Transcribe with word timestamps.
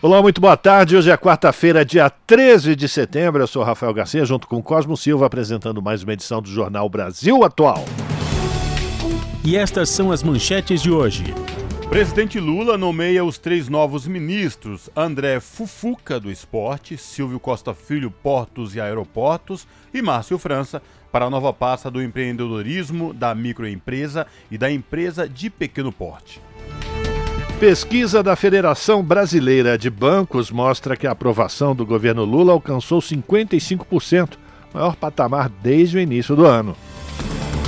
Olá, 0.00 0.22
muito 0.22 0.40
boa 0.40 0.56
tarde. 0.56 0.96
Hoje 0.96 1.10
é 1.10 1.16
quarta-feira, 1.16 1.84
dia 1.84 2.08
13 2.08 2.76
de 2.76 2.88
setembro. 2.88 3.42
Eu 3.42 3.48
sou 3.48 3.64
Rafael 3.64 3.92
Garcia, 3.92 4.24
junto 4.24 4.46
com 4.46 4.62
Cosmo 4.62 4.96
Silva, 4.96 5.26
apresentando 5.26 5.82
mais 5.82 6.04
uma 6.04 6.12
edição 6.12 6.40
do 6.40 6.48
Jornal 6.48 6.88
Brasil 6.88 7.42
Atual. 7.42 7.84
E 9.44 9.56
estas 9.56 9.90
são 9.90 10.12
as 10.12 10.22
manchetes 10.22 10.80
de 10.80 10.92
hoje. 10.92 11.34
Presidente 11.88 12.38
Lula 12.38 12.78
nomeia 12.78 13.24
os 13.24 13.38
três 13.38 13.68
novos 13.68 14.06
ministros: 14.06 14.88
André 14.94 15.40
Fufuca, 15.40 16.20
do 16.20 16.30
Esporte, 16.30 16.96
Silvio 16.96 17.40
Costa 17.40 17.74
Filho, 17.74 18.08
Portos 18.08 18.76
e 18.76 18.80
Aeroportos, 18.80 19.66
e 19.92 20.00
Márcio 20.00 20.38
França, 20.38 20.80
para 21.10 21.24
a 21.24 21.30
nova 21.30 21.52
pasta 21.52 21.90
do 21.90 22.00
empreendedorismo, 22.00 23.12
da 23.12 23.34
microempresa 23.34 24.28
e 24.48 24.56
da 24.56 24.70
empresa 24.70 25.28
de 25.28 25.50
pequeno 25.50 25.90
porte. 25.90 26.40
Pesquisa 27.58 28.22
da 28.22 28.36
Federação 28.36 29.02
Brasileira 29.02 29.76
de 29.76 29.90
Bancos 29.90 30.48
mostra 30.48 30.96
que 30.96 31.08
a 31.08 31.10
aprovação 31.10 31.74
do 31.74 31.84
governo 31.84 32.24
Lula 32.24 32.52
alcançou 32.52 33.00
55%, 33.00 34.34
maior 34.72 34.94
patamar 34.94 35.48
desde 35.48 35.96
o 35.96 36.00
início 36.00 36.36
do 36.36 36.46
ano. 36.46 36.76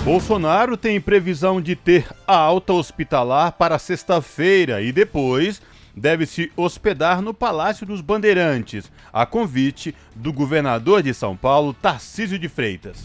Bolsonaro 0.04 0.76
tem 0.76 1.00
previsão 1.00 1.60
de 1.60 1.74
ter 1.74 2.06
alta 2.24 2.72
hospitalar 2.72 3.50
para 3.50 3.80
sexta-feira 3.80 4.80
e 4.80 4.92
depois 4.92 5.60
deve 5.92 6.24
se 6.24 6.52
hospedar 6.56 7.20
no 7.20 7.34
Palácio 7.34 7.84
dos 7.84 8.00
Bandeirantes, 8.00 8.92
a 9.12 9.26
convite 9.26 9.92
do 10.14 10.32
governador 10.32 11.02
de 11.02 11.12
São 11.12 11.36
Paulo, 11.36 11.74
Tarcísio 11.74 12.38
de 12.38 12.48
Freitas. 12.48 13.02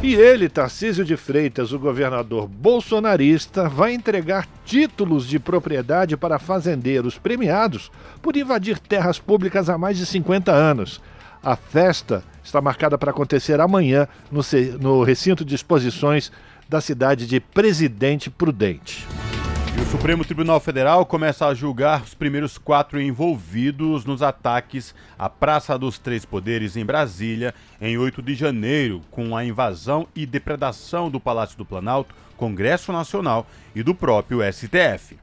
E 0.00 0.14
ele, 0.14 0.48
Tarcísio 0.48 1.04
de 1.04 1.16
Freitas, 1.16 1.72
o 1.72 1.78
governador 1.78 2.46
bolsonarista, 2.46 3.68
vai 3.68 3.92
entregar 3.92 4.46
títulos 4.64 5.26
de 5.26 5.40
propriedade 5.40 6.16
para 6.16 6.38
fazendeiros 6.38 7.18
premiados 7.18 7.90
por 8.22 8.36
invadir 8.36 8.78
terras 8.78 9.18
públicas 9.18 9.68
há 9.68 9.76
mais 9.76 9.98
de 9.98 10.06
50 10.06 10.52
anos. 10.52 11.00
A 11.42 11.56
festa 11.56 12.22
está 12.44 12.60
marcada 12.60 12.96
para 12.96 13.10
acontecer 13.10 13.60
amanhã 13.60 14.06
no, 14.30 15.02
recinto 15.02 15.44
de 15.44 15.56
exposições 15.56 16.30
da 16.68 16.80
cidade 16.80 17.26
de 17.26 17.40
Presidente 17.40 18.30
Prudente. 18.30 19.04
E 19.76 19.80
o 19.80 19.86
Supremo 19.86 20.24
Tribunal 20.24 20.60
Federal 20.60 21.04
começa 21.04 21.46
a 21.46 21.54
julgar 21.54 22.02
os 22.02 22.14
primeiros 22.14 22.56
quatro 22.58 23.00
envolvidos 23.00 24.04
nos 24.04 24.22
ataques 24.22 24.94
à 25.18 25.28
Praça 25.28 25.78
dos 25.78 25.98
Três 25.98 26.24
Poderes 26.24 26.76
em 26.76 26.84
Brasília 26.84 27.54
em 27.80 27.98
8 27.98 28.22
de 28.22 28.34
janeiro, 28.34 29.02
com 29.10 29.36
a 29.36 29.44
invasão 29.44 30.06
e 30.14 30.26
depredação 30.26 31.10
do 31.10 31.20
Palácio 31.20 31.56
do 31.56 31.64
Planalto, 31.64 32.14
Congresso 32.36 32.92
Nacional 32.92 33.46
e 33.74 33.82
do 33.82 33.94
próprio 33.94 34.40
STF. 34.52 35.16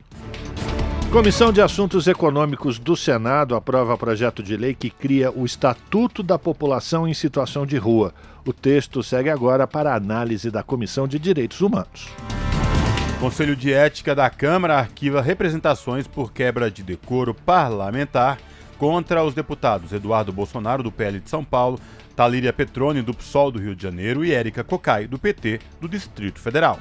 Comissão 1.12 1.54
de 1.54 1.62
Assuntos 1.62 2.08
Econômicos 2.08 2.78
do 2.78 2.96
Senado 2.96 3.56
aprova 3.56 3.98
projeto 3.98 4.44
de 4.44 4.58
lei 4.58 4.74
que 4.74 4.90
cria 4.90 5.32
o 5.32 5.46
Estatuto 5.46 6.22
da 6.22 6.38
População 6.38 7.08
em 7.08 7.14
Situação 7.14 7.66
de 7.66 7.78
Rua. 7.78 8.14
O 8.46 8.52
texto 8.52 9.02
segue 9.02 9.30
agora 9.30 9.66
para 9.66 9.96
análise 9.96 10.52
da 10.52 10.62
Comissão 10.62 11.08
de 11.08 11.18
Direitos 11.18 11.62
Humanos. 11.62 12.10
Conselho 13.26 13.56
de 13.56 13.74
Ética 13.74 14.14
da 14.14 14.30
Câmara 14.30 14.78
arquiva 14.78 15.20
representações 15.20 16.06
por 16.06 16.32
quebra 16.32 16.70
de 16.70 16.84
decoro 16.84 17.34
parlamentar 17.34 18.38
contra 18.78 19.24
os 19.24 19.34
deputados 19.34 19.92
Eduardo 19.92 20.32
Bolsonaro, 20.32 20.84
do 20.84 20.92
PL 20.92 21.20
de 21.20 21.28
São 21.28 21.44
Paulo, 21.44 21.80
Talíria 22.16 22.54
Petroni, 22.54 23.02
do 23.02 23.16
PSOL 23.16 23.52
do 23.52 23.58
Rio 23.58 23.76
de 23.76 23.82
Janeiro 23.82 24.24
e 24.24 24.32
Érica 24.32 24.64
Cocai, 24.64 25.08
do 25.08 25.18
PT 25.18 25.60
do 25.82 25.90
Distrito 25.90 26.40
Federal. 26.40 26.80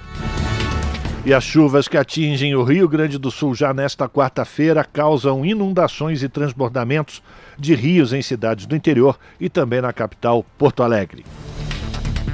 E 1.25 1.33
as 1.33 1.45
chuvas 1.45 1.89
que 1.89 1.97
atingem 1.97 2.55
o 2.55 2.63
Rio 2.63 2.87
Grande 2.87 3.17
do 3.17 3.31
Sul 3.31 3.55
já 3.55 3.73
nesta 3.73 4.07
quarta-feira 4.07 4.85
causam 4.85 5.47
inundações 5.47 6.23
e 6.23 6.29
transbordamentos 6.29 7.23
de 7.59 7.75
rios 7.75 8.13
em 8.13 8.21
cidades 8.21 8.67
do 8.67 8.77
interior 8.77 9.19
e 9.41 9.49
também 9.49 9.81
na 9.81 9.95
capital, 9.95 10.45
Porto 10.59 10.83
Alegre. 10.83 11.25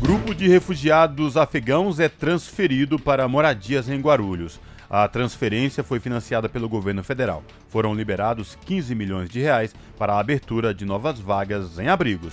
Grupo 0.01 0.35
de 0.35 0.49
refugiados 0.49 1.37
afegãos 1.37 2.01
é 2.01 2.09
transferido 2.09 2.99
para 2.99 3.29
moradias 3.29 3.87
em 3.87 4.01
Guarulhos. 4.01 4.59
A 4.89 5.07
transferência 5.07 5.85
foi 5.85 6.01
financiada 6.01 6.49
pelo 6.49 6.71
governo 6.71 7.05
federal. 7.05 7.45
Foram 7.69 7.95
liberados 7.95 8.57
15 8.65 8.95
milhões 8.95 9.29
de 9.29 9.41
reais 9.41 9.75
para 9.99 10.15
a 10.15 10.19
abertura 10.19 10.73
de 10.73 10.87
novas 10.87 11.21
vagas 11.21 11.79
em 11.79 11.89
abrigos. 11.89 12.33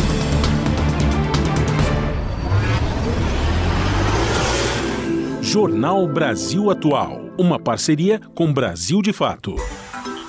Jornal 5.51 6.07
Brasil 6.07 6.71
Atual, 6.71 7.23
uma 7.37 7.59
parceria 7.59 8.21
com 8.33 8.53
Brasil 8.53 9.01
de 9.01 9.11
Fato. 9.11 9.53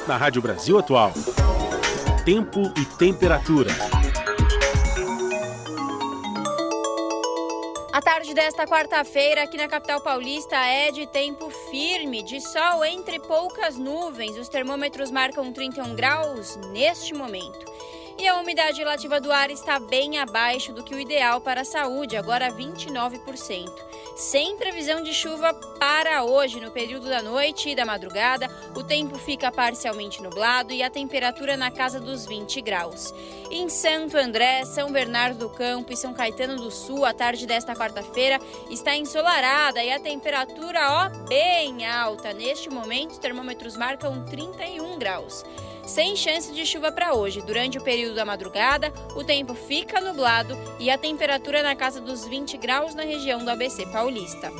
Na 0.04 0.16
Rádio 0.16 0.42
Brasil 0.42 0.76
Atual, 0.76 1.12
tempo 2.24 2.60
e 2.76 2.84
temperatura. 2.84 3.70
A 7.92 8.02
tarde 8.02 8.34
desta 8.34 8.66
quarta-feira 8.66 9.44
aqui 9.44 9.56
na 9.56 9.68
capital 9.68 10.00
paulista 10.00 10.56
é 10.56 10.90
de 10.90 11.06
tempo 11.06 11.50
firme, 11.70 12.24
de 12.24 12.40
sol 12.40 12.84
entre 12.84 13.20
poucas 13.20 13.78
nuvens. 13.78 14.36
Os 14.36 14.48
termômetros 14.48 15.12
marcam 15.12 15.52
31 15.52 15.94
graus 15.94 16.56
neste 16.72 17.14
momento. 17.14 17.71
E 18.22 18.28
a 18.28 18.38
umidade 18.38 18.78
relativa 18.78 19.20
do 19.20 19.32
ar 19.32 19.50
está 19.50 19.80
bem 19.80 20.16
abaixo 20.16 20.72
do 20.72 20.84
que 20.84 20.94
o 20.94 21.00
ideal 21.00 21.40
para 21.40 21.62
a 21.62 21.64
saúde, 21.64 22.16
agora 22.16 22.52
29%. 22.52 23.68
Sem 24.14 24.56
previsão 24.56 25.02
de 25.02 25.12
chuva 25.12 25.52
para 25.52 26.22
hoje, 26.22 26.60
no 26.60 26.70
período 26.70 27.08
da 27.08 27.20
noite 27.20 27.70
e 27.70 27.74
da 27.74 27.84
madrugada, 27.84 28.48
o 28.76 28.84
tempo 28.84 29.18
fica 29.18 29.50
parcialmente 29.50 30.22
nublado 30.22 30.72
e 30.72 30.84
a 30.84 30.88
temperatura 30.88 31.56
na 31.56 31.68
casa 31.68 31.98
dos 31.98 32.24
20 32.24 32.60
graus. 32.60 33.12
Em 33.50 33.68
Santo 33.68 34.16
André, 34.16 34.64
São 34.66 34.92
Bernardo 34.92 35.38
do 35.38 35.50
Campo 35.50 35.92
e 35.92 35.96
São 35.96 36.14
Caetano 36.14 36.54
do 36.54 36.70
Sul, 36.70 37.04
a 37.04 37.12
tarde 37.12 37.44
desta 37.44 37.74
quarta-feira 37.74 38.40
está 38.70 38.94
ensolarada 38.94 39.82
e 39.82 39.90
a 39.90 39.98
temperatura, 39.98 40.78
ó, 40.92 41.08
bem 41.26 41.84
alta. 41.84 42.32
Neste 42.32 42.70
momento, 42.70 43.10
os 43.10 43.18
termômetros 43.18 43.76
marcam 43.76 44.24
31 44.24 44.96
graus 44.96 45.44
sem 45.86 46.16
chance 46.16 46.52
de 46.52 46.64
chuva 46.64 46.92
para 46.92 47.14
hoje. 47.14 47.42
Durante 47.42 47.78
o 47.78 47.82
período 47.82 48.14
da 48.14 48.24
madrugada, 48.24 48.92
o 49.16 49.24
tempo 49.24 49.54
fica 49.54 50.00
nublado 50.00 50.56
e 50.78 50.90
a 50.90 50.98
temperatura 50.98 51.62
na 51.62 51.74
casa 51.74 52.00
dos 52.00 52.26
20 52.26 52.56
graus 52.56 52.94
na 52.94 53.02
região 53.02 53.44
do 53.44 53.50
ABC 53.50 53.86
Paulista. 53.86 54.50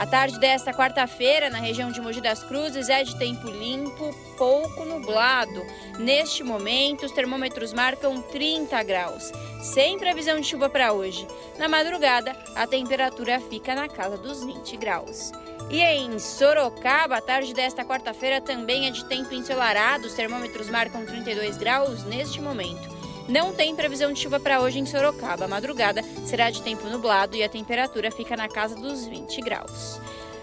A 0.00 0.06
tarde 0.06 0.40
desta 0.40 0.72
quarta-feira, 0.72 1.50
na 1.50 1.58
região 1.58 1.92
de 1.92 2.00
Mogi 2.00 2.22
das 2.22 2.42
Cruzes, 2.42 2.88
é 2.88 3.04
de 3.04 3.18
tempo 3.18 3.50
limpo, 3.50 4.14
pouco 4.38 4.82
nublado. 4.86 5.62
Neste 5.98 6.42
momento, 6.42 7.04
os 7.04 7.12
termômetros 7.12 7.74
marcam 7.74 8.22
30 8.22 8.82
graus, 8.82 9.30
sem 9.60 9.98
previsão 9.98 10.40
de 10.40 10.46
chuva 10.46 10.70
para 10.70 10.94
hoje. 10.94 11.28
Na 11.58 11.68
madrugada, 11.68 12.34
a 12.56 12.66
temperatura 12.66 13.38
fica 13.40 13.74
na 13.74 13.90
casa 13.90 14.16
dos 14.16 14.42
20 14.42 14.74
graus. 14.78 15.32
E 15.68 15.82
em 15.82 16.18
Sorocaba, 16.18 17.18
a 17.18 17.20
tarde 17.20 17.52
desta 17.52 17.84
quarta-feira 17.84 18.40
também 18.40 18.86
é 18.86 18.90
de 18.90 19.04
tempo 19.04 19.34
ensolarado, 19.34 20.06
os 20.06 20.14
termômetros 20.14 20.70
marcam 20.70 21.04
32 21.04 21.58
graus 21.58 22.04
neste 22.04 22.40
momento. 22.40 22.99
Não 23.30 23.52
tem 23.52 23.76
previsão 23.76 24.12
de 24.12 24.18
chuva 24.18 24.40
para 24.40 24.60
hoje 24.60 24.80
em 24.80 24.84
Sorocaba. 24.84 25.44
A 25.44 25.48
madrugada 25.48 26.02
será 26.24 26.50
de 26.50 26.60
tempo 26.62 26.88
nublado 26.88 27.36
e 27.36 27.44
a 27.44 27.48
temperatura 27.48 28.10
fica 28.10 28.36
na 28.36 28.48
casa 28.48 28.74
dos 28.74 29.06
20 29.06 29.40
graus. 29.42 30.00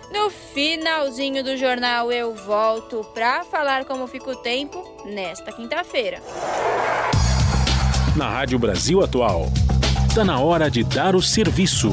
No 0.10 0.30
finalzinho 0.30 1.44
do 1.44 1.58
jornal 1.58 2.10
eu 2.14 2.34
volto 2.34 3.04
para 3.14 3.44
falar 3.44 3.84
como 3.84 4.08
fica 4.08 4.32
o 4.32 4.38
tempo 4.38 4.82
nesta 5.04 5.52
quinta-feira. 5.52 6.22
Na 8.16 8.30
Rádio 8.30 8.58
Brasil 8.58 9.04
Atual, 9.04 9.48
está 10.08 10.24
na 10.24 10.40
hora 10.40 10.72
de 10.72 10.86
dar 10.86 11.14
o 11.14 11.22
serviço. 11.22 11.90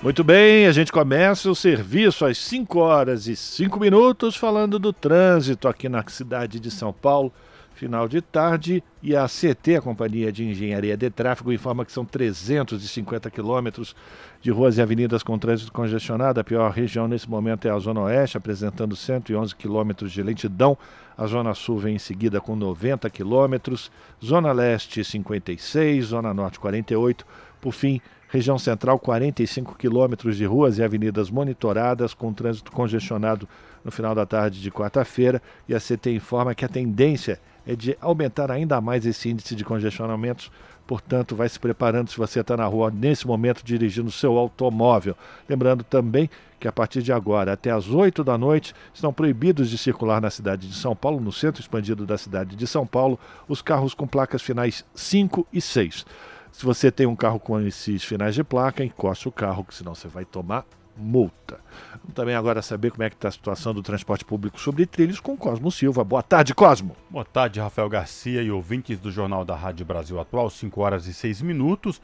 Muito 0.00 0.22
bem, 0.22 0.68
a 0.68 0.72
gente 0.72 0.92
começa 0.92 1.50
o 1.50 1.56
serviço 1.56 2.24
às 2.24 2.38
5 2.38 2.78
horas 2.78 3.26
e 3.26 3.34
5 3.34 3.80
minutos 3.80 4.36
falando 4.36 4.78
do 4.78 4.92
trânsito 4.92 5.66
aqui 5.66 5.88
na 5.88 6.04
cidade 6.06 6.60
de 6.60 6.70
São 6.70 6.92
Paulo. 6.92 7.32
Final 7.74 8.06
de 8.06 8.22
tarde 8.22 8.84
e 9.02 9.16
a 9.16 9.26
CT, 9.26 9.76
a 9.78 9.82
Companhia 9.82 10.30
de 10.30 10.44
Engenharia 10.44 10.96
de 10.96 11.10
Tráfego, 11.10 11.52
informa 11.52 11.84
que 11.84 11.90
são 11.90 12.04
350 12.04 13.28
quilômetros 13.30 13.96
de 14.40 14.52
ruas 14.52 14.78
e 14.78 14.82
avenidas 14.82 15.24
com 15.24 15.36
trânsito 15.36 15.72
congestionado. 15.72 16.38
A 16.38 16.44
pior 16.44 16.70
região 16.70 17.08
nesse 17.08 17.28
momento 17.28 17.66
é 17.66 17.72
a 17.72 17.78
Zona 17.80 18.02
Oeste, 18.02 18.36
apresentando 18.36 18.94
111 18.94 19.56
quilômetros 19.56 20.12
de 20.12 20.22
lentidão. 20.22 20.78
A 21.18 21.26
Zona 21.26 21.52
Sul 21.52 21.78
vem 21.80 21.96
em 21.96 21.98
seguida 21.98 22.40
com 22.40 22.54
90 22.54 23.10
quilômetros. 23.10 23.90
Zona 24.24 24.52
Leste, 24.52 25.02
56. 25.02 26.04
Zona 26.06 26.32
Norte, 26.32 26.60
48. 26.60 27.26
Por 27.60 27.72
fim, 27.72 28.00
Região 28.28 28.58
Central, 28.58 29.00
45 29.00 29.76
quilômetros 29.76 30.36
de 30.36 30.44
ruas 30.44 30.78
e 30.78 30.82
avenidas 30.82 31.28
monitoradas 31.28 32.14
com 32.14 32.32
trânsito 32.32 32.70
congestionado 32.70 33.48
no 33.84 33.90
final 33.90 34.14
da 34.14 34.24
tarde 34.24 34.60
de 34.60 34.70
quarta-feira. 34.70 35.42
E 35.68 35.74
a 35.74 35.80
CT 35.80 36.12
informa 36.12 36.54
que 36.54 36.64
a 36.64 36.68
tendência 36.68 37.32
é 37.32 37.53
de 37.74 37.96
aumentar 38.00 38.50
ainda 38.50 38.80
mais 38.80 39.06
esse 39.06 39.30
índice 39.30 39.54
de 39.54 39.64
congestionamentos. 39.64 40.50
Portanto, 40.86 41.34
vai 41.34 41.48
se 41.48 41.58
preparando 41.58 42.10
se 42.10 42.18
você 42.18 42.40
está 42.40 42.56
na 42.56 42.66
rua 42.66 42.90
nesse 42.90 43.26
momento 43.26 43.62
dirigindo 43.64 44.10
seu 44.10 44.36
automóvel. 44.36 45.16
Lembrando 45.48 45.82
também 45.82 46.28
que 46.60 46.68
a 46.68 46.72
partir 46.72 47.02
de 47.02 47.12
agora, 47.12 47.52
até 47.52 47.70
às 47.70 47.88
8 47.88 48.22
da 48.22 48.36
noite, 48.36 48.74
estão 48.92 49.12
proibidos 49.12 49.70
de 49.70 49.78
circular 49.78 50.20
na 50.20 50.30
cidade 50.30 50.68
de 50.68 50.74
São 50.74 50.94
Paulo, 50.94 51.20
no 51.20 51.32
centro 51.32 51.62
expandido 51.62 52.04
da 52.04 52.18
cidade 52.18 52.54
de 52.54 52.66
São 52.66 52.86
Paulo, 52.86 53.18
os 53.48 53.62
carros 53.62 53.94
com 53.94 54.06
placas 54.06 54.42
finais 54.42 54.84
5 54.94 55.46
e 55.52 55.60
6. 55.60 56.04
Se 56.52 56.64
você 56.64 56.90
tem 56.90 57.06
um 57.06 57.16
carro 57.16 57.40
com 57.40 57.58
esses 57.60 58.04
finais 58.04 58.34
de 58.34 58.44
placa, 58.44 58.84
encoste 58.84 59.26
o 59.26 59.32
carro, 59.32 59.64
que 59.64 59.74
senão 59.74 59.94
você 59.94 60.06
vai 60.06 60.24
tomar 60.24 60.64
multa. 60.96 61.58
Vamos 61.90 62.14
também 62.14 62.34
agora 62.34 62.62
saber 62.62 62.90
como 62.90 63.02
é 63.02 63.10
que 63.10 63.16
está 63.16 63.28
a 63.28 63.32
situação 63.32 63.74
do 63.74 63.82
transporte 63.82 64.24
público 64.24 64.60
sobre 64.60 64.86
trilhos 64.86 65.20
com 65.20 65.36
Cosmo 65.36 65.70
Silva. 65.70 66.04
Boa 66.04 66.22
tarde, 66.22 66.54
Cosmo. 66.54 66.96
Boa 67.10 67.24
tarde, 67.24 67.60
Rafael 67.60 67.88
Garcia 67.88 68.42
e 68.42 68.50
ouvintes 68.50 68.98
do 68.98 69.10
Jornal 69.10 69.44
da 69.44 69.56
Rádio 69.56 69.86
Brasil 69.86 70.20
Atual, 70.20 70.50
5 70.50 70.80
horas 70.80 71.06
e 71.06 71.14
6 71.14 71.42
minutos. 71.42 72.00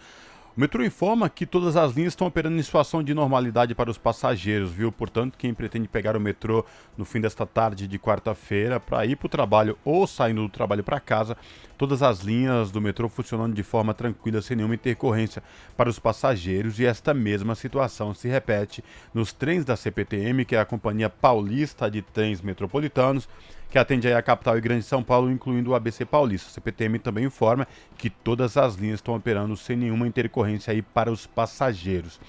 O 0.57 0.61
metrô 0.61 0.85
informa 0.85 1.31
que 1.31 1.47
todas 1.47 1.77
as 1.77 1.93
linhas 1.93 2.13
estão 2.13 2.27
operando 2.27 2.57
em 2.57 2.63
situação 2.63 3.05
de 3.05 3.15
normalidade 3.15 3.73
para 3.73 3.89
os 3.89 3.97
passageiros, 3.97 4.73
viu? 4.73 4.91
Portanto, 4.91 5.39
quem 5.39 5.55
pretende 5.55 5.87
pegar 5.87 6.17
o 6.17 6.21
metrô 6.21 6.67
no 6.99 7.05
fim 7.05 7.21
desta 7.21 7.47
tarde 7.47 7.87
de 7.87 7.99
quarta-feira 8.01 8.81
para 8.81 9.07
ir 9.07 9.15
para 9.15 9.27
o 9.27 9.31
trabalho 9.31 9.79
ou 9.85 10.09
saindo 10.09 10.43
do 10.43 10.49
trabalho 10.49 10.83
para 10.83 10.99
casa, 10.99 11.37
todas 11.79 12.03
as 12.03 12.21
linhas 12.21 12.73
do 12.73 12.81
metrô 12.81 13.09
funcionando 13.09 13.55
de 13.55 13.63
forma 13.63 13.95
tranquila, 13.95 14.43
sem 14.43 14.57
nenhuma 14.57 14.75
intercorrência 14.75 15.41
para 15.77 15.89
os 15.89 16.01
passageiros, 16.01 16.81
e 16.81 16.85
esta 16.85 17.15
mesma 17.15 17.55
situação 17.55 18.13
se 18.13 18.27
repete 18.27 18.83
nos 19.15 19.33
trens 19.33 19.65
da 19.65 19.77
CPTM, 19.77 20.45
que 20.45 20.57
é 20.57 20.61
a 20.61 20.65
Companhia 20.65 21.09
Paulista 21.09 21.89
de 21.89 22.03
Trens 22.03 22.43
Metropolitanos 22.43 23.29
que 23.71 23.79
atende 23.79 24.13
a 24.13 24.21
capital 24.21 24.59
e 24.59 24.61
grande 24.61 24.83
São 24.83 25.03
Paulo, 25.03 25.31
incluindo 25.31 25.71
o 25.71 25.75
ABC 25.75 26.05
Paulista. 26.05 26.51
O 26.51 26.53
CPTM 26.53 26.99
também 26.99 27.25
informa 27.25 27.67
que 27.97 28.11
todas 28.11 28.57
as 28.57 28.75
linhas 28.75 28.99
estão 28.99 29.15
operando 29.15 29.57
sem 29.57 29.77
nenhuma 29.77 30.09
intercorrência 30.09 30.73
aí 30.73 30.83
para 30.83 31.11
os 31.11 31.27
passageiros. 31.27 32.21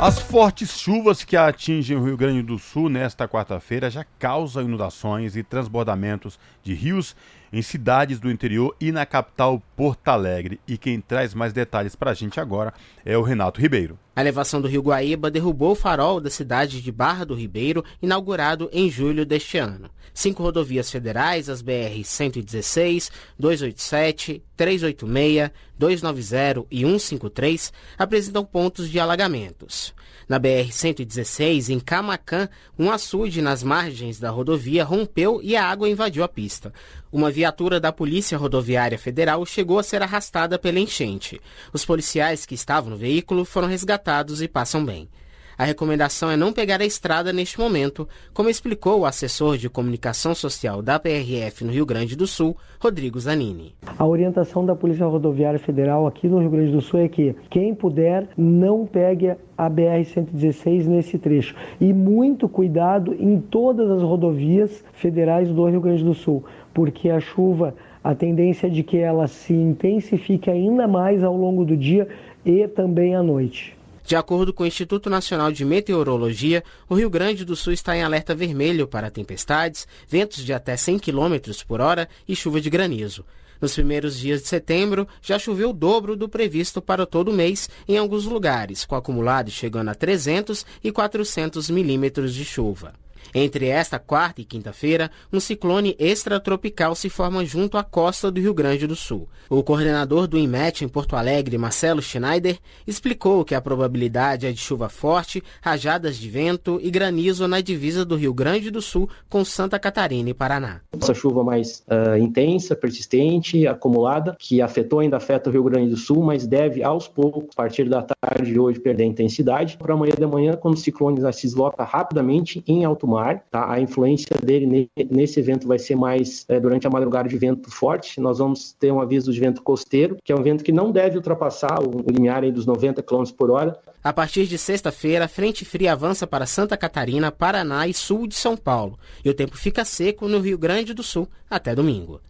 As 0.00 0.18
fortes 0.18 0.80
chuvas 0.80 1.22
que 1.22 1.36
atingem 1.36 1.96
o 1.96 2.04
Rio 2.04 2.16
Grande 2.16 2.42
do 2.42 2.58
Sul 2.58 2.88
nesta 2.88 3.28
quarta-feira 3.28 3.88
já 3.88 4.04
causam 4.18 4.64
inundações 4.64 5.36
e 5.36 5.44
transbordamentos 5.44 6.40
de 6.62 6.74
rios 6.74 7.14
em 7.52 7.60
cidades 7.60 8.18
do 8.18 8.30
interior 8.30 8.74
e 8.80 8.90
na 8.90 9.04
capital 9.04 9.62
Porto 9.76 10.08
Alegre. 10.08 10.60
E 10.66 10.78
quem 10.78 11.00
traz 11.00 11.34
mais 11.34 11.52
detalhes 11.52 11.94
para 11.94 12.12
a 12.12 12.14
gente 12.14 12.40
agora 12.40 12.72
é 13.04 13.16
o 13.16 13.22
Renato 13.22 13.60
Ribeiro. 13.60 13.98
A 14.16 14.20
elevação 14.20 14.60
do 14.60 14.68
rio 14.68 14.82
Guaíba 14.82 15.30
derrubou 15.30 15.72
o 15.72 15.74
farol 15.76 16.20
da 16.20 16.30
cidade 16.30 16.80
de 16.80 16.92
Barra 16.92 17.24
do 17.24 17.34
Ribeiro, 17.34 17.84
inaugurado 18.00 18.68
em 18.72 18.90
julho 18.90 19.24
deste 19.24 19.58
ano. 19.58 19.90
Cinco 20.14 20.42
rodovias 20.42 20.90
federais, 20.90 21.48
as 21.48 21.62
BR 21.62 22.04
116, 22.04 23.10
287, 23.38 24.42
386, 24.56 25.50
290 25.78 26.66
e 26.70 26.80
153, 26.80 27.72
apresentam 27.98 28.44
pontos 28.44 28.90
de 28.90 29.00
alagamentos. 29.00 29.94
Na 30.28 30.38
BR-116, 30.38 31.70
em 31.70 31.80
Camacan, 31.80 32.48
um 32.78 32.90
açude 32.90 33.42
nas 33.42 33.62
margens 33.62 34.18
da 34.18 34.30
rodovia 34.30 34.84
rompeu 34.84 35.40
e 35.42 35.56
a 35.56 35.66
água 35.68 35.88
invadiu 35.88 36.22
a 36.22 36.28
pista. 36.28 36.72
Uma 37.12 37.30
viatura 37.30 37.78
da 37.78 37.92
Polícia 37.92 38.38
Rodoviária 38.38 38.98
Federal 38.98 39.44
chegou 39.44 39.78
a 39.78 39.82
ser 39.82 40.00
arrastada 40.00 40.58
pela 40.58 40.80
enchente. 40.80 41.38
Os 41.70 41.84
policiais 41.84 42.46
que 42.46 42.54
estavam 42.54 42.88
no 42.88 42.96
veículo 42.96 43.44
foram 43.44 43.68
resgatados 43.68 44.40
e 44.40 44.48
passam 44.48 44.82
bem. 44.82 45.10
A 45.58 45.64
recomendação 45.64 46.30
é 46.30 46.36
não 46.38 46.54
pegar 46.54 46.80
a 46.80 46.86
estrada 46.86 47.30
neste 47.30 47.60
momento, 47.60 48.08
como 48.32 48.48
explicou 48.48 49.00
o 49.00 49.06
assessor 49.06 49.58
de 49.58 49.68
comunicação 49.68 50.34
social 50.34 50.80
da 50.80 50.98
PRF 50.98 51.64
no 51.64 51.70
Rio 51.70 51.84
Grande 51.84 52.16
do 52.16 52.26
Sul, 52.26 52.56
Rodrigo 52.80 53.20
Zanini. 53.20 53.74
A 53.98 54.06
orientação 54.06 54.64
da 54.64 54.74
Polícia 54.74 55.04
Rodoviária 55.04 55.58
Federal 55.58 56.06
aqui 56.06 56.26
no 56.26 56.38
Rio 56.38 56.48
Grande 56.48 56.72
do 56.72 56.80
Sul 56.80 57.00
é 57.00 57.08
que 57.08 57.36
quem 57.50 57.74
puder 57.74 58.26
não 58.36 58.86
pegue 58.86 59.36
a 59.56 59.70
BR-116 59.70 60.86
nesse 60.86 61.18
trecho. 61.18 61.54
E 61.80 61.92
muito 61.92 62.48
cuidado 62.48 63.14
em 63.14 63.38
todas 63.38 63.90
as 63.90 64.02
rodovias 64.02 64.82
federais 64.94 65.48
do 65.50 65.66
Rio 65.66 65.80
Grande 65.80 66.02
do 66.02 66.14
Sul, 66.14 66.44
porque 66.74 67.10
a 67.10 67.20
chuva, 67.20 67.74
a 68.02 68.14
tendência 68.14 68.66
é 68.66 68.70
de 68.70 68.82
que 68.82 68.98
ela 68.98 69.26
se 69.26 69.52
intensifique 69.52 70.50
ainda 70.50 70.88
mais 70.88 71.22
ao 71.22 71.36
longo 71.36 71.64
do 71.64 71.76
dia 71.76 72.08
e 72.44 72.66
também 72.68 73.14
à 73.14 73.22
noite. 73.22 73.76
De 74.04 74.16
acordo 74.16 74.52
com 74.52 74.64
o 74.64 74.66
Instituto 74.66 75.08
Nacional 75.08 75.52
de 75.52 75.64
Meteorologia, 75.64 76.64
o 76.88 76.94
Rio 76.94 77.08
Grande 77.08 77.44
do 77.44 77.54
Sul 77.54 77.72
está 77.72 77.96
em 77.96 78.02
alerta 78.02 78.34
vermelho 78.34 78.88
para 78.88 79.10
tempestades, 79.10 79.86
ventos 80.08 80.44
de 80.44 80.52
até 80.52 80.76
100 80.76 80.98
km 80.98 81.36
por 81.66 81.80
hora 81.80 82.08
e 82.28 82.34
chuva 82.34 82.60
de 82.60 82.68
granizo. 82.68 83.24
Nos 83.60 83.74
primeiros 83.74 84.18
dias 84.18 84.42
de 84.42 84.48
setembro, 84.48 85.06
já 85.22 85.38
choveu 85.38 85.70
o 85.70 85.72
dobro 85.72 86.16
do 86.16 86.28
previsto 86.28 86.82
para 86.82 87.06
todo 87.06 87.32
mês 87.32 87.70
em 87.88 87.96
alguns 87.96 88.24
lugares, 88.24 88.84
com 88.84 88.96
acumulados 88.96 89.52
chegando 89.52 89.88
a 89.88 89.94
300 89.94 90.66
e 90.82 90.90
400 90.90 91.70
milímetros 91.70 92.34
de 92.34 92.44
chuva. 92.44 92.92
Entre 93.34 93.68
esta 93.68 93.98
quarta 93.98 94.42
e 94.42 94.44
quinta-feira, 94.44 95.10
um 95.32 95.40
ciclone 95.40 95.96
extratropical 95.98 96.94
se 96.94 97.08
forma 97.08 97.44
junto 97.46 97.78
à 97.78 97.82
costa 97.82 98.30
do 98.30 98.40
Rio 98.40 98.52
Grande 98.52 98.86
do 98.86 98.94
Sul. 98.94 99.26
O 99.48 99.62
coordenador 99.62 100.26
do 100.26 100.36
IMET 100.36 100.84
em 100.84 100.88
Porto 100.88 101.16
Alegre, 101.16 101.56
Marcelo 101.56 102.02
Schneider, 102.02 102.58
explicou 102.86 103.42
que 103.44 103.54
a 103.54 103.60
probabilidade 103.60 104.46
é 104.46 104.52
de 104.52 104.58
chuva 104.58 104.90
forte, 104.90 105.42
rajadas 105.62 106.16
de 106.16 106.28
vento 106.28 106.78
e 106.82 106.90
granizo 106.90 107.48
na 107.48 107.62
divisa 107.62 108.04
do 108.04 108.16
Rio 108.16 108.34
Grande 108.34 108.70
do 108.70 108.82
Sul 108.82 109.08
com 109.30 109.44
Santa 109.44 109.78
Catarina 109.78 110.28
e 110.28 110.34
Paraná. 110.34 110.80
Essa 110.92 111.14
chuva 111.14 111.42
mais 111.42 111.82
uh, 111.88 112.16
intensa, 112.18 112.76
persistente, 112.76 113.66
acumulada, 113.66 114.36
que 114.38 114.60
afetou 114.60 115.00
ainda 115.00 115.16
afeta 115.16 115.48
o 115.48 115.52
Rio 115.52 115.64
Grande 115.64 115.90
do 115.90 115.96
Sul, 115.96 116.22
mas 116.22 116.46
deve 116.46 116.82
aos 116.82 117.08
poucos, 117.08 117.50
a 117.54 117.62
partir 117.62 117.88
da 117.88 118.02
tarde 118.02 118.52
de 118.52 118.60
hoje, 118.60 118.78
perder 118.78 119.04
intensidade. 119.04 119.78
Para 119.78 119.94
amanhã 119.94 120.12
de 120.14 120.26
manhã, 120.26 120.54
quando 120.54 120.74
o 120.74 120.78
ciclone 120.78 121.20
se 121.32 121.46
desloca 121.46 121.82
rapidamente 121.82 122.62
em 122.66 122.84
alto 122.84 123.06
mar, 123.06 123.21
tá? 123.50 123.70
a 123.70 123.80
influência 123.80 124.36
dele 124.42 124.90
nesse 125.10 125.40
evento 125.40 125.66
vai 125.66 125.78
ser 125.78 125.96
mais 125.96 126.44
é, 126.48 126.58
durante 126.58 126.86
a 126.86 126.90
madrugada 126.90 127.28
de 127.28 127.36
vento 127.36 127.70
forte. 127.70 128.20
Nós 128.20 128.38
vamos 128.38 128.72
ter 128.72 128.92
um 128.92 129.00
aviso 129.00 129.32
de 129.32 129.40
vento 129.40 129.62
costeiro, 129.62 130.16
que 130.24 130.32
é 130.32 130.36
um 130.36 130.42
vento 130.42 130.64
que 130.64 130.72
não 130.72 130.90
deve 130.90 131.16
ultrapassar 131.16 131.80
o 131.80 132.04
limiar 132.10 132.42
dos 132.50 132.66
90 132.66 133.02
km 133.02 133.24
por 133.36 133.50
hora. 133.50 133.78
A 134.02 134.12
partir 134.12 134.46
de 134.46 134.58
sexta-feira, 134.58 135.26
a 135.26 135.28
frente 135.28 135.64
fria 135.64 135.92
avança 135.92 136.26
para 136.26 136.46
Santa 136.46 136.76
Catarina, 136.76 137.30
Paraná 137.30 137.86
e 137.86 137.94
sul 137.94 138.26
de 138.26 138.34
São 138.34 138.56
Paulo, 138.56 138.98
e 139.24 139.30
o 139.30 139.34
tempo 139.34 139.56
fica 139.56 139.84
seco 139.84 140.26
no 140.26 140.40
Rio 140.40 140.58
Grande 140.58 140.92
do 140.92 141.02
Sul 141.02 141.28
até 141.48 141.74
domingo. 141.74 142.20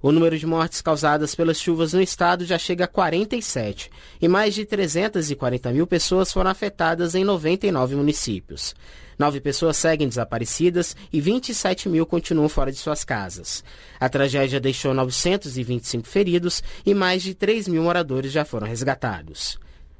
O 0.00 0.12
número 0.12 0.38
de 0.38 0.46
mortes 0.46 0.80
causadas 0.80 1.34
pelas 1.34 1.58
chuvas 1.58 1.92
no 1.92 2.00
estado 2.00 2.44
já 2.44 2.56
chega 2.56 2.84
a 2.84 2.88
47 2.88 3.90
e 4.20 4.28
mais 4.28 4.54
de 4.54 4.64
340 4.64 5.72
mil 5.72 5.86
pessoas 5.88 6.32
foram 6.32 6.50
afetadas 6.50 7.16
em 7.16 7.24
99 7.24 7.96
municípios. 7.96 8.76
Nove 9.18 9.40
pessoas 9.40 9.76
seguem 9.76 10.06
desaparecidas 10.06 10.94
e 11.12 11.20
27 11.20 11.88
mil 11.88 12.06
continuam 12.06 12.48
fora 12.48 12.70
de 12.70 12.78
suas 12.78 13.02
casas. 13.02 13.64
A 13.98 14.08
tragédia 14.08 14.60
deixou 14.60 14.94
925 14.94 16.06
feridos 16.06 16.62
e 16.86 16.94
mais 16.94 17.20
de 17.24 17.34
3 17.34 17.66
mil 17.66 17.82
moradores 17.82 18.30
já 18.30 18.44
foram 18.44 18.68
resgatados. 18.68 19.58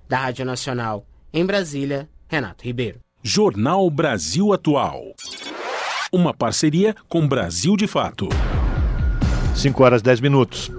Da 0.08 0.18
Rádio 0.18 0.44
Nacional, 0.44 1.04
em 1.32 1.44
Brasília, 1.44 2.08
Renato 2.28 2.64
Ribeiro. 2.64 3.00
Jornal 3.20 3.90
Brasil 3.90 4.52
Atual. 4.52 5.02
Uma 6.12 6.32
parceria 6.32 6.94
com 7.08 7.26
Brasil 7.26 7.76
de 7.76 7.88
Fato. 7.88 8.28
5 9.58 9.82
horas 9.82 10.02
10 10.02 10.20
minutos. 10.20 10.70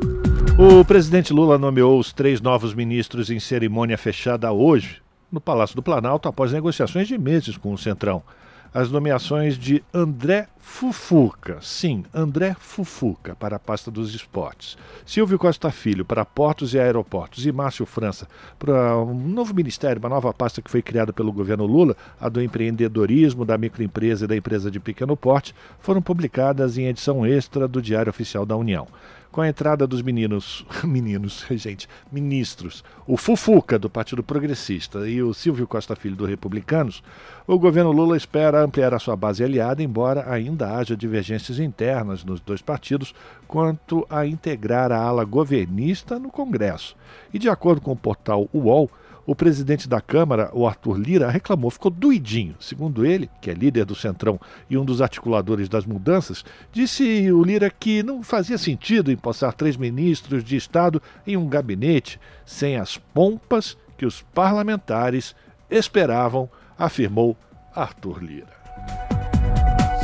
O 0.58 0.86
presidente 0.86 1.34
Lula 1.34 1.58
nomeou 1.58 2.00
os 2.00 2.14
três 2.14 2.40
novos 2.40 2.74
ministros 2.74 3.30
em 3.30 3.38
cerimônia 3.38 3.98
fechada 3.98 4.54
hoje, 4.54 5.02
no 5.30 5.42
Palácio 5.42 5.76
do 5.76 5.84
Planalto, 5.84 6.30
após 6.30 6.54
negociações 6.54 7.06
de 7.06 7.18
meses 7.18 7.58
com 7.58 7.74
o 7.74 7.78
Centrão 7.78 8.24
as 8.74 8.92
nomeações 8.92 9.58
de 9.58 9.84
André 9.94 10.48
Fufuca, 10.60 11.58
sim, 11.62 12.04
André 12.14 12.56
Fufuca 12.60 13.36
para 13.36 13.56
a 13.56 13.60
pasta 13.60 13.90
dos 13.90 14.14
esportes, 14.14 14.78
Silvio 15.06 15.40
Costa 15.40 15.72
Filho 15.72 16.06
para 16.06 16.24
portos 16.24 16.74
e 16.74 16.80
aeroportos. 16.80 17.46
E 17.46 17.52
Márcio 17.52 17.86
França 17.86 18.28
para 18.58 18.98
um 18.98 19.14
novo 19.14 19.54
ministério, 19.54 20.00
uma 20.00 20.10
nova 20.10 20.34
pasta 20.34 20.62
que 20.62 20.70
foi 20.70 20.82
criada 20.82 21.12
pelo 21.12 21.32
governo 21.32 21.66
Lula, 21.66 21.96
a 22.22 22.30
do 22.30 22.42
empreendedorismo, 22.42 23.44
da 23.44 23.58
microempresa 23.58 24.26
e 24.26 24.28
da 24.28 24.36
empresa 24.36 24.70
de 24.70 24.80
pequeno 24.80 25.18
porte, 25.18 25.56
foram 25.80 26.02
publicadas 26.02 26.78
em 26.78 26.86
edição 26.86 27.26
extra 27.26 27.68
do 27.68 27.82
Diário 27.82 28.10
Oficial 28.10 28.46
da 28.46 28.56
União 28.56 28.88
com 29.32 29.42
a 29.42 29.48
entrada 29.48 29.86
dos 29.86 30.02
meninos, 30.02 30.66
meninos, 30.84 31.46
gente, 31.52 31.88
ministros, 32.12 32.84
o 33.06 33.16
Fufuca 33.16 33.78
do 33.78 33.90
Partido 33.90 34.24
Progressista 34.24 35.08
e 35.08 35.22
o 35.22 35.34
Silvio 35.34 35.68
Costa 35.68 35.96
Filho 35.96 36.16
do 36.16 36.26
Republicanos, 36.26 37.04
o 37.48 37.58
governo 37.58 37.92
Lula 37.92 38.18
espera 38.18 38.64
ampliar 38.64 38.94
a 38.94 39.00
sua 39.00 39.16
base 39.16 39.44
aliada, 39.44 39.84
embora 39.84 40.32
ainda 40.32 40.76
haja 40.76 40.96
divergências 40.96 41.60
internas 41.60 42.24
nos 42.24 42.40
dois 42.40 42.62
partidos 42.62 43.14
quanto 43.48 44.06
a 44.10 44.26
integrar 44.26 44.92
a 44.92 44.98
ala 44.98 45.24
governista 45.24 46.20
no 46.20 46.30
Congresso. 46.30 46.96
E 47.34 47.40
de 47.40 47.50
acordo 47.50 47.82
com 47.82 47.92
o 47.92 47.98
portal 47.98 48.50
UOL, 48.54 48.90
o 49.30 49.36
presidente 49.36 49.88
da 49.88 50.02
Câmara, 50.02 50.50
o 50.54 50.66
Arthur 50.66 50.98
Lira, 50.98 51.30
reclamou, 51.30 51.70
ficou 51.70 51.92
doidinho. 51.92 52.56
Segundo 52.60 53.06
ele, 53.06 53.30
que 53.40 53.52
é 53.52 53.54
líder 53.54 53.86
do 53.86 53.94
Centrão 53.94 54.40
e 54.68 54.76
um 54.76 54.84
dos 54.84 55.04
articuladores 55.04 55.70
das 55.70 55.86
mudanças, 55.86 56.44
disse 56.72 57.32
o 57.32 57.44
Lira 57.44 57.70
que 57.70 58.02
não 58.02 58.24
fazia 58.24 58.58
sentido 58.58 59.12
empossar 59.12 59.54
três 59.54 59.78
ministros 59.78 60.44
de 60.44 60.56
Estado 60.56 61.00
em 61.28 61.38
um 61.38 61.48
gabinete 61.48 62.20
sem 62.44 62.78
as 62.78 62.98
pompas 62.98 63.78
que 64.00 64.06
os 64.06 64.24
parlamentares 64.34 65.36
esperavam, 65.70 66.50
afirmou 66.76 67.38
Arthur 67.76 68.24
Lira. 68.24 68.58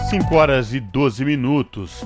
5 0.08 0.36
horas 0.36 0.72
e 0.72 0.80
12 0.80 1.26
minutos. 1.26 2.06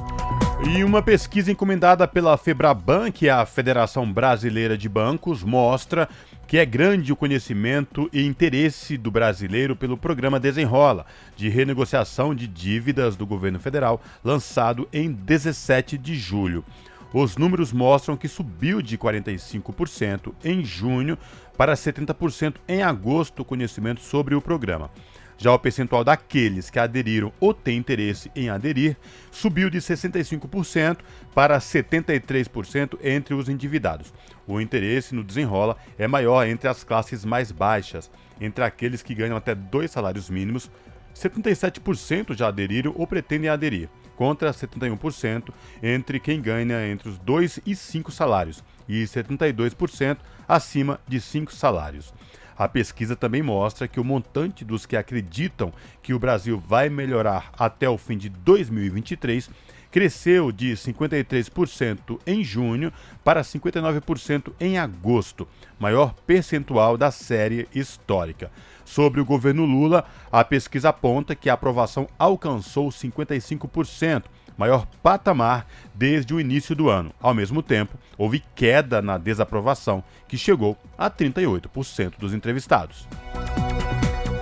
E 0.68 0.84
uma 0.84 1.02
pesquisa 1.02 1.50
encomendada 1.52 2.06
pela 2.06 2.38
Febraban, 2.38 3.12
que 3.12 3.30
é 3.30 3.32
a 3.32 3.46
Federação 3.46 4.12
Brasileira 4.12 4.78
de 4.78 4.90
Bancos, 4.90 5.42
mostra 5.42 6.08
que 6.50 6.58
é 6.58 6.66
grande 6.66 7.14
o 7.14 7.16
conhecimento 7.16 8.10
e 8.12 8.26
interesse 8.26 8.98
do 8.98 9.12
brasileiro 9.12 9.76
pelo 9.76 9.96
programa 9.96 10.40
Desenrola, 10.40 11.06
de 11.36 11.48
renegociação 11.48 12.34
de 12.34 12.48
dívidas 12.48 13.16
do 13.16 13.24
governo 13.24 13.60
federal, 13.60 14.02
lançado 14.24 14.90
em 14.92 15.12
17 15.12 15.96
de 15.96 16.16
julho. 16.16 16.66
Os 17.14 17.38
números 17.38 17.72
mostram 17.72 18.18
que 18.18 18.28
subiu 18.28 18.82
de 18.82 18.98
45% 18.98 20.34
em 20.44 20.66
junho 20.66 21.20
para 21.56 21.76
70% 21.76 22.56
em 22.68 22.82
agosto 22.82 23.44
o 23.44 23.46
conhecimento 23.46 24.02
sobre 24.02 24.34
o 24.34 24.42
programa. 24.42 24.90
Já 25.38 25.54
o 25.54 25.60
percentual 25.60 26.04
daqueles 26.04 26.70
que 26.70 26.80
aderiram 26.80 27.32
ou 27.40 27.54
têm 27.54 27.78
interesse 27.78 28.30
em 28.36 28.50
aderir 28.50 28.98
subiu 29.32 29.70
de 29.70 29.78
65% 29.78 30.98
para 31.34 31.58
73% 31.60 32.98
entre 33.02 33.34
os 33.34 33.48
endividados. 33.48 34.12
O 34.50 34.60
interesse 34.60 35.14
no 35.14 35.24
desenrola 35.24 35.78
é 35.96 36.08
maior 36.08 36.44
entre 36.48 36.68
as 36.68 36.84
classes 36.84 37.24
mais 37.24 37.52
baixas, 37.52 38.10
entre 38.42 38.64
aqueles 38.64 39.04
que 39.04 39.14
ganham 39.14 39.38
até 39.38 39.54
dois 39.54 39.92
salários 39.92 40.28
mínimos. 40.28 40.72
77% 41.16 42.36
já 42.36 42.48
aderiram 42.48 42.92
ou 42.98 43.06
pretendem 43.06 43.48
aderir, 43.48 43.90
contra 44.16 44.50
71% 44.50 45.54
entre 45.84 46.20
quem 46.20 46.42
ganha 46.42 46.88
entre 46.88 47.10
os 47.10 47.20
2 47.20 47.60
e 47.64 47.76
5 47.76 48.12
salários 48.12 48.64
e 48.88 49.04
72% 49.04 50.18
acima 50.48 51.00
de 51.08 51.22
5 51.22 51.54
salários. 51.54 52.12
A 52.58 52.68
pesquisa 52.68 53.16
também 53.16 53.44
mostra 53.44 53.88
que 53.88 54.00
o 54.00 54.04
montante 54.04 54.66
dos 54.66 54.88
que 54.88 54.98
acreditam 54.98 55.72
que 56.02 56.14
o 56.14 56.20
Brasil 56.20 56.60
vai 56.60 56.90
melhorar 56.90 57.52
até 57.56 57.88
o 57.88 58.00
fim 58.00 58.18
de 58.18 58.30
2023 58.30 59.48
cresceu 59.92 60.52
de 60.52 60.74
53% 60.74 62.20
em 62.26 62.44
junho 62.44 62.92
para 63.24 63.42
59% 63.42 64.54
em 64.60 64.78
agosto, 64.78 65.48
maior 65.80 66.14
percentual 66.26 66.98
da 66.98 67.12
série 67.12 67.68
histórica. 67.74 68.52
Sobre 68.86 69.22
o 69.22 69.26
governo 69.26 69.66
Lula, 69.66 70.04
a 70.32 70.44
pesquisa 70.44 70.90
aponta 70.90 71.36
que 71.36 71.50
a 71.50 71.54
aprovação 71.54 72.08
alcançou 72.18 72.90
55%, 72.90 74.24
maior 74.58 74.88
patamar 75.04 75.68
desde 75.94 76.34
o 76.34 76.40
início 76.40 76.76
do 76.76 76.90
ano. 76.90 77.14
Ao 77.22 77.34
mesmo 77.34 77.62
tempo, 77.62 77.98
houve 78.18 78.44
queda 78.56 79.02
na 79.02 79.18
desaprovação, 79.18 80.04
que 80.28 80.38
chegou 80.38 80.76
a 80.98 81.10
38% 81.10 82.18
dos 82.18 82.34
entrevistados. 82.34 83.08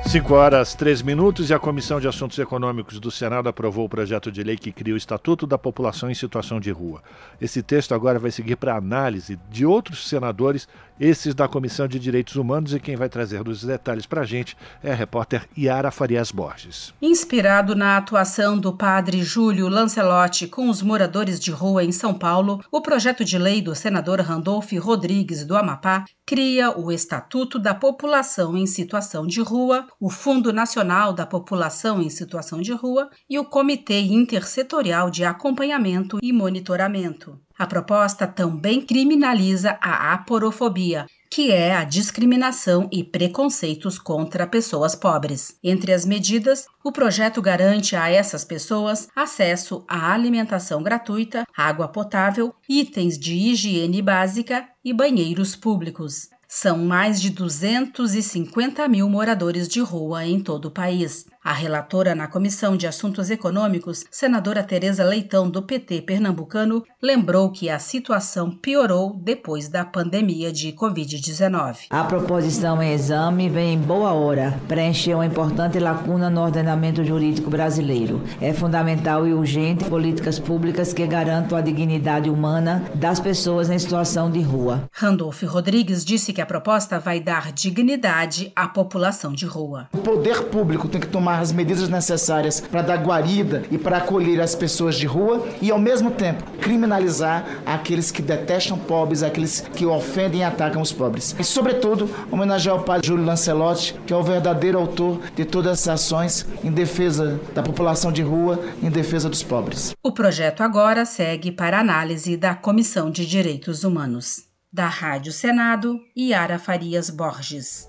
5 0.07 0.33
horas 0.33 0.73
3 0.73 1.01
minutos 1.01 1.49
e 1.49 1.53
a 1.53 1.59
Comissão 1.59 1.99
de 1.99 2.07
Assuntos 2.07 2.39
Econômicos 2.39 2.97
do 2.97 3.11
Senado 3.11 3.49
aprovou 3.49 3.83
o 3.83 3.89
projeto 3.89 4.31
de 4.31 4.41
lei 4.41 4.55
que 4.55 4.71
cria 4.71 4.93
o 4.93 4.97
Estatuto 4.97 5.45
da 5.45 5.57
População 5.57 6.09
em 6.09 6.13
Situação 6.13 6.61
de 6.61 6.71
Rua. 6.71 7.03
Esse 7.41 7.61
texto 7.61 7.93
agora 7.93 8.17
vai 8.17 8.31
seguir 8.31 8.55
para 8.55 8.77
análise 8.77 9.37
de 9.51 9.65
outros 9.65 10.07
senadores, 10.07 10.65
esses 10.97 11.35
da 11.35 11.45
Comissão 11.49 11.89
de 11.89 11.99
Direitos 11.99 12.37
Humanos, 12.37 12.73
e 12.73 12.79
quem 12.79 12.95
vai 12.95 13.09
trazer 13.09 13.45
os 13.45 13.65
detalhes 13.65 14.05
para 14.05 14.21
a 14.21 14.25
gente 14.25 14.55
é 14.81 14.93
a 14.93 14.95
repórter 14.95 15.45
Yara 15.57 15.91
Farias 15.91 16.31
Borges. 16.31 16.93
Inspirado 17.01 17.75
na 17.75 17.97
atuação 17.97 18.57
do 18.57 18.71
padre 18.71 19.21
Júlio 19.23 19.67
Lancelotti 19.67 20.47
com 20.47 20.69
os 20.69 20.81
moradores 20.81 21.37
de 21.37 21.51
rua 21.51 21.83
em 21.83 21.91
São 21.91 22.13
Paulo, 22.13 22.61
o 22.71 22.79
projeto 22.79 23.25
de 23.25 23.37
lei 23.37 23.61
do 23.61 23.75
senador 23.75 24.21
Randolph 24.21 24.71
Rodrigues 24.79 25.43
do 25.43 25.57
Amapá 25.57 26.05
cria 26.27 26.77
o 26.77 26.91
Estatuto 26.91 27.57
da 27.57 27.73
População 27.73 28.57
em 28.57 28.67
Situação 28.67 29.25
de 29.25 29.39
Rua, 29.39 29.87
o 29.97 30.09
Fundo 30.09 30.51
Nacional 30.51 31.13
da 31.13 31.25
População 31.25 32.01
em 32.01 32.09
Situação 32.09 32.59
de 32.61 32.73
Rua 32.73 33.09
e 33.29 33.39
o 33.39 33.45
Comitê 33.45 34.01
Intersetorial 34.01 35.09
de 35.09 35.23
Acompanhamento 35.23 36.19
e 36.21 36.33
Monitoramento. 36.33 37.39
A 37.57 37.65
proposta 37.65 38.27
também 38.27 38.81
criminaliza 38.81 39.77
a 39.81 40.13
aporofobia, 40.13 41.07
que 41.29 41.51
é 41.51 41.75
a 41.75 41.83
discriminação 41.83 42.87
e 42.91 43.03
preconceitos 43.03 43.99
contra 43.99 44.47
pessoas 44.47 44.95
pobres. 44.95 45.57
Entre 45.63 45.93
as 45.93 46.05
medidas, 46.05 46.65
o 46.83 46.91
projeto 46.91 47.41
garante 47.41 47.95
a 47.95 48.09
essas 48.09 48.43
pessoas 48.45 49.07
acesso 49.15 49.83
à 49.87 50.13
alimentação 50.13 50.81
gratuita, 50.81 51.45
água 51.55 51.87
potável, 51.87 52.53
itens 52.67 53.17
de 53.17 53.33
higiene 53.33 54.01
básica 54.01 54.67
e 54.83 54.93
banheiros 54.93 55.55
públicos. 55.55 56.29
São 56.47 56.77
mais 56.77 57.21
de 57.21 57.29
250 57.29 58.87
mil 58.87 59.09
moradores 59.09 59.67
de 59.67 59.81
rua 59.81 60.25
em 60.25 60.39
todo 60.39 60.65
o 60.65 60.71
país. 60.71 61.25
A 61.47 61.53
relatora 61.53 62.13
na 62.13 62.27
Comissão 62.27 62.75
de 62.75 62.85
Assuntos 62.85 63.29
Econômicos, 63.29 64.03
senadora 64.11 64.61
Tereza 64.61 65.01
Leitão, 65.05 65.49
do 65.49 65.61
PT 65.61 66.01
pernambucano, 66.01 66.83
lembrou 67.01 67.49
que 67.49 67.69
a 67.69 67.79
situação 67.79 68.51
piorou 68.51 69.17
depois 69.17 69.69
da 69.69 69.85
pandemia 69.85 70.51
de 70.51 70.73
Covid-19. 70.73 71.85
A 71.89 72.03
proposição 72.03 72.83
em 72.83 72.91
exame 72.91 73.47
vem 73.47 73.75
em 73.75 73.79
boa 73.79 74.11
hora, 74.11 74.59
preencher 74.67 75.13
uma 75.13 75.25
importante 75.25 75.79
lacuna 75.79 76.29
no 76.29 76.41
ordenamento 76.41 77.01
jurídico 77.01 77.49
brasileiro. 77.49 78.21
É 78.41 78.51
fundamental 78.51 79.25
e 79.25 79.33
urgente 79.33 79.85
políticas 79.85 80.37
públicas 80.37 80.91
que 80.91 81.07
garantam 81.07 81.57
a 81.57 81.61
dignidade 81.61 82.29
humana 82.29 82.83
das 82.93 83.21
pessoas 83.21 83.69
em 83.69 83.79
situação 83.79 84.29
de 84.29 84.41
rua. 84.41 84.83
Randolph 84.91 85.43
Rodrigues 85.43 86.03
disse 86.03 86.33
que 86.33 86.41
a 86.41 86.45
proposta 86.45 86.99
vai 86.99 87.21
dar 87.21 87.53
dignidade 87.53 88.51
à 88.53 88.67
população 88.67 89.31
de 89.31 89.45
rua. 89.45 89.87
O 89.93 89.99
poder 89.99 90.43
público 90.47 90.89
tem 90.89 90.99
que 90.99 91.07
tomar 91.07 91.36
as 91.39 91.51
medidas 91.51 91.89
necessárias 91.89 92.61
para 92.61 92.81
dar 92.81 92.97
guarida 92.97 93.63
e 93.71 93.77
para 93.77 93.97
acolher 93.97 94.41
as 94.41 94.55
pessoas 94.55 94.95
de 94.95 95.05
rua 95.05 95.47
e, 95.61 95.71
ao 95.71 95.79
mesmo 95.79 96.11
tempo, 96.11 96.43
criminalizar 96.59 97.45
aqueles 97.65 98.11
que 98.11 98.21
detestam 98.21 98.77
pobres, 98.77 99.23
aqueles 99.23 99.61
que 99.73 99.85
ofendem 99.85 100.41
e 100.41 100.43
atacam 100.43 100.81
os 100.81 100.91
pobres. 100.91 101.35
E, 101.39 101.43
sobretudo, 101.43 102.09
homenagear 102.31 102.75
o 102.75 102.83
padre 102.83 103.07
Júlio 103.07 103.25
Lancelotti, 103.25 103.95
que 104.05 104.13
é 104.13 104.15
o 104.15 104.23
verdadeiro 104.23 104.77
autor 104.77 105.19
de 105.35 105.45
todas 105.45 105.79
essas 105.79 105.87
ações 105.89 106.45
em 106.63 106.71
defesa 106.71 107.39
da 107.53 107.63
população 107.63 108.11
de 108.11 108.21
rua, 108.21 108.59
em 108.81 108.89
defesa 108.89 109.29
dos 109.29 109.43
pobres. 109.43 109.93
O 110.03 110.11
projeto 110.11 110.61
agora 110.61 111.05
segue 111.05 111.51
para 111.51 111.79
análise 111.79 112.37
da 112.37 112.55
Comissão 112.55 113.09
de 113.09 113.25
Direitos 113.25 113.83
Humanos. 113.83 114.43
Da 114.71 114.87
Rádio 114.87 115.31
Senado, 115.31 115.97
Yara 116.17 116.59
Farias 116.59 117.09
Borges. 117.09 117.87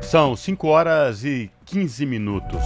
São 0.00 0.36
5 0.36 0.66
horas 0.66 1.24
e 1.24 1.50
15 1.72 2.04
minutos. 2.04 2.60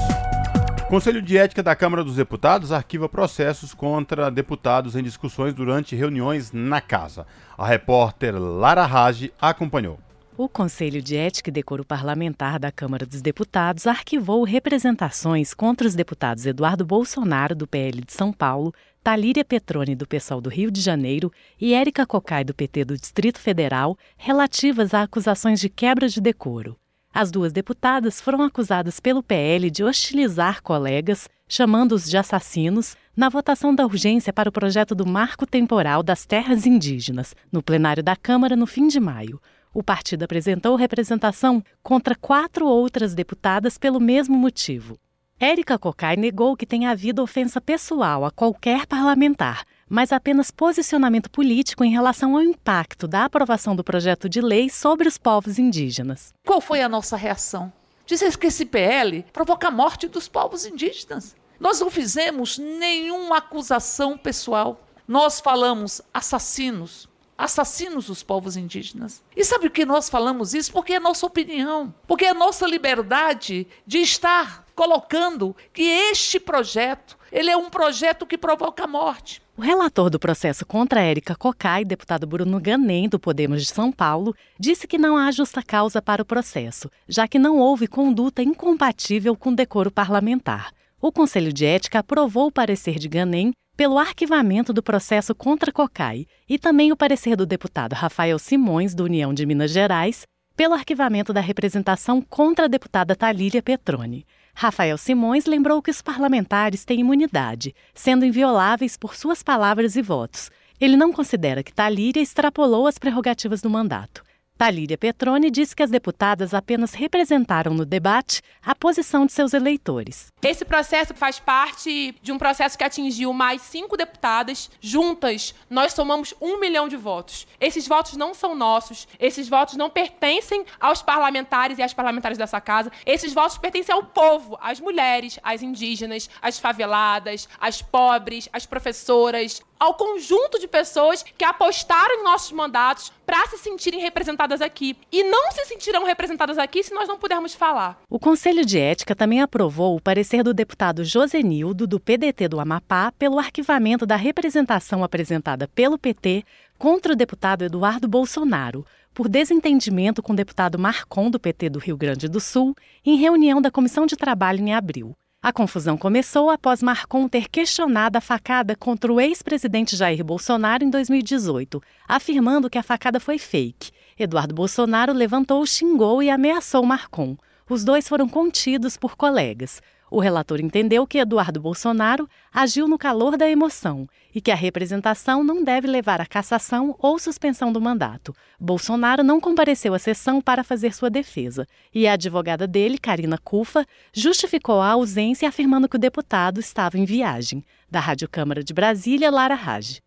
Conselho 0.88 1.22
de 1.22 1.38
Ética 1.38 1.62
da 1.62 1.76
Câmara 1.76 2.02
dos 2.02 2.16
Deputados 2.16 2.72
arquiva 2.72 3.08
processos 3.08 3.72
contra 3.72 4.32
deputados 4.32 4.96
em 4.96 5.02
discussões 5.02 5.54
durante 5.54 5.94
reuniões 5.94 6.50
na 6.50 6.80
casa. 6.80 7.25
A 7.56 7.64
repórter 7.64 8.34
Lara 8.36 8.84
Rage 8.84 9.32
acompanhou. 9.40 10.00
O 10.36 10.48
Conselho 10.48 11.00
de 11.00 11.16
Ética 11.16 11.50
e 11.50 11.52
Decoro 11.52 11.84
Parlamentar 11.84 12.58
da 12.58 12.72
Câmara 12.72 13.06
dos 13.06 13.22
Deputados 13.22 13.86
arquivou 13.86 14.42
representações 14.42 15.54
contra 15.54 15.86
os 15.86 15.94
deputados 15.94 16.44
Eduardo 16.44 16.84
Bolsonaro, 16.84 17.54
do 17.54 17.68
PL 17.68 18.00
de 18.00 18.12
São 18.12 18.32
Paulo, 18.32 18.75
Talíria 19.04 19.44
Petroni, 19.44 19.94
do 19.94 20.08
PSOL 20.08 20.40
do 20.40 20.50
Rio 20.50 20.68
de 20.68 20.80
Janeiro, 20.80 21.30
e 21.60 21.75
Érica 21.75 22.04
Cocai, 22.04 22.42
do 22.42 22.52
PT 22.52 22.84
do 22.84 22.98
Distrito 22.98 23.38
Federal, 23.38 23.96
relativas 24.16 24.92
a 24.92 25.02
acusações 25.02 25.60
de 25.60 25.68
quebra 25.68 26.08
de 26.08 26.20
decoro. 26.20 26.76
As 27.18 27.30
duas 27.30 27.50
deputadas 27.50 28.20
foram 28.20 28.42
acusadas 28.42 29.00
pelo 29.00 29.23
PL 29.23 29.70
de 29.70 29.82
hostilizar 29.82 30.62
colegas, 30.62 31.30
chamando-os 31.49 32.11
de 32.11 32.18
assassinos, 32.18 32.94
na 33.16 33.30
votação 33.30 33.75
da 33.75 33.87
urgência 33.87 34.35
para 34.35 34.50
o 34.50 34.52
projeto 34.52 34.94
do 34.94 35.06
Marco 35.06 35.46
Temporal 35.46 36.02
das 36.02 36.26
Terras 36.26 36.66
Indígenas, 36.66 37.35
no 37.50 37.62
plenário 37.62 38.02
da 38.02 38.14
Câmara 38.14 38.54
no 38.54 38.66
fim 38.66 38.87
de 38.87 39.00
maio. 39.00 39.40
O 39.73 39.82
partido 39.82 40.25
apresentou 40.25 40.76
representação 40.76 41.64
contra 41.82 42.14
quatro 42.14 42.66
outras 42.66 43.14
deputadas 43.14 43.78
pelo 43.78 43.99
mesmo 43.99 44.37
motivo. 44.37 44.99
Érica 45.40 45.78
Cocai 45.78 46.16
negou 46.16 46.54
que 46.54 46.66
tenha 46.66 46.90
havido 46.90 47.23
ofensa 47.23 47.62
pessoal 47.62 48.26
a 48.26 48.30
qualquer 48.30 48.85
parlamentar, 48.85 49.64
mas 49.88 50.12
apenas 50.12 50.50
posicionamento 50.50 51.30
político 51.30 51.84
em 51.84 51.90
relação 51.90 52.34
ao 52.36 52.42
impacto 52.42 53.06
da 53.06 53.24
aprovação 53.24 53.76
do 53.76 53.84
projeto 53.84 54.28
de 54.28 54.40
lei 54.40 54.68
sobre 54.68 55.08
os 55.08 55.18
povos 55.18 55.58
indígenas. 55.58 56.34
Qual 56.44 56.60
foi 56.60 56.82
a 56.82 56.88
nossa 56.88 57.16
reação? 57.16 57.72
Dizer 58.04 58.36
que 58.36 58.46
esse 58.46 58.64
PL 58.64 59.24
provoca 59.32 59.68
a 59.68 59.70
morte 59.70 60.06
dos 60.06 60.28
povos 60.28 60.64
indígenas. 60.64 61.34
Nós 61.58 61.80
não 61.80 61.90
fizemos 61.90 62.58
nenhuma 62.58 63.38
acusação 63.38 64.16
pessoal. 64.16 64.80
Nós 65.08 65.40
falamos 65.40 66.02
assassinos, 66.12 67.08
assassinos 67.36 68.06
dos 68.06 68.22
povos 68.22 68.56
indígenas. 68.56 69.22
E 69.34 69.44
sabe 69.44 69.66
o 69.66 69.70
que 69.70 69.84
nós 69.84 70.08
falamos 70.08 70.54
isso? 70.54 70.72
Porque 70.72 70.94
é 70.94 71.00
nossa 71.00 71.26
opinião, 71.26 71.94
porque 72.06 72.26
é 72.26 72.34
nossa 72.34 72.66
liberdade 72.66 73.66
de 73.86 73.98
estar 73.98 74.64
colocando 74.74 75.56
que 75.72 75.82
este 75.82 76.38
projeto, 76.38 77.15
ele 77.30 77.50
é 77.50 77.56
um 77.56 77.71
projeto 77.71 78.26
que 78.26 78.38
provoca 78.38 78.87
morte. 78.87 79.42
O 79.56 79.62
relator 79.62 80.11
do 80.11 80.18
processo 80.18 80.66
contra 80.66 81.00
Érica 81.00 81.35
Cocai, 81.35 81.85
deputado 81.85 82.26
Bruno 82.26 82.61
Ganem, 82.61 83.09
do 83.09 83.18
Podemos 83.18 83.62
de 83.62 83.68
São 83.68 83.90
Paulo, 83.90 84.35
disse 84.59 84.87
que 84.87 84.99
não 84.99 85.16
há 85.16 85.30
justa 85.30 85.62
causa 85.62 86.02
para 86.02 86.23
o 86.23 86.26
processo, 86.26 86.90
já 87.08 87.26
que 87.26 87.39
não 87.39 87.58
houve 87.58 87.86
conduta 87.86 88.43
incompatível 88.43 89.34
com 89.34 89.54
decoro 89.54 89.91
parlamentar. 89.91 90.73
O 91.00 91.10
Conselho 91.10 91.52
de 91.52 91.65
Ética 91.65 92.00
aprovou 92.00 92.49
o 92.49 92.52
parecer 92.52 92.99
de 92.99 93.08
Ganem 93.08 93.52
pelo 93.76 93.99
arquivamento 93.99 94.73
do 94.73 94.82
processo 94.82 95.34
contra 95.34 95.71
Cocai 95.71 96.26
e 96.49 96.58
também 96.58 96.91
o 96.93 96.97
parecer 96.97 97.36
do 97.36 97.45
deputado 97.45 97.93
Rafael 97.93 98.39
Simões, 98.39 98.95
do 98.95 99.04
União 99.04 99.34
de 99.34 99.45
Minas 99.45 99.71
Gerais, 99.71 100.26
pelo 100.56 100.75
arquivamento 100.75 101.32
da 101.32 101.41
representação 101.41 102.23
contra 102.23 102.65
a 102.65 102.69
deputada 102.69 103.15
Talília 103.15 103.62
Petroni. 103.62 104.26
Rafael 104.58 104.97
Simões 104.97 105.45
lembrou 105.45 105.82
que 105.82 105.90
os 105.90 106.00
parlamentares 106.00 106.82
têm 106.82 107.00
imunidade, 107.00 107.75
sendo 107.92 108.25
invioláveis 108.25 108.97
por 108.97 109.14
suas 109.14 109.42
palavras 109.42 109.97
e 109.97 110.00
votos. 110.00 110.50
Ele 110.80 110.97
não 110.97 111.12
considera 111.12 111.62
que 111.62 111.75
Talíria 111.75 112.23
extrapolou 112.23 112.86
as 112.86 112.97
prerrogativas 112.97 113.60
do 113.60 113.69
mandato. 113.69 114.25
Talíria 114.56 114.97
Petroni 114.97 115.50
disse 115.50 115.76
que 115.76 115.82
as 115.82 115.90
deputadas 115.90 116.54
apenas 116.54 116.95
representaram 116.95 117.75
no 117.75 117.84
debate 117.84 118.40
a 118.64 118.75
posição 118.75 119.26
de 119.26 119.32
seus 119.32 119.52
eleitores. 119.52 120.32
Esse 120.42 120.64
processo 120.64 121.14
faz 121.14 121.38
parte 121.38 122.14
de 122.23 122.32
um 122.32 122.38
processo 122.38 122.78
que 122.78 122.82
atingiu 122.82 123.34
mais 123.34 123.60
cinco 123.60 123.99
deputadas. 123.99 124.71
Juntas, 124.80 125.54
nós 125.69 125.92
somamos 125.92 126.32
um 126.40 126.58
milhão 126.58 126.88
de 126.88 126.97
votos. 126.97 127.47
Esses 127.60 127.86
votos 127.86 128.16
não 128.16 128.32
são 128.32 128.54
nossos, 128.54 129.06
esses 129.21 129.47
votos 129.47 129.76
não 129.76 129.90
pertencem 129.90 130.64
aos 130.80 131.02
parlamentares 131.02 131.78
e 131.78 131.82
às 131.82 131.92
parlamentares 131.92 132.38
dessa 132.38 132.60
casa. 132.60 132.90
Esses 133.04 133.34
votos 133.34 133.58
pertencem 133.58 133.95
ao 133.95 134.04
povo, 134.04 134.58
às 134.62 134.80
mulheres, 134.80 135.38
às 135.42 135.62
indígenas, 135.62 136.30
às 136.40 136.58
faveladas, 136.58 137.47
às 137.60 137.82
pobres, 137.82 138.49
às 138.54 138.64
professoras, 138.64 139.60
ao 139.78 139.95
conjunto 139.95 140.58
de 140.58 140.67
pessoas 140.67 141.23
que 141.23 141.45
apostaram 141.45 142.21
em 142.21 142.25
nossos 142.25 142.52
mandatos 142.52 143.12
para 143.25 143.47
se 143.49 143.58
sentirem 143.58 144.00
representadas 144.00 144.60
aqui. 144.60 144.97
E 145.10 145.23
não 145.25 145.50
se 145.52 145.65
sentirão 145.67 146.04
representadas 146.04 146.58
aqui 146.58 146.82
se 146.82 146.95
nós 146.95 147.08
não 147.08 147.19
pudermos 147.19 147.54
falar. 147.54 148.00
O 148.08 148.19
Conselho 148.19 148.65
de 148.65 148.78
Ética 148.78 149.15
também 149.15 149.41
aprovou 149.41 149.97
o 149.97 150.00
parecer 150.00 150.43
do 150.43 150.54
deputado 150.54 151.04
Josenildo, 151.04 151.86
do 151.86 152.00
PDT 152.00 152.49
do 152.49 152.60
Amapá, 152.60 153.12
pelo 153.19 153.39
arquivamento 153.39 154.06
da 154.06 154.17
representação 154.17 155.02
apresentada 155.02 155.69
pelo 155.69 155.99
PT 155.99 156.45
contra 156.78 157.12
o 157.12 157.17
deputado 157.17 157.65
Eduardo 157.65 158.06
Bolsonaro, 158.06 158.84
por 159.12 159.28
desentendimento 159.28 160.23
com 160.23 160.34
o 160.34 160.36
deputado 160.36 160.78
Marcon, 160.78 161.30
do 161.30 161.41
PT 161.41 161.71
do 161.71 161.78
Rio 161.78 161.97
Grande 161.97 162.28
do 162.28 162.39
Sul, 162.39 162.76
em 163.04 163.17
reunião 163.17 163.62
da 163.62 163.71
Comissão 163.71 164.04
de 164.04 164.15
Trabalho 164.15 164.60
em 164.60 164.75
abril. 164.75 165.17
A 165.47 165.52
confusão 165.52 165.97
começou 165.97 166.50
após 166.50 166.82
Marcon 166.82 167.28
ter 167.28 167.49
questionado 167.49 168.19
a 168.19 168.21
facada 168.21 168.75
contra 168.75 169.13
o 169.13 169.21
ex-presidente 169.21 169.95
Jair 169.95 170.25
Bolsonaro 170.25 170.82
em 170.82 170.91
2018, 170.91 171.80
afirmando 172.09 172.69
que 172.69 172.76
a 172.76 172.82
facada 172.82 173.21
foi 173.21 173.39
fake. 173.39 173.93
Eduardo 174.19 174.52
Bolsonaro 174.52 175.13
levantou, 175.13 175.65
xingou 175.65 176.21
e 176.21 176.30
ameaçou 176.30 176.85
Marcon. 176.85 177.37
Os 177.71 177.85
dois 177.85 178.09
foram 178.09 178.28
contidos 178.28 178.97
por 178.97 179.15
colegas. 179.15 179.80
O 180.10 180.21
relator 180.21 180.60
entendeu 180.60 181.06
que 181.06 181.19
Eduardo 181.19 181.60
Bolsonaro 181.60 182.28
agiu 182.52 182.86
no 182.86 182.97
calor 182.97 183.36
da 183.36 183.49
emoção 183.49 184.08
e 184.34 184.40
que 184.40 184.50
a 184.50 184.54
representação 184.54 185.42
não 185.42 185.64
deve 185.64 185.88
levar 185.88 186.21
à 186.21 186.26
cassação 186.26 186.95
ou 186.99 187.19
suspensão 187.19 187.73
do 187.73 187.80
mandato. 187.80 188.34
Bolsonaro 188.58 189.25
não 189.25 189.40
compareceu 189.40 189.95
à 189.95 189.99
sessão 189.99 190.40
para 190.40 190.62
fazer 190.62 190.95
sua 190.95 191.10
defesa 191.10 191.66
e 191.92 192.06
a 192.06 192.12
advogada 192.12 192.66
dele, 192.66 192.99
Karina 192.99 193.38
Cufa, 193.38 193.84
justificou 194.12 194.80
a 194.80 194.90
ausência 194.90 195.49
afirmando 195.49 195.88
que 195.88 195.97
o 195.97 196.00
deputado 196.00 196.60
estava 196.60 196.99
em 196.99 197.04
viagem. 197.04 197.64
Da 197.90 198.00
Rádio 198.00 198.28
Câmara 198.28 198.62
de 198.62 198.73
Brasília, 198.73 199.30
Lara 199.30 199.54
Rage. 199.54 200.05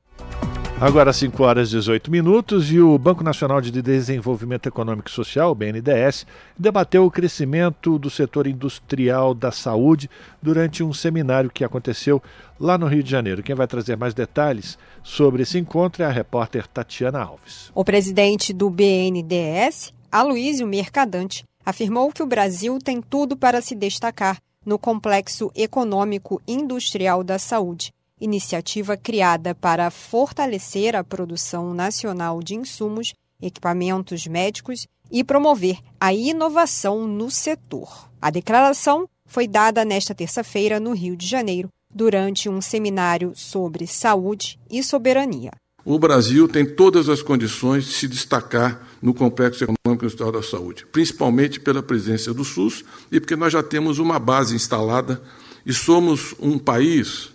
Agora 0.82 1.12
5 1.12 1.44
horas 1.44 1.68
e 1.68 1.72
18 1.72 2.10
minutos 2.10 2.72
e 2.72 2.80
o 2.80 2.98
Banco 2.98 3.22
Nacional 3.22 3.60
de 3.60 3.70
Desenvolvimento 3.70 4.70
Econômico 4.70 5.10
e 5.10 5.12
Social, 5.12 5.54
BNDES, 5.54 6.26
debateu 6.58 7.06
o 7.06 7.12
crescimento 7.12 8.00
do 8.00 8.10
setor 8.10 8.48
industrial 8.48 9.34
da 9.34 9.52
saúde 9.52 10.10
durante 10.42 10.82
um 10.82 10.94
seminário 10.94 11.50
que 11.50 11.66
aconteceu 11.66 12.24
lá 12.58 12.78
no 12.78 12.88
Rio 12.88 13.04
de 13.04 13.12
Janeiro. 13.12 13.44
Quem 13.44 13.56
vai 13.56 13.68
trazer 13.68 13.98
mais 13.98 14.14
detalhes 14.14 14.78
sobre 15.04 15.44
esse 15.44 15.60
encontro 15.60 16.02
é 16.02 16.06
a 16.06 16.12
repórter 16.12 16.66
Tatiana 16.66 17.24
Alves. 17.24 17.70
O 17.76 17.84
presidente 17.84 18.54
do 18.54 18.70
BNDES, 18.70 19.94
Aloysio 20.10 20.66
Mercadante, 20.66 21.44
afirmou 21.66 22.10
que 22.10 22.24
o 22.24 22.28
Brasil 22.28 22.80
tem 22.80 23.02
tudo 23.02 23.36
para 23.36 23.62
se 23.62 23.76
destacar 23.76 24.38
no 24.66 24.80
complexo 24.80 25.52
econômico 25.54 26.42
industrial 26.48 27.22
da 27.22 27.38
saúde 27.38 27.92
iniciativa 28.20 28.98
criada 28.98 29.56
para 29.56 29.90
fortalecer 29.90 30.96
a 30.96 31.04
produção 31.04 31.74
nacional 31.74 32.42
de 32.42 32.56
insumos, 32.56 33.14
equipamentos 33.42 34.28
médicos 34.28 34.88
e 35.12 35.24
promover 35.24 35.78
a 36.00 36.14
inovação 36.14 37.08
no 37.08 37.32
setor. 37.32 38.10
A 38.22 38.30
declaração 38.30 39.08
foi 39.26 39.48
dada 39.48 39.86
nesta 39.86 40.14
terça-feira 40.14 40.80
no 40.80 40.94
Rio 40.94 41.16
de 41.16 41.26
Janeiro, 41.26 41.70
durante 41.94 42.50
um 42.50 42.62
seminário 42.62 43.32
sobre 43.36 43.88
saúde 43.88 44.60
e 44.70 44.84
soberania. 44.84 45.52
O 45.86 45.98
Brasil 45.98 46.48
tem 46.48 46.66
todas 46.66 47.10
as 47.10 47.22
condições 47.22 47.86
de 47.86 47.94
se 47.94 48.08
destacar 48.08 48.86
no 49.02 49.14
complexo 49.14 49.64
econômico 49.64 50.06
industrial 50.06 50.32
da 50.32 50.44
saúde, 50.44 50.86
principalmente 50.92 51.60
pela 51.60 51.82
presença 51.82 52.34
do 52.34 52.44
SUS 52.44 52.84
e 53.12 53.20
porque 53.20 53.36
nós 53.36 53.54
já 53.54 53.64
temos 53.64 53.98
uma 53.98 54.20
base 54.20 54.56
instalada 54.56 55.22
e 55.66 55.74
somos 55.74 56.36
um 56.40 56.60
país 56.60 57.32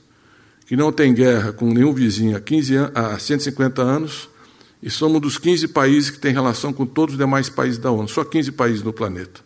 que 0.66 0.76
não 0.76 0.92
tem 0.92 1.12
guerra 1.12 1.52
com 1.52 1.72
nenhum 1.72 1.92
vizinho 1.92 2.36
há, 2.36 2.40
15 2.40 2.74
há 2.94 3.18
150 3.18 3.82
anos 3.82 4.28
e 4.82 4.90
somos 4.90 5.16
um 5.16 5.20
dos 5.20 5.38
15 5.38 5.68
países 5.68 6.10
que 6.10 6.18
tem 6.18 6.32
relação 6.32 6.72
com 6.72 6.84
todos 6.84 7.14
os 7.14 7.18
demais 7.18 7.48
países 7.48 7.78
da 7.78 7.90
ONU, 7.90 8.08
só 8.08 8.24
15 8.24 8.52
países 8.52 8.82
no 8.82 8.92
planeta. 8.92 9.40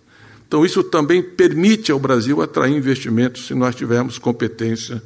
Então, 0.48 0.64
isso 0.64 0.82
também 0.82 1.22
permite 1.22 1.92
ao 1.92 1.98
Brasil 1.98 2.40
atrair 2.40 2.74
investimentos 2.74 3.46
se 3.46 3.54
nós 3.54 3.74
tivermos 3.74 4.18
competência 4.18 5.02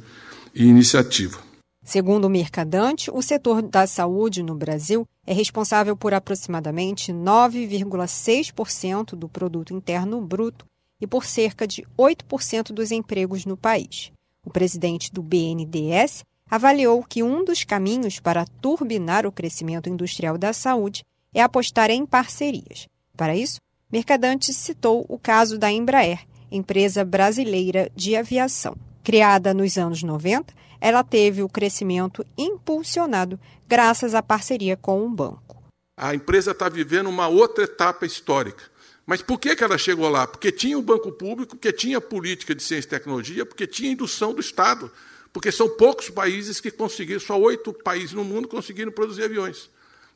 e 0.55 0.65
iniciativa. 0.65 1.37
Segundo 1.83 2.25
o 2.25 2.29
Mercadante, 2.29 3.11
o 3.11 3.21
setor 3.21 3.61
da 3.61 3.85
saúde 3.85 4.41
no 4.41 4.55
Brasil 4.55 5.05
é 5.27 5.33
responsável 5.33 5.97
por 5.97 6.13
aproximadamente 6.13 7.11
9,6% 7.11 9.15
do 9.15 9.27
produto 9.27 9.73
interno 9.73 10.21
bruto 10.21 10.65
e 11.01 11.05
por 11.05 11.25
cerca 11.25 11.67
de 11.67 11.85
8% 11.99 12.71
dos 12.71 12.89
empregos 12.89 13.45
no 13.45 13.57
país. 13.57 14.12
O 14.45 14.49
presidente 14.49 15.11
do 15.11 15.23
BNDES 15.23 16.23
avaliou 16.49 17.03
que 17.03 17.23
um 17.23 17.43
dos 17.43 17.63
caminhos 17.63 18.19
para 18.19 18.45
turbinar 18.61 19.25
o 19.25 19.31
crescimento 19.31 19.89
industrial 19.89 20.37
da 20.37 20.53
saúde 20.53 21.03
é 21.33 21.41
apostar 21.41 21.89
em 21.89 22.05
parcerias. 22.05 22.87
Para 23.15 23.35
isso, 23.35 23.59
Mercadante 23.91 24.53
citou 24.53 25.05
o 25.07 25.17
caso 25.17 25.57
da 25.57 25.71
Embraer, 25.71 26.19
empresa 26.51 27.05
brasileira 27.05 27.89
de 27.95 28.15
aviação. 28.15 28.75
Criada 29.03 29.53
nos 29.53 29.77
anos 29.77 30.03
90, 30.03 30.53
ela 30.79 31.03
teve 31.03 31.41
o 31.41 31.49
crescimento 31.49 32.25
impulsionado 32.37 33.39
graças 33.67 34.13
à 34.13 34.21
parceria 34.21 34.75
com 34.75 35.03
um 35.03 35.13
banco. 35.13 35.63
A 35.95 36.13
empresa 36.13 36.51
está 36.51 36.67
vivendo 36.67 37.07
uma 37.07 37.27
outra 37.27 37.63
etapa 37.63 38.05
histórica. 38.05 38.63
Mas 39.05 39.21
por 39.21 39.39
que, 39.39 39.55
que 39.55 39.63
ela 39.63 39.77
chegou 39.77 40.09
lá? 40.09 40.25
Porque 40.25 40.51
tinha 40.51 40.77
o 40.77 40.81
banco 40.81 41.11
público, 41.11 41.55
porque 41.55 41.73
tinha 41.73 41.99
política 41.99 42.55
de 42.55 42.63
ciência 42.63 42.87
e 42.87 42.89
tecnologia, 42.89 43.45
porque 43.45 43.67
tinha 43.67 43.91
indução 43.91 44.33
do 44.33 44.39
Estado. 44.39 44.89
Porque 45.31 45.51
são 45.51 45.67
poucos 45.67 46.09
países 46.09 46.61
que 46.61 46.71
conseguiram, 46.71 47.19
só 47.19 47.39
oito 47.39 47.73
países 47.73 48.13
no 48.13 48.23
mundo 48.23 48.47
conseguiram 48.47 48.91
produzir 48.91 49.23
aviões. 49.23 49.69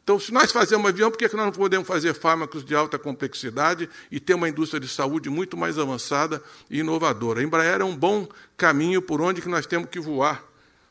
Então, 0.04 0.18
se 0.18 0.32
nós 0.32 0.54
fazemos 0.54 0.88
avião, 0.88 1.12
por 1.12 1.18
que 1.18 1.26
nós 1.36 1.48
não 1.48 1.52
podemos 1.52 1.86
fazer 1.86 2.14
fármacos 2.14 2.64
de 2.64 2.74
alta 2.74 2.98
complexidade 2.98 3.90
e 4.10 4.22
ter 4.22 4.36
uma 4.36 4.48
indústria 4.48 4.80
de 4.80 4.88
saúde 4.88 5.30
muito 5.30 5.58
mais 5.58 5.78
avançada 5.78 6.42
e 6.70 6.80
inovadora? 6.80 7.42
A 7.42 7.44
Embraer 7.44 7.82
é 7.82 7.84
um 7.84 7.96
bom 7.96 8.26
caminho 8.56 9.02
por 9.02 9.20
onde 9.20 9.42
que 9.42 9.50
nós 9.50 9.66
temos 9.66 9.90
que 9.90 10.00
voar 10.00 10.47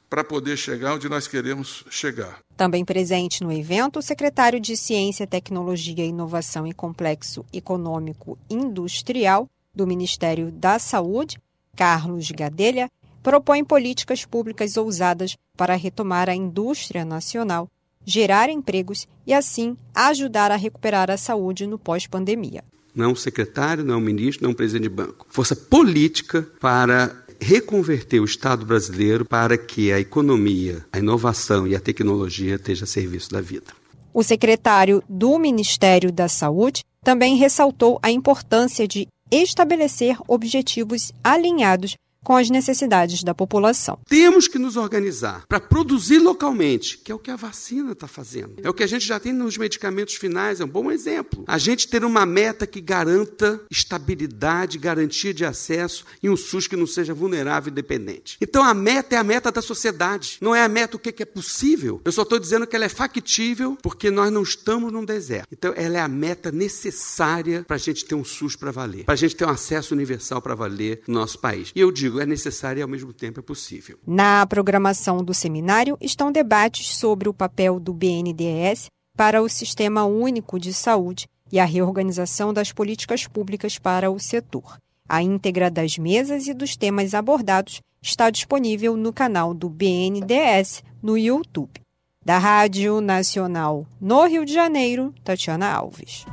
para 0.08 0.24
poder 0.24 0.56
chegar 0.56 0.94
onde 0.94 1.08
nós 1.08 1.26
queremos 1.26 1.84
chegar. 1.90 2.38
Também 2.56 2.84
presente 2.84 3.42
no 3.42 3.52
evento, 3.52 3.98
o 3.98 4.02
secretário 4.02 4.60
de 4.60 4.76
Ciência, 4.76 5.26
Tecnologia, 5.26 6.04
Inovação 6.04 6.66
e 6.66 6.72
Complexo 6.72 7.44
Econômico 7.52 8.38
Industrial 8.48 9.48
do 9.74 9.86
Ministério 9.86 10.50
da 10.50 10.78
Saúde, 10.78 11.38
Carlos 11.76 12.30
Gadelha, 12.30 12.90
propõe 13.22 13.64
políticas 13.64 14.24
públicas 14.24 14.76
ousadas 14.76 15.36
para 15.56 15.74
retomar 15.74 16.28
a 16.28 16.34
indústria 16.34 17.04
nacional 17.04 17.68
gerar 18.06 18.48
empregos 18.48 19.08
e, 19.26 19.34
assim, 19.34 19.76
ajudar 19.92 20.52
a 20.52 20.56
recuperar 20.56 21.10
a 21.10 21.16
saúde 21.16 21.66
no 21.66 21.76
pós-pandemia. 21.76 22.62
Não 22.94 23.04
é 23.04 23.08
um 23.08 23.16
secretário, 23.16 23.84
não 23.84 23.94
é 23.94 23.96
um 23.96 24.00
ministro, 24.00 24.44
não 24.44 24.50
é 24.50 24.52
um 24.52 24.56
presidente 24.56 24.84
de 24.84 24.88
banco. 24.88 25.26
Força 25.28 25.54
política 25.54 26.48
para 26.60 27.14
reconverter 27.40 28.20
o 28.20 28.24
Estado 28.24 28.64
brasileiro 28.64 29.24
para 29.24 29.56
que 29.56 29.92
a 29.92 30.00
economia, 30.00 30.84
a 30.92 30.98
inovação 30.98 31.66
e 31.66 31.74
a 31.74 31.80
tecnologia 31.80 32.54
estejam 32.56 32.84
a 32.84 32.86
serviço 32.86 33.30
da 33.30 33.40
vida. 33.40 33.72
O 34.12 34.22
secretário 34.22 35.02
do 35.08 35.38
Ministério 35.38 36.10
da 36.10 36.28
Saúde 36.28 36.82
também 37.04 37.36
ressaltou 37.36 37.98
a 38.02 38.10
importância 38.10 38.88
de 38.88 39.06
estabelecer 39.30 40.16
objetivos 40.26 41.12
alinhados 41.22 41.96
com 42.26 42.34
as 42.34 42.50
necessidades 42.50 43.22
da 43.22 43.32
população. 43.32 44.00
Temos 44.08 44.48
que 44.48 44.58
nos 44.58 44.76
organizar 44.76 45.46
para 45.46 45.60
produzir 45.60 46.18
localmente, 46.18 46.98
que 46.98 47.12
é 47.12 47.14
o 47.14 47.20
que 47.20 47.30
a 47.30 47.36
vacina 47.36 47.92
está 47.92 48.08
fazendo. 48.08 48.56
É 48.64 48.68
o 48.68 48.74
que 48.74 48.82
a 48.82 48.86
gente 48.88 49.06
já 49.06 49.20
tem 49.20 49.32
nos 49.32 49.56
medicamentos 49.56 50.16
finais, 50.16 50.60
é 50.60 50.64
um 50.64 50.68
bom 50.68 50.90
exemplo. 50.90 51.44
A 51.46 51.56
gente 51.56 51.86
ter 51.86 52.04
uma 52.04 52.26
meta 52.26 52.66
que 52.66 52.80
garanta 52.80 53.60
estabilidade, 53.70 54.76
garantia 54.76 55.32
de 55.32 55.44
acesso 55.44 56.04
e 56.20 56.28
um 56.28 56.36
SUS 56.36 56.66
que 56.66 56.74
não 56.74 56.84
seja 56.84 57.14
vulnerável 57.14 57.70
e 57.70 57.74
dependente. 57.74 58.36
Então 58.40 58.64
a 58.64 58.74
meta 58.74 59.14
é 59.14 59.18
a 59.18 59.24
meta 59.24 59.52
da 59.52 59.62
sociedade, 59.62 60.38
não 60.40 60.52
é 60.52 60.64
a 60.64 60.68
meta 60.68 60.96
o 60.96 60.98
que 60.98 61.22
é 61.22 61.26
possível. 61.26 62.00
Eu 62.04 62.10
só 62.10 62.22
estou 62.22 62.40
dizendo 62.40 62.66
que 62.66 62.74
ela 62.74 62.86
é 62.86 62.88
factível 62.88 63.78
porque 63.80 64.10
nós 64.10 64.32
não 64.32 64.42
estamos 64.42 64.92
num 64.92 65.04
deserto. 65.04 65.46
Então 65.52 65.72
ela 65.76 65.98
é 65.98 66.00
a 66.00 66.08
meta 66.08 66.50
necessária 66.50 67.62
para 67.62 67.76
a 67.76 67.78
gente 67.78 68.04
ter 68.04 68.16
um 68.16 68.24
SUS 68.24 68.56
para 68.56 68.72
valer, 68.72 69.04
para 69.04 69.14
a 69.14 69.16
gente 69.16 69.36
ter 69.36 69.44
um 69.44 69.50
acesso 69.50 69.94
universal 69.94 70.42
para 70.42 70.56
valer 70.56 71.02
no 71.06 71.20
nosso 71.20 71.38
país. 71.38 71.70
E 71.72 71.78
eu 71.78 71.92
digo, 71.92 72.15
é 72.20 72.26
necessário 72.26 72.80
e 72.80 72.82
ao 72.82 72.88
mesmo 72.88 73.12
tempo 73.12 73.40
é 73.40 73.42
possível. 73.42 73.98
Na 74.06 74.46
programação 74.46 75.22
do 75.24 75.34
seminário 75.34 75.96
estão 76.00 76.32
debates 76.32 76.96
sobre 76.96 77.28
o 77.28 77.34
papel 77.34 77.78
do 77.80 77.92
BNDES 77.92 78.86
para 79.16 79.42
o 79.42 79.48
Sistema 79.48 80.04
Único 80.04 80.58
de 80.58 80.74
Saúde 80.74 81.26
e 81.50 81.58
a 81.58 81.64
reorganização 81.64 82.52
das 82.52 82.72
políticas 82.72 83.26
públicas 83.26 83.78
para 83.78 84.10
o 84.10 84.18
setor. 84.18 84.78
A 85.08 85.22
íntegra 85.22 85.70
das 85.70 85.96
mesas 85.96 86.46
e 86.48 86.54
dos 86.54 86.76
temas 86.76 87.14
abordados 87.14 87.80
está 88.02 88.30
disponível 88.30 88.96
no 88.96 89.12
canal 89.12 89.54
do 89.54 89.68
BNDES 89.68 90.82
no 91.02 91.16
YouTube. 91.16 91.80
Da 92.24 92.38
Rádio 92.38 93.00
Nacional 93.00 93.86
no 94.00 94.26
Rio 94.26 94.44
de 94.44 94.52
Janeiro, 94.52 95.14
Tatiana 95.22 95.70
Alves. 95.70 96.26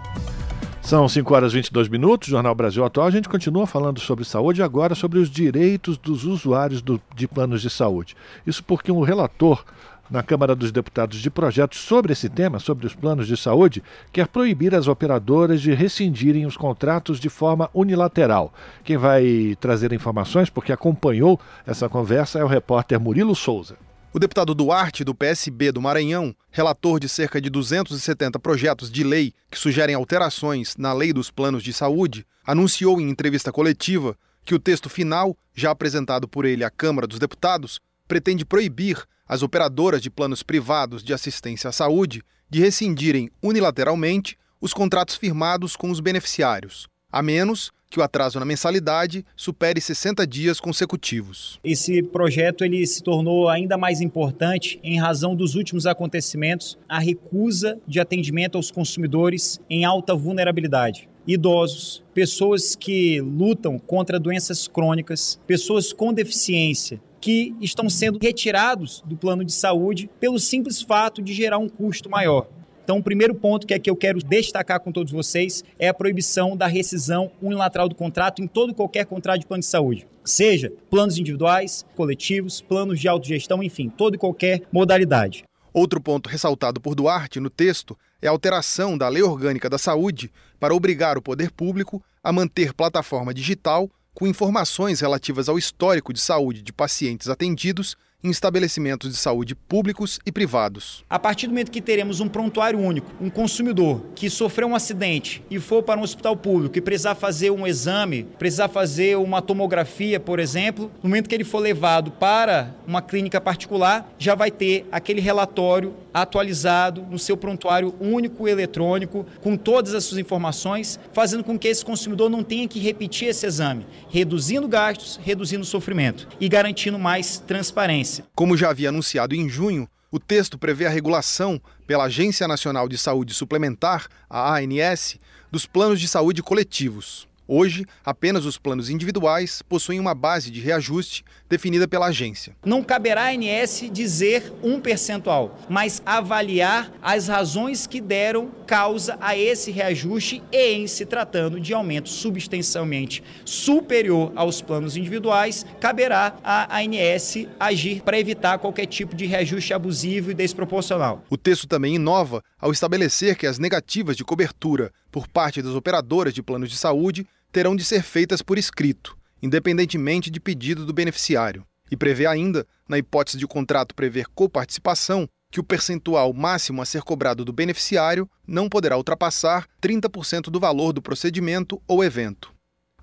São 0.84 1.08
5 1.08 1.34
horas 1.34 1.54
e 1.54 1.56
22 1.56 1.88
minutos, 1.88 2.28
Jornal 2.28 2.54
Brasil 2.54 2.84
Atual. 2.84 3.08
A 3.08 3.12
gente 3.12 3.30
continua 3.30 3.66
falando 3.66 4.02
sobre 4.02 4.26
saúde 4.26 4.60
e 4.60 4.64
agora 4.64 4.94
sobre 4.94 5.18
os 5.18 5.30
direitos 5.30 5.98
dos 5.98 6.26
usuários 6.26 6.82
do, 6.82 7.02
de 7.16 7.26
planos 7.26 7.62
de 7.62 7.70
saúde. 7.70 8.18
Isso 8.46 8.62
porque 8.62 8.92
um 8.92 9.02
relator 9.02 9.64
na 10.10 10.22
Câmara 10.22 10.54
dos 10.54 10.74
Deputados 10.74 11.20
de 11.20 11.30
projetos 11.30 11.80
sobre 11.80 12.12
esse 12.12 12.28
tema, 12.28 12.60
sobre 12.60 12.86
os 12.86 12.94
planos 12.94 13.28
de 13.28 13.38
saúde, 13.38 13.82
quer 14.12 14.28
proibir 14.28 14.76
as 14.76 14.90
operadoras 14.90 15.62
de 15.62 15.74
rescindirem 15.74 16.46
os 16.46 16.58
contratos 16.58 17.18
de 17.18 17.30
forma 17.30 17.70
unilateral. 17.74 18.54
Quem 18.84 18.98
vai 18.98 19.58
trazer 19.62 19.94
informações, 19.94 20.50
porque 20.50 20.74
acompanhou 20.74 21.40
essa 21.66 21.88
conversa, 21.88 22.40
é 22.40 22.44
o 22.44 22.48
repórter 22.48 23.00
Murilo 23.00 23.34
Souza. 23.34 23.78
O 24.16 24.20
deputado 24.20 24.54
Duarte, 24.54 25.04
do 25.04 25.16
PSB 25.16 25.72
do 25.72 25.82
Maranhão, 25.82 26.36
relator 26.52 27.00
de 27.00 27.10
cerca 27.10 27.42
de 27.42 27.50
270 27.50 28.38
projetos 28.38 28.92
de 28.92 29.04
lei 29.04 29.34
que 29.50 29.58
sugerem 29.58 29.96
alterações 29.96 30.78
na 30.78 30.94
lei 30.94 31.12
dos 31.12 31.32
planos 31.32 31.64
de 31.64 31.74
saúde, 31.74 32.24
anunciou 32.46 33.02
em 33.02 33.10
entrevista 33.10 33.52
coletiva 33.52 34.16
que 34.46 34.54
o 34.54 34.60
texto 34.60 34.88
final, 34.88 35.36
já 35.56 35.72
apresentado 35.72 36.28
por 36.28 36.46
ele 36.46 36.64
à 36.64 36.70
Câmara 36.70 37.08
dos 37.08 37.18
Deputados, 37.18 37.80
pretende 38.08 38.46
proibir 38.46 39.04
as 39.28 39.42
operadoras 39.42 40.00
de 40.00 40.12
planos 40.12 40.44
privados 40.44 41.04
de 41.04 41.12
assistência 41.12 41.72
à 41.72 41.74
saúde 41.74 42.22
de 42.48 42.60
rescindirem 42.60 43.32
unilateralmente 43.42 44.38
os 44.62 44.76
contratos 44.76 45.16
firmados 45.16 45.76
com 45.76 45.90
os 45.90 46.00
beneficiários, 46.00 46.88
a 47.12 47.24
menos 47.24 47.72
que 47.94 48.00
o 48.00 48.04
atraso 48.04 48.40
na 48.40 48.46
mensalidade 48.46 49.24
supere 49.36 49.80
60 49.80 50.26
dias 50.26 50.60
consecutivos. 50.60 51.60
Esse 51.64 52.02
projeto 52.02 52.66
ele 52.66 52.86
se 52.88 53.04
tornou 53.04 53.48
ainda 53.48 53.78
mais 53.78 54.02
importante 54.02 54.80
em 54.84 55.00
razão 55.00 55.36
dos 55.36 55.54
últimos 55.54 55.86
acontecimentos, 55.86 56.76
a 56.90 56.98
recusa 56.98 57.78
de 57.88 58.00
atendimento 58.00 58.58
aos 58.58 58.72
consumidores 58.72 59.62
em 59.70 59.86
alta 59.86 60.16
vulnerabilidade. 60.16 61.08
Idosos, 61.28 62.04
pessoas 62.16 62.76
que 62.76 63.22
lutam 63.22 63.78
contra 63.78 64.20
doenças 64.20 64.68
crônicas, 64.68 65.40
pessoas 65.46 65.94
com 65.94 66.12
deficiência, 66.12 67.00
que 67.22 67.56
estão 67.62 67.90
sendo 67.92 68.18
retirados 68.20 69.04
do 69.06 69.16
plano 69.16 69.46
de 69.46 69.54
saúde 69.54 70.10
pelo 70.20 70.40
simples 70.40 70.82
fato 70.82 71.22
de 71.22 71.32
gerar 71.32 71.60
um 71.60 71.70
custo 71.70 72.10
maior. 72.10 72.48
Então, 72.84 72.98
o 72.98 73.04
primeiro 73.04 73.34
ponto 73.34 73.66
que 73.66 73.74
é 73.74 73.80
que 73.80 73.90
eu 73.90 73.96
quero 73.96 74.20
destacar 74.20 74.80
com 74.82 74.92
todos 74.92 75.14
vocês 75.14 75.64
é 75.80 75.88
a 75.88 75.94
proibição 75.94 76.58
da 76.58 76.68
rescisão 76.68 77.32
unilateral 77.42 77.88
do 77.88 77.96
contrato 77.96 78.42
em 78.42 78.48
todo 78.48 78.74
qualquer 78.74 79.06
contrato 79.06 79.40
de 79.40 79.48
plano 79.48 79.62
de 79.62 79.68
saúde. 79.68 80.06
Seja 80.26 80.72
planos 80.90 81.18
individuais, 81.18 81.86
coletivos, 81.96 82.60
planos 82.60 83.00
de 83.00 83.08
autogestão, 83.08 83.64
enfim, 83.64 83.90
toda 83.90 84.18
e 84.18 84.20
qualquer 84.20 84.64
modalidade. 84.72 85.46
Outro 85.74 86.02
ponto 86.02 86.30
ressaltado 86.30 86.80
por 86.82 86.94
Duarte 86.94 87.40
no 87.40 87.50
texto 87.50 87.98
é 88.22 88.28
a 88.28 88.32
alteração 88.32 88.98
da 88.98 89.08
Lei 89.08 89.24
Orgânica 89.24 89.70
da 89.70 89.78
Saúde 89.78 90.30
para 90.60 90.76
obrigar 90.76 91.18
o 91.18 91.22
poder 91.22 91.52
público 91.52 92.04
a 92.24 92.32
manter 92.32 92.74
plataforma 92.74 93.34
digital 93.34 93.90
com 94.14 94.28
informações 94.28 95.00
relativas 95.00 95.50
ao 95.50 95.58
histórico 95.58 96.14
de 96.14 96.22
saúde 96.22 96.62
de 96.62 96.72
pacientes 96.72 97.28
atendidos 97.28 97.96
em 98.24 98.30
estabelecimentos 98.30 99.12
de 99.12 99.18
saúde 99.18 99.54
públicos 99.54 100.20
e 100.26 100.32
privados. 100.32 101.04
A 101.10 101.20
partir 101.20 101.48
do 101.48 101.50
momento 101.50 101.72
que 101.72 101.82
teremos 101.82 102.20
um 102.20 102.30
prontuário 102.30 102.80
único, 102.80 103.12
um 103.20 103.30
consumidor 103.30 104.02
que 104.16 104.30
sofreu 104.30 104.68
um 104.68 104.76
acidente 104.76 105.44
e 105.50 105.60
for 105.60 105.84
para 105.84 106.00
um 106.00 106.04
hospital 106.04 106.38
público 106.38 106.78
e 106.78 106.82
precisar 106.82 107.16
fazer 107.16 107.52
um 107.52 107.68
exame, 107.68 108.24
precisar 108.40 108.70
fazer 108.70 109.18
uma 109.18 109.42
tomografia, 109.42 110.20
por 110.20 110.40
exemplo, 110.40 110.90
no 111.02 111.10
momento 111.10 111.28
que 111.28 111.36
ele 111.36 111.44
for 111.44 111.60
levado 111.60 112.12
para 112.12 112.74
uma 112.88 113.02
clínica 113.02 113.42
particular, 113.42 114.10
já 114.18 114.36
vai 114.36 114.50
ter 114.50 114.88
aquele 114.92 115.20
relatório 115.20 115.94
atualizado 116.14 117.06
no 117.10 117.18
seu 117.18 117.36
prontuário 117.36 117.96
único 118.00 118.48
eletrônico, 118.48 119.26
com 119.42 119.58
todas 119.58 119.96
as 119.96 120.04
suas 120.04 120.20
informações, 120.20 121.00
fazendo 121.12 121.44
com 121.44 121.58
que 121.58 121.68
esse 121.68 121.84
consumidor 121.84 122.30
não 122.30 122.44
tenha 122.44 122.68
que 122.68 122.80
repetir 122.80 123.30
esse 123.30 123.46
exame, 123.46 123.86
reduzindo 124.10 124.68
gastos, 124.68 125.20
reduzindo 125.24 125.66
sofrimento 125.66 126.28
e 126.40 126.48
garantindo 126.48 127.00
mais 127.00 127.40
transparência. 127.40 128.13
Como 128.36 128.58
já 128.58 128.70
havia 128.70 128.90
anunciado 128.90 129.34
em 129.34 129.48
junho, 129.48 129.88
o 130.12 130.20
texto 130.20 130.58
prevê 130.58 130.86
a 130.86 130.90
regulação 130.90 131.60
pela 131.88 132.04
Agência 132.04 132.48
Nacional 132.48 132.88
de 132.88 132.98
Saúde 132.98 133.34
Suplementar, 133.34 134.08
a 134.30 134.56
ANS, 134.58 135.18
dos 135.52 135.66
planos 135.66 136.00
de 136.00 136.08
saúde 136.08 136.44
coletivos. 136.44 137.28
Hoje, 137.48 137.86
apenas 138.06 138.46
os 138.46 138.58
planos 138.58 138.90
individuais 138.90 139.62
possuem 139.62 140.00
uma 140.00 140.16
base 140.16 140.50
de 140.50 140.62
reajuste 140.62 141.26
definida 141.50 141.88
pela 141.88 142.08
agência. 142.08 142.56
Não 142.66 142.82
caberá 142.82 143.26
à 143.26 143.32
ANS 143.32 143.90
dizer 143.92 144.54
um 144.64 144.80
percentual, 144.80 145.60
mas 145.70 146.02
avaliar 146.06 146.92
as 147.02 147.28
razões 147.28 147.86
que 147.86 148.00
deram 148.00 148.50
causa 148.66 149.18
a 149.20 149.38
esse 149.38 149.72
reajuste 149.72 150.42
e, 150.52 150.74
em 150.74 150.88
se 150.88 151.06
tratando 151.06 151.60
de 151.60 151.74
aumento 151.74 152.10
substancialmente 152.10 153.22
superior 153.44 154.32
aos 154.36 154.62
planos 154.62 154.96
individuais, 154.96 155.66
caberá 155.82 156.38
à 156.44 156.80
ANS 156.80 157.46
agir 157.60 158.02
para 158.02 158.20
evitar 158.20 158.58
qualquer 158.58 158.86
tipo 158.86 159.16
de 159.16 159.26
reajuste 159.26 159.74
abusivo 159.74 160.32
e 160.32 160.34
desproporcional. 160.34 161.24
O 161.30 161.38
texto 161.38 161.68
também 161.68 161.96
inova 161.96 162.42
ao 162.60 162.72
estabelecer 162.72 163.36
que 163.36 163.46
as 163.46 163.60
negativas 163.60 164.16
de 164.16 164.24
cobertura 164.24 164.92
por 165.14 165.28
parte 165.28 165.62
das 165.62 165.76
operadoras 165.76 166.34
de 166.34 166.42
planos 166.42 166.72
de 166.72 166.76
saúde 166.76 167.28
terão 167.52 167.76
de 167.76 167.86
ser 167.86 168.02
feitas 168.02 168.42
por 168.42 168.58
escrito, 168.58 169.16
independentemente 169.44 170.32
de 170.32 170.40
pedido 170.40 170.88
do 170.88 170.92
beneficiário, 170.92 171.64
e 171.92 171.96
prevê 171.96 172.26
ainda, 172.26 172.66
na 172.90 172.98
hipótese 172.98 173.38
de 173.38 173.46
o 173.46 173.48
contrato 173.48 173.94
prever 173.94 174.26
coparticipação, 174.34 175.30
que 175.52 175.60
o 175.60 175.64
percentual 175.64 176.34
máximo 176.34 176.82
a 176.82 176.86
ser 176.86 177.04
cobrado 177.04 177.46
do 177.46 177.54
beneficiário 177.54 178.28
não 178.48 178.68
poderá 178.68 178.98
ultrapassar 178.98 179.68
30% 179.80 180.46
do 180.46 180.60
valor 180.60 180.92
do 180.92 181.02
procedimento 181.02 181.80
ou 181.88 182.04
evento. 182.04 182.52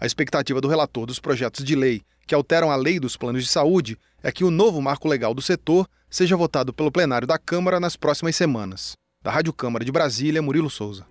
A 0.01 0.05
expectativa 0.05 0.61
do 0.61 0.66
relator 0.66 1.07
dos 1.07 1.20
projetos 1.20 1.64
de 1.64 1.77
lei 1.77 2.03
que 2.27 2.35
alteram 2.35 2.73
a 2.73 2.77
lei 2.77 2.99
dos 2.99 3.16
planos 3.16 3.44
de 3.44 3.49
saúde 3.49 3.96
é 4.20 4.33
que 4.33 4.42
o 4.42 4.51
novo 4.51 4.83
marco 4.83 5.07
legal 5.07 5.33
do 5.33 5.40
setor 5.40 5.88
seja 6.11 6.37
votado 6.37 6.73
pelo 6.73 6.90
plenário 6.90 7.27
da 7.27 7.38
Câmara 7.38 7.79
nas 7.79 7.94
próximas 7.94 8.35
semanas. 8.35 8.94
Da 9.23 9.31
Rádio 9.31 9.53
Câmara 9.53 9.85
de 9.85 9.92
Brasília, 9.92 10.42
Murilo 10.42 10.68
Souza. 10.68 11.07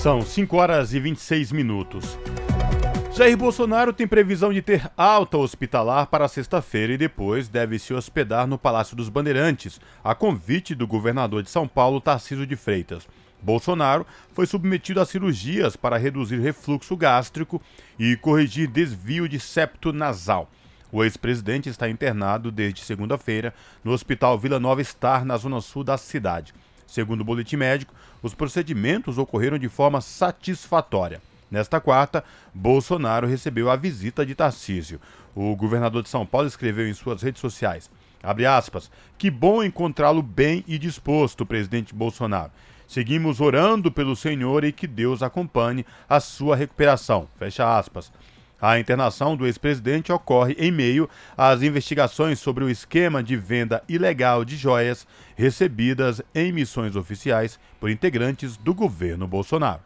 São 0.00 0.22
5 0.22 0.56
horas 0.56 0.94
e 0.94 0.98
26 0.98 1.52
minutos. 1.52 2.18
Jair 3.12 3.36
Bolsonaro 3.36 3.92
tem 3.92 4.06
previsão 4.06 4.50
de 4.50 4.62
ter 4.62 4.90
alta 4.96 5.36
hospitalar 5.36 6.06
para 6.06 6.26
sexta-feira 6.26 6.94
e 6.94 6.96
depois 6.96 7.48
deve 7.48 7.78
se 7.78 7.92
hospedar 7.92 8.46
no 8.46 8.56
Palácio 8.56 8.96
dos 8.96 9.10
Bandeirantes, 9.10 9.78
a 10.02 10.14
convite 10.14 10.74
do 10.74 10.86
governador 10.86 11.42
de 11.42 11.50
São 11.50 11.68
Paulo, 11.68 12.00
Tarciso 12.00 12.46
de 12.46 12.56
Freitas. 12.56 13.06
Bolsonaro 13.42 14.06
foi 14.32 14.46
submetido 14.46 15.02
a 15.02 15.04
cirurgias 15.04 15.76
para 15.76 15.98
reduzir 15.98 16.40
refluxo 16.40 16.96
gástrico 16.96 17.60
e 17.98 18.16
corrigir 18.16 18.68
desvio 18.68 19.28
de 19.28 19.38
septo 19.38 19.92
nasal. 19.92 20.50
O 20.90 21.04
ex-presidente 21.04 21.68
está 21.68 21.90
internado 21.90 22.50
desde 22.50 22.86
segunda-feira 22.86 23.52
no 23.84 23.92
Hospital 23.92 24.38
Vila 24.38 24.58
Nova 24.58 24.82
Star, 24.82 25.26
na 25.26 25.36
zona 25.36 25.60
sul 25.60 25.84
da 25.84 25.98
cidade. 25.98 26.54
Segundo 26.90 27.20
o 27.20 27.24
boletim 27.24 27.54
médico, 27.54 27.94
os 28.22 28.34
procedimentos 28.34 29.18
ocorreram 29.18 29.58
de 29.58 29.68
forma 29.68 30.00
satisfatória. 30.00 31.20
Nesta 31.50 31.80
quarta, 31.80 32.22
Bolsonaro 32.54 33.26
recebeu 33.26 33.70
a 33.70 33.76
visita 33.76 34.24
de 34.24 34.34
Tarcísio. 34.34 35.00
O 35.34 35.54
governador 35.56 36.02
de 36.02 36.08
São 36.08 36.24
Paulo 36.24 36.46
escreveu 36.46 36.88
em 36.88 36.94
suas 36.94 37.22
redes 37.22 37.40
sociais: 37.40 37.90
aspas, 38.48 38.90
que 39.18 39.30
bom 39.30 39.62
encontrá-lo 39.62 40.22
bem 40.22 40.64
e 40.68 40.78
disposto, 40.78 41.44
presidente 41.44 41.94
Bolsonaro. 41.94 42.52
Seguimos 42.86 43.40
orando 43.40 43.90
pelo 43.90 44.16
Senhor 44.16 44.64
e 44.64 44.72
que 44.72 44.86
Deus 44.86 45.22
acompanhe 45.22 45.86
a 46.08 46.18
sua 46.18 46.56
recuperação. 46.56 47.28
Fecha 47.36 47.78
aspas. 47.78 48.12
A 48.60 48.78
internação 48.78 49.36
do 49.36 49.46
ex-presidente 49.46 50.12
ocorre 50.12 50.54
em 50.58 50.70
meio 50.70 51.08
às 51.36 51.62
investigações 51.62 52.38
sobre 52.38 52.62
o 52.62 52.68
esquema 52.68 53.22
de 53.22 53.36
venda 53.36 53.82
ilegal 53.88 54.44
de 54.44 54.56
joias 54.56 55.06
recebidas 55.34 56.20
em 56.34 56.52
missões 56.52 56.94
oficiais 56.94 57.58
por 57.78 57.88
integrantes 57.88 58.56
do 58.56 58.74
governo 58.74 59.26
Bolsonaro. 59.26 59.80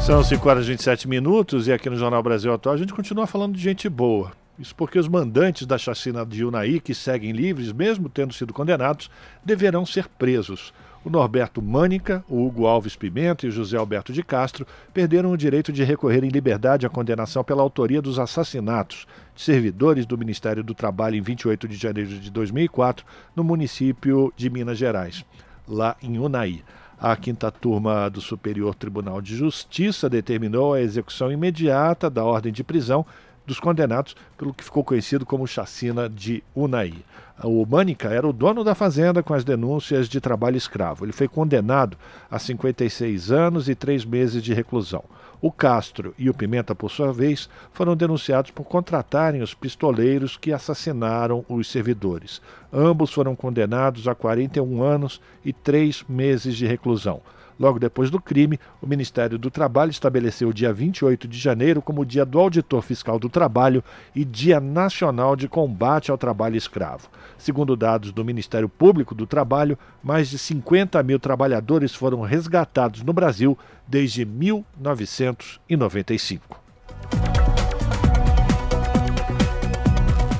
São 0.00 0.22
5 0.22 0.48
horas 0.48 0.64
e 0.64 0.68
27 0.68 1.08
minutos 1.08 1.66
e 1.66 1.72
aqui 1.72 1.90
no 1.90 1.96
Jornal 1.96 2.22
Brasil 2.22 2.52
Atual 2.52 2.74
a 2.74 2.78
gente 2.78 2.94
continua 2.94 3.26
falando 3.26 3.54
de 3.54 3.62
gente 3.62 3.88
boa. 3.88 4.32
Isso 4.58 4.74
porque 4.74 4.98
os 4.98 5.08
mandantes 5.08 5.66
da 5.66 5.76
chacina 5.76 6.24
de 6.24 6.44
Unai, 6.44 6.78
que 6.78 6.94
seguem 6.94 7.32
livres, 7.32 7.72
mesmo 7.72 8.08
tendo 8.08 8.32
sido 8.32 8.52
condenados, 8.52 9.10
deverão 9.44 9.84
ser 9.84 10.06
presos. 10.06 10.72
O 11.04 11.10
Norberto 11.10 11.60
Mânica, 11.60 12.24
o 12.26 12.46
Hugo 12.46 12.64
Alves 12.64 12.96
Pimenta 12.96 13.44
e 13.44 13.50
o 13.50 13.52
José 13.52 13.76
Alberto 13.76 14.10
de 14.10 14.22
Castro 14.22 14.66
perderam 14.92 15.32
o 15.32 15.36
direito 15.36 15.70
de 15.70 15.84
recorrer 15.84 16.24
em 16.24 16.30
liberdade 16.30 16.86
à 16.86 16.88
condenação 16.88 17.44
pela 17.44 17.60
autoria 17.60 18.00
dos 18.00 18.18
assassinatos 18.18 19.06
de 19.34 19.42
servidores 19.42 20.06
do 20.06 20.16
Ministério 20.16 20.64
do 20.64 20.72
Trabalho 20.72 21.16
em 21.16 21.20
28 21.20 21.68
de 21.68 21.76
janeiro 21.76 22.08
de 22.08 22.30
2004, 22.30 23.04
no 23.36 23.44
município 23.44 24.32
de 24.34 24.48
Minas 24.48 24.78
Gerais, 24.78 25.26
lá 25.68 25.94
em 26.02 26.18
Unai. 26.18 26.62
A 26.98 27.14
quinta 27.16 27.50
turma 27.50 28.08
do 28.08 28.22
Superior 28.22 28.74
Tribunal 28.74 29.20
de 29.20 29.36
Justiça 29.36 30.08
determinou 30.08 30.72
a 30.72 30.80
execução 30.80 31.30
imediata 31.30 32.08
da 32.08 32.24
ordem 32.24 32.50
de 32.50 32.64
prisão 32.64 33.04
dos 33.46 33.60
condenados 33.60 34.16
pelo 34.36 34.54
que 34.54 34.64
ficou 34.64 34.82
conhecido 34.84 35.26
como 35.26 35.46
chacina 35.46 36.08
de 36.08 36.42
Unai. 36.54 36.94
O 37.42 37.66
Mânica 37.66 38.08
era 38.08 38.28
o 38.28 38.32
dono 38.32 38.62
da 38.62 38.74
fazenda 38.74 39.22
com 39.22 39.34
as 39.34 39.44
denúncias 39.44 40.08
de 40.08 40.20
trabalho 40.20 40.56
escravo. 40.56 41.04
Ele 41.04 41.12
foi 41.12 41.26
condenado 41.26 41.96
a 42.30 42.38
56 42.38 43.32
anos 43.32 43.68
e 43.68 43.74
3 43.74 44.04
meses 44.04 44.42
de 44.42 44.54
reclusão. 44.54 45.02
O 45.40 45.50
Castro 45.50 46.14
e 46.16 46.30
o 46.30 46.34
Pimenta, 46.34 46.74
por 46.74 46.90
sua 46.90 47.12
vez, 47.12 47.50
foram 47.72 47.94
denunciados 47.94 48.50
por 48.50 48.64
contratarem 48.64 49.42
os 49.42 49.52
pistoleiros 49.52 50.36
que 50.38 50.52
assassinaram 50.52 51.44
os 51.48 51.70
servidores. 51.70 52.40
Ambos 52.72 53.12
foram 53.12 53.36
condenados 53.36 54.08
a 54.08 54.14
41 54.14 54.82
anos 54.82 55.20
e 55.44 55.52
3 55.52 56.04
meses 56.08 56.56
de 56.56 56.66
reclusão. 56.66 57.20
Logo 57.58 57.78
depois 57.78 58.10
do 58.10 58.20
crime, 58.20 58.58
o 58.82 58.86
Ministério 58.86 59.38
do 59.38 59.50
Trabalho 59.50 59.90
estabeleceu 59.90 60.48
o 60.48 60.54
dia 60.54 60.72
28 60.72 61.28
de 61.28 61.38
janeiro 61.38 61.80
como 61.80 62.04
Dia 62.04 62.24
do 62.24 62.38
Auditor 62.38 62.82
Fiscal 62.82 63.18
do 63.18 63.28
Trabalho 63.28 63.82
e 64.14 64.24
Dia 64.24 64.60
Nacional 64.60 65.36
de 65.36 65.48
Combate 65.48 66.10
ao 66.10 66.18
Trabalho 66.18 66.56
Escravo. 66.56 67.08
Segundo 67.38 67.76
dados 67.76 68.12
do 68.12 68.24
Ministério 68.24 68.68
Público 68.68 69.14
do 69.14 69.26
Trabalho, 69.26 69.78
mais 70.02 70.28
de 70.28 70.38
50 70.38 71.02
mil 71.02 71.18
trabalhadores 71.18 71.94
foram 71.94 72.22
resgatados 72.22 73.02
no 73.02 73.12
Brasil 73.12 73.58
desde 73.86 74.24
1995. 74.24 76.64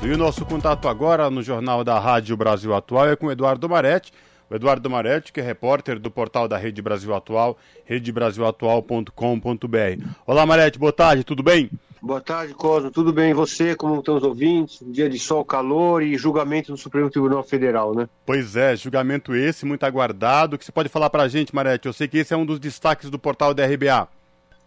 E 0.03 0.11
o 0.11 0.17
nosso 0.17 0.45
contato 0.45 0.87
agora 0.87 1.29
no 1.31 1.41
Jornal 1.41 1.83
da 1.83 1.97
Rádio 1.97 2.37
Brasil 2.37 2.75
Atual 2.75 3.09
é 3.09 3.15
com 3.15 3.31
Eduardo 3.31 3.67
Maretti 3.67 4.13
o 4.49 4.55
Eduardo 4.55 4.89
Maretti, 4.89 5.33
que 5.33 5.39
é 5.39 5.43
repórter 5.43 5.99
do 5.99 6.11
portal 6.11 6.47
da 6.47 6.57
Rede 6.57 6.81
Brasil 6.81 7.13
Atual, 7.13 7.57
redebrasilatual.com.br. 7.85 10.07
Olá, 10.25 10.45
Maretti, 10.45 10.79
boa 10.79 10.93
tarde, 10.93 11.23
tudo 11.23 11.43
bem? 11.43 11.69
Boa 12.01 12.21
tarde, 12.21 12.53
Cosmo. 12.53 12.91
Tudo 12.91 13.11
bem? 13.11 13.31
E 13.31 13.33
você? 13.33 13.75
Como 13.75 13.97
estão 13.97 14.17
os 14.17 14.23
ouvintes? 14.23 14.79
Um 14.79 14.91
dia 14.91 15.09
de 15.09 15.17
sol, 15.17 15.43
calor 15.43 16.03
e 16.03 16.15
julgamento 16.15 16.71
no 16.71 16.77
Supremo 16.77 17.09
Tribunal 17.09 17.41
Federal, 17.41 17.95
né? 17.95 18.07
Pois 18.23 18.55
é, 18.55 18.75
julgamento 18.75 19.33
esse, 19.33 19.65
muito 19.65 19.83
aguardado. 19.85 20.55
O 20.55 20.59
que 20.59 20.63
você 20.63 20.71
pode 20.71 20.87
falar 20.87 21.09
pra 21.09 21.27
gente, 21.27 21.55
Maretti? 21.55 21.87
Eu 21.87 21.93
sei 21.93 22.07
que 22.07 22.19
esse 22.19 22.31
é 22.31 22.37
um 22.37 22.45
dos 22.45 22.59
destaques 22.59 23.09
do 23.09 23.17
portal 23.17 23.55
da 23.55 23.65
RBA. 23.65 24.07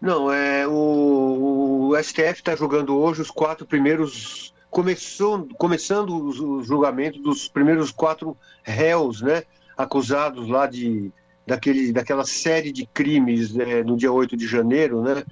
Não, 0.01 0.29
é 0.29 0.67
o, 0.67 1.91
o 1.91 2.03
STF 2.03 2.39
está 2.39 2.57
julgando 2.57 2.97
hoje 2.97 3.21
os 3.21 3.31
quatro 3.31 3.65
primeiros. 3.65 4.53
Começou, 4.69 5.47
começando 5.57 6.27
os 6.27 6.67
julgamentos 6.67 7.21
dos 7.21 7.47
primeiros 7.47 7.89
quatro 7.89 8.35
réus, 8.63 9.21
né? 9.21 9.43
Acusados 9.79 10.49
lá 10.49 10.67
de 10.67 11.09
daquele, 11.47 11.91
daquela 11.91 12.25
série 12.25 12.71
de 12.71 12.85
crimes 12.85 13.53
né, 13.53 13.81
no 13.81 13.97
dia 13.97 14.11
8 14.11 14.37
de 14.37 14.45
janeiro, 14.45 15.01
né, 15.01 15.23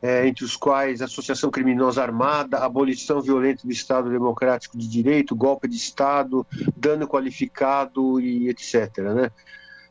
é, 0.00 0.28
entre 0.28 0.44
os 0.44 0.54
quais 0.54 1.02
associação 1.02 1.50
criminosa 1.50 2.02
armada, 2.02 2.58
abolição 2.58 3.20
violenta 3.20 3.66
do 3.66 3.72
Estado 3.72 4.08
Democrático 4.10 4.78
de 4.78 4.86
Direito, 4.86 5.34
golpe 5.34 5.66
de 5.66 5.76
Estado, 5.76 6.46
dano 6.76 7.08
qualificado 7.08 8.20
e 8.20 8.48
etc. 8.48 8.98
Né? 8.98 9.30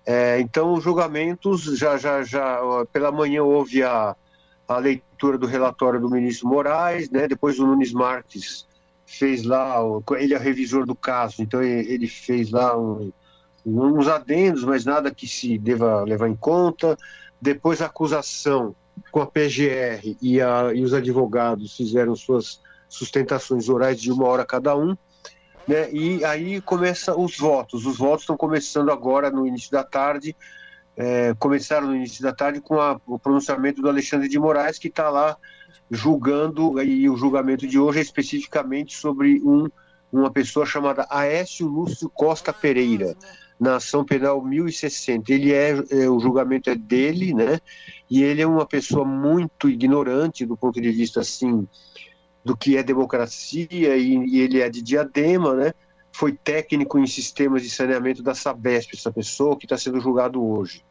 É, 0.06 0.39
então, 0.39 0.72
os 0.72 0.84
julgamentos, 0.84 1.63
já, 1.78 1.98
já, 1.98 2.24
já 2.24 2.60
pela 2.94 3.12
manhã 3.12 3.44
houve 3.44 3.84
a, 3.84 4.15
a 4.68 4.78
leitura 4.78 5.38
do 5.38 5.48
relatório 5.48 6.00
do 6.00 6.10
ministro 6.10 6.48
Moraes, 6.48 7.10
né, 7.10 7.28
depois 7.28 7.60
o 7.60 7.65
Nunes 7.65 7.91
Marques 7.91 8.65
fez 9.06 9.44
lá, 9.44 9.76
ele 10.18 10.34
é 10.34 10.38
revisor 10.38 10.86
do 10.86 10.96
caso, 10.96 11.41
então 11.41 11.62
ele 11.62 12.08
fez 12.08 12.50
lá 12.50 12.78
um, 12.78 13.12
uns 13.65 14.08
adendos, 14.08 14.63
mas 14.63 14.86
nada 14.86 15.13
que 15.13 15.28
se 15.28 15.58
deva 15.58 16.04
levar 16.04 16.30
em 16.30 16.36
conta. 16.36 16.97
Depois 17.41 17.82
a 17.82 17.88
acusação 17.88 18.75
com 19.12 19.21
a 19.21 19.25
PGR 19.25 20.15
e, 20.21 20.41
a, 20.41 20.73
e 20.73 20.84
os 20.84 20.93
advogados 20.93 21.75
fizeram 21.75 22.15
suas 22.15 22.62
sustentações 22.88 23.67
orais 23.67 23.99
de 23.99 24.12
uma 24.12 24.28
hora 24.28 24.45
cada 24.45 24.78
um. 24.78 24.95
Né? 25.67 25.91
E 25.91 26.23
aí 26.23 26.62
começa 26.62 27.17
os 27.17 27.38
votos. 27.38 27.86
Os 27.86 27.97
votos 27.97 28.21
estão 28.21 28.38
começando 28.38 28.91
agora 28.91 29.32
no 29.32 29.47
início 29.47 29.71
da 29.71 29.84
tarde. 29.84 30.36
É, 30.95 31.34
começaram 31.38 31.88
no 31.88 31.95
início 31.95 32.23
da 32.23 32.34
tarde 32.34 32.62
com 32.62 32.80
a, 32.80 32.99
o 33.06 33.19
pronunciamento 33.19 33.82
do 33.82 33.89
Alexandre 33.89 34.30
de 34.30 34.39
Moraes, 34.39 34.80
que 34.80 34.88
está 34.88 35.10
lá 35.10 35.36
julgando, 35.89 36.82
e 36.82 37.10
o 37.10 37.17
julgamento 37.17 37.67
de 37.67 37.78
hoje 37.78 37.99
é 37.99 38.01
especificamente 38.01 38.95
sobre 38.95 39.41
um, 39.43 39.67
uma 40.12 40.32
pessoa 40.32 40.65
chamada 40.65 41.06
Aécio 41.10 41.67
Lúcio 41.67 42.10
Costa 42.10 42.51
Pereira, 42.51 43.15
na 43.60 43.78
ação 43.78 44.04
penal 44.04 44.44
1060. 44.44 45.32
Ele 45.32 45.54
é, 45.54 45.72
é, 45.91 46.10
o 46.10 46.20
julgamento 46.20 46.70
é 46.70 46.76
dele, 46.76 47.34
né? 47.34 47.60
E 48.10 48.24
ele 48.24 48.41
é 48.41 48.48
uma 48.48 48.65
pessoa 48.65 49.06
muito 49.06 49.70
ignorante 49.70 50.46
do 50.46 50.58
ponto 50.58 50.80
de 50.80 50.91
vista 50.91 51.22
assim 51.22 51.68
do 52.44 52.56
que 52.56 52.78
é 52.78 52.84
democracia 52.84 53.68
e, 53.72 54.18
e 54.28 54.39
ele 54.39 54.62
é 54.62 54.70
de 54.70 54.82
Diadema, 54.82 55.56
né? 55.56 55.74
Foi 56.12 56.32
técnico 56.32 57.00
em 57.00 57.08
sistemas 57.08 57.63
de 57.63 57.70
saneamento 57.70 58.22
da 58.22 58.36
Sabesp, 58.36 58.94
essa 58.94 59.12
pessoa 59.12 59.58
que 59.58 59.65
está 59.65 59.78
sendo 59.78 60.00
julgado 60.00 60.44
hoje. 60.44 60.84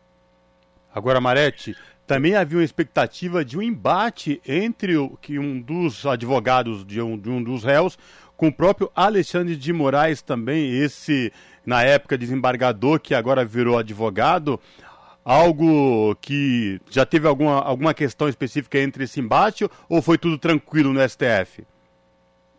Agora, 0.92 1.20
Marete, 1.20 1.76
também 2.06 2.34
havia 2.34 2.58
uma 2.58 2.64
expectativa 2.64 3.44
de 3.44 3.56
um 3.56 3.62
embate 3.62 4.40
entre 4.46 4.96
o, 4.96 5.16
que 5.16 5.38
um 5.38 5.60
dos 5.60 6.04
advogados 6.04 6.84
de 6.84 7.00
um, 7.00 7.16
de 7.16 7.30
um 7.30 7.42
dos 7.42 7.64
réus 7.64 7.96
com 8.36 8.48
o 8.48 8.52
próprio 8.52 8.90
Alexandre 8.94 9.56
de 9.56 9.72
Moraes 9.72 10.20
também, 10.20 10.76
esse, 10.76 11.32
na 11.64 11.82
época, 11.82 12.18
desembargador, 12.18 13.00
que 13.00 13.14
agora 13.14 13.44
virou 13.44 13.78
advogado. 13.78 14.58
Algo 15.24 16.14
que 16.16 16.78
já 16.90 17.06
teve 17.06 17.26
alguma, 17.26 17.60
alguma 17.60 17.94
questão 17.94 18.28
específica 18.28 18.78
entre 18.78 19.04
esse 19.04 19.20
embate 19.20 19.68
ou 19.88 20.02
foi 20.02 20.18
tudo 20.18 20.36
tranquilo 20.36 20.92
no 20.92 21.00
STF? 21.08 21.64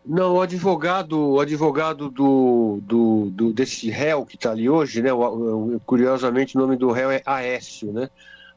Não, 0.04 0.34
o 0.34 0.40
advogado, 0.40 1.32
o 1.32 1.40
advogado 1.40 2.08
do, 2.08 2.80
do, 2.82 3.30
do 3.30 3.52
desse 3.52 3.90
réu 3.90 4.24
que 4.24 4.36
está 4.36 4.52
ali 4.52 4.68
hoje, 4.68 5.02
né? 5.02 5.10
Curiosamente 5.84 6.56
o 6.56 6.60
nome 6.60 6.76
do 6.76 6.92
réu 6.92 7.10
é 7.10 7.22
Aécio, 7.26 7.92
né? 7.92 8.08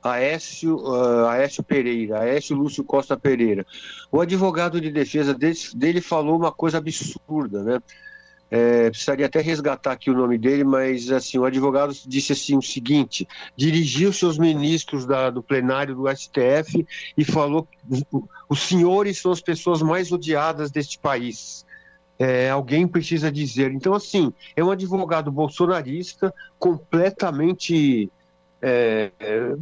Aécio, 0.01 0.77
uh, 0.77 1.25
Aécio 1.27 1.63
Pereira, 1.63 2.19
Aécio 2.19 2.55
Lúcio 2.55 2.83
Costa 2.83 3.17
Pereira. 3.17 3.65
O 4.11 4.21
advogado 4.21 4.79
de 4.79 4.91
defesa 4.91 5.33
dele, 5.33 5.57
dele 5.75 6.01
falou 6.01 6.37
uma 6.37 6.51
coisa 6.51 6.77
absurda, 6.77 7.63
né? 7.63 7.79
É, 8.51 8.89
precisaria 8.89 9.27
até 9.27 9.41
resgatar 9.41 9.91
aqui 9.91 10.09
o 10.09 10.15
nome 10.15 10.37
dele, 10.37 10.63
mas 10.63 11.11
assim, 11.11 11.37
o 11.37 11.45
advogado 11.45 11.93
disse 12.05 12.33
assim 12.33 12.57
o 12.57 12.61
seguinte: 12.61 13.27
dirigiu 13.55 14.11
seus 14.11 14.39
ministros 14.39 15.05
da, 15.05 15.29
do 15.29 15.43
plenário 15.43 15.95
do 15.95 16.07
STF 16.09 16.85
e 17.15 17.23
falou: 17.23 17.67
os 18.49 18.61
senhores 18.61 19.19
são 19.19 19.31
as 19.31 19.41
pessoas 19.41 19.81
mais 19.81 20.11
odiadas 20.11 20.71
deste 20.71 20.97
país. 20.97 21.65
É, 22.17 22.49
alguém 22.49 22.87
precisa 22.87 23.31
dizer. 23.31 23.71
Então, 23.71 23.93
assim, 23.93 24.33
é 24.55 24.63
um 24.63 24.71
advogado 24.71 25.31
bolsonarista 25.31 26.33
completamente 26.57 28.11
é, 28.61 29.11
é, 29.19 29.53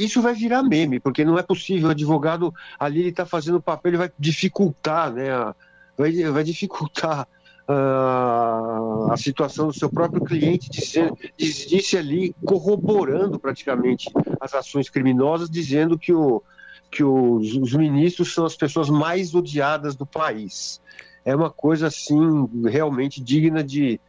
isso 0.00 0.20
vai 0.20 0.34
virar 0.34 0.62
meme, 0.62 0.98
porque 0.98 1.24
não 1.24 1.38
é 1.38 1.42
possível. 1.42 1.88
O 1.88 1.92
advogado 1.92 2.52
ali 2.78 3.08
está 3.08 3.24
fazendo 3.24 3.58
o 3.58 3.62
papel, 3.62 3.90
ele 3.90 3.98
vai 3.98 4.10
dificultar, 4.18 5.12
né? 5.12 5.28
Vai, 5.96 6.12
vai 6.24 6.44
dificultar 6.44 7.28
uh, 7.68 9.12
a 9.12 9.16
situação 9.16 9.68
do 9.68 9.72
seu 9.72 9.90
próprio 9.90 10.24
cliente, 10.24 10.70
disse, 10.70 11.12
disse 11.36 11.96
ali, 11.96 12.34
corroborando 12.44 13.38
praticamente 13.38 14.10
as 14.40 14.54
ações 14.54 14.88
criminosas, 14.88 15.50
dizendo 15.50 15.98
que, 15.98 16.12
o, 16.12 16.42
que 16.90 17.04
os, 17.04 17.54
os 17.54 17.72
ministros 17.74 18.32
são 18.32 18.44
as 18.44 18.56
pessoas 18.56 18.88
mais 18.88 19.34
odiadas 19.34 19.94
do 19.94 20.06
país. 20.06 20.80
É 21.24 21.34
uma 21.34 21.50
coisa 21.50 21.88
assim 21.88 22.48
realmente 22.64 23.20
digna 23.20 23.62
de, 23.62 24.00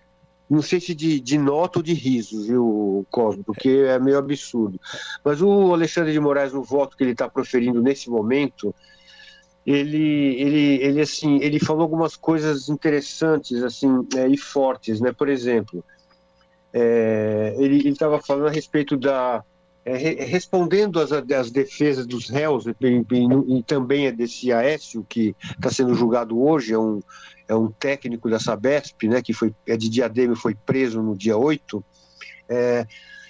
não 0.49 0.61
sei 0.61 0.79
se 0.79 0.95
de, 0.95 1.19
de 1.19 1.37
nota 1.37 1.79
ou 1.79 1.83
de 1.83 1.93
riso, 1.93 2.45
viu, 2.45 3.05
Cosmo, 3.09 3.43
porque 3.43 3.69
é 3.87 3.99
meio 3.99 4.17
absurdo. 4.17 4.79
Mas 5.23 5.41
o 5.41 5.73
Alexandre 5.73 6.13
de 6.13 6.19
Moraes, 6.19 6.53
no 6.53 6.63
voto 6.63 6.95
que 6.95 7.03
ele 7.03 7.11
está 7.11 7.27
proferindo 7.27 7.81
nesse 7.81 8.09
momento, 8.09 8.73
ele, 9.67 10.39
ele, 10.39 10.81
ele, 10.81 11.01
assim, 11.01 11.39
ele 11.41 11.59
falou 11.59 11.81
algumas 11.81 12.15
coisas 12.15 12.69
interessantes 12.69 13.61
assim, 13.61 14.07
é, 14.15 14.25
e 14.25 14.37
fortes, 14.37 15.01
né? 15.01 15.11
Por 15.11 15.27
exemplo, 15.27 15.83
é, 16.71 17.53
ele 17.59 17.89
estava 17.89 18.17
falando 18.21 18.47
a 18.47 18.51
respeito 18.51 18.95
da... 18.95 19.43
É, 19.83 19.95
respondendo 20.25 20.99
às, 20.99 21.11
às 21.11 21.51
defesas 21.51 22.05
dos 22.05 22.29
réus, 22.29 22.65
e, 22.65 22.75
e, 22.81 23.57
e 23.57 23.63
também 23.63 24.07
é 24.07 24.11
desse 24.11 24.53
Aécio, 24.53 25.05
que 25.07 25.35
está 25.51 25.69
sendo 25.69 25.93
julgado 25.93 26.41
hoje, 26.41 26.73
é 26.73 26.79
um, 26.79 27.01
é 27.47 27.55
um 27.55 27.69
técnico 27.69 28.29
da 28.29 28.39
Sabesp, 28.39 29.03
né, 29.03 29.21
que 29.21 29.33
foi, 29.33 29.53
é 29.65 29.75
de 29.75 29.89
Diadema 29.89 30.35
foi 30.35 30.55
preso 30.55 31.01
no 31.01 31.17
dia 31.17 31.37
8. 31.37 31.83
É, 32.49 32.87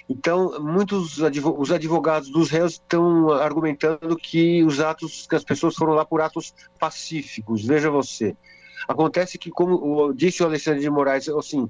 então, 0.10 0.60
muitos 0.62 1.18
os 1.18 1.72
advogados 1.72 2.30
dos 2.30 2.50
réus 2.50 2.74
estão 2.74 3.30
argumentando 3.32 4.16
que 4.16 4.64
os 4.64 4.80
atos, 4.80 5.28
que 5.28 5.36
as 5.36 5.44
pessoas 5.44 5.76
foram 5.76 5.94
lá 5.94 6.06
por 6.06 6.22
atos 6.22 6.54
pacíficos. 6.80 7.66
Veja 7.66 7.90
você. 7.90 8.36
Acontece 8.88 9.38
que, 9.38 9.50
como 9.50 10.14
disse 10.14 10.42
o 10.42 10.46
Alexandre 10.46 10.80
de 10.80 10.90
Moraes, 10.90 11.28
assim, 11.28 11.68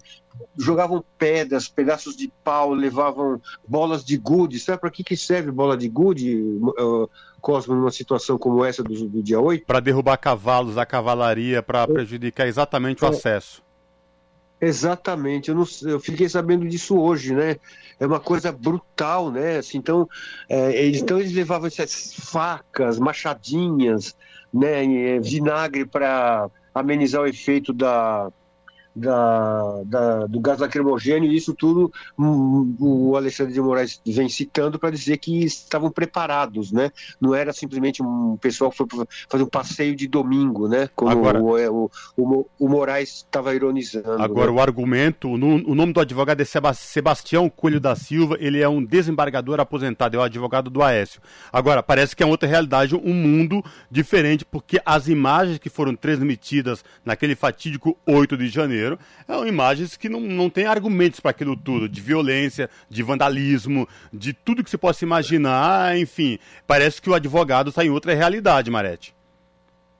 jogavam 0.55 1.03
pedras, 1.17 1.67
pedaços 1.67 2.15
de 2.15 2.31
pau, 2.43 2.73
levavam 2.73 3.41
bolas 3.67 4.05
de 4.05 4.17
gude. 4.17 4.59
Sabe 4.59 4.79
para 4.79 4.91
que, 4.91 5.03
que 5.03 5.17
serve 5.17 5.49
bola 5.49 5.75
de 5.75 5.87
gude, 5.89 6.37
uh, 6.37 7.09
Cosmo, 7.41 7.73
numa 7.73 7.89
situação 7.89 8.37
como 8.37 8.63
essa 8.63 8.83
do, 8.83 9.09
do 9.09 9.23
dia 9.23 9.39
8? 9.39 9.65
Para 9.65 9.79
derrubar 9.79 10.17
cavalos, 10.17 10.77
a 10.77 10.85
cavalaria, 10.85 11.63
para 11.63 11.87
prejudicar 11.87 12.47
exatamente 12.47 13.03
o 13.03 13.07
é. 13.07 13.09
acesso. 13.09 13.63
Exatamente, 14.59 15.49
eu, 15.49 15.55
não, 15.55 15.65
eu 15.83 15.99
fiquei 15.99 16.27
sabendo 16.27 16.67
disso 16.67 16.99
hoje, 16.99 17.33
né? 17.33 17.57
É 17.99 18.05
uma 18.05 18.19
coisa 18.19 18.51
brutal, 18.51 19.31
né? 19.31 19.57
Assim, 19.57 19.77
então, 19.77 20.09
é, 20.49 20.87
então 20.87 21.19
eles 21.19 21.33
levavam 21.33 21.67
essas 21.67 22.13
facas, 22.13 22.97
machadinhas, 22.97 24.15
né? 24.51 25.19
Vinagre 25.19 25.85
para 25.85 26.49
amenizar 26.73 27.21
o 27.21 27.27
efeito 27.27 27.71
da, 27.71 28.31
da, 28.97 29.83
da, 29.85 30.25
do 30.25 30.39
gás 30.39 30.59
lacrimogêneo, 30.59 31.31
e 31.31 31.35
isso 31.35 31.53
tudo 31.53 31.91
um, 32.17 32.75
o 32.79 33.15
Alexandre 33.15 33.53
de 33.53 33.61
Moraes 33.61 34.01
vem 34.05 34.29
citando 34.29 34.79
para 34.79 34.89
dizer 34.89 35.17
que 35.17 35.43
estavam 35.43 35.91
preparados, 35.91 36.71
né? 36.71 36.91
Não 37.19 37.35
era 37.35 37.53
simplesmente 37.53 38.01
um 38.01 38.37
pessoal 38.37 38.71
que 38.71 38.77
foi 38.77 38.87
fazer 39.29 39.43
um 39.43 39.49
passeio 39.49 39.95
de 39.95 40.07
domingo, 40.07 40.67
né? 40.67 40.89
Como 40.95 41.11
agora, 41.11 41.41
o, 41.41 41.57
é, 41.57 41.69
o, 41.69 41.89
o, 42.17 42.69
Moraes 42.69 43.17
estava 43.17 43.53
ironizando. 43.53 44.21
Agora, 44.21 44.51
né? 44.51 44.57
o 44.57 44.61
argumento, 44.61 45.29
o 45.29 45.37
nome 45.37 45.93
do 45.93 45.99
advogado 45.99 46.41
é 46.41 46.45
Sebastião 46.45 47.49
Coelho 47.49 47.79
da 47.79 47.95
Silva, 47.95 48.37
ele 48.39 48.61
é 48.61 48.69
um 48.69 48.83
desembargador 48.83 49.59
aposentado, 49.59 50.15
é 50.17 50.19
o 50.19 50.23
advogado 50.23 50.69
do 50.69 50.81
Aécio. 50.81 51.21
Agora, 51.51 51.83
parece 51.83 52.15
que 52.15 52.23
é 52.23 52.25
outra 52.25 52.47
realidade, 52.47 52.95
um 52.95 53.13
mundo 53.13 53.63
diferente, 53.89 54.45
porque 54.45 54.79
as 54.85 55.07
imagens 55.07 55.57
que 55.57 55.69
foram 55.69 55.95
transmitidas 55.95 56.83
naquele 57.03 57.35
fatídico 57.35 57.97
8 58.05 58.37
de 58.37 58.47
janeiro, 58.47 58.86
São 59.25 59.47
imagens 59.47 59.97
que 59.97 60.07
não, 60.07 60.19
não 60.19 60.49
têm 60.49 60.65
argumentos 60.65 61.19
para 61.19 61.31
aquilo 61.31 61.55
tudo, 61.55 61.89
de 61.89 62.01
violência, 62.01 62.69
de 62.89 63.03
vandalismo, 63.03 63.87
de 64.13 64.33
tudo 64.33 64.63
que 64.63 64.69
se 64.69 64.77
possa 64.77 65.03
imaginar, 65.03 65.97
enfim. 65.97 66.39
Parece 66.65 67.01
que 67.01 67.09
o 67.09 67.13
advogado 67.13 67.69
está 67.69 67.83
em 67.83 67.89
outra 67.89 68.13
realidade, 68.13 68.71
Marete. 68.71 69.15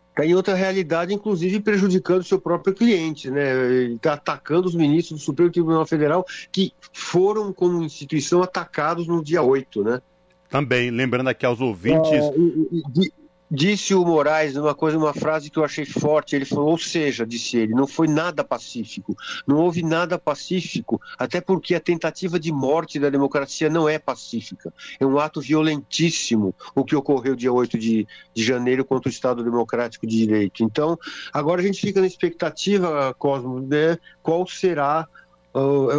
Está 0.10 0.26
em 0.26 0.34
outra 0.34 0.56
realidade, 0.56 1.13
inclusive 1.13 1.60
prejudicando 1.60 2.21
o 2.21 2.23
seu 2.23 2.41
próprio 2.41 2.73
cliente, 2.73 3.30
né? 3.30 3.84
Está 3.93 4.13
atacando 4.13 4.67
os 4.67 4.73
ministros 4.73 5.19
do 5.19 5.23
Supremo 5.23 5.52
Tribunal 5.52 5.86
Federal 5.86 6.26
que 6.52 6.73
foram, 6.91 7.54
como 7.54 7.84
instituição, 7.84 8.41
atacados 8.41 9.06
no 9.08 9.23
dia 9.23 9.43
8, 9.43 9.84
né? 9.84 10.02
Também, 10.50 10.89
lembrando 10.89 11.28
aqui 11.28 11.45
aos 11.45 11.62
ouvintes. 11.62 12.12
É, 12.12 12.34
e, 12.36 12.82
e, 12.95 13.13
Disse 13.49 13.95
o 13.95 14.03
Moraes 14.03 14.57
uma 14.57 14.75
coisa, 14.75 14.97
uma 14.97 15.13
frase 15.13 15.49
que 15.49 15.57
eu 15.57 15.63
achei 15.63 15.86
forte. 15.86 16.36
Ele 16.36 16.45
falou, 16.45 16.69
ou 16.69 16.77
seja, 16.77 17.25
disse 17.25 17.57
ele, 17.57 17.73
não 17.73 17.88
foi 17.88 18.07
nada 18.07 18.43
pacífico. 18.43 19.15
Não 19.45 19.57
houve 19.57 19.81
nada 19.83 20.19
pacífico, 20.19 20.99
até 21.17 21.39
porque 21.39 21.73
a 21.73 21.79
tentativa 21.79 22.39
de 22.39 22.51
morte 22.51 22.99
da 22.99 23.10
democracia 23.10 23.69
não 23.69 23.88
é 23.88 23.97
pacífica. 23.97 24.73
É 24.99 25.05
um 25.05 25.17
ato 25.17 25.39
violentíssimo 25.39 26.53
o 26.75 26.83
que 26.83 26.95
ocorreu 26.95 27.36
dia 27.36 27.51
8 27.51 27.77
de, 27.77 28.07
de 28.33 28.43
janeiro 28.43 28.83
contra 28.83 29.10
o 29.10 29.12
Estado 29.12 29.43
Democrático 29.43 30.05
de 30.05 30.17
Direito. 30.17 30.63
Então, 30.63 30.97
agora 31.31 31.62
a 31.62 31.63
gente 31.63 31.79
fica 31.79 32.01
na 32.01 32.07
expectativa, 32.07 33.13
Cosmo, 33.17 33.62
né, 33.62 33.98
qual 34.21 34.45
será 34.48 35.08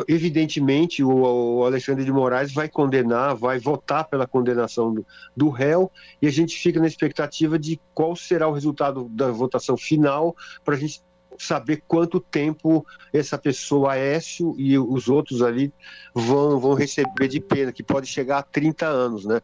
evidentemente, 0.06 1.02
o, 1.02 1.64
Alexandre 1.64 2.04
de 2.04 2.12
Moraes 2.12 2.52
vai 2.52 2.68
condenar, 2.68 3.34
vai 3.34 3.59
votar 3.59 4.09
pela 4.09 4.26
condenação 4.26 4.94
do, 5.36 5.48
réu, 5.48 5.90
e 6.20 6.26
a 6.26 6.30
gente 6.30 6.56
fica 6.59 6.80
na 6.80 6.86
expectativa 6.86 7.59
de 7.59 7.80
qual 7.94 8.14
será 8.14 8.48
o 8.48 8.52
resultado 8.52 9.09
da 9.09 9.30
votação 9.30 9.76
final, 9.76 10.36
para 10.64 10.74
a 10.74 10.78
gente 10.78 11.02
saber 11.39 11.82
quanto 11.86 12.18
tempo 12.20 12.84
essa 13.12 13.39
pessoa, 13.39 13.93
Aécio 13.93 14.55
e 14.59 14.78
os 14.78 15.09
outros 15.09 15.41
ali, 15.41 15.72
vão, 16.14 16.59
vão 16.59 16.74
receber 16.74 17.28
de 17.28 17.41
pena, 17.41 17.72
que 17.72 17.82
pode 17.82 18.07
chegar 18.07 18.39
a 18.39 18.43
30 18.43 18.86
anos, 18.86 19.24
né? 19.24 19.41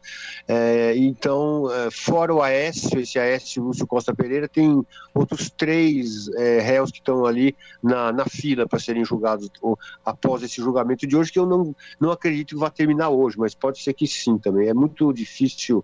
É, 0.47 0.93
então, 0.97 1.71
é, 1.71 1.89
fora 1.89 2.33
o 2.33 2.41
Aécio, 2.41 2.99
esse 2.99 3.17
Aécio 3.17 3.63
Lúcio 3.63 3.87
Costa 3.87 4.13
Pereira, 4.13 4.47
tem 4.47 4.85
outros 5.13 5.49
três 5.49 6.27
é, 6.35 6.59
réus 6.59 6.91
que 6.91 6.99
estão 6.99 7.25
ali 7.25 7.55
na, 7.81 8.11
na 8.11 8.25
fila 8.25 8.67
para 8.67 8.79
serem 8.79 9.05
julgados 9.05 9.49
ou, 9.61 9.79
após 10.03 10.43
esse 10.43 10.61
julgamento 10.61 11.07
de 11.07 11.15
hoje, 11.15 11.31
que 11.31 11.39
eu 11.39 11.45
não, 11.45 11.75
não 11.99 12.11
acredito 12.11 12.49
que 12.49 12.59
vai 12.59 12.71
terminar 12.71 13.09
hoje, 13.09 13.37
mas 13.37 13.55
pode 13.55 13.81
ser 13.81 13.93
que 13.93 14.05
sim 14.05 14.37
também. 14.37 14.67
É 14.67 14.73
muito 14.73 15.11
difícil, 15.13 15.83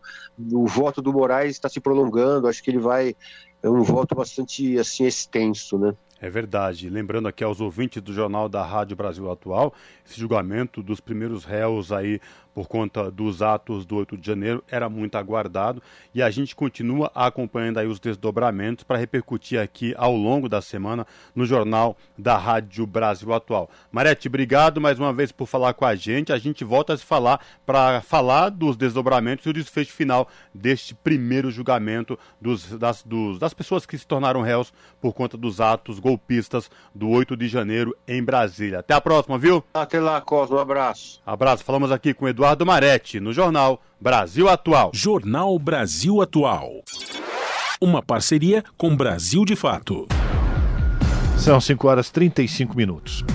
o 0.51 0.67
voto 0.67 1.01
do 1.01 1.13
Moraes 1.13 1.51
está 1.51 1.69
se 1.69 1.79
prolongando, 1.79 2.47
acho 2.47 2.61
que 2.61 2.69
ele 2.69 2.79
vai 2.79 3.15
é 3.63 3.69
um 3.69 3.83
voto 3.83 4.15
bastante 4.15 4.77
assim 4.77 5.05
extenso, 5.05 5.77
né? 5.77 5.95
É 6.21 6.29
verdade. 6.29 6.87
Lembrando 6.87 7.27
aqui 7.27 7.43
aos 7.43 7.59
ouvintes 7.59 7.99
do 7.99 8.13
Jornal 8.13 8.47
da 8.47 8.63
Rádio 8.63 8.95
Brasil 8.95 9.29
Atual, 9.31 9.73
esse 10.05 10.19
julgamento 10.19 10.83
dos 10.83 10.99
primeiros 10.99 11.43
réus 11.43 11.91
aí 11.91 12.21
por 12.53 12.67
conta 12.67 13.09
dos 13.09 13.41
atos 13.41 13.85
do 13.85 13.95
8 13.95 14.17
de 14.17 14.27
janeiro 14.27 14.63
era 14.69 14.89
muito 14.89 15.17
aguardado 15.17 15.81
e 16.13 16.21
a 16.21 16.29
gente 16.29 16.53
continua 16.53 17.09
acompanhando 17.15 17.77
aí 17.77 17.87
os 17.87 17.97
desdobramentos 17.99 18.83
para 18.83 18.97
repercutir 18.97 19.57
aqui 19.57 19.95
ao 19.97 20.13
longo 20.13 20.49
da 20.49 20.61
semana 20.61 21.07
no 21.33 21.45
Jornal 21.45 21.95
da 22.17 22.37
Rádio 22.37 22.85
Brasil 22.85 23.33
Atual. 23.33 23.69
Marete, 23.89 24.27
obrigado 24.27 24.81
mais 24.81 24.99
uma 24.99 25.13
vez 25.13 25.31
por 25.31 25.47
falar 25.47 25.73
com 25.73 25.85
a 25.85 25.95
gente. 25.95 26.33
A 26.33 26.37
gente 26.37 26.65
volta 26.65 26.93
a 26.93 26.97
se 26.97 27.05
falar 27.05 27.39
para 27.65 28.01
falar 28.01 28.49
dos 28.49 28.75
desdobramentos 28.75 29.45
e 29.45 29.49
o 29.49 29.53
desfecho 29.53 29.93
final 29.93 30.27
deste 30.53 30.93
primeiro 30.93 31.49
julgamento 31.49 32.19
dos, 32.39 32.65
das, 32.77 33.01
dos, 33.01 33.39
das 33.39 33.53
pessoas 33.53 33.85
que 33.85 33.97
se 33.97 34.05
tornaram 34.05 34.41
réus 34.41 34.73
por 34.99 35.13
conta 35.13 35.37
dos 35.37 35.61
atos 35.61 35.99
golpistas 35.99 36.10
do 36.93 37.09
8 37.09 37.35
de 37.35 37.47
janeiro 37.47 37.95
em 38.07 38.23
Brasília. 38.23 38.79
Até 38.79 38.93
a 38.93 39.01
próxima, 39.01 39.37
viu? 39.37 39.63
Até 39.73 39.99
lá, 39.99 40.19
Cosmo. 40.21 40.57
Um 40.57 40.59
abraço. 40.59 41.21
Abraço. 41.25 41.63
Falamos 41.63 41.91
aqui 41.91 42.13
com 42.13 42.27
Eduardo 42.27 42.65
Marete, 42.65 43.19
no 43.19 43.33
Jornal 43.33 43.81
Brasil 43.99 44.49
Atual. 44.49 44.91
Jornal 44.93 45.57
Brasil 45.59 46.21
Atual. 46.21 46.81
Uma 47.79 48.01
parceria 48.01 48.63
com 48.77 48.95
Brasil 48.95 49.43
de 49.43 49.55
Fato. 49.55 50.07
São 51.41 51.59
5 51.59 51.87
horas 51.87 52.07
e 52.07 52.13
35 52.13 52.77
minutos. 52.77 53.25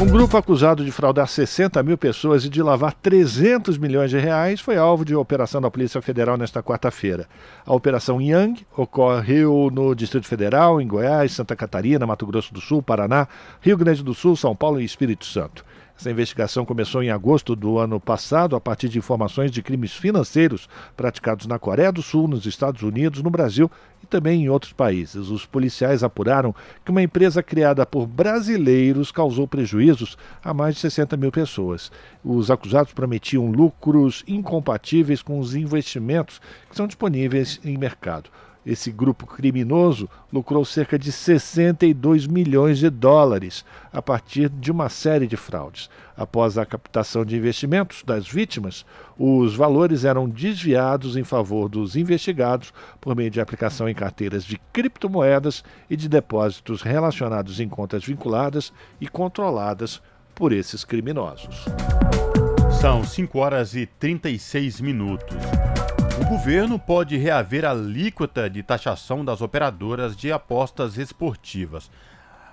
Um 0.00 0.06
grupo 0.06 0.38
acusado 0.38 0.82
de 0.82 0.90
fraudar 0.90 1.28
60 1.28 1.82
mil 1.82 1.98
pessoas 1.98 2.46
e 2.46 2.48
de 2.48 2.62
lavar 2.62 2.94
300 2.94 3.76
milhões 3.76 4.08
de 4.08 4.18
reais 4.18 4.58
foi 4.58 4.78
alvo 4.78 5.04
de 5.04 5.14
operação 5.14 5.60
da 5.60 5.70
Polícia 5.70 6.00
Federal 6.00 6.38
nesta 6.38 6.62
quarta-feira. 6.62 7.28
A 7.66 7.74
Operação 7.74 8.22
Yang 8.22 8.64
ocorreu 8.74 9.70
no 9.70 9.94
Distrito 9.94 10.26
Federal, 10.26 10.80
em 10.80 10.88
Goiás, 10.88 11.32
Santa 11.32 11.54
Catarina, 11.54 12.06
Mato 12.06 12.26
Grosso 12.26 12.54
do 12.54 12.60
Sul, 12.60 12.82
Paraná, 12.82 13.28
Rio 13.60 13.76
Grande 13.76 14.02
do 14.02 14.14
Sul, 14.14 14.34
São 14.34 14.56
Paulo 14.56 14.80
e 14.80 14.84
Espírito 14.86 15.26
Santo. 15.26 15.62
Essa 16.02 16.10
investigação 16.10 16.64
começou 16.64 17.00
em 17.00 17.10
agosto 17.10 17.54
do 17.54 17.78
ano 17.78 18.00
passado 18.00 18.56
a 18.56 18.60
partir 18.60 18.88
de 18.88 18.98
informações 18.98 19.52
de 19.52 19.62
crimes 19.62 19.92
financeiros 19.92 20.68
praticados 20.96 21.46
na 21.46 21.60
Coreia 21.60 21.92
do 21.92 22.02
Sul, 22.02 22.26
nos 22.26 22.44
Estados 22.44 22.82
Unidos, 22.82 23.22
no 23.22 23.30
Brasil 23.30 23.70
e 24.02 24.06
também 24.06 24.42
em 24.42 24.48
outros 24.48 24.72
países. 24.72 25.28
Os 25.28 25.46
policiais 25.46 26.02
apuraram 26.02 26.52
que 26.84 26.90
uma 26.90 27.04
empresa 27.04 27.40
criada 27.40 27.86
por 27.86 28.08
brasileiros 28.08 29.12
causou 29.12 29.46
prejuízos 29.46 30.18
a 30.42 30.52
mais 30.52 30.74
de 30.74 30.80
60 30.80 31.16
mil 31.16 31.30
pessoas. 31.30 31.92
Os 32.24 32.50
acusados 32.50 32.92
prometiam 32.92 33.46
lucros 33.52 34.24
incompatíveis 34.26 35.22
com 35.22 35.38
os 35.38 35.54
investimentos 35.54 36.40
que 36.68 36.74
são 36.74 36.88
disponíveis 36.88 37.60
em 37.64 37.78
mercado. 37.78 38.28
Esse 38.64 38.92
grupo 38.92 39.26
criminoso 39.26 40.08
lucrou 40.32 40.64
cerca 40.64 40.96
de 40.96 41.10
62 41.10 42.28
milhões 42.28 42.78
de 42.78 42.88
dólares 42.88 43.64
a 43.92 44.00
partir 44.00 44.48
de 44.48 44.70
uma 44.70 44.88
série 44.88 45.26
de 45.26 45.36
fraudes. 45.36 45.90
Após 46.16 46.56
a 46.56 46.64
captação 46.64 47.24
de 47.24 47.36
investimentos 47.36 48.04
das 48.04 48.28
vítimas, 48.28 48.86
os 49.18 49.56
valores 49.56 50.04
eram 50.04 50.28
desviados 50.28 51.16
em 51.16 51.24
favor 51.24 51.68
dos 51.68 51.96
investigados 51.96 52.72
por 53.00 53.16
meio 53.16 53.30
de 53.30 53.40
aplicação 53.40 53.88
em 53.88 53.94
carteiras 53.94 54.44
de 54.44 54.60
criptomoedas 54.72 55.64
e 55.90 55.96
de 55.96 56.08
depósitos 56.08 56.82
relacionados 56.82 57.58
em 57.58 57.68
contas 57.68 58.04
vinculadas 58.04 58.72
e 59.00 59.08
controladas 59.08 60.00
por 60.36 60.52
esses 60.52 60.84
criminosos. 60.84 61.64
São 62.80 63.04
5 63.04 63.38
horas 63.38 63.74
e 63.74 63.86
36 63.86 64.80
minutos. 64.80 65.36
Governo 66.32 66.78
pode 66.78 67.14
reaver 67.18 67.62
a 67.62 67.72
alíquota 67.72 68.48
de 68.48 68.62
taxação 68.62 69.22
das 69.22 69.42
operadoras 69.42 70.16
de 70.16 70.32
apostas 70.32 70.96
esportivas. 70.96 71.90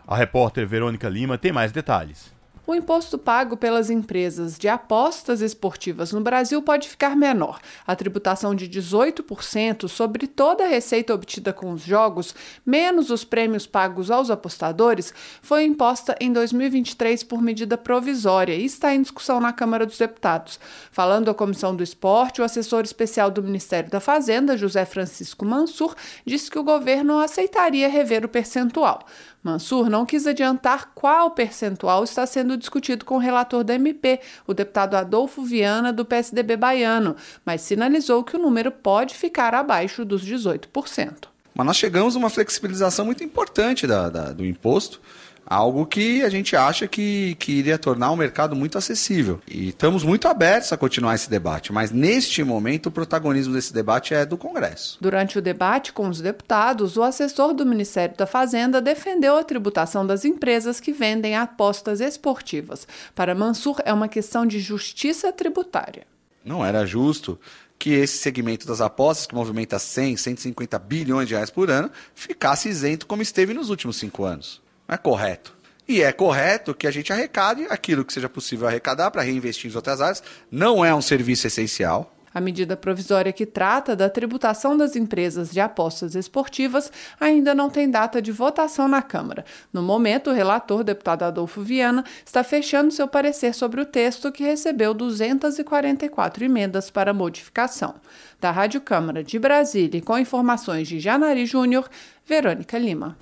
A 0.06 0.18
repórter 0.18 0.68
Verônica 0.68 1.08
Lima 1.08 1.38
tem 1.38 1.54
mais 1.54 1.72
detalhes. 1.72 2.34
O 2.70 2.76
imposto 2.76 3.18
pago 3.18 3.58
pelas 3.58 3.90
empresas 3.90 4.56
de 4.56 4.68
apostas 4.68 5.42
esportivas 5.42 6.12
no 6.12 6.22
Brasil 6.22 6.62
pode 6.62 6.88
ficar 6.88 7.16
menor. 7.16 7.60
A 7.84 7.96
tributação 7.96 8.54
de 8.54 8.70
18% 8.70 9.88
sobre 9.88 10.28
toda 10.28 10.66
a 10.66 10.68
receita 10.68 11.12
obtida 11.12 11.52
com 11.52 11.72
os 11.72 11.82
jogos, 11.82 12.36
menos 12.64 13.10
os 13.10 13.24
prêmios 13.24 13.66
pagos 13.66 14.12
aos 14.12 14.30
apostadores, 14.30 15.12
foi 15.42 15.64
imposta 15.64 16.16
em 16.22 16.32
2023 16.32 17.24
por 17.24 17.42
medida 17.42 17.76
provisória 17.76 18.54
e 18.54 18.66
está 18.66 18.94
em 18.94 19.02
discussão 19.02 19.40
na 19.40 19.52
Câmara 19.52 19.84
dos 19.84 19.98
Deputados. 19.98 20.60
Falando 20.92 21.32
à 21.32 21.34
Comissão 21.34 21.76
do 21.76 21.82
Esporte, 21.82 22.40
o 22.40 22.44
assessor 22.44 22.84
especial 22.84 23.32
do 23.32 23.42
Ministério 23.42 23.90
da 23.90 24.00
Fazenda, 24.00 24.56
José 24.56 24.86
Francisco 24.86 25.44
Mansur, 25.44 25.96
disse 26.24 26.52
que 26.52 26.60
o 26.60 26.64
governo 26.64 27.18
aceitaria 27.18 27.90
rever 27.90 28.24
o 28.24 28.30
percentual. 28.30 29.08
Mansur 29.42 29.90
não 29.90 30.06
quis 30.06 30.28
adiantar 30.28 30.92
qual 30.94 31.32
percentual 31.32 32.04
está 32.04 32.26
sendo 32.26 32.58
discutido 32.58 33.06
com 33.06 33.16
o 33.16 33.20
relator 33.20 33.64
da 33.64 33.74
MP, 33.76 34.20
o 34.46 34.54
deputado 34.54 34.96
Adolfo 34.96 35.44
Viana, 35.44 35.94
do 35.94 36.04
PSDB 36.04 36.58
baiano, 36.58 37.16
mas 37.46 37.62
sinalizou 37.62 38.24
que 38.24 38.36
o 38.36 38.40
número 38.40 38.72
pode 38.72 39.16
ficar 39.16 39.56
abaixo 39.56 40.04
dos 40.04 40.24
18%. 40.26 41.30
Mas 41.56 41.66
nós 41.66 41.78
chegamos 41.78 42.16
a 42.16 42.20
uma 42.20 42.30
flexibilização 42.30 43.06
muito 43.06 43.24
importante 43.24 43.88
da, 43.88 44.10
da, 44.10 44.32
do 44.32 44.46
imposto 44.46 45.02
algo 45.50 45.86
que 45.86 46.22
a 46.24 46.30
gente 46.30 46.56
acha 46.56 46.88
que, 46.88 47.36
que 47.40 47.54
iria 47.54 47.80
tornar 47.80 48.12
o 48.12 48.16
mercado 48.16 48.56
muito 48.56 48.78
acessível. 48.78 49.42
E 49.48 49.70
estamos 49.70 50.04
muito 50.04 50.28
abertos 50.28 50.72
a 50.72 50.78
continuar 50.78 51.16
esse 51.16 51.30
debate, 51.30 51.74
mas 51.74 51.90
neste 51.92 52.44
momento 52.44 52.86
o 52.86 52.92
protagonismo 52.92 53.54
desse 53.56 53.74
debate 53.74 54.14
é 54.14 54.26
do 54.26 54.38
Congresso. 54.38 55.00
Durante 55.02 55.40
o 55.40 55.42
debate 55.42 55.92
com 55.92 56.08
os 56.08 56.22
deputados, 56.22 56.98
o 56.98 57.04
assessor 57.04 57.54
do 57.54 57.66
Ministério 57.66 58.16
da 58.16 58.28
Fazenda 58.28 58.80
defendeu 58.80 59.38
a 59.38 59.44
tributação 59.44 60.06
das 60.06 60.24
empresas 60.24 60.80
que 60.80 60.92
vendem 60.92 61.36
apostas 61.36 62.00
esportivas. 62.00 62.88
Para 63.16 63.34
Mansur, 63.34 63.78
é 63.84 63.92
uma 63.92 64.08
questão 64.08 64.46
de 64.46 64.60
justiça 64.60 65.34
tributária. 65.34 66.06
Não 66.46 66.64
era 66.64 66.86
justo 66.86 67.40
que 67.78 67.92
esse 67.92 68.18
segmento 68.18 68.68
das 68.68 68.82
apostas, 68.82 69.26
que 69.26 69.34
movimenta 69.34 69.80
100, 69.80 70.18
150 70.18 70.78
bilhões 70.80 71.28
de 71.28 71.34
reais 71.34 71.50
por 71.50 71.72
ano, 71.72 71.90
ficasse 72.14 72.68
isento 72.68 73.08
como 73.08 73.22
esteve 73.22 73.54
nos 73.54 73.70
últimos 73.70 73.96
cinco 73.96 74.26
anos. 74.26 74.62
Não 74.90 74.96
é 74.96 74.98
correto. 74.98 75.56
E 75.88 76.02
é 76.02 76.12
correto 76.12 76.74
que 76.74 76.88
a 76.88 76.92
gente 76.92 77.14
arrecade 77.14 77.68
aquilo 77.70 78.04
que 78.04 78.12
seja 78.12 78.28
possível 78.28 78.68
arrecadar 78.68 79.12
para 79.12 79.22
reinvestir 79.22 79.72
em 79.72 79.76
outras 79.76 80.02
áreas. 80.02 80.24
Não 80.52 80.84
é 80.84 80.94
um 80.94 81.02
serviço 81.02 81.46
essencial. 81.46 82.12
A 82.34 82.42
medida 82.42 82.76
provisória 82.76 83.32
que 83.32 83.46
trata 83.46 83.96
da 83.96 84.10
tributação 84.10 84.76
das 84.76 84.96
empresas 84.96 85.52
de 85.52 85.60
apostas 85.60 86.16
esportivas 86.16 86.92
ainda 87.20 87.54
não 87.54 87.70
tem 87.70 87.90
data 87.90 88.20
de 88.20 88.32
votação 88.32 88.88
na 88.88 89.02
Câmara. 89.02 89.46
No 89.72 89.84
momento, 89.84 90.32
o 90.32 90.34
relator, 90.34 90.84
deputado 90.84 91.24
Adolfo 91.24 91.62
Viana, 91.62 92.04
está 92.26 92.44
fechando 92.44 92.92
seu 92.92 93.08
parecer 93.08 93.54
sobre 93.54 93.82
o 93.82 93.86
texto 93.86 94.32
que 94.32 94.44
recebeu 94.44 94.94
244 94.94 96.44
emendas 96.44 96.90
para 96.90 97.14
modificação. 97.14 97.96
Da 98.40 98.50
Rádio 98.50 98.82
Câmara 98.82 99.24
de 99.24 99.38
Brasília, 99.38 100.02
com 100.02 100.18
informações 100.18 100.88
de 100.88 101.00
Janari 101.00 101.46
Júnior, 101.46 101.88
Verônica 102.26 102.78
Lima. 102.78 103.18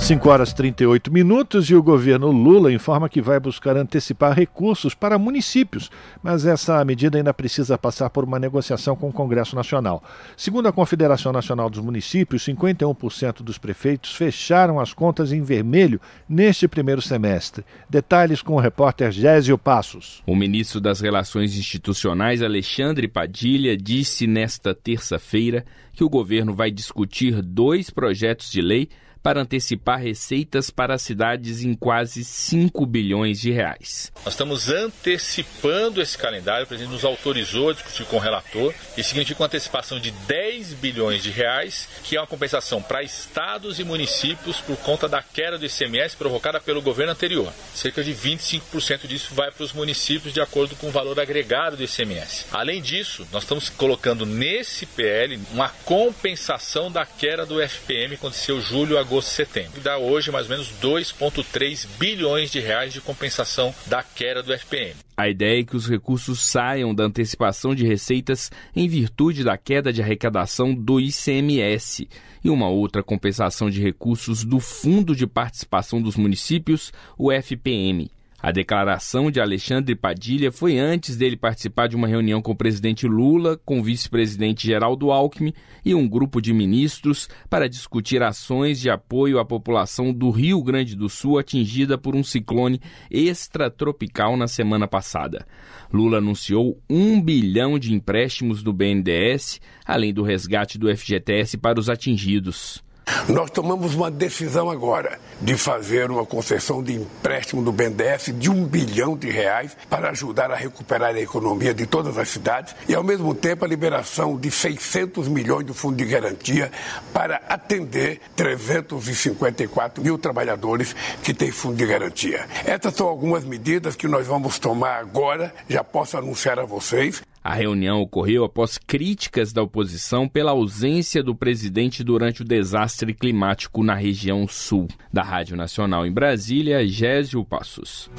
5 0.00 0.28
horas 0.28 0.52
38 0.52 1.12
minutos 1.12 1.70
e 1.70 1.74
o 1.74 1.82
governo 1.82 2.32
Lula 2.32 2.72
informa 2.72 3.08
que 3.08 3.20
vai 3.20 3.38
buscar 3.38 3.76
antecipar 3.76 4.34
recursos 4.34 4.92
para 4.94 5.18
municípios, 5.18 5.90
mas 6.22 6.46
essa 6.46 6.84
medida 6.84 7.18
ainda 7.18 7.34
precisa 7.34 7.78
passar 7.78 8.10
por 8.10 8.24
uma 8.24 8.38
negociação 8.38 8.96
com 8.96 9.08
o 9.08 9.12
Congresso 9.12 9.54
Nacional. 9.54 10.02
Segundo 10.36 10.66
a 10.66 10.72
Confederação 10.72 11.32
Nacional 11.32 11.70
dos 11.70 11.80
Municípios, 11.80 12.44
51% 12.44 13.42
dos 13.42 13.58
prefeitos 13.58 14.12
fecharam 14.14 14.80
as 14.80 14.92
contas 14.92 15.32
em 15.32 15.42
vermelho 15.42 16.00
neste 16.28 16.66
primeiro 16.66 17.02
semestre. 17.02 17.64
Detalhes 17.88 18.42
com 18.42 18.54
o 18.54 18.60
repórter 18.60 19.12
Gésio 19.12 19.56
Passos. 19.58 20.22
O 20.26 20.34
ministro 20.34 20.80
das 20.80 21.00
Relações 21.00 21.56
Institucionais, 21.56 22.42
Alexandre 22.42 23.06
Padilha, 23.06 23.76
disse 23.76 24.26
nesta 24.26 24.74
terça-feira 24.74 25.64
que 25.92 26.02
o 26.02 26.08
governo 26.08 26.54
vai 26.54 26.70
discutir 26.70 27.42
dois 27.42 27.90
projetos 27.90 28.50
de 28.50 28.62
lei 28.62 28.88
para 29.22 29.40
antecipar 29.40 30.00
receitas 30.00 30.70
para 30.70 30.94
as 30.94 31.02
cidades 31.02 31.62
em 31.62 31.74
quase 31.74 32.24
5 32.24 32.86
bilhões 32.86 33.40
de 33.40 33.50
reais. 33.50 34.12
Nós 34.24 34.34
estamos 34.34 34.68
antecipando 34.68 36.00
esse 36.00 36.16
calendário, 36.16 36.64
o 36.64 36.66
presidente 36.66 36.92
nos 36.92 37.04
autorizou 37.04 37.70
a 37.70 37.72
discutir 37.72 38.04
com 38.06 38.16
o 38.16 38.20
relator, 38.20 38.74
e 38.96 39.02
significa 39.02 39.40
uma 39.42 39.46
antecipação 39.46 39.98
de 39.98 40.10
10 40.10 40.74
bilhões 40.74 41.22
de 41.22 41.30
reais, 41.30 41.88
que 42.04 42.16
é 42.16 42.20
uma 42.20 42.26
compensação 42.26 42.82
para 42.82 43.02
estados 43.02 43.78
e 43.78 43.84
municípios 43.84 44.60
por 44.60 44.76
conta 44.78 45.08
da 45.08 45.22
queda 45.22 45.58
do 45.58 45.66
ICMS 45.66 46.16
provocada 46.16 46.60
pelo 46.60 46.82
governo 46.82 47.12
anterior. 47.12 47.52
Cerca 47.74 48.02
de 48.02 48.14
25% 48.14 49.06
disso 49.06 49.34
vai 49.34 49.50
para 49.50 49.64
os 49.64 49.72
municípios 49.72 50.32
de 50.32 50.40
acordo 50.40 50.76
com 50.76 50.88
o 50.88 50.92
valor 50.92 51.18
agregado 51.18 51.76
do 51.76 51.84
ICMS. 51.84 52.46
Além 52.52 52.80
disso, 52.80 53.26
nós 53.32 53.42
estamos 53.42 53.68
colocando 53.68 54.24
nesse 54.26 54.86
PL 54.86 55.38
uma 55.52 55.68
compensação 55.84 56.90
da 56.90 57.04
queda 57.04 57.44
do 57.46 57.60
FPM 57.60 58.10
que 58.10 58.14
aconteceu 58.14 58.60
julho, 58.60 58.98
agosto 59.10 59.32
e 59.32 59.34
setembro. 59.34 59.80
Dá 59.80 59.98
hoje 59.98 60.30
mais 60.30 60.46
ou 60.46 60.52
menos 60.52 60.72
2,3 60.80 61.86
bilhões 61.98 62.50
de 62.52 62.60
reais 62.60 62.92
de 62.92 63.00
compensação 63.00 63.74
da 63.86 64.02
queda 64.04 64.40
do 64.40 64.56
FPM. 64.56 64.94
A 65.16 65.28
ideia 65.28 65.60
é 65.60 65.64
que 65.64 65.76
os 65.76 65.88
recursos 65.88 66.40
saiam 66.40 66.94
da 66.94 67.04
antecipação 67.04 67.74
de 67.74 67.84
receitas 67.84 68.50
em 68.74 68.88
virtude 68.88 69.42
da 69.42 69.58
queda 69.58 69.92
de 69.92 70.00
arrecadação 70.00 70.72
do 70.72 71.00
ICMS 71.00 72.08
e 72.42 72.48
uma 72.48 72.68
outra 72.68 73.02
compensação 73.02 73.68
de 73.68 73.82
recursos 73.82 74.44
do 74.44 74.60
Fundo 74.60 75.14
de 75.14 75.26
Participação 75.26 76.00
dos 76.00 76.16
Municípios, 76.16 76.92
o 77.18 77.30
FPM. 77.32 78.10
A 78.42 78.50
declaração 78.50 79.30
de 79.30 79.38
Alexandre 79.38 79.94
Padilha 79.94 80.50
foi 80.50 80.78
antes 80.78 81.14
dele 81.14 81.36
participar 81.36 81.88
de 81.88 81.96
uma 81.96 82.08
reunião 82.08 82.40
com 82.40 82.52
o 82.52 82.56
presidente 82.56 83.06
Lula, 83.06 83.60
com 83.66 83.80
o 83.80 83.82
vice-presidente 83.82 84.66
Geraldo 84.66 85.10
Alckmin 85.10 85.52
e 85.84 85.94
um 85.94 86.08
grupo 86.08 86.40
de 86.40 86.50
ministros 86.54 87.28
para 87.50 87.68
discutir 87.68 88.22
ações 88.22 88.80
de 88.80 88.88
apoio 88.88 89.38
à 89.38 89.44
população 89.44 90.10
do 90.10 90.30
Rio 90.30 90.62
Grande 90.62 90.96
do 90.96 91.06
Sul 91.10 91.38
atingida 91.38 91.98
por 91.98 92.16
um 92.16 92.24
ciclone 92.24 92.80
extratropical 93.10 94.38
na 94.38 94.48
semana 94.48 94.88
passada. 94.88 95.46
Lula 95.92 96.16
anunciou 96.16 96.80
um 96.88 97.20
bilhão 97.20 97.78
de 97.78 97.92
empréstimos 97.92 98.62
do 98.62 98.72
BNDES, 98.72 99.60
além 99.84 100.14
do 100.14 100.22
resgate 100.22 100.78
do 100.78 100.88
FGTS 100.96 101.58
para 101.58 101.78
os 101.78 101.90
atingidos. 101.90 102.82
Nós 103.28 103.50
tomamos 103.50 103.94
uma 103.94 104.10
decisão 104.10 104.70
agora 104.70 105.18
de 105.40 105.56
fazer 105.56 106.10
uma 106.10 106.26
concessão 106.26 106.82
de 106.82 106.94
empréstimo 106.94 107.62
do 107.62 107.72
BNDES 107.72 108.34
de 108.36 108.50
um 108.50 108.64
bilhão 108.64 109.16
de 109.16 109.30
reais 109.30 109.76
para 109.88 110.10
ajudar 110.10 110.50
a 110.50 110.56
recuperar 110.56 111.14
a 111.14 111.20
economia 111.20 111.72
de 111.72 111.86
todas 111.86 112.18
as 112.18 112.28
cidades 112.28 112.74
e, 112.88 112.94
ao 112.94 113.02
mesmo 113.02 113.34
tempo, 113.34 113.64
a 113.64 113.68
liberação 113.68 114.36
de 114.36 114.50
600 114.50 115.28
milhões 115.28 115.64
do 115.64 115.74
fundo 115.74 115.96
de 115.96 116.04
garantia 116.04 116.70
para 117.12 117.40
atender 117.48 118.20
354 118.36 120.02
mil 120.02 120.18
trabalhadores 120.18 120.94
que 121.22 121.32
têm 121.32 121.50
fundo 121.50 121.76
de 121.76 121.86
garantia. 121.86 122.46
Essas 122.64 122.94
são 122.94 123.06
algumas 123.06 123.44
medidas 123.44 123.96
que 123.96 124.08
nós 124.08 124.26
vamos 124.26 124.58
tomar 124.58 124.98
agora, 124.98 125.54
já 125.68 125.82
posso 125.82 126.16
anunciar 126.16 126.58
a 126.58 126.64
vocês. 126.64 127.22
A 127.42 127.54
reunião 127.54 128.02
ocorreu 128.02 128.44
após 128.44 128.76
críticas 128.76 129.50
da 129.50 129.62
oposição 129.62 130.28
pela 130.28 130.50
ausência 130.50 131.22
do 131.22 131.34
presidente 131.34 132.04
durante 132.04 132.42
o 132.42 132.44
desastre 132.44 133.14
climático 133.14 133.82
na 133.82 133.94
região 133.94 134.46
sul. 134.46 134.86
Da 135.10 135.22
Rádio 135.22 135.56
Nacional 135.56 136.04
em 136.06 136.12
Brasília, 136.12 136.86
Gésio 136.86 137.42
Passos. 137.42 138.10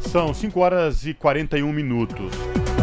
São 0.00 0.32
5 0.32 0.58
horas 0.58 1.04
e 1.04 1.12
41 1.12 1.70
minutos. 1.70 2.32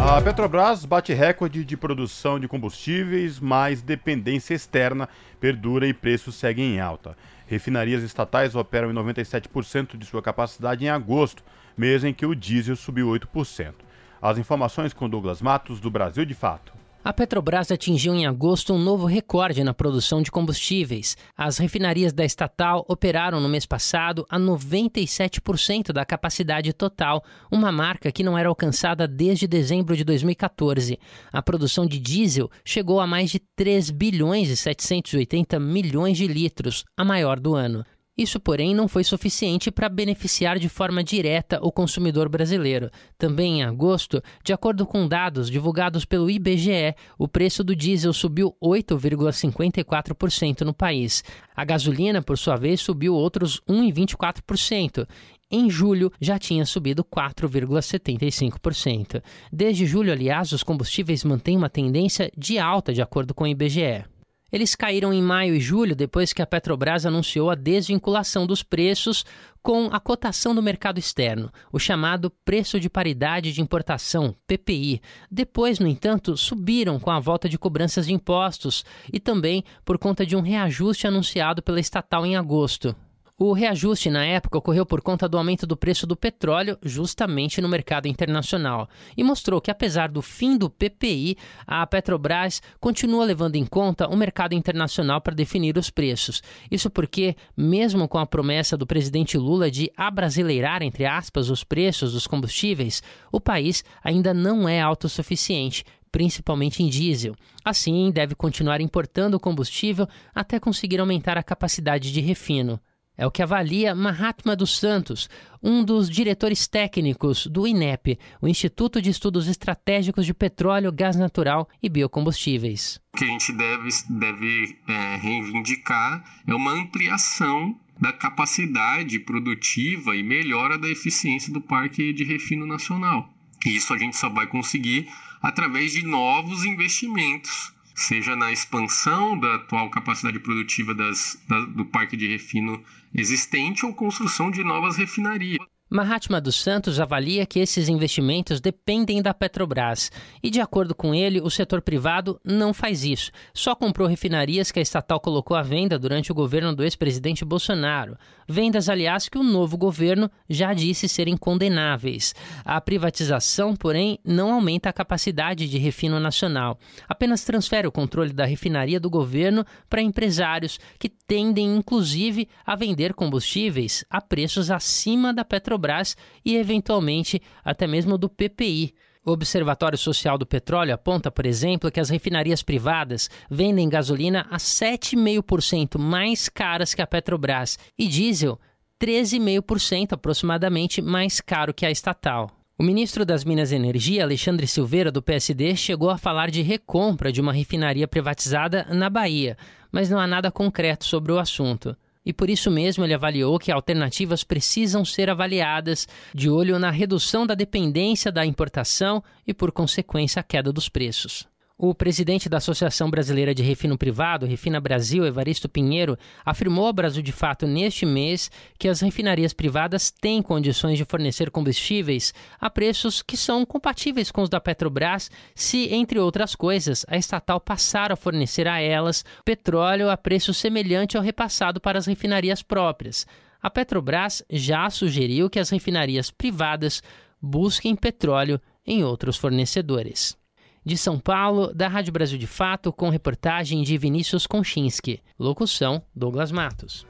A 0.00 0.22
Petrobras 0.22 0.84
bate 0.84 1.12
recorde 1.12 1.64
de 1.64 1.76
produção 1.76 2.38
de 2.38 2.46
combustíveis, 2.46 3.40
mas 3.40 3.82
dependência 3.82 4.54
externa 4.54 5.08
perdura 5.40 5.88
e 5.88 5.92
preços 5.92 6.36
seguem 6.36 6.76
em 6.76 6.80
alta. 6.80 7.16
Refinarias 7.48 8.04
estatais 8.04 8.54
operam 8.54 8.92
em 8.92 8.94
97% 8.94 9.98
de 9.98 10.06
sua 10.06 10.22
capacidade 10.22 10.84
em 10.84 10.88
agosto, 10.88 11.42
mês 11.76 12.04
em 12.04 12.14
que 12.14 12.24
o 12.24 12.34
diesel 12.34 12.76
subiu 12.76 13.08
8%. 13.08 13.89
As 14.22 14.36
informações 14.36 14.92
com 14.92 15.08
Douglas 15.08 15.40
Matos, 15.40 15.80
do 15.80 15.90
Brasil 15.90 16.24
de 16.24 16.34
Fato. 16.34 16.80
A 17.02 17.14
Petrobras 17.14 17.70
atingiu 17.70 18.14
em 18.14 18.26
agosto 18.26 18.74
um 18.74 18.78
novo 18.78 19.06
recorde 19.06 19.64
na 19.64 19.72
produção 19.72 20.20
de 20.20 20.30
combustíveis. 20.30 21.16
As 21.34 21.56
refinarias 21.56 22.12
da 22.12 22.26
estatal 22.26 22.84
operaram 22.86 23.40
no 23.40 23.48
mês 23.48 23.64
passado 23.64 24.26
a 24.28 24.38
97% 24.38 25.92
da 25.92 26.04
capacidade 26.04 26.74
total, 26.74 27.24
uma 27.50 27.72
marca 27.72 28.12
que 28.12 28.22
não 28.22 28.36
era 28.36 28.50
alcançada 28.50 29.08
desde 29.08 29.46
dezembro 29.46 29.96
de 29.96 30.04
2014. 30.04 30.98
A 31.32 31.40
produção 31.40 31.86
de 31.86 31.98
diesel 31.98 32.50
chegou 32.62 33.00
a 33.00 33.06
mais 33.06 33.30
de 33.30 33.38
3 33.56 33.88
bilhões 33.90 34.50
e 34.50 34.56
780 34.56 35.58
milhões 35.58 36.18
de 36.18 36.26
litros, 36.26 36.84
a 36.94 37.02
maior 37.02 37.40
do 37.40 37.54
ano. 37.54 37.82
Isso, 38.18 38.38
porém, 38.38 38.74
não 38.74 38.88
foi 38.88 39.04
suficiente 39.04 39.70
para 39.70 39.88
beneficiar 39.88 40.58
de 40.58 40.68
forma 40.68 41.02
direta 41.02 41.58
o 41.62 41.72
consumidor 41.72 42.28
brasileiro. 42.28 42.90
Também 43.16 43.60
em 43.60 43.62
agosto, 43.62 44.22
de 44.44 44.52
acordo 44.52 44.84
com 44.84 45.08
dados 45.08 45.50
divulgados 45.50 46.04
pelo 46.04 46.28
IBGE, 46.28 46.94
o 47.18 47.26
preço 47.26 47.64
do 47.64 47.74
diesel 47.74 48.12
subiu 48.12 48.54
8,54% 48.62 50.60
no 50.62 50.74
país. 50.74 51.24
A 51.56 51.64
gasolina, 51.64 52.20
por 52.20 52.36
sua 52.36 52.56
vez, 52.56 52.80
subiu 52.80 53.14
outros 53.14 53.62
1,24%. 53.68 55.06
Em 55.50 55.70
julho, 55.70 56.12
já 56.20 56.38
tinha 56.38 56.66
subido 56.66 57.02
4,75%. 57.02 59.22
Desde 59.52 59.84
julho, 59.86 60.12
aliás, 60.12 60.52
os 60.52 60.62
combustíveis 60.62 61.24
mantêm 61.24 61.56
uma 61.56 61.70
tendência 61.70 62.30
de 62.36 62.58
alta, 62.58 62.92
de 62.92 63.00
acordo 63.02 63.34
com 63.34 63.44
o 63.44 63.48
IBGE. 63.48 64.04
Eles 64.52 64.74
caíram 64.74 65.12
em 65.12 65.22
maio 65.22 65.54
e 65.54 65.60
julho 65.60 65.94
depois 65.94 66.32
que 66.32 66.42
a 66.42 66.46
Petrobras 66.46 67.06
anunciou 67.06 67.50
a 67.50 67.54
desvinculação 67.54 68.46
dos 68.46 68.62
preços 68.62 69.24
com 69.62 69.88
a 69.92 70.00
cotação 70.00 70.54
do 70.54 70.62
mercado 70.62 70.98
externo, 70.98 71.52
o 71.72 71.78
chamado 71.78 72.30
preço 72.44 72.80
de 72.80 72.88
paridade 72.88 73.52
de 73.52 73.60
importação, 73.60 74.34
PPI. 74.46 75.02
Depois, 75.30 75.78
no 75.78 75.86
entanto, 75.86 76.36
subiram 76.36 76.98
com 76.98 77.10
a 77.10 77.20
volta 77.20 77.48
de 77.48 77.58
cobranças 77.58 78.06
de 78.06 78.14
impostos 78.14 78.84
e 79.12 79.20
também 79.20 79.62
por 79.84 79.98
conta 79.98 80.24
de 80.24 80.34
um 80.34 80.40
reajuste 80.40 81.06
anunciado 81.06 81.62
pela 81.62 81.80
estatal 81.80 82.24
em 82.24 82.36
agosto. 82.36 82.96
O 83.42 83.54
reajuste 83.54 84.10
na 84.10 84.22
época 84.22 84.58
ocorreu 84.58 84.84
por 84.84 85.00
conta 85.00 85.26
do 85.26 85.38
aumento 85.38 85.66
do 85.66 85.74
preço 85.74 86.06
do 86.06 86.14
petróleo, 86.14 86.76
justamente 86.82 87.58
no 87.62 87.70
mercado 87.70 88.06
internacional, 88.06 88.86
e 89.16 89.24
mostrou 89.24 89.62
que, 89.62 89.70
apesar 89.70 90.10
do 90.10 90.20
fim 90.20 90.58
do 90.58 90.68
PPI, 90.68 91.38
a 91.66 91.86
Petrobras 91.86 92.60
continua 92.78 93.24
levando 93.24 93.56
em 93.56 93.64
conta 93.64 94.06
o 94.08 94.14
mercado 94.14 94.52
internacional 94.52 95.22
para 95.22 95.34
definir 95.34 95.78
os 95.78 95.88
preços. 95.88 96.42
Isso 96.70 96.90
porque, 96.90 97.34
mesmo 97.56 98.06
com 98.06 98.18
a 98.18 98.26
promessa 98.26 98.76
do 98.76 98.86
presidente 98.86 99.38
Lula 99.38 99.70
de 99.70 99.90
abrasileirar, 99.96 100.82
entre 100.82 101.06
aspas, 101.06 101.48
os 101.48 101.64
preços 101.64 102.12
dos 102.12 102.26
combustíveis, 102.26 103.02
o 103.32 103.40
país 103.40 103.82
ainda 104.04 104.34
não 104.34 104.68
é 104.68 104.82
autossuficiente 104.82 105.82
principalmente 106.12 106.82
em 106.82 106.88
diesel. 106.88 107.36
Assim, 107.64 108.10
deve 108.10 108.34
continuar 108.34 108.80
importando 108.80 109.38
combustível 109.38 110.08
até 110.34 110.58
conseguir 110.58 111.00
aumentar 111.00 111.38
a 111.38 111.42
capacidade 111.42 112.12
de 112.12 112.20
refino. 112.20 112.80
É 113.20 113.26
o 113.26 113.30
que 113.30 113.42
avalia 113.42 113.94
Mahatma 113.94 114.56
dos 114.56 114.78
Santos, 114.78 115.28
um 115.62 115.84
dos 115.84 116.08
diretores 116.08 116.66
técnicos 116.66 117.46
do 117.46 117.66
INEP, 117.66 118.18
o 118.40 118.48
Instituto 118.48 119.02
de 119.02 119.10
Estudos 119.10 119.46
Estratégicos 119.46 120.24
de 120.24 120.32
Petróleo, 120.32 120.90
Gás 120.90 121.16
Natural 121.16 121.68
e 121.82 121.90
Biocombustíveis. 121.90 122.98
O 123.12 123.18
que 123.18 123.24
a 123.24 123.26
gente 123.26 123.52
deve, 123.52 123.90
deve 124.08 124.78
é, 124.88 125.16
reivindicar 125.16 126.24
é 126.46 126.54
uma 126.54 126.72
ampliação 126.72 127.78
da 128.00 128.10
capacidade 128.10 129.18
produtiva 129.18 130.16
e 130.16 130.22
melhora 130.22 130.78
da 130.78 130.88
eficiência 130.88 131.52
do 131.52 131.60
parque 131.60 132.14
de 132.14 132.24
refino 132.24 132.64
nacional. 132.64 133.28
E 133.66 133.76
isso 133.76 133.92
a 133.92 133.98
gente 133.98 134.16
só 134.16 134.30
vai 134.30 134.46
conseguir 134.46 135.06
através 135.42 135.92
de 135.92 136.06
novos 136.06 136.64
investimentos 136.64 137.70
seja 138.02 138.34
na 138.34 138.50
expansão 138.50 139.38
da 139.38 139.56
atual 139.56 139.90
capacidade 139.90 140.38
produtiva 140.40 140.94
das, 140.94 141.42
da, 141.46 141.60
do 141.66 141.84
parque 141.84 142.16
de 142.16 142.26
refino 142.26 142.82
existente 143.14 143.84
ou 143.84 143.94
construção 143.94 144.50
de 144.50 144.64
novas 144.64 144.96
refinarias. 144.96 145.58
Mahatma 145.92 146.40
dos 146.40 146.54
Santos 146.54 147.00
avalia 147.00 147.44
que 147.44 147.58
esses 147.58 147.88
investimentos 147.88 148.60
dependem 148.60 149.20
da 149.20 149.34
Petrobras 149.34 150.12
e, 150.40 150.48
de 150.48 150.60
acordo 150.60 150.94
com 150.94 151.12
ele, 151.12 151.40
o 151.40 151.50
setor 151.50 151.82
privado 151.82 152.40
não 152.44 152.72
faz 152.72 153.02
isso. 153.04 153.32
Só 153.52 153.74
comprou 153.74 154.06
refinarias 154.06 154.70
que 154.70 154.78
a 154.78 154.82
estatal 154.82 155.18
colocou 155.18 155.56
à 155.56 155.62
venda 155.62 155.98
durante 155.98 156.30
o 156.30 156.34
governo 156.34 156.72
do 156.76 156.84
ex-presidente 156.84 157.44
Bolsonaro. 157.44 158.16
Vendas, 158.48 158.88
aliás, 158.88 159.28
que 159.28 159.36
o 159.36 159.42
novo 159.42 159.76
governo 159.76 160.30
já 160.48 160.72
disse 160.72 161.08
serem 161.08 161.36
condenáveis. 161.36 162.36
A 162.64 162.80
privatização, 162.80 163.74
porém, 163.74 164.16
não 164.24 164.52
aumenta 164.52 164.88
a 164.88 164.92
capacidade 164.92 165.68
de 165.68 165.76
refino 165.76 166.20
nacional. 166.20 166.78
Apenas 167.08 167.42
transfere 167.42 167.88
o 167.88 167.92
controle 167.92 168.32
da 168.32 168.44
refinaria 168.44 169.00
do 169.00 169.10
governo 169.10 169.66
para 169.88 170.00
empresários 170.00 170.78
que 171.00 171.08
tendem, 171.08 171.74
inclusive, 171.74 172.48
a 172.64 172.76
vender 172.76 173.12
combustíveis 173.12 174.04
a 174.08 174.20
preços 174.20 174.70
acima 174.70 175.34
da 175.34 175.44
Petrobras 175.44 175.79
Petrobras 175.80 176.16
e, 176.44 176.56
eventualmente, 176.56 177.40
até 177.64 177.86
mesmo 177.86 178.18
do 178.18 178.28
PPI. 178.28 178.94
O 179.24 179.32
Observatório 179.32 179.98
Social 179.98 180.38
do 180.38 180.46
Petróleo 180.46 180.94
aponta, 180.94 181.30
por 181.30 181.44
exemplo, 181.44 181.90
que 181.90 182.00
as 182.00 182.08
refinarias 182.08 182.62
privadas 182.62 183.28
vendem 183.50 183.88
gasolina 183.88 184.46
a 184.50 184.56
7,5% 184.56 185.98
mais 185.98 186.48
caras 186.48 186.94
que 186.94 187.02
a 187.02 187.06
Petrobras 187.06 187.78
e 187.98 188.06
diesel 188.06 188.58
13,5% 189.00 190.12
aproximadamente 190.12 191.02
mais 191.02 191.40
caro 191.40 191.74
que 191.74 191.84
a 191.86 191.90
estatal. 191.90 192.50
O 192.78 192.82
ministro 192.82 193.26
das 193.26 193.44
Minas 193.44 193.72
e 193.72 193.76
Energia, 193.76 194.24
Alexandre 194.24 194.66
Silveira, 194.66 195.12
do 195.12 195.22
PSD, 195.22 195.76
chegou 195.76 196.08
a 196.08 196.16
falar 196.16 196.50
de 196.50 196.62
recompra 196.62 197.30
de 197.30 197.40
uma 197.40 197.52
refinaria 197.52 198.08
privatizada 198.08 198.86
na 198.90 199.10
Bahia, 199.10 199.56
mas 199.92 200.08
não 200.08 200.18
há 200.18 200.26
nada 200.26 200.50
concreto 200.50 201.04
sobre 201.04 201.30
o 201.30 201.38
assunto. 201.38 201.94
E 202.24 202.32
por 202.32 202.50
isso 202.50 202.70
mesmo 202.70 203.04
ele 203.04 203.14
avaliou 203.14 203.58
que 203.58 203.72
alternativas 203.72 204.44
precisam 204.44 205.04
ser 205.04 205.30
avaliadas 205.30 206.06
de 206.34 206.50
olho 206.50 206.78
na 206.78 206.90
redução 206.90 207.46
da 207.46 207.54
dependência 207.54 208.30
da 208.30 208.44
importação 208.44 209.22
e, 209.46 209.54
por 209.54 209.72
consequência, 209.72 210.40
a 210.40 210.42
queda 210.42 210.72
dos 210.72 210.88
preços. 210.88 211.48
O 211.82 211.94
presidente 211.94 212.46
da 212.46 212.58
Associação 212.58 213.10
Brasileira 213.10 213.54
de 213.54 213.62
Refino 213.62 213.96
Privado, 213.96 214.44
Refina 214.44 214.78
Brasil, 214.78 215.24
Evaristo 215.24 215.66
Pinheiro, 215.66 216.14
afirmou 216.44 216.86
ao 216.86 216.92
Brasil 216.92 217.22
de 217.22 217.32
Fato 217.32 217.66
neste 217.66 218.04
mês 218.04 218.50
que 218.78 218.86
as 218.86 219.00
refinarias 219.00 219.54
privadas 219.54 220.10
têm 220.10 220.42
condições 220.42 220.98
de 220.98 221.06
fornecer 221.06 221.50
combustíveis 221.50 222.34
a 222.60 222.68
preços 222.68 223.22
que 223.22 223.34
são 223.34 223.64
compatíveis 223.64 224.30
com 224.30 224.42
os 224.42 224.50
da 224.50 224.60
Petrobras, 224.60 225.30
se, 225.54 225.88
entre 225.94 226.18
outras 226.18 226.54
coisas, 226.54 227.06
a 227.08 227.16
estatal 227.16 227.58
passar 227.58 228.12
a 228.12 228.16
fornecer 228.16 228.68
a 228.68 228.78
elas 228.78 229.24
petróleo 229.42 230.10
a 230.10 230.18
preço 230.18 230.52
semelhante 230.52 231.16
ao 231.16 231.22
repassado 231.22 231.80
para 231.80 231.98
as 231.98 232.04
refinarias 232.04 232.62
próprias. 232.62 233.26
A 233.62 233.70
Petrobras 233.70 234.44
já 234.50 234.90
sugeriu 234.90 235.48
que 235.48 235.58
as 235.58 235.70
refinarias 235.70 236.30
privadas 236.30 237.02
busquem 237.40 237.96
petróleo 237.96 238.60
em 238.86 239.02
outros 239.02 239.38
fornecedores. 239.38 240.38
De 240.84 240.96
São 240.96 241.18
Paulo, 241.18 241.72
da 241.74 241.88
Rádio 241.88 242.12
Brasil 242.12 242.38
de 242.38 242.46
Fato, 242.46 242.92
com 242.92 243.10
reportagem 243.10 243.82
de 243.82 243.98
Vinícius 243.98 244.46
Konchinski. 244.46 245.20
Locução: 245.38 246.02
Douglas 246.14 246.50
Matos. 246.50 247.06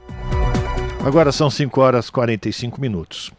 Agora 1.03 1.31
são 1.31 1.49
5 1.49 1.81
horas 1.81 2.07
e 2.07 2.11
45 2.11 2.79
minutos. 2.79 3.31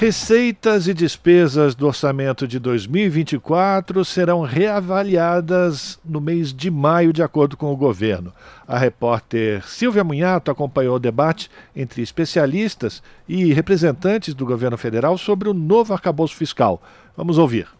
Receitas 0.00 0.88
e 0.88 0.94
despesas 0.94 1.74
do 1.74 1.86
orçamento 1.86 2.48
de 2.48 2.58
2024 2.58 4.02
serão 4.02 4.40
reavaliadas 4.40 6.00
no 6.02 6.22
mês 6.22 6.54
de 6.54 6.70
maio, 6.70 7.12
de 7.12 7.22
acordo 7.22 7.54
com 7.54 7.70
o 7.70 7.76
governo. 7.76 8.32
A 8.66 8.78
repórter 8.78 9.62
Silvia 9.68 10.02
Munhato 10.02 10.50
acompanhou 10.50 10.96
o 10.96 10.98
debate 10.98 11.50
entre 11.76 12.00
especialistas 12.00 13.02
e 13.28 13.52
representantes 13.52 14.32
do 14.32 14.46
governo 14.46 14.78
federal 14.78 15.18
sobre 15.18 15.50
o 15.50 15.52
novo 15.52 15.92
arcabouço 15.92 16.34
fiscal. 16.34 16.80
Vamos 17.14 17.36
ouvir. 17.36 17.79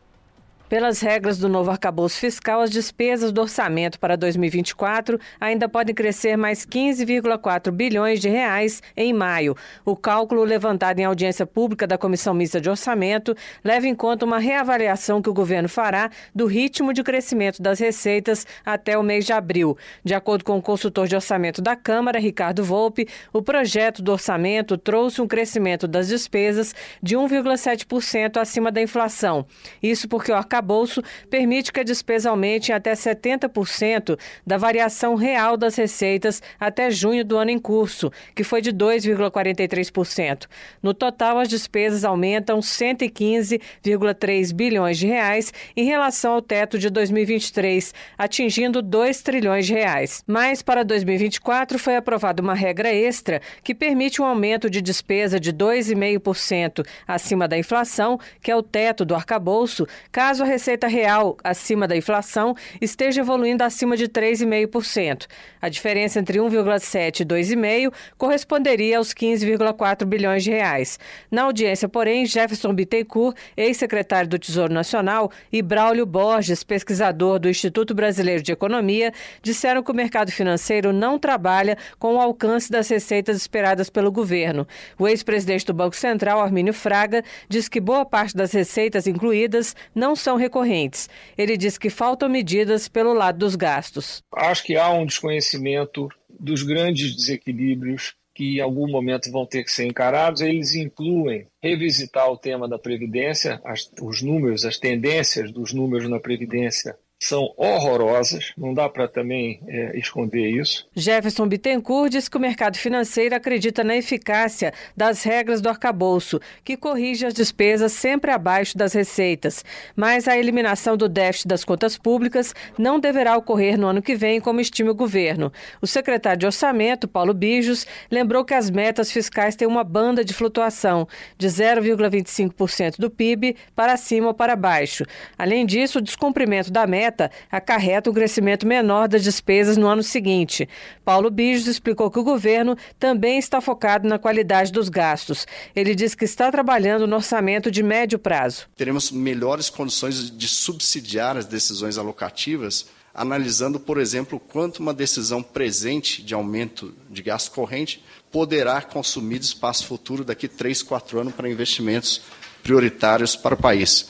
Pelas 0.70 1.00
regras 1.00 1.36
do 1.36 1.48
novo 1.48 1.68
arcabouço 1.68 2.16
fiscal, 2.16 2.60
as 2.60 2.70
despesas 2.70 3.32
do 3.32 3.40
orçamento 3.40 3.98
para 3.98 4.16
2024 4.16 5.18
ainda 5.40 5.68
podem 5.68 5.92
crescer 5.92 6.36
mais 6.36 6.64
15,4 6.64 7.72
bilhões 7.72 8.20
de 8.20 8.28
reais 8.28 8.80
em 8.96 9.12
maio. 9.12 9.56
O 9.84 9.96
cálculo 9.96 10.44
levantado 10.44 11.00
em 11.00 11.04
audiência 11.04 11.44
pública 11.44 11.88
da 11.88 11.98
Comissão 11.98 12.32
Mista 12.32 12.60
de 12.60 12.70
Orçamento 12.70 13.34
leva 13.64 13.88
em 13.88 13.96
conta 13.96 14.24
uma 14.24 14.38
reavaliação 14.38 15.20
que 15.20 15.28
o 15.28 15.34
governo 15.34 15.68
fará 15.68 16.08
do 16.32 16.46
ritmo 16.46 16.92
de 16.94 17.02
crescimento 17.02 17.60
das 17.60 17.80
receitas 17.80 18.46
até 18.64 18.96
o 18.96 19.02
mês 19.02 19.26
de 19.26 19.32
abril. 19.32 19.76
De 20.04 20.14
acordo 20.14 20.44
com 20.44 20.56
o 20.56 20.62
consultor 20.62 21.08
de 21.08 21.16
orçamento 21.16 21.60
da 21.60 21.74
Câmara, 21.74 22.20
Ricardo 22.20 22.62
Volpe, 22.62 23.08
o 23.32 23.42
projeto 23.42 24.02
do 24.02 24.12
orçamento 24.12 24.78
trouxe 24.78 25.20
um 25.20 25.26
crescimento 25.26 25.88
das 25.88 26.06
despesas 26.06 26.72
de 27.02 27.16
1,7% 27.16 28.36
acima 28.36 28.70
da 28.70 28.80
inflação. 28.80 29.44
Isso 29.82 30.08
porque 30.08 30.30
o 30.30 30.36
arcabouço 30.36 30.59
arcabouço 30.60 31.02
permite 31.28 31.72
que 31.72 31.80
a 31.80 31.82
despesa 31.82 32.30
aumente 32.30 32.70
em 32.70 32.74
até 32.74 32.92
70% 32.92 34.18
da 34.46 34.58
variação 34.58 35.14
real 35.14 35.56
das 35.56 35.74
receitas 35.76 36.42
até 36.58 36.90
junho 36.90 37.24
do 37.24 37.38
ano 37.38 37.50
em 37.50 37.58
curso, 37.58 38.12
que 38.34 38.44
foi 38.44 38.60
de 38.60 38.72
2,43%. 38.72 40.46
No 40.82 40.92
total, 40.92 41.38
as 41.38 41.48
despesas 41.48 42.04
aumentam 42.04 42.60
115,3 42.60 44.52
bilhões 44.52 44.98
de 44.98 45.06
reais 45.06 45.52
em 45.76 45.84
relação 45.84 46.34
ao 46.34 46.42
teto 46.42 46.78
de 46.78 46.90
2023, 46.90 47.94
atingindo 48.18 48.82
2 48.82 49.22
trilhões 49.22 49.66
de 49.66 49.72
reais. 49.74 50.22
Mas 50.26 50.60
para 50.62 50.84
2024 50.84 51.78
foi 51.78 51.96
aprovada 51.96 52.42
uma 52.42 52.54
regra 52.54 52.92
extra 52.92 53.40
que 53.62 53.74
permite 53.74 54.20
um 54.20 54.26
aumento 54.26 54.68
de 54.68 54.82
despesa 54.82 55.40
de 55.40 55.52
2,5% 55.52 56.84
acima 57.06 57.48
da 57.48 57.56
inflação, 57.56 58.18
que 58.42 58.50
é 58.50 58.56
o 58.56 58.62
teto 58.62 59.04
do 59.04 59.14
arcabouço, 59.14 59.86
caso 60.12 60.42
a 60.42 60.46
receita 60.50 60.86
real 60.86 61.36
acima 61.42 61.86
da 61.86 61.96
inflação 61.96 62.54
esteja 62.80 63.20
evoluindo 63.20 63.64
acima 63.64 63.96
de 63.96 64.08
3,5%. 64.08 65.26
A 65.60 65.68
diferença 65.68 66.18
entre 66.18 66.38
1,7 66.38 67.20
e 67.20 67.24
2,5 67.24 67.92
corresponderia 68.16 68.98
aos 68.98 69.14
15,4 69.14 70.04
bilhões 70.04 70.42
de 70.42 70.50
reais. 70.50 70.98
Na 71.30 71.42
audiência, 71.42 71.88
porém, 71.88 72.26
Jefferson 72.26 72.72
Bittencourt, 72.72 73.36
ex-secretário 73.56 74.28
do 74.28 74.38
Tesouro 74.38 74.72
Nacional, 74.72 75.30
e 75.52 75.62
Braulio 75.62 76.06
Borges, 76.06 76.64
pesquisador 76.64 77.38
do 77.38 77.48
Instituto 77.48 77.94
Brasileiro 77.94 78.42
de 78.42 78.52
Economia, 78.52 79.12
disseram 79.42 79.82
que 79.82 79.90
o 79.90 79.94
mercado 79.94 80.32
financeiro 80.32 80.92
não 80.92 81.18
trabalha 81.18 81.76
com 81.98 82.14
o 82.14 82.20
alcance 82.20 82.70
das 82.70 82.88
receitas 82.88 83.36
esperadas 83.36 83.90
pelo 83.90 84.10
governo. 84.10 84.66
O 84.98 85.06
ex-presidente 85.06 85.66
do 85.66 85.74
Banco 85.74 85.96
Central, 85.96 86.40
Armínio 86.40 86.72
Fraga, 86.72 87.22
diz 87.48 87.68
que 87.68 87.80
boa 87.80 88.04
parte 88.04 88.36
das 88.36 88.52
receitas 88.52 89.06
incluídas 89.06 89.76
não 89.94 90.16
são 90.16 90.36
recorrentes. 90.40 91.08
Ele 91.38 91.56
diz 91.56 91.78
que 91.78 91.88
faltam 91.88 92.28
medidas 92.28 92.88
pelo 92.88 93.12
lado 93.12 93.38
dos 93.38 93.54
gastos. 93.54 94.22
Acho 94.34 94.64
que 94.64 94.76
há 94.76 94.90
um 94.90 95.06
desconhecimento 95.06 96.08
dos 96.28 96.62
grandes 96.62 97.14
desequilíbrios 97.14 98.14
que 98.34 98.56
em 98.56 98.60
algum 98.60 98.88
momento 98.88 99.30
vão 99.30 99.44
ter 99.44 99.62
que 99.64 99.70
ser 99.70 99.84
encarados, 99.84 100.40
eles 100.40 100.74
incluem 100.74 101.46
revisitar 101.62 102.30
o 102.30 102.38
tema 102.38 102.66
da 102.66 102.78
Previdência, 102.78 103.60
as, 103.64 103.90
os 104.00 104.22
números, 104.22 104.64
as 104.64 104.78
tendências 104.78 105.52
dos 105.52 105.74
números 105.74 106.08
na 106.08 106.18
Previdência 106.18 106.96
são 107.20 107.52
horrorosas, 107.54 108.52
não 108.56 108.72
dá 108.72 108.88
para 108.88 109.06
também 109.06 109.60
é, 109.68 109.98
esconder 109.98 110.48
isso. 110.48 110.88
Jefferson 110.96 111.46
Bittencourt 111.46 112.10
diz 112.10 112.30
que 112.30 112.36
o 112.38 112.40
mercado 112.40 112.78
financeiro 112.78 113.34
acredita 113.34 113.84
na 113.84 113.94
eficácia 113.94 114.72
das 114.96 115.22
regras 115.22 115.60
do 115.60 115.68
arcabouço, 115.68 116.40
que 116.64 116.78
corrige 116.78 117.26
as 117.26 117.34
despesas 117.34 117.92
sempre 117.92 118.30
abaixo 118.30 118.76
das 118.76 118.94
receitas. 118.94 119.62
Mas 119.94 120.26
a 120.26 120.38
eliminação 120.38 120.96
do 120.96 121.10
déficit 121.10 121.46
das 121.46 121.62
contas 121.62 121.98
públicas 121.98 122.54
não 122.78 122.98
deverá 122.98 123.36
ocorrer 123.36 123.78
no 123.78 123.86
ano 123.86 124.00
que 124.00 124.14
vem, 124.14 124.40
como 124.40 124.60
estima 124.60 124.92
o 124.92 124.94
governo. 124.94 125.52
O 125.82 125.86
secretário 125.86 126.40
de 126.40 126.46
Orçamento, 126.46 127.06
Paulo 127.06 127.34
Bijos, 127.34 127.86
lembrou 128.10 128.46
que 128.46 128.54
as 128.54 128.70
metas 128.70 129.12
fiscais 129.12 129.54
têm 129.54 129.68
uma 129.68 129.84
banda 129.84 130.24
de 130.24 130.32
flutuação 130.32 131.06
de 131.36 131.48
0,25% 131.48 132.98
do 132.98 133.10
PIB 133.10 133.56
para 133.76 133.98
cima 133.98 134.28
ou 134.28 134.34
para 134.34 134.56
baixo. 134.56 135.04
Além 135.36 135.66
disso, 135.66 135.98
o 135.98 136.02
descumprimento 136.02 136.70
da 136.70 136.86
meta 136.86 137.09
acarreta 137.50 138.10
um 138.10 138.12
crescimento 138.12 138.66
menor 138.66 139.08
das 139.08 139.22
despesas 139.22 139.76
no 139.76 139.86
ano 139.86 140.02
seguinte. 140.02 140.68
Paulo 141.04 141.30
Bijos 141.30 141.66
explicou 141.66 142.10
que 142.10 142.18
o 142.18 142.24
governo 142.24 142.76
também 142.98 143.38
está 143.38 143.60
focado 143.60 144.08
na 144.08 144.18
qualidade 144.18 144.70
dos 144.70 144.88
gastos. 144.88 145.46
Ele 145.74 145.94
diz 145.94 146.14
que 146.14 146.24
está 146.24 146.50
trabalhando 146.50 147.06
no 147.06 147.16
orçamento 147.16 147.70
de 147.70 147.82
médio 147.82 148.18
prazo. 148.18 148.68
Teremos 148.76 149.10
melhores 149.10 149.70
condições 149.70 150.30
de 150.30 150.48
subsidiar 150.48 151.36
as 151.36 151.46
decisões 151.46 151.98
alocativas 151.98 152.86
analisando, 153.14 153.80
por 153.80 153.98
exemplo, 153.98 154.38
quanto 154.38 154.78
uma 154.78 154.94
decisão 154.94 155.42
presente 155.42 156.22
de 156.22 156.32
aumento 156.32 156.94
de 157.08 157.22
gasto 157.22 157.50
corrente 157.50 158.02
poderá 158.30 158.80
consumir 158.80 159.40
espaço 159.40 159.86
futuro 159.86 160.24
daqui 160.24 160.46
3, 160.46 160.82
4 160.82 161.20
anos 161.20 161.34
para 161.34 161.48
investimentos 161.48 162.22
prioritários 162.62 163.34
para 163.34 163.54
o 163.54 163.58
país. 163.58 164.08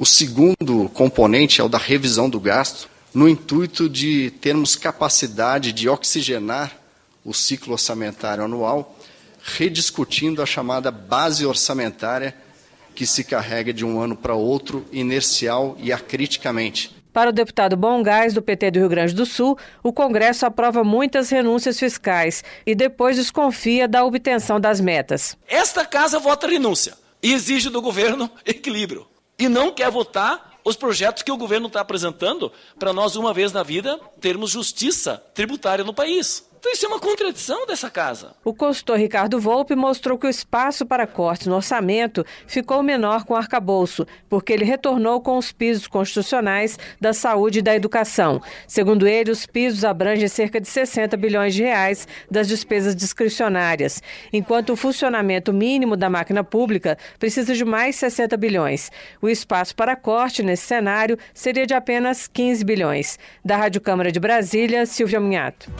O 0.00 0.06
segundo 0.06 0.88
componente 0.90 1.60
é 1.60 1.64
o 1.64 1.68
da 1.68 1.76
revisão 1.76 2.30
do 2.30 2.38
gasto, 2.38 2.88
no 3.12 3.28
intuito 3.28 3.88
de 3.88 4.30
termos 4.40 4.76
capacidade 4.76 5.72
de 5.72 5.88
oxigenar 5.88 6.72
o 7.24 7.34
ciclo 7.34 7.72
orçamentário 7.72 8.44
anual, 8.44 8.96
rediscutindo 9.42 10.40
a 10.40 10.46
chamada 10.46 10.92
base 10.92 11.44
orçamentária 11.44 12.32
que 12.94 13.04
se 13.04 13.24
carrega 13.24 13.72
de 13.72 13.84
um 13.84 14.00
ano 14.00 14.14
para 14.14 14.36
outro 14.36 14.86
inercial 14.92 15.76
e 15.80 15.92
acriticamente. 15.92 16.94
Para 17.12 17.30
o 17.30 17.32
deputado 17.32 17.76
Bom 17.76 18.00
Gás, 18.00 18.32
do 18.32 18.40
PT 18.40 18.70
do 18.70 18.78
Rio 18.78 18.88
Grande 18.88 19.14
do 19.14 19.26
Sul, 19.26 19.58
o 19.82 19.92
Congresso 19.92 20.46
aprova 20.46 20.84
muitas 20.84 21.28
renúncias 21.28 21.76
fiscais 21.76 22.44
e 22.64 22.72
depois 22.72 23.16
desconfia 23.16 23.88
da 23.88 24.04
obtenção 24.04 24.60
das 24.60 24.80
metas. 24.80 25.36
Esta 25.48 25.84
casa 25.84 26.20
vota 26.20 26.46
renúncia 26.46 26.94
e 27.20 27.32
exige 27.32 27.68
do 27.68 27.82
governo 27.82 28.30
equilíbrio 28.46 29.04
e 29.38 29.48
não 29.48 29.72
quer 29.72 29.90
votar 29.90 30.58
os 30.64 30.76
projetos 30.76 31.22
que 31.22 31.32
o 31.32 31.36
governo 31.36 31.68
está 31.68 31.80
apresentando 31.80 32.52
para 32.78 32.92
nós, 32.92 33.16
uma 33.16 33.32
vez 33.32 33.52
na 33.52 33.62
vida, 33.62 33.98
termos 34.20 34.50
justiça 34.50 35.22
tributária 35.34 35.84
no 35.84 35.94
país. 35.94 36.47
Então 36.68 36.74
isso 36.74 36.84
é 36.84 36.88
uma 36.88 37.00
contradição 37.00 37.66
dessa 37.66 37.88
casa. 37.88 38.34
O 38.44 38.52
consultor 38.52 38.98
Ricardo 38.98 39.40
Volpe 39.40 39.74
mostrou 39.74 40.18
que 40.18 40.26
o 40.26 40.28
espaço 40.28 40.84
para 40.84 41.06
cortes 41.06 41.46
no 41.46 41.54
orçamento 41.56 42.26
ficou 42.46 42.82
menor 42.82 43.24
com 43.24 43.32
o 43.32 43.36
arcabouço, 43.38 44.06
porque 44.28 44.52
ele 44.52 44.66
retornou 44.66 45.18
com 45.22 45.38
os 45.38 45.50
pisos 45.50 45.86
constitucionais 45.86 46.78
da 47.00 47.14
saúde 47.14 47.60
e 47.60 47.62
da 47.62 47.74
educação. 47.74 48.42
Segundo 48.66 49.08
ele, 49.08 49.30
os 49.30 49.46
pisos 49.46 49.82
abrangem 49.82 50.28
cerca 50.28 50.60
de 50.60 50.68
60 50.68 51.16
bilhões 51.16 51.54
de 51.54 51.62
reais 51.62 52.06
das 52.30 52.46
despesas 52.46 52.94
discricionárias, 52.94 54.02
enquanto 54.30 54.74
o 54.74 54.76
funcionamento 54.76 55.54
mínimo 55.54 55.96
da 55.96 56.10
máquina 56.10 56.44
pública 56.44 56.98
precisa 57.18 57.54
de 57.54 57.64
mais 57.64 57.96
60 57.96 58.36
bilhões. 58.36 58.92
O 59.22 59.28
espaço 59.30 59.74
para 59.74 59.96
corte 59.96 60.42
nesse 60.42 60.66
cenário 60.66 61.18
seria 61.32 61.64
de 61.64 61.72
apenas 61.72 62.28
15 62.28 62.62
bilhões. 62.62 63.18
Da 63.42 63.56
Rádio 63.56 63.80
Câmara 63.80 64.12
de 64.12 64.20
Brasília, 64.20 64.84
Silvia 64.84 65.18
Munhato. 65.18 65.72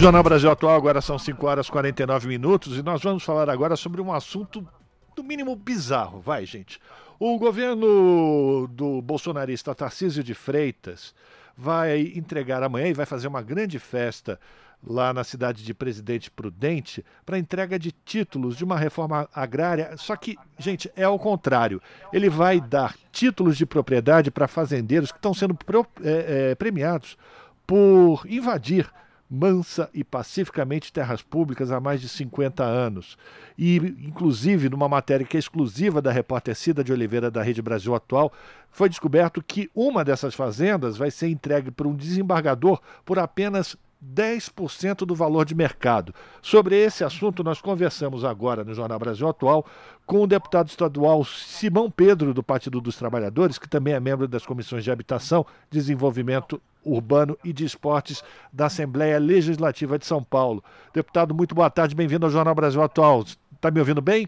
Jornal 0.00 0.22
Brasil 0.22 0.50
Atual, 0.50 0.76
agora 0.76 1.02
são 1.02 1.18
5 1.18 1.46
horas 1.46 1.66
e 1.66 1.70
49 1.70 2.26
minutos 2.26 2.78
e 2.78 2.82
nós 2.82 3.02
vamos 3.02 3.22
falar 3.22 3.50
agora 3.50 3.76
sobre 3.76 4.00
um 4.00 4.10
assunto 4.10 4.66
no 5.14 5.22
mínimo 5.22 5.54
bizarro. 5.54 6.22
Vai, 6.22 6.46
gente. 6.46 6.80
O 7.18 7.38
governo 7.38 8.66
do 8.68 9.02
bolsonarista 9.02 9.74
Tarcísio 9.74 10.24
de 10.24 10.32
Freitas 10.32 11.14
vai 11.54 12.14
entregar 12.16 12.62
amanhã 12.62 12.86
e 12.86 12.94
vai 12.94 13.04
fazer 13.04 13.28
uma 13.28 13.42
grande 13.42 13.78
festa 13.78 14.40
lá 14.82 15.12
na 15.12 15.22
cidade 15.22 15.62
de 15.62 15.74
Presidente 15.74 16.30
Prudente 16.30 17.04
para 17.26 17.38
entrega 17.38 17.78
de 17.78 17.92
títulos 17.92 18.56
de 18.56 18.64
uma 18.64 18.78
reforma 18.78 19.28
agrária. 19.34 19.94
Só 19.98 20.16
que, 20.16 20.38
gente, 20.58 20.90
é 20.96 21.04
ao 21.04 21.18
contrário. 21.18 21.78
Ele 22.10 22.30
vai 22.30 22.58
dar 22.58 22.96
títulos 23.12 23.54
de 23.54 23.66
propriedade 23.66 24.30
para 24.30 24.48
fazendeiros 24.48 25.12
que 25.12 25.18
estão 25.18 25.34
sendo 25.34 25.54
pro, 25.54 25.86
é, 26.02 26.52
é, 26.52 26.54
premiados 26.54 27.18
por 27.66 28.24
invadir 28.26 28.90
mansa 29.30 29.88
e 29.94 30.02
pacificamente 30.02 30.92
terras 30.92 31.22
públicas 31.22 31.70
há 31.70 31.78
mais 31.78 32.00
de 32.00 32.08
50 32.08 32.64
anos. 32.64 33.16
E, 33.56 33.76
inclusive, 33.76 34.68
numa 34.68 34.88
matéria 34.88 35.24
que 35.24 35.36
é 35.36 35.40
exclusiva 35.40 36.02
da 36.02 36.10
repórter 36.10 36.56
Cida 36.56 36.82
de 36.82 36.92
Oliveira 36.92 37.30
da 37.30 37.42
Rede 37.42 37.62
Brasil 37.62 37.94
Atual, 37.94 38.32
foi 38.70 38.88
descoberto 38.88 39.42
que 39.42 39.70
uma 39.74 40.04
dessas 40.04 40.34
fazendas 40.34 40.96
vai 40.96 41.10
ser 41.10 41.28
entregue 41.28 41.70
por 41.70 41.86
um 41.86 41.94
desembargador 41.94 42.80
por 43.04 43.18
apenas 43.18 43.76
10% 44.04 45.06
do 45.06 45.14
valor 45.14 45.44
de 45.44 45.54
mercado. 45.54 46.14
Sobre 46.40 46.76
esse 46.76 47.04
assunto, 47.04 47.44
nós 47.44 47.60
conversamos 47.60 48.24
agora 48.24 48.64
no 48.64 48.74
Jornal 48.74 48.98
Brasil 48.98 49.28
Atual 49.28 49.66
com 50.06 50.22
o 50.22 50.26
deputado 50.26 50.68
estadual 50.68 51.24
Simão 51.24 51.90
Pedro, 51.90 52.34
do 52.34 52.42
Partido 52.42 52.80
dos 52.80 52.96
Trabalhadores, 52.96 53.58
que 53.58 53.68
também 53.68 53.94
é 53.94 54.00
membro 54.00 54.26
das 54.26 54.44
comissões 54.44 54.82
de 54.82 54.90
Habitação, 54.90 55.46
Desenvolvimento 55.70 56.60
Urbano 56.84 57.36
e 57.44 57.52
de 57.52 57.64
Esportes 57.64 58.24
da 58.52 58.66
Assembleia 58.66 59.18
Legislativa 59.18 59.98
de 59.98 60.06
São 60.06 60.22
Paulo. 60.22 60.64
Deputado, 60.92 61.34
muito 61.34 61.54
boa 61.54 61.70
tarde, 61.70 61.94
bem-vindo 61.94 62.26
ao 62.26 62.32
Jornal 62.32 62.54
Brasil 62.54 62.82
Atual. 62.82 63.24
Está 63.54 63.70
me 63.70 63.78
ouvindo 63.78 64.00
bem? 64.00 64.26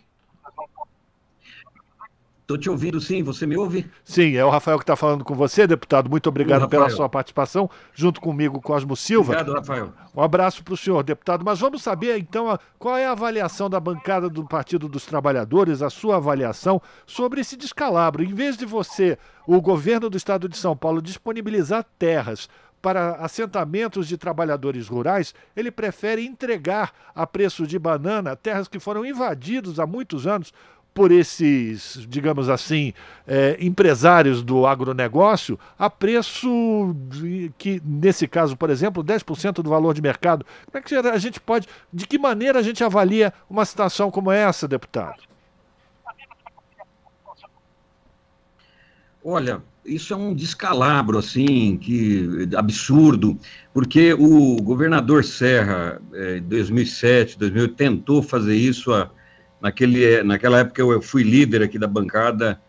Estou 2.42 2.58
te 2.58 2.68
ouvindo 2.68 3.00
sim, 3.00 3.22
você 3.22 3.46
me 3.46 3.56
ouve? 3.56 3.88
Sim, 4.04 4.34
é 4.34 4.44
o 4.44 4.50
Rafael 4.50 4.76
que 4.76 4.82
está 4.82 4.96
falando 4.96 5.24
com 5.24 5.32
você, 5.32 5.64
deputado. 5.64 6.10
Muito 6.10 6.28
obrigado 6.28 6.68
pela 6.68 6.90
sua 6.90 7.08
participação, 7.08 7.70
junto 7.94 8.20
comigo, 8.20 8.60
Cosmo 8.60 8.96
Silva. 8.96 9.32
Obrigado, 9.32 9.54
Rafael. 9.56 9.92
Um 10.14 10.20
abraço 10.20 10.64
para 10.64 10.74
o 10.74 10.76
senhor, 10.76 11.04
deputado. 11.04 11.44
Mas 11.44 11.60
vamos 11.60 11.82
saber, 11.82 12.18
então, 12.18 12.58
qual 12.80 12.96
é 12.96 13.06
a 13.06 13.12
avaliação 13.12 13.70
da 13.70 13.78
bancada 13.78 14.28
do 14.28 14.44
Partido 14.44 14.88
dos 14.88 15.06
Trabalhadores, 15.06 15.82
a 15.82 15.88
sua 15.88 16.16
avaliação 16.16 16.82
sobre 17.06 17.40
esse 17.40 17.56
descalabro. 17.56 18.24
Em 18.24 18.34
vez 18.34 18.56
de 18.56 18.66
você, 18.66 19.16
o 19.46 19.60
governo 19.60 20.10
do 20.10 20.16
estado 20.16 20.48
de 20.48 20.56
São 20.56 20.76
Paulo, 20.76 21.00
disponibilizar 21.00 21.86
terras 21.96 22.48
para 22.82 23.12
assentamentos 23.14 24.08
de 24.08 24.18
trabalhadores 24.18 24.88
rurais, 24.88 25.32
ele 25.54 25.70
prefere 25.70 26.26
entregar 26.26 26.92
a 27.14 27.24
preço 27.24 27.64
de 27.64 27.78
banana 27.78 28.34
terras 28.34 28.66
que 28.66 28.80
foram 28.80 29.06
invadidas 29.06 29.78
há 29.78 29.86
muitos 29.86 30.26
anos 30.26 30.52
por 30.94 31.10
esses, 31.10 32.06
digamos 32.08 32.48
assim, 32.48 32.92
é, 33.26 33.56
empresários 33.60 34.42
do 34.42 34.66
agronegócio 34.66 35.58
a 35.78 35.88
preço 35.88 36.94
de, 37.08 37.50
que, 37.56 37.80
nesse 37.84 38.28
caso, 38.28 38.56
por 38.56 38.68
exemplo, 38.68 39.02
10% 39.02 39.62
do 39.62 39.70
valor 39.70 39.94
de 39.94 40.02
mercado. 40.02 40.44
Como 40.66 40.78
é 40.78 40.82
que 40.82 40.94
a 40.94 41.18
gente 41.18 41.40
pode, 41.40 41.66
de 41.92 42.06
que 42.06 42.18
maneira 42.18 42.58
a 42.58 42.62
gente 42.62 42.84
avalia 42.84 43.32
uma 43.48 43.64
situação 43.64 44.10
como 44.10 44.30
essa, 44.30 44.68
deputado? 44.68 45.22
Olha, 49.24 49.62
isso 49.86 50.12
é 50.12 50.16
um 50.16 50.34
descalabro, 50.34 51.16
assim, 51.16 51.78
que 51.78 52.48
absurdo, 52.56 53.38
porque 53.72 54.12
o 54.12 54.56
governador 54.60 55.24
Serra, 55.24 56.02
em 56.12 56.42
2007, 56.42 57.38
2008, 57.38 57.74
tentou 57.74 58.22
fazer 58.22 58.56
isso 58.56 58.92
a 58.92 59.10
Naquele, 59.62 60.22
naquela 60.24 60.58
época 60.58 60.82
eu 60.82 61.00
fui 61.00 61.22
líder 61.22 61.62
aqui 61.62 61.78
da 61.78 61.86
bancada, 61.86 62.60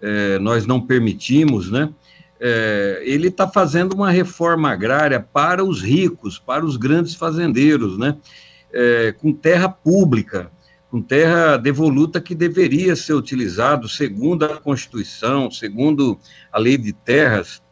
é, 0.00 0.38
nós 0.38 0.66
não 0.66 0.80
permitimos, 0.80 1.70
né? 1.70 1.92
É, 2.40 3.02
ele 3.04 3.28
está 3.28 3.46
fazendo 3.46 3.92
uma 3.92 4.10
reforma 4.10 4.70
agrária 4.70 5.20
para 5.20 5.62
os 5.62 5.82
ricos, 5.82 6.38
para 6.38 6.64
os 6.64 6.76
grandes 6.76 7.14
fazendeiros, 7.14 7.98
né? 7.98 8.16
Com 9.18 9.32
terra 9.32 9.66
pública, 9.68 10.50
com 10.90 11.00
terra 11.00 11.56
devoluta 11.56 12.20
que 12.20 12.34
deveria 12.34 12.94
ser 12.94 13.14
utilizado 13.14 13.88
segundo 13.88 14.44
a 14.44 14.56
Constituição, 14.58 15.50
segundo 15.50 16.18
a 16.52 16.58
lei 16.58 16.76
de 16.76 16.92
terras, 16.92 17.62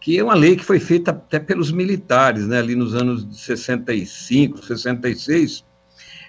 que 0.00 0.18
é 0.18 0.24
uma 0.24 0.34
lei 0.34 0.54
que 0.54 0.64
foi 0.64 0.78
feita 0.78 1.10
até 1.10 1.38
pelos 1.38 1.72
militares, 1.72 2.46
né, 2.46 2.58
ali 2.58 2.74
nos 2.76 2.94
anos 2.94 3.28
de 3.28 3.38
65, 3.38 4.64
66, 4.64 5.64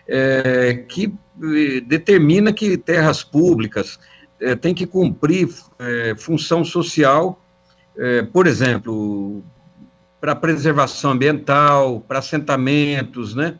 é, 0.08 0.74
que 0.88 1.14
eh, 1.44 1.82
determina 1.82 2.54
que 2.54 2.78
terras 2.78 3.24
públicas 3.24 4.00
é, 4.40 4.56
têm 4.56 4.74
que 4.74 4.86
cumprir 4.86 5.50
é, 5.80 6.16
função 6.18 6.64
social, 6.64 7.42
é, 7.98 8.22
por 8.24 8.48
exemplo, 8.48 9.44
para 10.20 10.36
preservação 10.36 11.12
ambiental, 11.12 12.02
para 12.02 12.20
assentamentos, 12.20 13.36
né? 13.36 13.60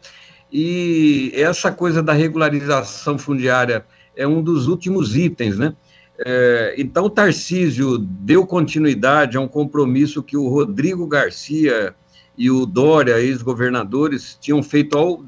E 0.52 1.32
essa 1.34 1.72
coisa 1.72 2.02
da 2.02 2.14
regularização 2.14 3.18
fundiária 3.18 3.86
é 4.16 4.28
um 4.28 4.42
dos 4.42 4.68
últimos 4.68 5.16
itens, 5.16 5.58
né? 5.58 5.76
É, 6.18 6.76
então, 6.78 7.06
o 7.06 7.10
Tarcísio 7.10 7.98
deu 7.98 8.46
continuidade 8.48 9.36
a 9.36 9.42
um 9.42 9.48
compromisso 9.48 10.24
que 10.24 10.38
o 10.38 10.48
Rodrigo 10.48 11.08
Garcia 11.08 11.94
e 12.38 12.50
o 12.50 12.66
Dória, 12.66 13.20
ex-governadores, 13.20 14.38
tinham 14.40 14.64
feito 14.64 14.98
ao 14.98 15.26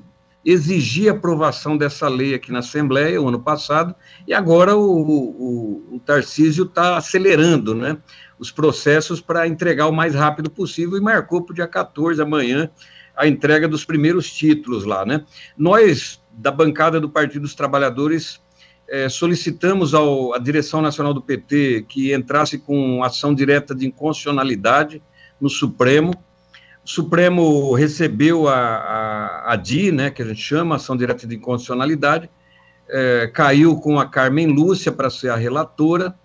exigir 0.48 1.12
aprovação 1.12 1.76
dessa 1.76 2.08
lei 2.08 2.34
aqui 2.34 2.54
na 2.54 2.60
Assembleia 2.60 3.22
o 3.22 3.28
ano 3.28 3.41
passado, 3.41 3.93
e 4.26 4.34
agora 4.34 4.78
o, 4.78 5.02
o, 5.02 5.95
o 5.95 6.00
Tarcísio 6.00 6.64
está 6.64 6.95
acelerando 6.95 7.76
né, 7.76 7.98
os 8.39 8.50
processos 8.50 9.20
para 9.20 9.45
entregar 9.45 9.88
o 9.88 9.91
mais 9.91 10.16
rápido 10.16 10.50
possível 10.50 10.98
e 10.98 11.02
marcou 11.02 11.41
para 11.41 11.52
o 11.52 11.56
dia 11.56 11.68
14, 11.68 12.22
amanhã, 12.22 12.70
a 13.14 13.28
entrega 13.28 13.68
dos 13.68 13.84
primeiros 13.84 14.32
títulos 14.32 14.86
lá. 14.86 15.06
Né? 15.06 15.26
Nós, 15.58 16.24
da 16.32 16.50
bancada 16.50 16.98
do 16.98 17.10
Partido 17.10 17.41
dos 17.41 17.54
Trabalhadores, 17.54 18.39
é, 18.88 19.10
solicitamos 19.10 19.93
ao, 19.93 20.34
à 20.34 20.38
direção 20.38 20.82
nacional 20.82 21.14
do 21.14 21.22
PT 21.22 21.88
que 21.89 22.14
entrasse 22.14 22.58
com 22.58 23.04
ação 23.04 23.36
direta 23.36 23.76
de 23.76 23.86
inconstitucionalidade 23.86 25.04
no 25.41 25.50
Supremo, 25.50 26.14
Supremo 26.88 27.74
recebeu 27.74 28.48
a, 28.48 28.56
a, 28.56 29.52
a 29.52 29.56
DI, 29.58 29.92
né, 29.92 30.10
que 30.10 30.22
a 30.22 30.26
gente 30.26 30.40
chama, 30.40 30.78
Ação 30.78 30.96
Direta 30.96 31.28
de 31.28 31.36
Inconstitucionalidade, 31.36 32.30
é, 32.88 33.28
caiu 33.28 33.76
com 33.76 34.00
a 34.00 34.06
Carmen 34.06 34.48
Lúcia 34.48 34.90
para 34.90 35.10
ser 35.10 35.28
a 35.30 35.36
relatora. 35.36 36.16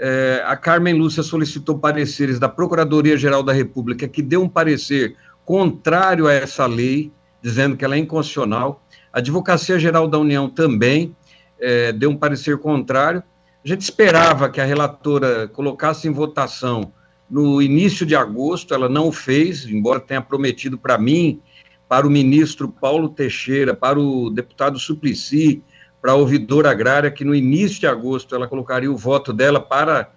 É, 0.00 0.42
a 0.44 0.56
Carmen 0.56 0.94
Lúcia 0.94 1.22
solicitou 1.22 1.78
pareceres 1.78 2.40
da 2.40 2.48
Procuradoria-Geral 2.48 3.44
da 3.44 3.52
República, 3.52 4.08
que 4.08 4.20
deu 4.20 4.42
um 4.42 4.48
parecer 4.48 5.14
contrário 5.44 6.26
a 6.26 6.32
essa 6.32 6.66
lei, 6.66 7.12
dizendo 7.40 7.76
que 7.76 7.84
ela 7.84 7.94
é 7.94 7.98
inconstitucional. 7.98 8.82
A 9.12 9.20
Advocacia 9.20 9.78
Geral 9.78 10.08
da 10.08 10.18
União 10.18 10.50
também 10.50 11.14
é, 11.60 11.92
deu 11.92 12.10
um 12.10 12.16
parecer 12.16 12.58
contrário. 12.58 13.22
A 13.64 13.68
gente 13.68 13.82
esperava 13.82 14.50
que 14.50 14.60
a 14.60 14.64
relatora 14.64 15.46
colocasse 15.46 16.08
em 16.08 16.10
votação 16.10 16.92
no 17.32 17.62
início 17.62 18.04
de 18.04 18.14
agosto, 18.14 18.74
ela 18.74 18.90
não 18.90 19.10
fez, 19.10 19.64
embora 19.64 19.98
tenha 19.98 20.20
prometido 20.20 20.76
para 20.76 20.98
mim, 20.98 21.40
para 21.88 22.06
o 22.06 22.10
ministro 22.10 22.68
Paulo 22.68 23.08
Teixeira, 23.08 23.74
para 23.74 23.98
o 23.98 24.28
deputado 24.28 24.78
Suplicy, 24.78 25.62
para 26.02 26.12
a 26.12 26.14
ouvidora 26.14 26.70
agrária, 26.70 27.10
que 27.10 27.24
no 27.24 27.34
início 27.34 27.80
de 27.80 27.86
agosto 27.86 28.34
ela 28.34 28.46
colocaria 28.46 28.92
o 28.92 28.98
voto 28.98 29.32
dela 29.32 29.58
para 29.58 30.12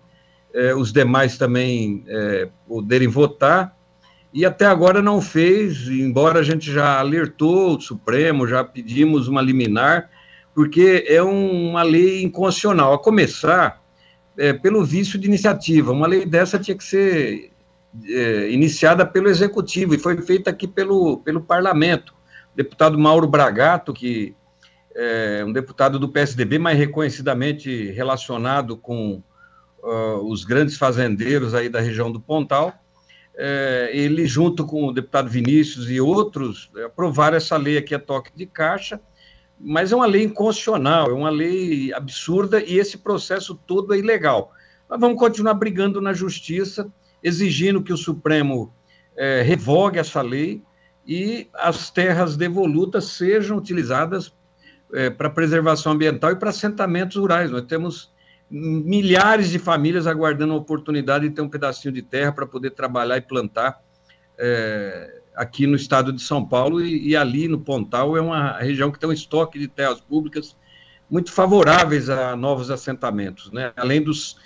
eh, 0.54 0.76
os 0.76 0.92
demais 0.92 1.38
também 1.38 2.04
eh, 2.06 2.50
poderem 2.68 3.08
votar, 3.08 3.74
e 4.34 4.46
até 4.46 4.66
agora 4.66 5.02
não 5.02 5.22
fez, 5.22 5.88
embora 5.88 6.40
a 6.40 6.44
gente 6.44 6.70
já 6.70 7.00
alertou 7.00 7.78
o 7.78 7.82
Supremo, 7.82 8.46
já 8.46 8.62
pedimos 8.62 9.30
uma 9.30 9.42
liminar, 9.42 10.10
porque 10.54 11.06
é 11.08 11.24
um, 11.24 11.70
uma 11.70 11.84
lei 11.84 12.22
inconstitucional. 12.22 12.94
A 12.94 13.00
começar 13.00 13.82
é, 14.38 14.54
pelo 14.54 14.84
vício 14.84 15.20
de 15.20 15.28
iniciativa. 15.28 15.92
Uma 15.92 16.08
lei 16.08 16.26
dessa 16.26 16.60
tinha 16.60 16.78
que 16.78 16.84
ser 16.84 17.52
é, 18.08 18.50
iniciada 18.50 19.06
pelo 19.06 19.30
Executivo 19.30 19.94
e 19.94 20.00
foi 20.00 20.22
feita 20.22 20.50
aqui 20.50 20.68
pelo, 20.68 21.18
pelo 21.18 21.42
Parlamento. 21.42 22.14
O 22.54 22.58
deputado 22.58 22.98
Mauro 22.98 23.28
Bragato, 23.28 23.94
que 23.94 24.36
é 24.96 25.44
um 25.46 25.52
deputado 25.52 26.00
do 26.00 26.08
PSDB, 26.08 26.58
mas 26.58 26.78
reconhecidamente 26.78 27.92
relacionado 27.92 28.78
com 28.78 29.22
uh, 29.84 30.32
os 30.32 30.46
grandes 30.46 30.78
fazendeiros 30.78 31.54
aí 31.54 31.68
da 31.68 31.82
região 31.82 32.10
do 32.10 32.20
Pontal, 32.20 32.74
é, 33.38 33.90
ele, 33.94 34.26
junto 34.26 34.66
com 34.66 34.88
o 34.88 34.94
deputado 34.94 35.30
Vinícius 35.30 35.90
e 35.90 36.00
outros, 36.00 36.72
aprovaram 36.86 37.36
essa 37.36 37.58
lei 37.58 37.78
aqui 37.78 37.94
a 37.94 38.00
toque 38.00 38.32
de 38.34 38.46
caixa, 38.46 39.02
mas 39.60 39.92
é 39.92 39.96
uma 39.96 40.06
lei 40.06 40.24
inconstitucional, 40.24 41.10
é 41.10 41.14
uma 41.14 41.30
lei 41.30 41.94
absurda 41.94 42.62
e 42.62 42.78
esse 42.78 42.98
processo 42.98 43.56
todo 43.56 43.94
é 43.94 43.98
ilegal. 43.98 44.52
Nós 44.90 45.00
vamos 45.00 45.18
continuar 45.18 45.54
brigando 45.54 46.02
na 46.02 46.14
justiça, 46.14 46.92
exigindo 47.24 47.82
que 47.82 47.94
o 47.94 47.98
Supremo 47.98 48.74
é, 49.16 49.42
revogue 49.42 49.98
essa 49.98 50.22
lei 50.22 50.62
e 51.08 51.48
as 51.54 51.90
terras 51.90 52.36
devolutas 52.36 53.06
sejam 53.06 53.58
utilizadas 53.58 54.34
é, 54.94 55.10
para 55.10 55.30
preservação 55.30 55.94
ambiental 55.94 56.32
e 56.32 56.36
para 56.36 56.50
assentamentos 56.50 57.18
rurais. 57.18 57.50
Nós 57.50 57.64
temos 57.64 58.14
milhares 58.50 59.50
de 59.50 59.58
famílias 59.58 60.06
aguardando 60.06 60.54
a 60.54 60.58
oportunidade 60.58 61.28
de 61.28 61.36
ter 61.36 61.42
um 61.42 61.50
pedacinho 61.50 61.94
de 61.94 62.02
terra 62.02 62.32
para 62.32 62.46
poder 62.46 62.72
trabalhar 62.72 63.18
e 63.18 63.22
plantar 63.22 63.82
é, 64.38 65.22
aqui 65.36 65.68
no 65.68 65.76
estado 65.76 66.12
de 66.12 66.22
São 66.22 66.46
Paulo 66.46 66.82
e, 66.82 67.10
e, 67.10 67.16
ali 67.16 67.48
no 67.48 67.60
Pontal 67.60 68.16
é 68.18 68.22
uma 68.22 68.58
região 68.58 68.92
que 68.92 69.00
tem 69.00 69.10
um 69.10 69.14
estoque 69.14 69.60
de 69.60 69.68
terras 69.68 70.00
públicas 70.00 70.56
muito 71.10 71.32
favoráveis 71.32 72.10
a 72.10 72.36
novos 72.36 72.72
assentamentos, 72.72 73.52
né? 73.52 73.72
além 73.76 74.02
dos, 74.02 74.38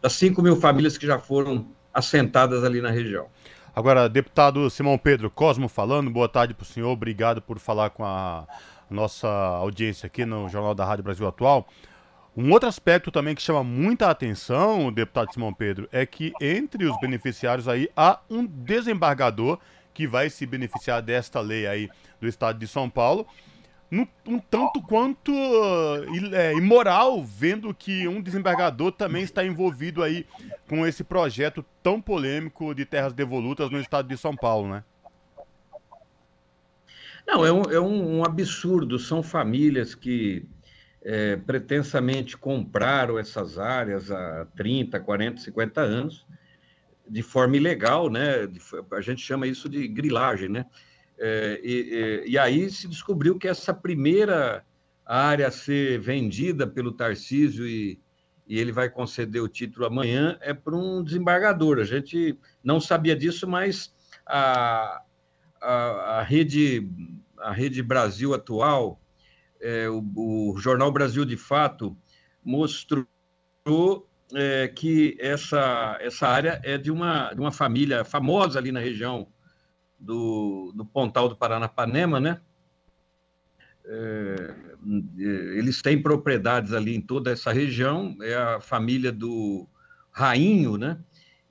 das 0.00 0.12
5 0.14 0.40
mil 0.42 0.56
famílias 0.56 0.96
que 0.96 1.06
já 1.06 1.18
foram 1.18 1.68
assentadas 1.92 2.62
ali 2.62 2.80
na 2.80 2.90
região. 2.90 3.26
Agora, 3.74 4.08
deputado 4.08 4.68
Simão 4.70 4.98
Pedro 4.98 5.30
Cosmo 5.30 5.68
falando, 5.68 6.10
boa 6.10 6.28
tarde 6.28 6.54
para 6.54 6.64
o 6.64 6.66
senhor, 6.66 6.90
obrigado 6.90 7.40
por 7.40 7.58
falar 7.58 7.90
com 7.90 8.04
a 8.04 8.46
nossa 8.90 9.28
audiência 9.28 10.06
aqui 10.06 10.24
no 10.24 10.48
Jornal 10.48 10.74
da 10.74 10.84
Rádio 10.84 11.04
Brasil 11.04 11.26
Atual. 11.26 11.68
Um 12.36 12.52
outro 12.52 12.68
aspecto 12.68 13.10
também 13.10 13.34
que 13.34 13.42
chama 13.42 13.64
muita 13.64 14.08
atenção, 14.08 14.92
deputado 14.92 15.32
Simão 15.32 15.52
Pedro, 15.52 15.88
é 15.90 16.06
que 16.06 16.32
entre 16.40 16.84
os 16.86 16.96
beneficiários 17.00 17.66
aí 17.66 17.88
há 17.96 18.20
um 18.30 18.46
desembargador 18.46 19.58
que 19.98 20.06
vai 20.06 20.30
se 20.30 20.46
beneficiar 20.46 21.02
desta 21.02 21.40
lei 21.40 21.66
aí 21.66 21.90
do 22.20 22.28
estado 22.28 22.56
de 22.56 22.68
São 22.68 22.88
Paulo. 22.88 23.26
Um, 23.90 24.38
tanto 24.38 24.80
quanto 24.80 25.32
é, 26.32 26.54
imoral, 26.54 27.24
vendo 27.24 27.74
que 27.74 28.06
um 28.06 28.22
desembargador 28.22 28.92
também 28.92 29.24
está 29.24 29.44
envolvido 29.44 30.00
aí 30.04 30.24
com 30.68 30.86
esse 30.86 31.02
projeto 31.02 31.64
tão 31.82 32.00
polêmico 32.00 32.72
de 32.76 32.84
terras 32.84 33.12
devolutas 33.12 33.72
no 33.72 33.80
estado 33.80 34.06
de 34.06 34.16
São 34.16 34.36
Paulo, 34.36 34.68
né? 34.68 34.84
Não, 37.26 37.44
é 37.44 37.50
um, 37.50 37.62
é 37.62 37.80
um, 37.80 38.18
um 38.18 38.24
absurdo. 38.24 39.00
São 39.00 39.20
famílias 39.20 39.96
que 39.96 40.46
é, 41.02 41.34
pretensamente 41.38 42.36
compraram 42.36 43.18
essas 43.18 43.58
áreas 43.58 44.12
há 44.12 44.46
30, 44.54 45.00
40, 45.00 45.40
50 45.40 45.80
anos, 45.80 46.24
de 47.08 47.22
forma 47.22 47.56
ilegal, 47.56 48.10
né? 48.10 48.48
A 48.92 49.00
gente 49.00 49.22
chama 49.22 49.46
isso 49.46 49.68
de 49.68 49.86
grilagem, 49.88 50.48
né? 50.48 50.66
É, 51.18 51.60
e, 51.62 52.30
e, 52.30 52.38
aí 52.38 52.70
se 52.70 52.86
descobriu 52.86 53.38
que 53.38 53.48
essa 53.48 53.74
primeira 53.74 54.64
área 55.04 55.48
a 55.48 55.50
ser 55.50 55.98
vendida 55.98 56.64
pelo 56.64 56.92
Tarcísio 56.92 57.66
e, 57.66 58.00
e 58.46 58.58
ele 58.58 58.70
vai 58.70 58.88
conceder 58.88 59.42
o 59.42 59.48
título 59.48 59.84
amanhã 59.84 60.38
é 60.40 60.54
para 60.54 60.76
um 60.76 61.02
desembargador. 61.02 61.78
A 61.78 61.84
gente 61.84 62.38
não 62.62 62.80
sabia 62.80 63.16
disso, 63.16 63.48
mas 63.48 63.92
a, 64.24 65.02
a, 65.60 66.18
a 66.18 66.22
rede 66.22 66.88
a 67.38 67.52
rede 67.52 67.82
Brasil 67.82 68.34
atual 68.34 69.00
é, 69.60 69.88
o, 69.88 70.04
o, 70.14 70.58
Jornal 70.58 70.90
Brasil 70.92 71.24
de 71.24 71.36
Fato 71.36 71.96
mostrou 72.44 73.06
é, 74.34 74.68
que 74.68 75.16
essa, 75.18 75.96
essa 76.00 76.26
área 76.28 76.60
é 76.62 76.76
de 76.76 76.90
uma, 76.90 77.32
de 77.32 77.40
uma 77.40 77.52
família 77.52 78.04
famosa 78.04 78.58
ali 78.58 78.70
na 78.70 78.80
região 78.80 79.28
do, 79.98 80.72
do 80.74 80.84
Pontal 80.84 81.28
do 81.28 81.36
Paranapanema, 81.36 82.20
né? 82.20 82.40
É, 83.84 84.54
eles 85.56 85.80
têm 85.80 86.00
propriedades 86.00 86.72
ali 86.72 86.94
em 86.94 87.00
toda 87.00 87.30
essa 87.30 87.52
região, 87.52 88.16
é 88.20 88.34
a 88.34 88.60
família 88.60 89.10
do 89.10 89.66
Rainho, 90.10 90.76
né? 90.76 90.98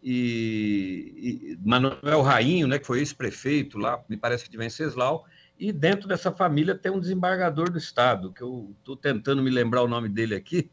E, 0.01 1.57
e 1.59 1.67
Manuel 1.67 2.21
Rainho, 2.21 2.67
né, 2.67 2.77
que 2.77 2.85
foi 2.85 2.99
ex-prefeito 2.99 3.79
lá, 3.79 4.01
me 4.07 4.15
parece 4.15 4.45
que 4.45 4.51
de 4.51 4.57
Venceslau, 4.57 5.25
e 5.59 5.71
dentro 5.71 6.07
dessa 6.07 6.31
família 6.31 6.75
tem 6.75 6.91
um 6.91 6.99
desembargador 6.99 7.71
do 7.71 7.79
Estado, 7.79 8.31
que 8.31 8.43
eu 8.43 8.75
estou 8.77 8.95
tentando 8.95 9.41
me 9.41 9.49
lembrar 9.49 9.81
o 9.81 9.87
nome 9.87 10.07
dele 10.07 10.35
aqui, 10.35 10.69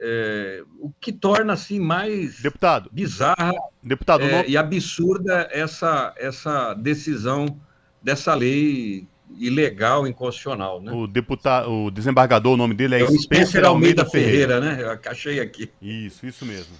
é, 0.00 0.62
o 0.80 0.90
que 1.00 1.12
torna 1.12 1.52
assim 1.52 1.78
mais 1.78 2.40
deputado. 2.40 2.90
bizarra 2.92 3.52
deputado 3.82 4.24
é, 4.24 4.48
e 4.48 4.56
absurda 4.56 5.48
essa 5.52 6.12
essa 6.16 6.74
decisão 6.74 7.60
dessa 8.02 8.34
lei 8.34 9.06
ilegal 9.38 10.06
inconstitucional 10.06 10.80
né? 10.80 10.92
o 10.92 11.06
deputado 11.06 11.70
o 11.70 11.90
desembargador 11.90 12.54
o 12.54 12.56
nome 12.56 12.74
dele 12.74 12.96
é, 12.96 13.02
é 13.02 13.06
Spencer 13.06 13.64
Almeida, 13.64 14.02
Almeida 14.02 14.06
Ferreira, 14.06 14.60
Ferreira, 14.60 14.76
né? 14.76 14.98
Eu 15.04 15.10
achei 15.10 15.40
aqui. 15.40 15.70
Isso 15.80 16.26
isso 16.26 16.44
mesmo. 16.44 16.74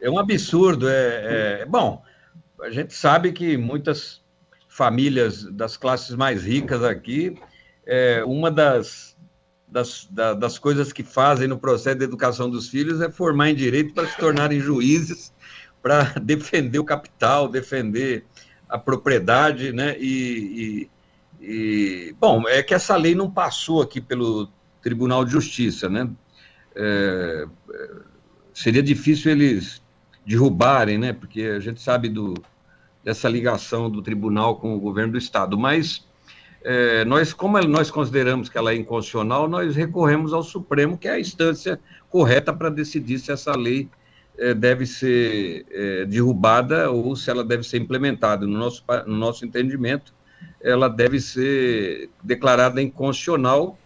É 0.00 0.10
um 0.10 0.18
absurdo 0.18 0.88
é, 0.88 1.60
é 1.62 1.66
bom 1.66 2.02
a 2.60 2.70
gente 2.70 2.94
sabe 2.94 3.32
que 3.32 3.56
muitas 3.56 4.20
famílias 4.68 5.44
das 5.44 5.76
classes 5.76 6.14
mais 6.14 6.44
ricas 6.44 6.82
aqui, 6.82 7.36
é, 7.86 8.22
uma 8.24 8.50
das, 8.50 9.07
das, 9.70 10.08
da, 10.10 10.34
das 10.34 10.58
coisas 10.58 10.92
que 10.92 11.02
fazem 11.02 11.46
no 11.46 11.58
processo 11.58 11.98
de 11.98 12.04
educação 12.04 12.48
dos 12.48 12.68
filhos 12.68 13.00
é 13.00 13.10
formar 13.10 13.50
em 13.50 13.54
direito 13.54 13.94
para 13.94 14.08
se 14.08 14.16
tornarem 14.16 14.60
juízes, 14.60 15.32
para 15.82 16.04
defender 16.20 16.78
o 16.78 16.84
capital, 16.84 17.48
defender 17.48 18.24
a 18.68 18.78
propriedade, 18.78 19.72
né? 19.72 19.96
E, 19.98 20.88
e, 21.40 21.46
e, 21.46 22.16
bom, 22.18 22.46
é 22.48 22.62
que 22.62 22.74
essa 22.74 22.96
lei 22.96 23.14
não 23.14 23.30
passou 23.30 23.82
aqui 23.82 24.00
pelo 24.00 24.48
Tribunal 24.82 25.24
de 25.24 25.32
Justiça, 25.32 25.88
né? 25.88 26.08
É, 26.74 27.46
é 27.72 28.18
seria 28.58 28.82
difícil 28.82 29.30
eles 29.30 29.80
derrubarem, 30.26 30.98
né? 30.98 31.12
Porque 31.12 31.42
a 31.42 31.60
gente 31.60 31.80
sabe 31.80 32.08
do, 32.08 32.34
dessa 33.04 33.28
ligação 33.28 33.88
do 33.88 34.02
tribunal 34.02 34.56
com 34.56 34.74
o 34.74 34.80
governo 34.80 35.12
do 35.12 35.18
estado, 35.18 35.56
mas 35.56 36.07
é, 36.62 37.04
nós, 37.04 37.32
como 37.32 37.58
nós 37.60 37.90
consideramos 37.90 38.48
que 38.48 38.58
ela 38.58 38.72
é 38.72 38.76
inconstitucional, 38.76 39.48
nós 39.48 39.76
recorremos 39.76 40.32
ao 40.32 40.42
Supremo, 40.42 40.98
que 40.98 41.08
é 41.08 41.12
a 41.12 41.20
instância 41.20 41.80
correta 42.10 42.52
para 42.52 42.68
decidir 42.68 43.18
se 43.18 43.30
essa 43.30 43.56
lei 43.56 43.88
é, 44.36 44.54
deve 44.54 44.86
ser 44.86 45.66
é, 45.70 46.04
derrubada 46.04 46.90
ou 46.90 47.14
se 47.14 47.30
ela 47.30 47.44
deve 47.44 47.62
ser 47.62 47.78
implementada. 47.78 48.46
No 48.46 48.58
nosso, 48.58 48.84
no 49.06 49.16
nosso 49.16 49.44
entendimento, 49.44 50.12
ela 50.60 50.88
deve 50.88 51.20
ser 51.20 52.10
declarada 52.22 52.82
inconstitucional 52.82 53.78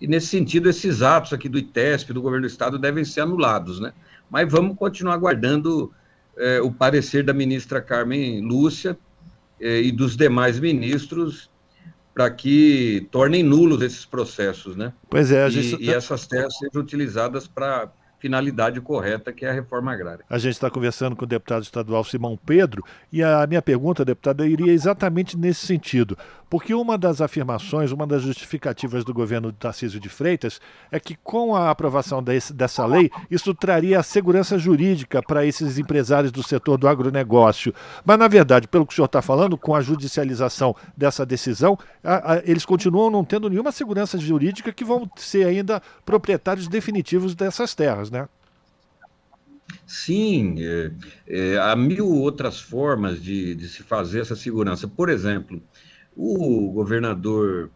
e, 0.00 0.06
nesse 0.08 0.26
sentido, 0.26 0.68
esses 0.68 1.00
atos 1.00 1.32
aqui 1.32 1.48
do 1.48 1.58
ITESP, 1.58 2.12
do 2.12 2.20
governo 2.20 2.46
do 2.46 2.50
Estado, 2.50 2.76
devem 2.76 3.04
ser 3.04 3.20
anulados, 3.20 3.78
né? 3.78 3.92
Mas 4.28 4.50
vamos 4.50 4.76
continuar 4.76 5.14
aguardando 5.14 5.92
é, 6.36 6.60
o 6.60 6.72
parecer 6.72 7.22
da 7.22 7.32
ministra 7.32 7.80
Carmen 7.80 8.40
Lúcia 8.40 8.98
é, 9.60 9.80
e 9.80 9.92
dos 9.92 10.16
demais 10.16 10.58
ministros 10.58 11.51
para 12.14 12.30
que 12.30 13.06
tornem 13.10 13.42
nulos 13.42 13.82
esses 13.82 14.04
processos, 14.04 14.76
né? 14.76 14.92
Pois 15.08 15.32
é, 15.32 15.44
a 15.44 15.50
gente... 15.50 15.82
e, 15.82 15.86
e 15.86 15.90
essas 15.90 16.26
terras 16.26 16.56
sejam 16.58 16.82
utilizadas 16.82 17.46
para 17.46 17.90
finalidade 18.22 18.80
correta, 18.80 19.32
que 19.32 19.44
é 19.44 19.50
a 19.50 19.52
reforma 19.52 19.92
agrária. 19.92 20.24
A 20.30 20.38
gente 20.38 20.52
está 20.52 20.70
conversando 20.70 21.16
com 21.16 21.24
o 21.24 21.28
deputado 21.28 21.64
estadual 21.64 22.04
Simão 22.04 22.38
Pedro, 22.46 22.84
e 23.12 23.20
a 23.20 23.44
minha 23.48 23.60
pergunta, 23.60 24.04
deputado, 24.04 24.46
iria 24.46 24.72
exatamente 24.72 25.36
nesse 25.36 25.66
sentido. 25.66 26.16
Porque 26.48 26.72
uma 26.72 26.96
das 26.96 27.20
afirmações, 27.20 27.90
uma 27.90 28.06
das 28.06 28.22
justificativas 28.22 29.04
do 29.04 29.12
governo 29.12 29.50
de 29.50 29.58
Tarcísio 29.58 29.98
de 29.98 30.08
Freitas 30.08 30.60
é 30.90 31.00
que, 31.00 31.16
com 31.16 31.56
a 31.56 31.70
aprovação 31.70 32.22
desse, 32.22 32.52
dessa 32.52 32.86
lei, 32.86 33.10
isso 33.30 33.52
traria 33.54 34.02
segurança 34.02 34.56
jurídica 34.58 35.22
para 35.22 35.44
esses 35.44 35.78
empresários 35.78 36.30
do 36.30 36.42
setor 36.42 36.76
do 36.76 36.86
agronegócio. 36.86 37.74
Mas, 38.04 38.18
na 38.18 38.28
verdade, 38.28 38.68
pelo 38.68 38.86
que 38.86 38.92
o 38.92 38.94
senhor 38.94 39.06
está 39.06 39.22
falando, 39.22 39.56
com 39.56 39.74
a 39.74 39.80
judicialização 39.80 40.76
dessa 40.96 41.26
decisão, 41.26 41.76
a, 42.04 42.34
a, 42.34 42.42
eles 42.44 42.66
continuam 42.66 43.10
não 43.10 43.24
tendo 43.24 43.48
nenhuma 43.48 43.72
segurança 43.72 44.18
jurídica 44.18 44.72
que 44.72 44.84
vão 44.84 45.10
ser 45.16 45.46
ainda 45.46 45.82
proprietários 46.04 46.68
definitivos 46.68 47.34
dessas 47.34 47.74
terras 47.74 48.11
né? 48.12 48.28
Sim, 49.86 50.56
é, 50.58 50.92
é, 51.26 51.58
há 51.58 51.74
mil 51.74 52.08
outras 52.08 52.60
formas 52.60 53.22
de, 53.22 53.54
de, 53.54 53.68
se 53.68 53.82
fazer 53.82 54.20
essa 54.20 54.36
segurança. 54.36 54.86
Por 54.86 55.08
exemplo, 55.08 55.60
o 56.16 56.70
governador 56.70 57.70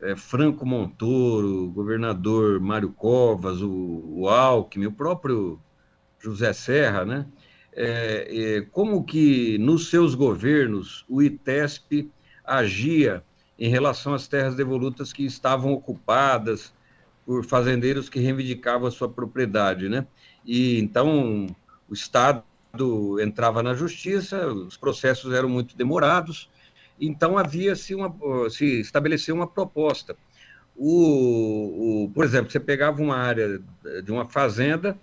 é, 0.00 0.14
Franco 0.14 0.64
Montoro, 0.64 1.64
o 1.64 1.70
governador 1.70 2.60
Mário 2.60 2.92
Covas, 2.92 3.60
o, 3.60 4.02
o 4.06 4.28
Alckmin, 4.28 4.86
o 4.86 4.92
próprio 4.92 5.58
José 6.20 6.52
Serra, 6.52 7.04
né? 7.04 7.26
é, 7.76 8.26
é, 8.30 8.60
como 8.62 9.04
que 9.04 9.58
nos 9.58 9.90
seus 9.90 10.14
governos 10.14 11.04
o 11.08 11.22
ITESP 11.22 12.10
agia 12.42 13.22
em 13.58 13.68
relação 13.68 14.14
às 14.14 14.26
terras 14.26 14.56
devolutas 14.56 15.12
que 15.12 15.26
estavam 15.26 15.72
ocupadas 15.72 16.72
por 17.26 17.44
fazendeiros 17.44 18.08
que 18.08 18.20
reivindicavam 18.20 18.86
a 18.86 18.90
sua 18.90 19.08
propriedade, 19.08 19.88
né? 19.88 20.06
E 20.44 20.78
então 20.78 21.48
o 21.88 21.92
Estado 21.92 22.44
entrava 23.20 23.62
na 23.62 23.74
justiça, 23.74 24.46
os 24.46 24.76
processos 24.76 25.34
eram 25.34 25.48
muito 25.48 25.76
demorados, 25.76 26.48
então 27.00 27.36
havia-se 27.36 27.94
uma, 27.94 28.14
se 28.48 28.80
estabeleceu 28.80 29.34
uma 29.34 29.46
proposta. 29.46 30.16
O, 30.76 32.04
o, 32.04 32.10
por 32.10 32.24
exemplo, 32.24 32.50
você 32.50 32.60
pegava 32.60 33.02
uma 33.02 33.16
área 33.16 33.60
de 34.04 34.12
uma 34.12 34.28
fazenda 34.28 34.96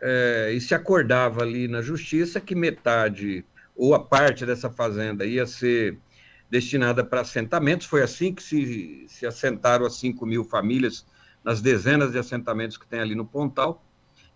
é, 0.00 0.52
e 0.54 0.60
se 0.60 0.74
acordava 0.74 1.42
ali 1.42 1.68
na 1.68 1.82
justiça 1.82 2.40
que 2.40 2.54
metade 2.54 3.44
ou 3.76 3.94
a 3.94 4.00
parte 4.00 4.44
dessa 4.44 4.70
fazenda 4.70 5.24
ia 5.24 5.46
ser 5.46 5.98
destinada 6.50 7.04
para 7.04 7.20
assentamentos. 7.20 7.86
Foi 7.86 8.02
assim 8.02 8.34
que 8.34 8.42
se, 8.42 9.04
se 9.06 9.26
assentaram 9.26 9.86
as 9.86 9.96
5 9.98 10.24
mil 10.26 10.44
famílias 10.44 11.06
nas 11.44 11.60
dezenas 11.60 12.12
de 12.12 12.18
assentamentos 12.18 12.76
que 12.76 12.86
tem 12.86 13.00
ali 13.00 13.14
no 13.14 13.24
Pontal. 13.24 13.82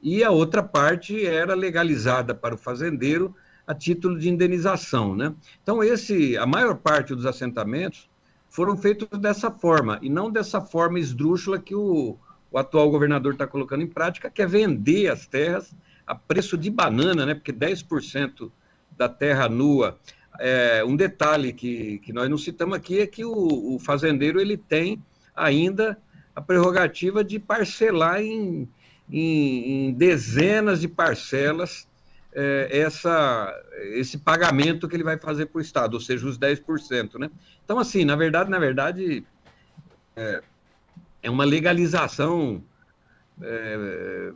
E 0.02 0.22
a 0.22 0.30
outra 0.30 0.62
parte 0.62 1.26
era 1.26 1.54
legalizada 1.54 2.34
para 2.34 2.54
o 2.54 2.58
fazendeiro 2.58 3.34
a 3.66 3.74
título 3.74 4.18
de 4.18 4.28
indenização, 4.28 5.16
né? 5.16 5.34
Então 5.62 5.82
esse, 5.82 6.36
a 6.36 6.46
maior 6.46 6.76
parte 6.76 7.14
dos 7.14 7.26
assentamentos 7.26 8.08
foram 8.48 8.76
feitos 8.76 9.18
dessa 9.18 9.50
forma 9.50 9.98
e 10.00 10.08
não 10.08 10.30
dessa 10.30 10.60
forma 10.60 11.00
esdrúxula 11.00 11.58
que 11.58 11.74
o, 11.74 12.16
o 12.50 12.58
atual 12.58 12.90
governador 12.90 13.32
está 13.32 13.46
colocando 13.46 13.82
em 13.82 13.88
prática, 13.88 14.30
que 14.30 14.40
é 14.40 14.46
vender 14.46 15.08
as 15.08 15.26
terras 15.26 15.74
a 16.06 16.14
preço 16.14 16.56
de 16.56 16.70
banana, 16.70 17.26
né? 17.26 17.34
Porque 17.34 17.52
10% 17.52 18.50
da 18.96 19.08
terra 19.08 19.48
nua. 19.48 19.98
É, 20.38 20.84
um 20.84 20.94
detalhe 20.94 21.52
que, 21.52 21.98
que 21.98 22.12
nós 22.12 22.28
não 22.30 22.38
citamos 22.38 22.76
aqui 22.76 23.00
é 23.00 23.06
que 23.06 23.24
o, 23.24 23.74
o 23.74 23.78
fazendeiro 23.78 24.40
ele 24.40 24.56
tem 24.56 25.02
ainda 25.34 25.98
a 26.36 26.40
prerrogativa 26.42 27.24
de 27.24 27.38
parcelar 27.38 28.20
em, 28.20 28.68
em, 29.10 29.88
em 29.88 29.92
dezenas 29.94 30.82
de 30.82 30.86
parcelas 30.86 31.88
é, 32.34 32.68
essa, 32.70 33.50
esse 33.94 34.18
pagamento 34.18 34.86
que 34.86 34.94
ele 34.94 35.02
vai 35.02 35.16
fazer 35.18 35.46
para 35.46 35.58
o 35.58 35.62
Estado, 35.62 35.94
ou 35.94 36.00
seja, 36.00 36.26
os 36.26 36.38
10%. 36.38 37.18
Né? 37.18 37.30
Então, 37.64 37.78
assim, 37.78 38.04
na 38.04 38.14
verdade, 38.14 38.50
na 38.50 38.58
verdade, 38.58 39.24
é, 40.14 40.42
é 41.22 41.30
uma 41.30 41.44
legalização, 41.44 42.62
é, 43.40 44.32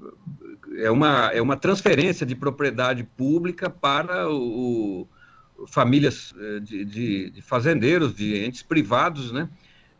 é, 0.78 0.90
uma, 0.90 1.26
é 1.26 1.42
uma 1.42 1.58
transferência 1.58 2.24
de 2.24 2.34
propriedade 2.34 3.04
pública 3.04 3.68
para 3.68 4.30
o, 4.30 5.06
o 5.58 5.66
famílias 5.66 6.34
de, 6.62 6.86
de, 6.86 7.30
de, 7.30 7.42
fazendeiros, 7.42 8.14
de 8.14 8.46
entes 8.46 8.62
privados, 8.62 9.30
né? 9.30 9.46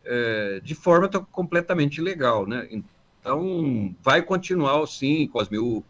É, 0.03 0.59
de 0.63 0.73
forma 0.73 1.07
completamente 1.07 2.01
legal, 2.01 2.47
né? 2.47 2.67
Então, 2.71 3.93
vai 4.01 4.21
continuar, 4.23 4.85
sim, 4.87 5.27
Cosme, 5.27 5.59
o, 5.59 5.83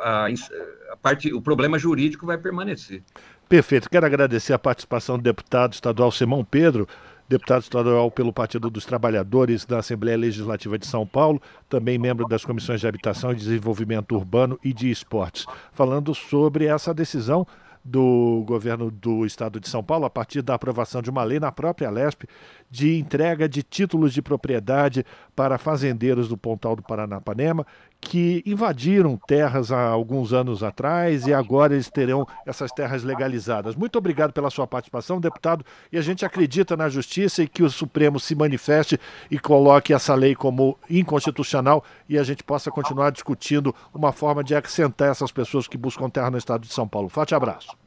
a, 0.00 0.26
a 0.90 0.96
parte, 0.96 1.32
o 1.32 1.40
problema 1.40 1.78
jurídico 1.78 2.26
vai 2.26 2.36
permanecer. 2.36 3.02
Perfeito. 3.48 3.88
Quero 3.88 4.06
agradecer 4.06 4.52
a 4.52 4.58
participação 4.58 5.16
do 5.16 5.22
deputado 5.22 5.74
estadual 5.74 6.10
Simão 6.10 6.44
Pedro, 6.44 6.88
deputado 7.28 7.62
estadual 7.62 8.10
pelo 8.10 8.32
Partido 8.32 8.68
dos 8.68 8.84
Trabalhadores 8.84 9.64
da 9.64 9.78
Assembleia 9.78 10.16
Legislativa 10.16 10.78
de 10.78 10.86
São 10.86 11.06
Paulo, 11.06 11.40
também 11.68 11.98
membro 11.98 12.26
das 12.26 12.44
comissões 12.44 12.80
de 12.80 12.88
Habitação 12.88 13.32
e 13.32 13.36
Desenvolvimento 13.36 14.14
Urbano 14.14 14.58
e 14.64 14.72
de 14.72 14.90
Esportes, 14.90 15.46
falando 15.72 16.14
sobre 16.14 16.66
essa 16.66 16.92
decisão 16.92 17.46
do 17.84 18.44
governo 18.46 18.90
do 18.90 19.26
estado 19.26 19.58
de 19.58 19.68
São 19.68 19.82
Paulo, 19.82 20.04
a 20.04 20.10
partir 20.10 20.40
da 20.40 20.54
aprovação 20.54 21.02
de 21.02 21.10
uma 21.10 21.24
lei 21.24 21.40
na 21.40 21.50
própria 21.50 21.90
Lesp, 21.90 22.24
de 22.72 22.98
entrega 22.98 23.46
de 23.46 23.62
títulos 23.62 24.14
de 24.14 24.22
propriedade 24.22 25.04
para 25.36 25.58
fazendeiros 25.58 26.26
do 26.26 26.38
Pontal 26.38 26.74
do 26.74 26.82
Paranapanema, 26.82 27.66
que 28.00 28.42
invadiram 28.46 29.20
terras 29.28 29.70
há 29.70 29.88
alguns 29.88 30.32
anos 30.32 30.62
atrás 30.62 31.26
e 31.26 31.34
agora 31.34 31.74
eles 31.74 31.90
terão 31.90 32.26
essas 32.46 32.72
terras 32.72 33.04
legalizadas. 33.04 33.76
Muito 33.76 33.98
obrigado 33.98 34.32
pela 34.32 34.48
sua 34.48 34.66
participação, 34.66 35.20
deputado, 35.20 35.64
e 35.92 35.98
a 35.98 36.02
gente 36.02 36.24
acredita 36.24 36.74
na 36.74 36.88
justiça 36.88 37.42
e 37.42 37.46
que 37.46 37.62
o 37.62 37.68
Supremo 37.68 38.18
se 38.18 38.34
manifeste 38.34 38.98
e 39.30 39.38
coloque 39.38 39.92
essa 39.92 40.14
lei 40.14 40.34
como 40.34 40.78
inconstitucional 40.88 41.84
e 42.08 42.18
a 42.18 42.24
gente 42.24 42.42
possa 42.42 42.70
continuar 42.70 43.10
discutindo 43.10 43.74
uma 43.92 44.12
forma 44.12 44.42
de 44.42 44.54
acrescentar 44.54 45.10
essas 45.10 45.30
pessoas 45.30 45.68
que 45.68 45.76
buscam 45.76 46.08
terra 46.08 46.30
no 46.30 46.38
estado 46.38 46.62
de 46.62 46.72
São 46.72 46.88
Paulo. 46.88 47.10
Forte 47.10 47.34
abraço. 47.34 47.81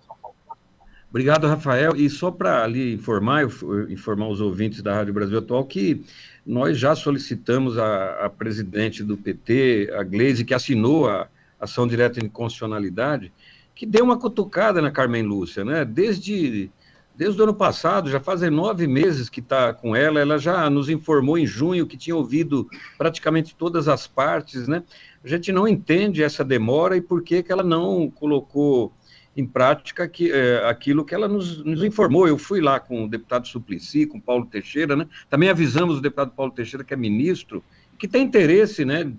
Obrigado, 1.16 1.48
Rafael. 1.48 1.96
E 1.96 2.10
só 2.10 2.30
para 2.30 2.62
ali 2.62 2.94
informar, 2.94 3.48
informar 3.88 4.28
os 4.28 4.42
ouvintes 4.42 4.82
da 4.82 4.94
Rádio 4.94 5.14
Brasil 5.14 5.38
Atual 5.38 5.64
que 5.64 6.04
nós 6.46 6.78
já 6.78 6.94
solicitamos 6.94 7.78
a, 7.78 8.30
presidente 8.38 9.02
do 9.02 9.16
PT, 9.16 9.94
a 9.98 10.04
Gleise, 10.04 10.44
que 10.44 10.54
assinou 10.54 11.08
a 11.08 11.30
ação 11.58 11.88
direta 11.88 12.20
de 12.20 12.28
constitucionalidade, 12.28 13.32
que 13.74 13.86
deu 13.86 14.04
uma 14.04 14.20
cutucada 14.20 14.82
na 14.82 14.92
Carmen 14.92 15.24
Lúcia, 15.24 15.64
né? 15.64 15.86
Desde, 15.86 16.70
desde 17.16 17.40
o 17.40 17.46
ano 17.46 17.54
passado, 17.54 18.10
já 18.10 18.20
fazem 18.20 18.50
nove 18.50 18.86
meses 18.86 19.30
que 19.30 19.40
está 19.40 19.74
com 19.74 19.96
ela, 19.96 20.20
ela 20.20 20.38
já 20.38 20.70
nos 20.70 20.90
informou 20.90 21.38
em 21.38 21.48
junho 21.48 21.88
que 21.88 21.96
tinha 21.96 22.18
ouvido 22.18 22.68
praticamente 22.98 23.56
todas 23.56 23.88
as 23.88 24.06
partes, 24.06 24.68
né? 24.68 24.84
A 25.24 25.30
gente 25.30 25.50
não 25.54 25.66
entende 25.66 26.22
essa 26.22 26.44
demora 26.44 26.98
e 26.98 27.02
por 27.02 27.24
que, 27.24 27.42
que 27.42 27.54
ela 27.54 27.64
não 27.64 28.12
colocou 28.12 28.92
em 29.36 29.46
prática 29.46 30.08
que, 30.08 30.32
é, 30.32 30.66
aquilo 30.68 31.04
que 31.04 31.14
ela 31.14 31.28
nos, 31.28 31.64
nos, 31.64 31.84
informou. 31.84 32.28
Eu 32.28 32.38
fui 32.38 32.62
lá 32.62 32.80
com 32.80 33.04
o 33.04 33.10
deputado 33.10 33.48
Suplicy, 33.48 34.06
com 34.06 34.20
Paulo 34.20 34.46
Teixeira, 34.46 34.96
né? 34.96 35.08
Também 35.30 35.50
avisamos 35.50 35.98
o 35.98 36.02
deputado 36.02 36.32
Paulo 36.32 36.54
Teixeira, 36.54 36.84
que 36.84 36.94
é 36.94 36.98
ministro, 36.98 37.64
que 37.98 38.08
tem 38.08 38.24
interesse, 38.24 38.86
né, 38.86 39.12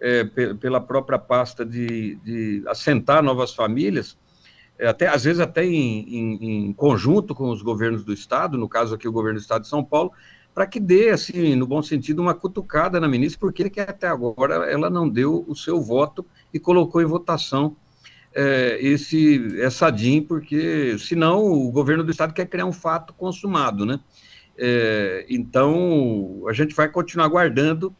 é, 0.00 0.24
pela 0.24 0.80
própria 0.80 1.18
pasta 1.18 1.64
de, 1.64 2.16
de 2.16 2.62
assentar 2.66 3.22
novas 3.22 3.54
famílias, 3.54 4.18
é, 4.78 4.86
até 4.86 5.08
às 5.08 5.24
vezes 5.24 5.40
até 5.40 5.64
em, 5.64 6.00
em, 6.08 6.68
em, 6.68 6.72
conjunto 6.72 7.34
com 7.34 7.50
os 7.50 7.62
governos 7.62 8.04
do 8.04 8.12
estado, 8.12 8.58
no 8.58 8.68
caso 8.68 8.94
aqui 8.94 9.06
o 9.06 9.12
governo 9.12 9.38
do 9.38 9.42
estado 9.42 9.62
de 9.62 9.68
São 9.68 9.84
Paulo, 9.84 10.12
para 10.54 10.66
que 10.66 10.78
dê, 10.78 11.10
assim, 11.10 11.56
no 11.56 11.66
bom 11.66 11.82
sentido, 11.82 12.22
uma 12.22 12.34
cutucada 12.34 13.00
na 13.00 13.08
ministra, 13.08 13.40
porque 13.40 13.68
que 13.68 13.80
até 13.80 14.06
agora 14.06 14.70
ela 14.70 14.88
não 14.88 15.08
deu 15.08 15.44
o 15.48 15.56
seu 15.56 15.80
voto 15.80 16.24
e 16.52 16.60
colocou 16.60 17.02
em 17.02 17.06
votação 17.06 17.76
é, 18.34 18.78
esse 18.80 19.60
essa 19.60 19.90
DIN, 19.90 20.22
porque 20.22 20.96
senão 20.98 21.44
o 21.44 21.70
governo 21.70 22.02
do 22.02 22.10
estado 22.10 22.34
quer 22.34 22.46
criar 22.46 22.66
um 22.66 22.72
fato 22.72 23.12
consumado, 23.14 23.86
né? 23.86 24.00
É, 24.56 25.26
então 25.28 26.44
a 26.48 26.52
gente 26.52 26.74
vai 26.74 26.88
continuar 26.88 27.28
guardando, 27.28 27.94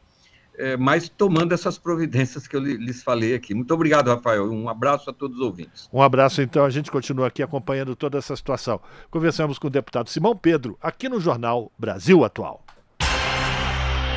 é, 0.56 0.76
mas 0.76 1.08
tomando 1.08 1.52
essas 1.52 1.78
providências 1.78 2.46
que 2.46 2.56
eu 2.56 2.60
lhes 2.60 3.02
falei 3.02 3.34
aqui. 3.34 3.54
Muito 3.54 3.72
obrigado, 3.72 4.08
Rafael. 4.08 4.50
Um 4.50 4.68
abraço 4.68 5.10
a 5.10 5.12
todos 5.12 5.36
os 5.38 5.42
ouvintes. 5.42 5.88
Um 5.92 6.02
abraço, 6.02 6.42
então. 6.42 6.64
A 6.64 6.70
gente 6.70 6.90
continua 6.90 7.28
aqui 7.28 7.42
acompanhando 7.42 7.96
toda 7.96 8.18
essa 8.18 8.34
situação. 8.36 8.80
Conversamos 9.10 9.58
com 9.58 9.66
o 9.66 9.70
deputado 9.70 10.08
Simão 10.10 10.36
Pedro, 10.36 10.76
aqui 10.80 11.08
no 11.08 11.20
Jornal 11.20 11.70
Brasil 11.78 12.24
Atual. 12.24 12.64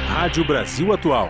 Rádio 0.07 0.45
Brasil 0.45 0.93
Atual. 0.93 1.29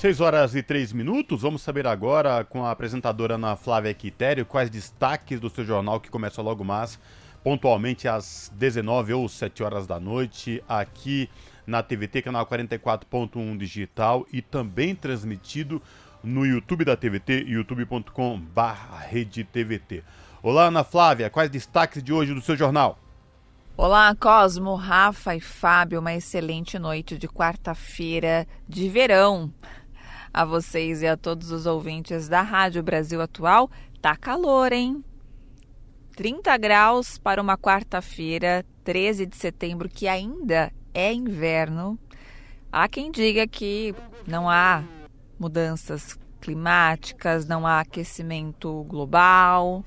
6 0.00 0.20
horas 0.22 0.54
e 0.54 0.62
3 0.62 0.94
minutos. 0.94 1.42
Vamos 1.42 1.60
saber 1.60 1.86
agora 1.86 2.42
com 2.42 2.64
a 2.64 2.70
apresentadora 2.70 3.34
Ana 3.34 3.54
Flávia 3.54 3.92
Quitério 3.92 4.46
quais 4.46 4.70
destaques 4.70 5.38
do 5.38 5.50
seu 5.50 5.62
jornal 5.62 6.00
que 6.00 6.08
começa 6.08 6.40
logo 6.40 6.64
mais, 6.64 6.98
pontualmente 7.44 8.08
às 8.08 8.50
19 8.54 9.12
ou 9.12 9.28
7 9.28 9.62
horas 9.62 9.86
da 9.86 10.00
noite, 10.00 10.64
aqui 10.66 11.28
na 11.66 11.82
TVT, 11.82 12.22
canal 12.22 12.46
44.1 12.46 13.58
digital 13.58 14.26
e 14.32 14.40
também 14.40 14.94
transmitido 14.94 15.82
no 16.24 16.46
YouTube 16.46 16.82
da 16.82 16.96
TVT, 16.96 17.44
youtube.com/redetvt. 17.46 20.02
Olá, 20.42 20.68
Ana 20.68 20.82
Flávia, 20.82 21.28
quais 21.28 21.50
destaques 21.50 22.02
de 22.02 22.10
hoje 22.10 22.32
do 22.32 22.40
seu 22.40 22.56
jornal? 22.56 22.98
Olá, 23.76 24.14
Cosmo, 24.14 24.74
Rafa 24.74 25.34
e 25.34 25.40
Fábio, 25.40 26.00
uma 26.00 26.14
excelente 26.14 26.78
noite 26.78 27.16
de 27.16 27.26
quarta-feira 27.26 28.46
de 28.68 28.90
verão. 28.90 29.50
A 30.32 30.44
vocês 30.44 31.02
e 31.02 31.06
a 31.06 31.16
todos 31.16 31.50
os 31.50 31.66
ouvintes 31.66 32.28
da 32.28 32.42
Rádio 32.42 32.82
Brasil 32.82 33.20
Atual. 33.20 33.70
Tá 34.00 34.16
calor, 34.16 34.72
hein? 34.72 35.04
30 36.16 36.56
graus 36.58 37.18
para 37.18 37.40
uma 37.40 37.56
quarta-feira, 37.56 38.64
13 38.84 39.26
de 39.26 39.36
setembro, 39.36 39.88
que 39.88 40.06
ainda 40.06 40.72
é 40.92 41.12
inverno. 41.12 41.98
Há 42.70 42.88
quem 42.88 43.10
diga 43.10 43.46
que 43.46 43.94
não 44.26 44.48
há 44.48 44.84
mudanças 45.38 46.18
climáticas, 46.40 47.46
não 47.46 47.66
há 47.66 47.80
aquecimento 47.80 48.84
global. 48.84 49.84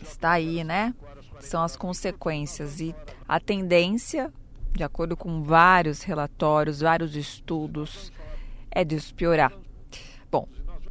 Está 0.00 0.32
aí, 0.32 0.62
né? 0.62 0.94
São 1.40 1.62
as 1.62 1.76
consequências. 1.76 2.80
E 2.80 2.94
a 3.28 3.40
tendência, 3.40 4.32
de 4.72 4.84
acordo 4.84 5.16
com 5.16 5.42
vários 5.42 6.02
relatórios, 6.02 6.80
vários 6.80 7.16
estudos, 7.16 8.12
é 8.70 8.84
de 8.84 8.96
piorar. 9.14 9.52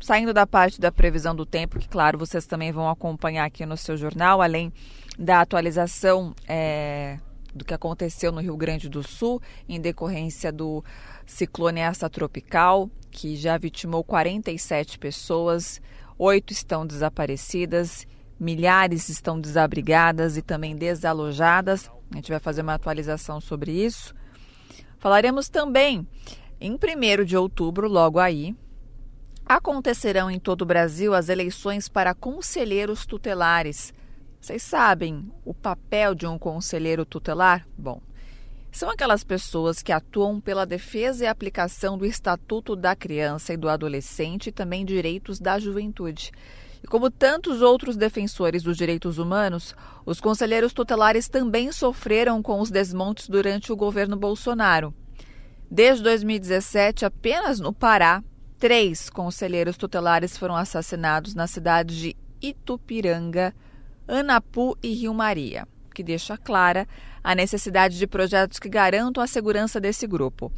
Saindo 0.04 0.34
da 0.34 0.46
parte 0.46 0.82
da 0.82 0.92
previsão 0.92 1.34
do 1.34 1.46
tempo, 1.46 1.80
que 1.80 1.88
claro, 1.88 2.18
vocês 2.18 2.46
também 2.46 2.74
vão 2.74 2.90
acompanhar 2.90 3.46
aqui 3.46 3.66
no 3.66 3.78
seu 3.78 3.96
jornal, 3.96 4.42
além 4.42 4.70
da 5.18 5.40
atualização 5.40 6.36
é, 6.46 7.20
do 7.56 7.64
que 7.64 7.74
aconteceu 7.74 8.30
no 8.30 8.42
Rio 8.42 8.58
Grande 8.58 8.90
do 8.90 9.02
Sul, 9.02 9.42
em 9.68 9.80
decorrência 9.80 10.52
do 10.52 10.84
ciclone 11.26 11.80
essa 11.80 12.10
tropical, 12.10 12.90
que 13.10 13.38
já 13.38 13.58
vitimou 13.58 14.04
47 14.04 15.00
pessoas, 15.00 15.82
oito 16.20 16.52
estão 16.52 16.86
desaparecidas, 16.86 18.06
milhares 18.38 19.08
estão 19.08 19.40
desabrigadas 19.40 20.36
e 20.36 20.42
também 20.42 20.76
desalojadas. 20.76 21.90
A 22.12 22.18
gente 22.18 22.30
vai 22.30 22.42
fazer 22.42 22.62
uma 22.62 22.74
atualização 22.74 23.40
sobre 23.40 23.72
isso. 23.72 24.14
Falaremos 25.00 25.48
também 25.48 26.06
em 26.60 26.74
1 26.74 27.24
de 27.24 27.38
outubro, 27.38 27.88
logo 27.88 28.20
aí, 28.20 28.54
acontecerão 29.46 30.30
em 30.32 30.40
todo 30.40 30.62
o 30.62 30.66
Brasil 30.66 31.14
as 31.14 31.30
eleições 31.30 31.90
para 31.90 32.14
conselheiros 32.14 33.06
tutelares. 33.06 33.94
Vocês 34.40 34.62
sabem 34.62 35.32
o 35.46 35.54
papel 35.54 36.14
de 36.14 36.28
um 36.28 36.38
conselheiro 36.38 37.06
tutelar? 37.06 37.66
Bom, 37.78 38.02
são 38.72 38.90
aquelas 38.90 39.24
pessoas 39.24 39.82
que 39.82 39.92
atuam 39.92 40.42
pela 40.42 40.66
defesa 40.66 41.24
e 41.24 41.28
aplicação 41.28 41.98
do 41.98 42.06
Estatuto 42.06 42.76
da 42.76 42.96
Criança 42.96 43.54
e 43.54 43.58
do 43.58 43.70
Adolescente 43.70 44.48
e 44.48 44.52
também 44.52 44.84
direitos 44.84 45.40
da 45.40 45.60
juventude. 45.60 46.32
E 46.84 46.88
como 46.88 47.10
tantos 47.10 47.62
outros 47.62 47.96
defensores 47.96 48.64
dos 48.64 48.76
direitos 48.76 49.18
humanos, 49.18 49.76
os 50.06 50.20
conselheiros 50.20 50.74
tutelares 50.74 51.30
também 51.30 51.72
sofreram 51.72 52.42
com 52.42 52.60
os 52.60 52.70
desmontes 52.70 53.30
durante 53.30 53.72
o 53.72 53.76
governo 53.76 54.18
Bolsonaro. 54.18 54.94
Desde 55.72 56.04
2017, 56.04 57.06
apenas 57.06 57.60
no 57.60 57.72
Pará, 57.72 58.22
três 58.64 59.10
conselheiros 59.10 59.76
tutelares 59.76 60.38
foram 60.38 60.56
assassinados 60.56 61.36
na 61.36 61.48
cidade 61.48 62.00
de 62.00 62.16
Itupiranga, 62.42 63.54
Anapu 64.08 64.78
e 64.82 64.94
Rio 64.94 65.14
Maria, 65.14 65.68
que 65.94 66.02
deixa 66.02 66.38
clara 66.38 66.88
a 67.22 67.36
necessidade 67.36 67.98
de 67.98 68.08
projetos 68.08 68.60
que 68.60 68.70
garantam 68.70 69.22
a 69.22 69.28
segurança 69.28 69.82
desse 69.82 70.08
grupo. 70.08 70.50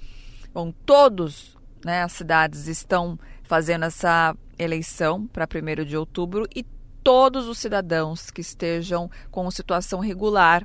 Bom, 0.54 0.72
todos 0.86 1.58
né, 1.84 2.04
as 2.04 2.12
cidades 2.12 2.68
estão 2.68 3.18
fazendo 3.42 3.86
essa 3.86 4.38
eleição 4.60 5.26
para 5.26 5.48
1 5.48 5.84
de 5.84 5.98
outubro 5.98 6.48
e 6.56 6.64
todos 7.04 7.48
os 7.48 7.58
cidadãos 7.58 8.30
que 8.30 8.42
estejam 8.42 9.10
com 9.32 9.50
situação 9.50 10.00
regular 10.00 10.64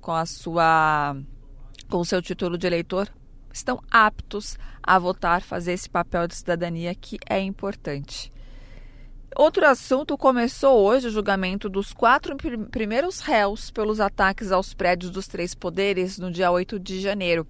com 0.00 0.10
a 0.10 0.26
sua 0.26 1.16
com 1.88 1.98
o 1.98 2.04
seu 2.04 2.20
título 2.20 2.58
de 2.58 2.66
eleitor 2.66 3.08
estão 3.52 3.80
aptos 3.92 4.58
a 4.86 4.98
votar, 4.98 5.42
fazer 5.42 5.72
esse 5.72 5.88
papel 5.88 6.28
de 6.28 6.34
cidadania 6.34 6.94
que 6.94 7.18
é 7.28 7.40
importante. 7.40 8.30
Outro 9.36 9.66
assunto 9.66 10.16
começou 10.16 10.84
hoje 10.84 11.08
o 11.08 11.10
julgamento 11.10 11.68
dos 11.68 11.92
quatro 11.92 12.36
primeiros 12.70 13.18
réus 13.18 13.68
pelos 13.68 13.98
ataques 13.98 14.52
aos 14.52 14.72
prédios 14.72 15.10
dos 15.10 15.26
três 15.26 15.56
poderes 15.56 16.18
no 16.18 16.30
dia 16.30 16.52
8 16.52 16.78
de 16.78 17.00
janeiro. 17.00 17.44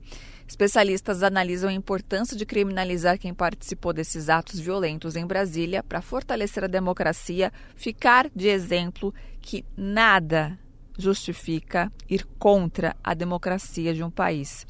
Especialistas 0.49 1.23
analisam 1.23 1.69
a 1.69 1.75
importância 1.75 2.37
de 2.37 2.47
criminalizar 2.47 3.19
quem 3.19 3.35
participou 3.35 3.93
desses 3.93 4.31
atos 4.31 4.61
violentos 4.61 5.15
em 5.15 5.27
Brasília 5.27 5.83
para 5.83 6.01
fortalecer 6.01 6.65
a 6.65 6.69
democracia, 6.69 7.53
ficar 7.77 8.31
de 8.35 8.49
exemplo 8.49 9.13
que 9.43 9.63
nada 9.77 10.59
justifica 10.99 11.93
ir 12.09 12.25
contra 12.39 12.97
a 13.05 13.13
democracia 13.13 13.93
de 13.93 14.03
um 14.03 14.11
país. 14.11 14.67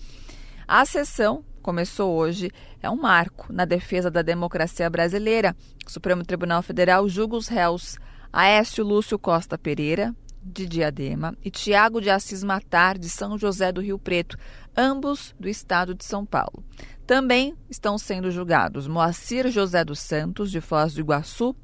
A 0.66 0.84
sessão 0.84 1.44
começou 1.64 2.14
hoje, 2.14 2.50
é 2.82 2.90
um 2.90 2.96
marco 2.96 3.50
na 3.50 3.64
defesa 3.64 4.10
da 4.10 4.20
democracia 4.20 4.88
brasileira. 4.90 5.56
O 5.86 5.90
Supremo 5.90 6.22
Tribunal 6.22 6.62
Federal 6.62 7.08
julga 7.08 7.36
os 7.36 7.48
réus 7.48 7.96
Aécio 8.30 8.84
Lúcio 8.84 9.18
Costa 9.18 9.56
Pereira, 9.56 10.14
de 10.42 10.66
Diadema, 10.66 11.34
e 11.42 11.50
Tiago 11.50 12.02
de 12.02 12.10
Assis 12.10 12.44
Matar, 12.44 12.98
de 12.98 13.08
São 13.08 13.38
José 13.38 13.72
do 13.72 13.80
Rio 13.80 13.98
Preto, 13.98 14.36
ambos 14.76 15.34
do 15.40 15.48
estado 15.48 15.94
de 15.94 16.04
São 16.04 16.26
Paulo. 16.26 16.62
Também 17.06 17.54
estão 17.70 17.96
sendo 17.96 18.30
julgados 18.30 18.86
Moacir 18.86 19.50
José 19.50 19.82
dos 19.82 20.00
Santos, 20.00 20.50
de 20.50 20.60
Foz 20.60 20.92
do 20.92 21.00
Iguaçu, 21.00 21.56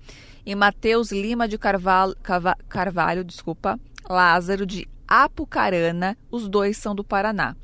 e 0.46 0.54
Mateus 0.54 1.12
Lima 1.12 1.46
de 1.46 1.58
Carvalho, 1.58 2.16
Carvalho 2.70 3.22
desculpa, 3.22 3.78
Lázaro 4.08 4.64
de 4.64 4.88
Apucarana, 5.06 6.16
os 6.30 6.48
dois 6.48 6.78
são 6.78 6.94
do 6.94 7.04
Paraná. 7.04 7.54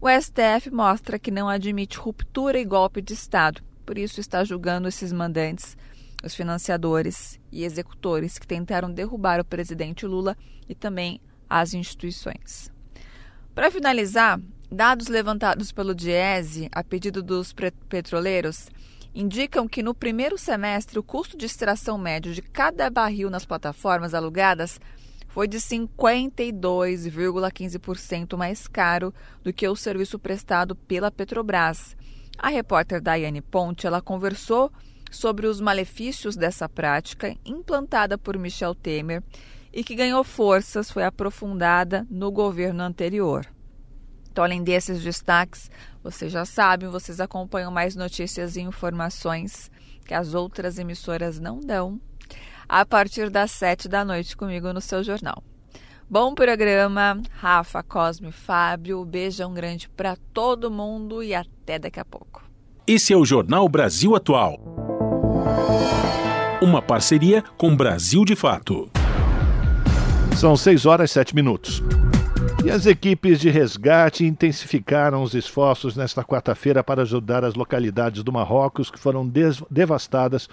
O 0.00 0.08
STF 0.08 0.70
mostra 0.70 1.18
que 1.18 1.28
não 1.28 1.48
admite 1.48 1.98
ruptura 1.98 2.56
e 2.56 2.64
golpe 2.64 3.02
de 3.02 3.14
Estado, 3.14 3.60
por 3.84 3.98
isso 3.98 4.20
está 4.20 4.44
julgando 4.44 4.86
esses 4.86 5.12
mandantes, 5.12 5.76
os 6.22 6.36
financiadores 6.36 7.40
e 7.50 7.64
executores 7.64 8.38
que 8.38 8.46
tentaram 8.46 8.92
derrubar 8.92 9.40
o 9.40 9.44
presidente 9.44 10.06
Lula 10.06 10.36
e 10.68 10.74
também 10.74 11.20
as 11.50 11.74
instituições. 11.74 12.72
Para 13.56 13.72
finalizar, 13.72 14.40
dados 14.70 15.08
levantados 15.08 15.72
pelo 15.72 15.96
Diese 15.96 16.68
a 16.70 16.84
pedido 16.84 17.20
dos 17.20 17.52
petroleiros 17.88 18.68
indicam 19.12 19.66
que 19.66 19.82
no 19.82 19.92
primeiro 19.92 20.38
semestre 20.38 20.96
o 20.96 21.02
custo 21.02 21.36
de 21.36 21.46
extração 21.46 21.98
médio 21.98 22.32
de 22.32 22.40
cada 22.40 22.88
barril 22.88 23.28
nas 23.30 23.44
plataformas 23.44 24.14
alugadas 24.14 24.78
foi 25.28 25.46
de 25.46 25.58
52,15% 25.58 28.36
mais 28.36 28.66
caro 28.66 29.14
do 29.42 29.52
que 29.52 29.68
o 29.68 29.76
serviço 29.76 30.18
prestado 30.18 30.74
pela 30.74 31.10
Petrobras. 31.10 31.96
A 32.36 32.48
repórter 32.48 33.00
Daiane 33.00 33.40
Ponte 33.40 33.86
ela 33.86 34.02
conversou 34.02 34.72
sobre 35.10 35.46
os 35.46 35.60
malefícios 35.60 36.36
dessa 36.36 36.68
prática 36.68 37.34
implantada 37.44 38.18
por 38.18 38.38
Michel 38.38 38.74
Temer 38.74 39.22
e 39.72 39.84
que 39.84 39.94
ganhou 39.94 40.24
forças, 40.24 40.90
foi 40.90 41.04
aprofundada 41.04 42.06
no 42.10 42.30
governo 42.30 42.82
anterior. 42.82 43.46
Então, 44.30 44.44
além 44.44 44.62
desses 44.62 45.02
destaques, 45.02 45.70
vocês 46.02 46.32
já 46.32 46.44
sabem, 46.44 46.88
vocês 46.88 47.20
acompanham 47.20 47.70
mais 47.70 47.96
notícias 47.96 48.56
e 48.56 48.60
informações 48.60 49.70
que 50.04 50.14
as 50.14 50.32
outras 50.32 50.78
emissoras 50.78 51.38
não 51.38 51.60
dão 51.60 52.00
a 52.68 52.84
partir 52.84 53.30
das 53.30 53.50
sete 53.50 53.88
da 53.88 54.04
noite 54.04 54.36
comigo 54.36 54.72
no 54.72 54.80
seu 54.80 55.02
jornal. 55.02 55.42
Bom 56.10 56.34
programa, 56.34 57.20
Rafa, 57.32 57.82
Cosme, 57.82 58.32
Fábio. 58.32 59.04
Beijão 59.04 59.52
grande 59.52 59.88
para 59.88 60.16
todo 60.32 60.70
mundo 60.70 61.22
e 61.22 61.34
até 61.34 61.78
daqui 61.78 62.00
a 62.00 62.04
pouco. 62.04 62.42
Esse 62.86 63.12
é 63.12 63.16
o 63.16 63.24
Jornal 63.24 63.68
Brasil 63.68 64.16
Atual. 64.16 64.58
Uma 66.62 66.80
parceria 66.80 67.42
com 67.56 67.76
Brasil 67.76 68.24
de 68.24 68.34
Fato. 68.34 68.90
São 70.36 70.56
6 70.56 70.86
horas 70.86 71.10
e 71.10 71.14
7 71.14 71.34
minutos. 71.34 71.82
E 72.64 72.70
as 72.70 72.86
equipes 72.86 73.38
de 73.38 73.50
resgate 73.50 74.24
intensificaram 74.24 75.22
os 75.22 75.34
esforços 75.34 75.96
nesta 75.96 76.24
quarta-feira 76.24 76.82
para 76.82 77.02
ajudar 77.02 77.44
as 77.44 77.54
localidades 77.54 78.22
do 78.22 78.32
Marrocos 78.32 78.90
que 78.90 78.98
foram 78.98 79.30
devastadas 79.70 80.48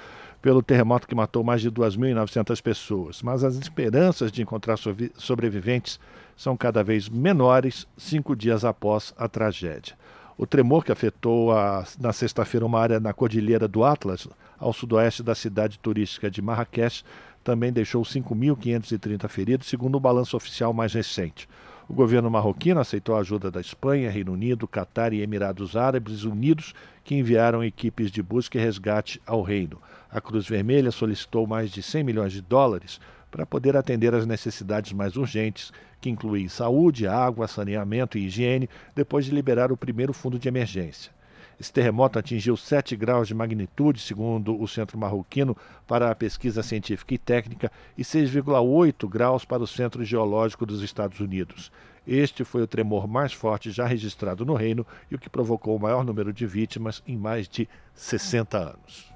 pelo 0.46 0.62
terremoto 0.62 1.08
que 1.08 1.16
matou 1.16 1.43
mais 1.43 1.60
de 1.60 1.72
2.900 1.72 2.62
pessoas. 2.62 3.24
Mas 3.24 3.43
as 3.43 3.56
esperanças 3.56 4.32
de 4.32 4.43
encontrar 4.43 4.78
sobreviventes 5.18 6.00
são 6.38 6.56
cada 6.56 6.84
vez 6.84 7.10
menores 7.10 7.88
cinco 7.98 8.36
dias 8.36 8.64
após 8.64 9.12
a 9.18 9.28
tragédia. 9.28 9.96
O 10.38 10.46
tremor 10.46 10.86
que 10.86 10.91
afetou 10.91 11.52
a, 11.52 11.84
na 12.00 12.14
sexta-feira 12.14 12.64
uma 12.64 12.80
área 12.80 13.00
na 13.00 13.12
Cordilheira 13.12 13.68
do 13.68 13.84
Atlas, 13.84 14.28
ao 14.60 14.72
sudoeste 14.72 15.24
da 15.24 15.34
cidade 15.34 15.80
turística 15.80 16.30
de 16.30 16.43
Marrakech, 16.43 17.04
também 17.43 17.74
deixou 17.74 18.04
5.530 18.04 19.28
feridos, 19.28 19.67
segundo 19.67 19.96
o 19.96 20.00
balanço 20.00 20.38
oficial 20.38 20.72
mais 20.72 20.93
recente. 20.93 21.50
O 21.89 21.93
governo 21.93 22.30
marroquino 22.30 22.80
aceitou 22.80 23.16
a 23.16 23.20
ajuda 23.22 23.50
da 23.50 23.62
Espanha, 23.62 24.12
Reino 24.12 24.34
Unido, 24.34 24.67
Catar 24.67 25.12
e 25.12 25.22
Emirados 25.22 25.76
Árabes 25.76 26.24
Unidos, 26.24 26.76
que 27.04 27.16
enviaram 27.16 27.63
equipes 27.63 28.12
de 28.12 28.22
busca 28.22 28.59
e 28.59 28.62
resgate 28.62 29.20
ao 29.26 29.42
reino. 29.42 29.80
A 30.16 30.21
Cruz 30.21 30.47
Vermelha 30.47 30.92
solicitou 30.92 31.46
mais 31.46 31.70
de 31.70 31.83
100 31.83 32.01
milhões 32.05 32.32
de 32.32 32.42
dólares 32.42 33.01
para 33.29 33.46
poder 33.46 33.75
atender 33.75 34.16
às 34.16 34.25
necessidades 34.25 34.93
mais 34.93 35.17
urgentes, 35.17 35.74
que 36.00 36.09
incluem 36.09 36.47
saúde, 36.47 37.05
água, 37.05 37.50
saneamento 37.50 38.17
e 38.17 38.25
higiene, 38.25 38.70
depois 38.96 39.25
de 39.25 39.32
liberar 39.32 39.74
o 39.74 39.78
primeiro 39.78 40.13
fundo 40.13 40.39
de 40.39 40.47
emergência. 40.47 41.12
Esse 41.59 41.74
terremoto 41.74 42.17
atingiu 42.17 42.55
7 42.55 42.96
graus 42.96 43.28
de 43.28 43.36
magnitude, 43.36 44.00
segundo 44.00 44.58
o 44.58 44.66
Centro 44.70 44.97
Marroquino 44.97 45.55
para 45.86 46.09
a 46.09 46.16
Pesquisa 46.16 46.63
Científica 46.63 47.13
e 47.13 47.17
Técnica, 47.17 47.70
e 47.97 48.01
6,8 48.01 49.09
graus 49.09 49.43
para 49.43 49.63
o 49.63 49.67
Centro 49.67 50.05
Geológico 50.05 50.66
dos 50.66 50.82
Estados 50.82 51.20
Unidos. 51.20 51.74
Este 52.08 52.46
foi 52.46 52.62
o 52.62 52.67
tremor 52.67 53.05
mais 53.05 53.33
forte 53.33 53.70
já 53.70 53.86
registrado 53.86 54.46
no 54.46 54.54
reino 54.54 54.87
e 55.12 55.16
o 55.16 55.20
que 55.20 55.29
provocou 55.29 55.75
o 55.75 55.79
maior 55.79 56.05
número 56.05 56.32
de 56.32 56.47
vítimas 56.47 57.04
em 57.05 57.17
mais 57.17 57.50
de 57.50 57.67
60 57.93 58.58
anos. 58.58 59.13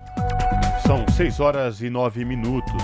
São 0.89 1.07
6 1.07 1.39
horas 1.39 1.81
e 1.83 1.89
9 1.91 2.25
minutos 2.25 2.81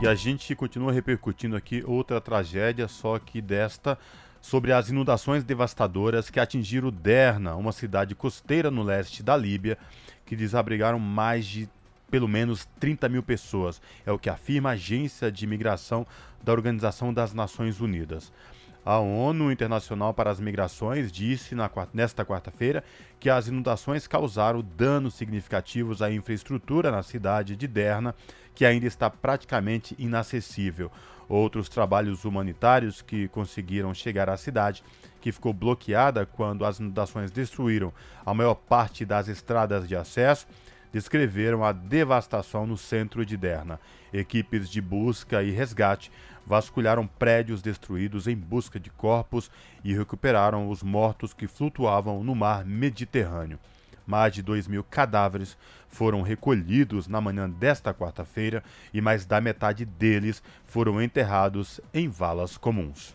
e 0.00 0.06
a 0.06 0.14
gente 0.14 0.54
continua 0.54 0.92
repercutindo 0.92 1.56
aqui 1.56 1.82
outra 1.84 2.20
tragédia, 2.20 2.86
só 2.86 3.18
que 3.18 3.42
desta 3.42 3.98
sobre 4.40 4.72
as 4.72 4.90
inundações 4.90 5.42
devastadoras 5.42 6.30
que 6.30 6.38
atingiram 6.38 6.88
Derna, 6.88 7.56
uma 7.56 7.72
cidade 7.72 8.14
costeira 8.14 8.70
no 8.70 8.84
leste 8.84 9.24
da 9.24 9.36
Líbia, 9.36 9.76
que 10.24 10.36
desabrigaram 10.36 11.00
mais 11.00 11.46
de 11.46 11.68
pelo 12.08 12.28
menos 12.28 12.64
30 12.78 13.08
mil 13.08 13.24
pessoas. 13.24 13.82
É 14.06 14.12
o 14.12 14.20
que 14.20 14.30
afirma 14.30 14.68
a 14.68 14.74
Agência 14.74 15.28
de 15.28 15.44
Imigração 15.44 16.06
da 16.40 16.52
Organização 16.52 17.12
das 17.12 17.34
Nações 17.34 17.80
Unidas. 17.80 18.32
A 18.90 19.00
ONU 19.00 19.52
Internacional 19.52 20.14
para 20.14 20.30
as 20.30 20.40
Migrações 20.40 21.12
disse 21.12 21.54
nesta 21.92 22.24
quarta-feira 22.24 22.82
que 23.20 23.28
as 23.28 23.46
inundações 23.46 24.06
causaram 24.06 24.64
danos 24.78 25.12
significativos 25.12 26.00
à 26.00 26.10
infraestrutura 26.10 26.90
na 26.90 27.02
cidade 27.02 27.54
de 27.54 27.68
Derna, 27.68 28.14
que 28.54 28.64
ainda 28.64 28.86
está 28.86 29.10
praticamente 29.10 29.94
inacessível. 29.98 30.90
Outros 31.28 31.68
trabalhos 31.68 32.24
humanitários 32.24 33.02
que 33.02 33.28
conseguiram 33.28 33.92
chegar 33.92 34.30
à 34.30 34.38
cidade, 34.38 34.82
que 35.20 35.32
ficou 35.32 35.52
bloqueada 35.52 36.24
quando 36.24 36.64
as 36.64 36.80
inundações 36.80 37.30
destruíram 37.30 37.92
a 38.24 38.32
maior 38.32 38.54
parte 38.54 39.04
das 39.04 39.28
estradas 39.28 39.86
de 39.86 39.96
acesso, 39.96 40.46
descreveram 40.90 41.62
a 41.62 41.72
devastação 41.72 42.66
no 42.66 42.78
centro 42.78 43.26
de 43.26 43.36
Derna. 43.36 43.78
Equipes 44.14 44.70
de 44.70 44.80
busca 44.80 45.42
e 45.42 45.50
resgate 45.50 46.10
vasculharam 46.48 47.06
prédios 47.06 47.60
destruídos 47.60 48.26
em 48.26 48.34
busca 48.34 48.80
de 48.80 48.88
corpos 48.88 49.50
e 49.84 49.94
recuperaram 49.94 50.70
os 50.70 50.82
mortos 50.82 51.34
que 51.34 51.46
flutuavam 51.46 52.24
no 52.24 52.34
mar 52.34 52.64
Mediterrâneo. 52.64 53.58
Mais 54.06 54.32
de 54.32 54.42
2 54.42 54.66
mil 54.66 54.82
cadáveres 54.82 55.58
foram 55.86 56.22
recolhidos 56.22 57.06
na 57.06 57.20
manhã 57.20 57.48
desta 57.48 57.92
quarta-feira 57.92 58.64
e 58.94 59.02
mais 59.02 59.26
da 59.26 59.38
metade 59.42 59.84
deles 59.84 60.42
foram 60.66 61.02
enterrados 61.02 61.78
em 61.92 62.08
valas 62.08 62.56
comuns. 62.56 63.14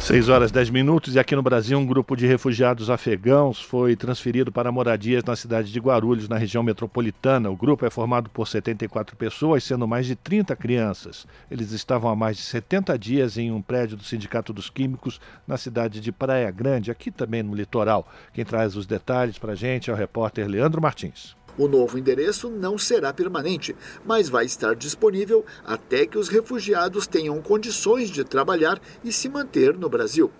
6 0.00 0.30
horas 0.30 0.50
10 0.50 0.70
minutos 0.70 1.14
e 1.14 1.18
aqui 1.18 1.36
no 1.36 1.42
Brasil 1.42 1.78
um 1.78 1.84
grupo 1.84 2.16
de 2.16 2.26
refugiados 2.26 2.88
afegãos 2.88 3.60
foi 3.60 3.94
transferido 3.94 4.50
para 4.50 4.72
moradias 4.72 5.22
na 5.22 5.36
cidade 5.36 5.70
de 5.70 5.78
Guarulhos, 5.78 6.26
na 6.26 6.38
região 6.38 6.62
metropolitana. 6.62 7.50
O 7.50 7.54
grupo 7.54 7.84
é 7.84 7.90
formado 7.90 8.30
por 8.30 8.48
74 8.48 9.14
pessoas, 9.14 9.62
sendo 9.62 9.86
mais 9.86 10.06
de 10.06 10.16
30 10.16 10.56
crianças. 10.56 11.26
Eles 11.50 11.70
estavam 11.72 12.10
há 12.10 12.16
mais 12.16 12.38
de 12.38 12.42
70 12.44 12.98
dias 12.98 13.36
em 13.36 13.52
um 13.52 13.60
prédio 13.60 13.96
do 13.96 14.02
Sindicato 14.02 14.54
dos 14.54 14.70
Químicos 14.70 15.20
na 15.46 15.58
cidade 15.58 16.00
de 16.00 16.10
Praia 16.10 16.50
Grande, 16.50 16.90
aqui 16.90 17.10
também 17.10 17.42
no 17.42 17.54
litoral. 17.54 18.08
Quem 18.32 18.44
traz 18.44 18.76
os 18.76 18.86
detalhes 18.86 19.38
para 19.38 19.52
a 19.52 19.56
gente 19.56 19.90
é 19.90 19.92
o 19.92 19.96
repórter 19.96 20.48
Leandro 20.48 20.80
Martins. 20.80 21.36
O 21.60 21.68
novo 21.68 21.98
endereço 21.98 22.48
não 22.48 22.78
será 22.78 23.12
permanente, 23.12 23.76
mas 24.02 24.30
vai 24.30 24.46
estar 24.46 24.74
disponível 24.74 25.44
até 25.62 26.06
que 26.06 26.16
os 26.16 26.30
refugiados 26.30 27.06
tenham 27.06 27.38
condições 27.42 28.08
de 28.08 28.24
trabalhar 28.24 28.80
e 29.04 29.12
se 29.12 29.28
manter 29.28 29.76
no 29.76 29.86
Brasil. 29.86 30.30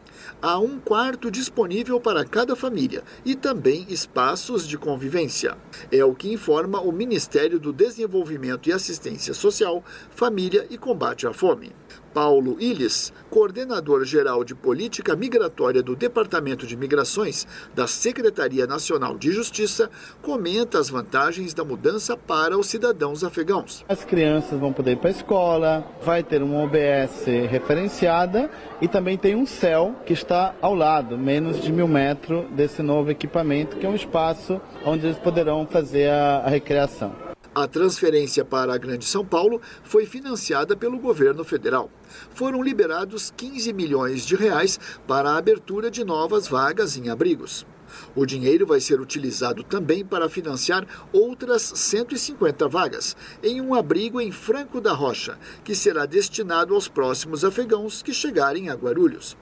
Há 0.40 0.58
um 0.58 0.80
quarto 0.80 1.30
disponível 1.30 2.00
para 2.00 2.24
cada 2.24 2.56
família 2.56 3.04
e 3.22 3.34
também 3.34 3.84
espaços 3.90 4.66
de 4.66 4.78
convivência. 4.78 5.58
É 5.92 6.02
o 6.02 6.14
que 6.14 6.32
informa 6.32 6.80
o 6.80 6.90
Ministério 6.90 7.60
do 7.60 7.70
Desenvolvimento 7.70 8.70
e 8.70 8.72
Assistência 8.72 9.34
Social, 9.34 9.84
Família 10.10 10.66
e 10.70 10.78
Combate 10.78 11.26
à 11.26 11.34
Fome. 11.34 11.70
Paulo 12.12 12.56
Illes, 12.60 13.12
coordenador-geral 13.30 14.44
de 14.44 14.54
Política 14.54 15.14
Migratória 15.14 15.82
do 15.82 15.94
Departamento 15.94 16.66
de 16.66 16.76
Migrações 16.76 17.46
da 17.74 17.86
Secretaria 17.86 18.66
Nacional 18.66 19.16
de 19.16 19.30
Justiça, 19.32 19.90
comenta 20.22 20.78
as 20.78 20.90
vantagens 20.90 21.54
da 21.54 21.64
mudança 21.64 22.16
para 22.16 22.58
os 22.58 22.66
cidadãos 22.66 23.22
afegãos. 23.22 23.84
As 23.88 24.04
crianças 24.04 24.58
vão 24.58 24.72
poder 24.72 24.92
ir 24.92 24.96
para 24.96 25.10
a 25.10 25.12
escola, 25.12 25.84
vai 26.02 26.22
ter 26.22 26.42
uma 26.42 26.62
OBS 26.64 27.26
referenciada 27.48 28.50
e 28.80 28.88
também 28.88 29.16
tem 29.16 29.34
um 29.34 29.46
céu 29.46 29.94
que 30.04 30.12
está 30.12 30.54
ao 30.60 30.74
lado, 30.74 31.16
menos 31.16 31.60
de 31.60 31.72
mil 31.72 31.88
metros 31.88 32.44
desse 32.50 32.82
novo 32.82 33.10
equipamento, 33.10 33.76
que 33.76 33.86
é 33.86 33.88
um 33.88 33.94
espaço 33.94 34.60
onde 34.84 35.06
eles 35.06 35.18
poderão 35.18 35.66
fazer 35.66 36.08
a, 36.08 36.42
a 36.44 36.48
recreação. 36.48 37.29
A 37.52 37.66
transferência 37.66 38.44
para 38.44 38.72
a 38.72 38.78
Grande 38.78 39.04
São 39.04 39.26
Paulo 39.26 39.60
foi 39.82 40.06
financiada 40.06 40.76
pelo 40.76 41.00
governo 41.00 41.42
federal. 41.42 41.90
Foram 42.32 42.62
liberados 42.62 43.32
15 43.36 43.72
milhões 43.72 44.24
de 44.24 44.36
reais 44.36 44.78
para 45.04 45.30
a 45.30 45.36
abertura 45.36 45.90
de 45.90 46.04
novas 46.04 46.46
vagas 46.46 46.96
em 46.96 47.08
abrigos. 47.08 47.66
O 48.14 48.24
dinheiro 48.24 48.64
vai 48.64 48.78
ser 48.78 49.00
utilizado 49.00 49.64
também 49.64 50.04
para 50.04 50.28
financiar 50.28 50.86
outras 51.12 51.62
150 51.62 52.68
vagas 52.68 53.16
em 53.42 53.60
um 53.60 53.74
abrigo 53.74 54.20
em 54.20 54.30
Franco 54.30 54.80
da 54.80 54.92
Rocha, 54.92 55.36
que 55.64 55.74
será 55.74 56.06
destinado 56.06 56.72
aos 56.72 56.86
próximos 56.86 57.44
afegãos 57.44 58.00
que 58.00 58.14
chegarem 58.14 58.68
a 58.68 58.74
Guarulhos. 58.74 59.36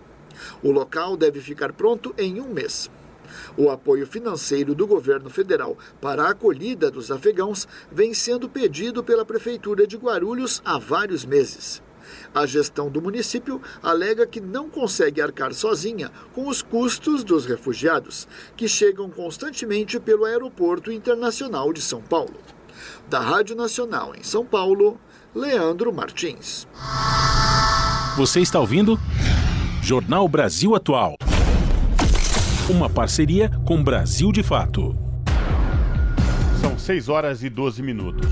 O 0.62 0.70
local 0.70 1.14
deve 1.14 1.42
ficar 1.42 1.74
pronto 1.74 2.14
em 2.16 2.40
um 2.40 2.48
mês. 2.54 2.90
O 3.58 3.70
apoio 3.70 4.06
financeiro 4.06 4.72
do 4.72 4.86
governo 4.86 5.28
federal 5.28 5.76
para 6.00 6.22
a 6.22 6.30
acolhida 6.30 6.92
dos 6.92 7.10
afegãos 7.10 7.66
vem 7.90 8.14
sendo 8.14 8.48
pedido 8.48 9.02
pela 9.02 9.24
Prefeitura 9.24 9.84
de 9.84 9.96
Guarulhos 9.96 10.62
há 10.64 10.78
vários 10.78 11.24
meses. 11.24 11.82
A 12.32 12.46
gestão 12.46 12.88
do 12.88 13.02
município 13.02 13.60
alega 13.82 14.24
que 14.28 14.40
não 14.40 14.70
consegue 14.70 15.20
arcar 15.20 15.52
sozinha 15.52 16.08
com 16.32 16.46
os 16.46 16.62
custos 16.62 17.24
dos 17.24 17.46
refugiados, 17.46 18.28
que 18.56 18.68
chegam 18.68 19.10
constantemente 19.10 19.98
pelo 19.98 20.24
Aeroporto 20.24 20.92
Internacional 20.92 21.72
de 21.72 21.82
São 21.82 22.00
Paulo. 22.00 22.36
Da 23.10 23.18
Rádio 23.18 23.56
Nacional 23.56 24.14
em 24.14 24.22
São 24.22 24.46
Paulo, 24.46 25.00
Leandro 25.34 25.92
Martins. 25.92 26.64
Você 28.16 28.38
está 28.38 28.60
ouvindo? 28.60 28.96
Jornal 29.82 30.28
Brasil 30.28 30.76
Atual. 30.76 31.16
Uma 32.70 32.90
parceria 32.90 33.50
com 33.64 33.82
Brasil 33.82 34.30
de 34.30 34.42
Fato. 34.42 34.94
São 36.60 36.78
6 36.78 37.08
horas 37.08 37.42
e 37.42 37.48
12 37.48 37.82
minutos. 37.82 38.26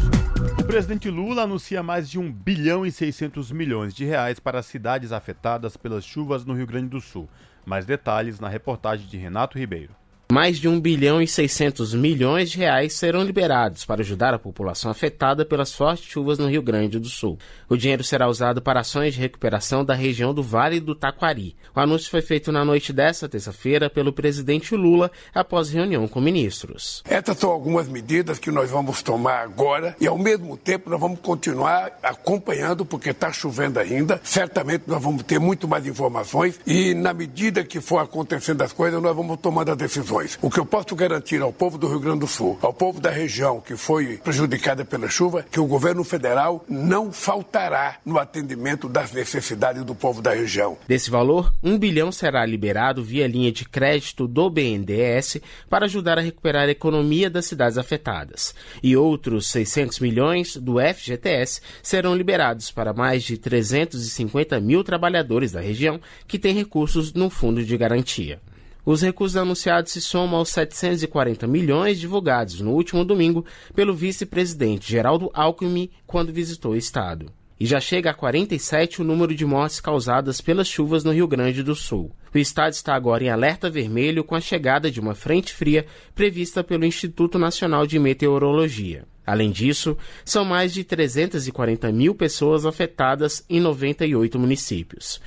O 0.60 0.62
presidente 0.62 1.08
Lula 1.08 1.44
anuncia 1.44 1.82
mais 1.82 2.10
de 2.10 2.18
1 2.18 2.32
bilhão 2.32 2.84
e 2.84 2.92
600 2.92 3.50
milhões 3.50 3.94
de 3.94 4.04
reais 4.04 4.38
para 4.38 4.58
as 4.58 4.66
cidades 4.66 5.10
afetadas 5.10 5.78
pelas 5.78 6.04
chuvas 6.04 6.44
no 6.44 6.52
Rio 6.52 6.66
Grande 6.66 6.88
do 6.88 7.00
Sul. 7.00 7.26
Mais 7.64 7.86
detalhes 7.86 8.38
na 8.38 8.46
reportagem 8.46 9.06
de 9.06 9.16
Renato 9.16 9.58
Ribeiro. 9.58 9.94
Mais 10.28 10.58
de 10.58 10.68
1 10.68 10.80
bilhão 10.80 11.22
e 11.22 11.28
600 11.28 11.94
milhões 11.94 12.50
de 12.50 12.58
reais 12.58 12.94
serão 12.94 13.22
liberados 13.22 13.84
para 13.84 14.00
ajudar 14.00 14.34
a 14.34 14.38
população 14.40 14.90
afetada 14.90 15.44
pelas 15.44 15.72
fortes 15.72 16.04
chuvas 16.04 16.36
no 16.36 16.48
Rio 16.48 16.60
Grande 16.60 16.98
do 16.98 17.08
Sul. 17.08 17.38
O 17.68 17.76
dinheiro 17.76 18.02
será 18.02 18.26
usado 18.26 18.60
para 18.60 18.80
ações 18.80 19.14
de 19.14 19.20
recuperação 19.20 19.84
da 19.84 19.94
região 19.94 20.34
do 20.34 20.42
Vale 20.42 20.80
do 20.80 20.96
Taquari. 20.96 21.54
O 21.72 21.78
anúncio 21.78 22.10
foi 22.10 22.22
feito 22.22 22.50
na 22.50 22.64
noite 22.64 22.92
desta 22.92 23.28
terça-feira 23.28 23.88
pelo 23.88 24.12
presidente 24.12 24.74
Lula 24.74 25.12
após 25.32 25.70
reunião 25.70 26.08
com 26.08 26.20
ministros. 26.20 27.04
Essas 27.08 27.38
são 27.38 27.50
algumas 27.50 27.86
medidas 27.88 28.40
que 28.40 28.50
nós 28.50 28.68
vamos 28.68 29.02
tomar 29.02 29.42
agora 29.42 29.94
e, 30.00 30.08
ao 30.08 30.18
mesmo 30.18 30.56
tempo, 30.56 30.90
nós 30.90 30.98
vamos 30.98 31.20
continuar 31.20 32.00
acompanhando, 32.02 32.84
porque 32.84 33.10
está 33.10 33.32
chovendo 33.32 33.78
ainda. 33.78 34.20
Certamente 34.24 34.84
nós 34.88 35.00
vamos 35.00 35.22
ter 35.22 35.38
muito 35.38 35.68
mais 35.68 35.86
informações 35.86 36.58
e, 36.66 36.94
na 36.94 37.14
medida 37.14 37.62
que 37.62 37.80
for 37.80 37.98
acontecendo 37.98 38.62
as 38.62 38.72
coisas, 38.72 39.00
nós 39.00 39.14
vamos 39.14 39.38
tomando 39.40 39.70
as 39.70 39.76
decisões. 39.76 40.15
O 40.40 40.50
que 40.50 40.58
eu 40.58 40.64
posso 40.64 40.96
garantir 40.96 41.42
ao 41.42 41.52
povo 41.52 41.76
do 41.76 41.86
Rio 41.86 42.00
Grande 42.00 42.20
do 42.20 42.26
Sul, 42.26 42.58
ao 42.62 42.72
povo 42.72 43.00
da 43.00 43.10
região 43.10 43.60
que 43.60 43.76
foi 43.76 44.16
prejudicada 44.16 44.82
pela 44.82 45.10
chuva, 45.10 45.44
que 45.50 45.60
o 45.60 45.66
governo 45.66 46.02
federal 46.02 46.64
não 46.66 47.12
faltará 47.12 47.98
no 48.04 48.18
atendimento 48.18 48.88
das 48.88 49.12
necessidades 49.12 49.84
do 49.84 49.94
povo 49.94 50.22
da 50.22 50.32
região. 50.32 50.78
Desse 50.88 51.10
valor, 51.10 51.52
um 51.62 51.78
bilhão 51.78 52.10
será 52.10 52.46
liberado 52.46 53.04
via 53.04 53.28
linha 53.28 53.52
de 53.52 53.66
crédito 53.66 54.26
do 54.26 54.48
BNDES 54.48 55.38
para 55.68 55.84
ajudar 55.84 56.18
a 56.18 56.22
recuperar 56.22 56.66
a 56.68 56.72
economia 56.72 57.28
das 57.28 57.44
cidades 57.44 57.76
afetadas. 57.76 58.54
E 58.82 58.96
outros 58.96 59.48
600 59.48 60.00
milhões 60.00 60.56
do 60.56 60.76
FGTS 60.80 61.60
serão 61.82 62.16
liberados 62.16 62.70
para 62.70 62.94
mais 62.94 63.22
de 63.22 63.36
350 63.36 64.58
mil 64.60 64.82
trabalhadores 64.82 65.52
da 65.52 65.60
região 65.60 66.00
que 66.26 66.38
têm 66.38 66.54
recursos 66.54 67.12
no 67.12 67.28
fundo 67.28 67.62
de 67.62 67.76
garantia. 67.76 68.40
Os 68.86 69.02
recursos 69.02 69.36
anunciados 69.36 69.90
se 69.90 70.00
somam 70.00 70.38
aos 70.38 70.48
740 70.50 71.44
milhões 71.48 71.98
divulgados 71.98 72.60
no 72.60 72.70
último 72.70 73.04
domingo 73.04 73.44
pelo 73.74 73.92
vice-presidente 73.92 74.88
Geraldo 74.88 75.28
Alckmin 75.34 75.90
quando 76.06 76.32
visitou 76.32 76.70
o 76.70 76.76
estado. 76.76 77.26
e 77.58 77.64
já 77.66 77.80
chega 77.80 78.10
a 78.10 78.14
47 78.14 79.00
o 79.00 79.04
número 79.04 79.34
de 79.34 79.44
mortes 79.44 79.80
causadas 79.80 80.42
pelas 80.42 80.68
chuvas 80.68 81.02
no 81.02 81.10
Rio 81.10 81.26
Grande 81.26 81.62
do 81.62 81.74
Sul. 81.74 82.12
O 82.34 82.38
estado 82.38 82.74
está 82.74 82.94
agora 82.94 83.24
em 83.24 83.30
alerta 83.30 83.70
vermelho 83.70 84.22
com 84.22 84.34
a 84.34 84.40
chegada 84.40 84.90
de 84.90 85.00
uma 85.00 85.14
frente 85.14 85.54
fria 85.54 85.86
prevista 86.14 86.62
pelo 86.62 86.84
Instituto 86.84 87.38
Nacional 87.38 87.86
de 87.86 87.98
Meteorologia. 87.98 89.04
Além 89.26 89.50
disso, 89.50 89.96
são 90.24 90.44
mais 90.44 90.72
de 90.72 90.84
340 90.84 91.90
mil 91.90 92.14
pessoas 92.14 92.66
afetadas 92.66 93.42
em 93.48 93.58
98 93.58 94.38
municípios. 94.38 95.18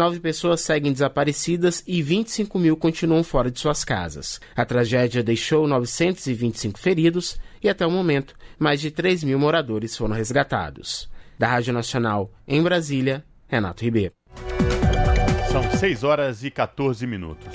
Nove 0.00 0.18
pessoas 0.18 0.62
seguem 0.62 0.94
desaparecidas 0.94 1.84
e 1.86 2.00
25 2.00 2.58
mil 2.58 2.74
continuam 2.74 3.22
fora 3.22 3.50
de 3.50 3.60
suas 3.60 3.84
casas. 3.84 4.40
A 4.56 4.64
tragédia 4.64 5.22
deixou 5.22 5.68
925 5.68 6.78
feridos 6.78 7.38
e, 7.62 7.68
até 7.68 7.86
o 7.86 7.90
momento, 7.90 8.34
mais 8.58 8.80
de 8.80 8.90
3 8.90 9.22
mil 9.24 9.38
moradores 9.38 9.94
foram 9.94 10.14
resgatados. 10.14 11.06
Da 11.38 11.48
Rádio 11.48 11.74
Nacional, 11.74 12.30
em 12.48 12.62
Brasília, 12.62 13.22
Renato 13.46 13.84
Ribeiro. 13.84 14.14
São 15.52 15.70
6 15.70 16.02
horas 16.02 16.44
e 16.44 16.50
14 16.50 17.06
minutos. 17.06 17.48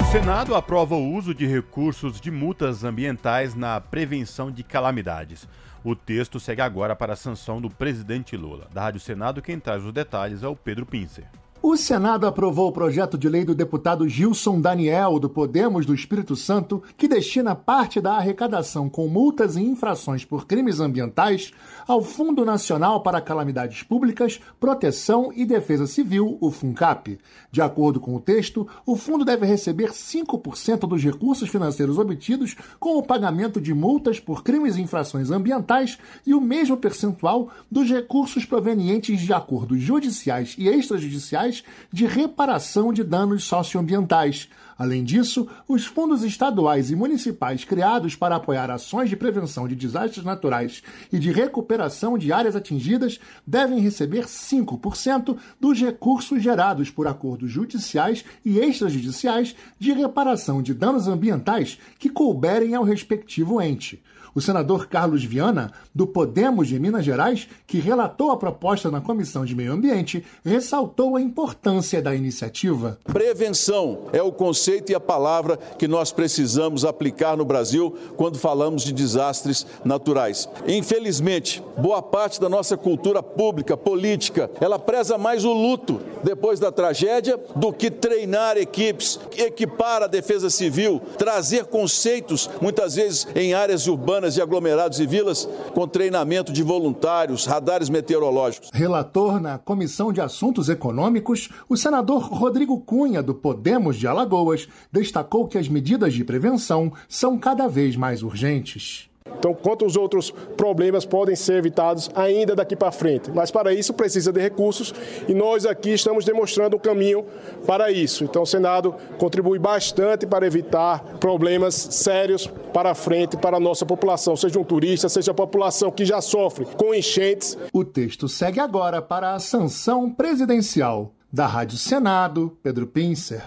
O 0.00 0.10
Senado 0.10 0.56
aprova 0.56 0.96
o 0.96 1.14
uso 1.14 1.32
de 1.32 1.46
recursos 1.46 2.20
de 2.20 2.32
multas 2.32 2.82
ambientais 2.82 3.54
na 3.54 3.80
prevenção 3.80 4.50
de 4.50 4.64
calamidades. 4.64 5.46
O 5.84 5.94
texto 5.94 6.40
segue 6.40 6.62
agora 6.62 6.96
para 6.96 7.12
a 7.12 7.16
sanção 7.16 7.60
do 7.60 7.70
presidente 7.70 8.36
Lula. 8.36 8.66
Da 8.74 8.82
Rádio 8.82 8.98
Senado, 8.98 9.40
quem 9.40 9.60
traz 9.60 9.84
os 9.84 9.92
detalhes 9.92 10.42
é 10.42 10.48
o 10.48 10.56
Pedro 10.56 10.84
Pincer. 10.84 11.24
O 11.66 11.78
Senado 11.78 12.26
aprovou 12.26 12.68
o 12.68 12.72
projeto 12.72 13.16
de 13.16 13.26
lei 13.26 13.42
do 13.42 13.54
deputado 13.54 14.06
Gilson 14.06 14.60
Daniel, 14.60 15.18
do 15.18 15.30
Podemos 15.30 15.86
do 15.86 15.94
Espírito 15.94 16.36
Santo, 16.36 16.82
que 16.94 17.08
destina 17.08 17.54
parte 17.54 18.02
da 18.02 18.18
arrecadação 18.18 18.90
com 18.90 19.08
multas 19.08 19.56
e 19.56 19.62
infrações 19.62 20.26
por 20.26 20.46
crimes 20.46 20.78
ambientais 20.78 21.54
ao 21.86 22.02
Fundo 22.02 22.44
Nacional 22.44 23.02
para 23.02 23.20
Calamidades 23.20 23.82
Públicas, 23.82 24.40
Proteção 24.58 25.32
e 25.34 25.44
Defesa 25.44 25.86
Civil, 25.86 26.38
o 26.40 26.50
FUNCAP. 26.50 27.18
De 27.50 27.60
acordo 27.62 28.00
com 28.00 28.14
o 28.14 28.20
texto, 28.20 28.66
o 28.86 28.96
fundo 28.96 29.24
deve 29.24 29.46
receber 29.46 29.90
5% 29.90 30.88
dos 30.88 31.02
recursos 31.02 31.48
financeiros 31.48 31.98
obtidos 31.98 32.56
com 32.78 32.98
o 32.98 33.02
pagamento 33.02 33.60
de 33.60 33.72
multas 33.74 34.18
por 34.18 34.42
crimes 34.42 34.76
e 34.76 34.82
infrações 34.82 35.30
ambientais 35.30 35.98
e 36.26 36.34
o 36.34 36.40
mesmo 36.40 36.76
percentual 36.76 37.50
dos 37.70 37.88
recursos 37.90 38.44
provenientes 38.44 39.20
de 39.20 39.32
acordos 39.32 39.80
judiciais 39.80 40.54
e 40.58 40.68
extrajudiciais 40.68 41.64
de 41.92 42.06
reparação 42.06 42.92
de 42.92 43.04
danos 43.04 43.44
socioambientais. 43.44 44.48
Além 44.76 45.04
disso, 45.04 45.48
os 45.68 45.86
fundos 45.86 46.24
estaduais 46.24 46.90
e 46.90 46.96
municipais 46.96 47.64
criados 47.64 48.16
para 48.16 48.36
apoiar 48.36 48.70
ações 48.70 49.08
de 49.08 49.16
prevenção 49.16 49.68
de 49.68 49.76
desastres 49.76 50.24
naturais 50.24 50.82
e 51.12 51.18
de 51.18 51.30
recuperação 51.30 52.18
de 52.18 52.32
áreas 52.32 52.56
atingidas 52.56 53.20
devem 53.46 53.78
receber 53.78 54.24
5% 54.24 55.36
dos 55.60 55.80
recursos 55.80 56.42
gerados 56.42 56.90
por 56.90 57.06
acordos 57.06 57.50
judiciais 57.50 58.24
e 58.44 58.58
extrajudiciais 58.58 59.54
de 59.78 59.92
reparação 59.92 60.62
de 60.62 60.74
danos 60.74 61.06
ambientais 61.06 61.78
que 61.98 62.08
couberem 62.08 62.74
ao 62.74 62.82
respectivo 62.84 63.60
ente. 63.60 64.02
O 64.34 64.40
senador 64.40 64.88
Carlos 64.88 65.22
Viana, 65.22 65.70
do 65.94 66.08
Podemos 66.08 66.66
de 66.66 66.80
Minas 66.80 67.04
Gerais, 67.04 67.46
que 67.68 67.78
relatou 67.78 68.32
a 68.32 68.36
proposta 68.36 68.90
na 68.90 69.00
Comissão 69.00 69.44
de 69.44 69.54
Meio 69.54 69.72
Ambiente, 69.72 70.24
ressaltou 70.44 71.14
a 71.14 71.20
importância 71.20 72.02
da 72.02 72.12
iniciativa. 72.16 72.98
Prevenção 73.04 74.08
é 74.12 74.20
o 74.20 74.32
conceito 74.32 74.90
e 74.90 74.94
a 74.94 74.98
palavra 74.98 75.56
que 75.78 75.86
nós 75.86 76.10
precisamos 76.10 76.84
aplicar 76.84 77.36
no 77.36 77.44
Brasil 77.44 77.96
quando 78.16 78.36
falamos 78.36 78.82
de 78.82 78.92
desastres 78.92 79.64
naturais. 79.84 80.48
Infelizmente, 80.66 81.62
boa 81.78 82.02
parte 82.02 82.40
da 82.40 82.48
nossa 82.48 82.76
cultura 82.76 83.22
pública, 83.22 83.76
política, 83.76 84.50
ela 84.60 84.80
preza 84.80 85.16
mais 85.16 85.44
o 85.44 85.52
luto 85.52 86.00
depois 86.24 86.58
da 86.58 86.72
tragédia 86.72 87.38
do 87.54 87.72
que 87.72 87.88
treinar 87.88 88.56
equipes, 88.56 89.20
equipar 89.36 90.02
a 90.02 90.08
defesa 90.08 90.50
civil, 90.50 91.00
trazer 91.16 91.66
conceitos, 91.66 92.50
muitas 92.60 92.96
vezes 92.96 93.28
em 93.36 93.54
áreas 93.54 93.86
urbanas 93.86 94.23
urbanas 94.24 94.36
e 94.36 94.42
aglomerados 94.42 95.00
e 95.00 95.06
vilas 95.06 95.48
com 95.74 95.86
treinamento 95.86 96.52
de 96.52 96.62
voluntários, 96.62 97.44
radares 97.44 97.90
meteorológicos. 97.90 98.70
Relator 98.72 99.40
na 99.40 99.58
Comissão 99.58 100.12
de 100.12 100.20
Assuntos 100.20 100.68
Econômicos, 100.68 101.50
o 101.68 101.76
senador 101.76 102.22
Rodrigo 102.22 102.80
Cunha, 102.80 103.22
do 103.22 103.34
Podemos 103.34 103.96
de 103.96 104.06
Alagoas, 104.06 104.66
destacou 104.90 105.46
que 105.46 105.58
as 105.58 105.68
medidas 105.68 106.14
de 106.14 106.24
prevenção 106.24 106.92
são 107.08 107.38
cada 107.38 107.68
vez 107.68 107.96
mais 107.96 108.22
urgentes. 108.22 109.10
Então, 109.44 109.54
quantos 109.54 109.94
outros 109.94 110.30
problemas 110.30 111.04
podem 111.04 111.36
ser 111.36 111.54
evitados 111.54 112.10
ainda 112.14 112.54
daqui 112.54 112.74
para 112.74 112.90
frente? 112.90 113.30
Mas 113.30 113.50
para 113.50 113.74
isso 113.74 113.92
precisa 113.92 114.32
de 114.32 114.40
recursos 114.40 114.94
e 115.28 115.34
nós 115.34 115.66
aqui 115.66 115.90
estamos 115.90 116.24
demonstrando 116.24 116.76
um 116.76 116.78
caminho 116.78 117.26
para 117.66 117.90
isso. 117.90 118.24
Então, 118.24 118.42
o 118.42 118.46
Senado 118.46 118.94
contribui 119.18 119.58
bastante 119.58 120.26
para 120.26 120.46
evitar 120.46 121.02
problemas 121.20 121.74
sérios 121.74 122.46
para 122.72 122.94
frente 122.94 123.36
para 123.36 123.58
a 123.58 123.60
nossa 123.60 123.84
população, 123.84 124.34
seja 124.34 124.58
um 124.58 124.64
turista, 124.64 125.10
seja 125.10 125.32
a 125.32 125.34
população 125.34 125.90
que 125.90 126.06
já 126.06 126.22
sofre 126.22 126.64
com 126.64 126.94
enchentes. 126.94 127.58
O 127.70 127.84
texto 127.84 128.28
segue 128.28 128.60
agora 128.60 129.02
para 129.02 129.34
a 129.34 129.38
sanção 129.38 130.10
presidencial. 130.10 131.12
Da 131.30 131.46
Rádio 131.46 131.76
Senado, 131.76 132.56
Pedro 132.62 132.86
Pincer. 132.86 133.42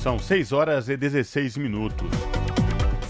São 0.00 0.18
6 0.18 0.52
horas 0.52 0.88
e 0.88 0.96
16 0.96 1.56
minutos. 1.56 2.08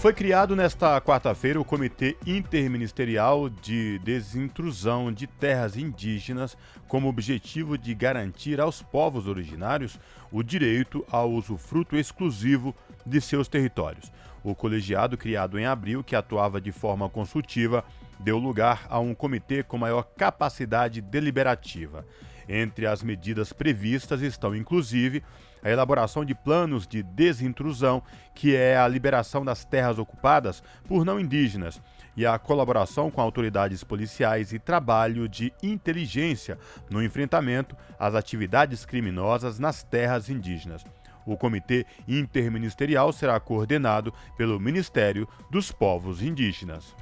Foi 0.01 0.13
criado 0.13 0.55
nesta 0.55 0.99
quarta-feira 0.99 1.61
o 1.61 1.63
Comitê 1.63 2.17
Interministerial 2.25 3.47
de 3.47 3.99
Desintrusão 3.99 5.11
de 5.11 5.27
Terras 5.27 5.77
Indígenas, 5.77 6.57
como 6.87 7.07
objetivo 7.07 7.77
de 7.77 7.93
garantir 7.93 8.59
aos 8.59 8.81
povos 8.81 9.27
originários 9.27 9.99
o 10.31 10.41
direito 10.41 11.05
ao 11.11 11.31
usufruto 11.31 11.95
exclusivo 11.95 12.75
de 13.05 13.21
seus 13.21 13.47
territórios. 13.47 14.11
O 14.43 14.55
colegiado, 14.55 15.15
criado 15.15 15.59
em 15.59 15.67
abril, 15.67 16.03
que 16.03 16.15
atuava 16.15 16.59
de 16.59 16.71
forma 16.71 17.07
consultiva, 17.07 17.85
deu 18.19 18.39
lugar 18.39 18.87
a 18.89 18.99
um 18.99 19.13
comitê 19.13 19.61
com 19.61 19.77
maior 19.77 20.01
capacidade 20.17 20.99
deliberativa. 20.99 22.03
Entre 22.49 22.87
as 22.87 23.03
medidas 23.03 23.53
previstas 23.53 24.23
estão, 24.23 24.55
inclusive, 24.55 25.21
a 25.63 25.69
elaboração 25.69 26.25
de 26.25 26.33
planos 26.33 26.87
de 26.87 27.03
desintrusão, 27.03 28.01
que 28.33 28.55
é 28.55 28.77
a 28.77 28.87
liberação 28.87 29.43
das 29.45 29.63
terras 29.63 29.99
ocupadas 29.99 30.63
por 30.87 31.05
não 31.05 31.19
indígenas, 31.19 31.81
e 32.15 32.25
a 32.25 32.37
colaboração 32.37 33.09
com 33.09 33.21
autoridades 33.21 33.83
policiais 33.83 34.51
e 34.51 34.59
trabalho 34.59 35.29
de 35.29 35.53
inteligência 35.63 36.57
no 36.89 37.01
enfrentamento 37.03 37.75
às 37.97 38.15
atividades 38.15 38.85
criminosas 38.85 39.59
nas 39.59 39.83
terras 39.83 40.29
indígenas. 40.29 40.83
O 41.25 41.37
comitê 41.37 41.85
interministerial 42.07 43.13
será 43.13 43.39
coordenado 43.39 44.13
pelo 44.35 44.59
Ministério 44.59 45.27
dos 45.49 45.71
Povos 45.71 46.21
Indígenas. 46.21 46.95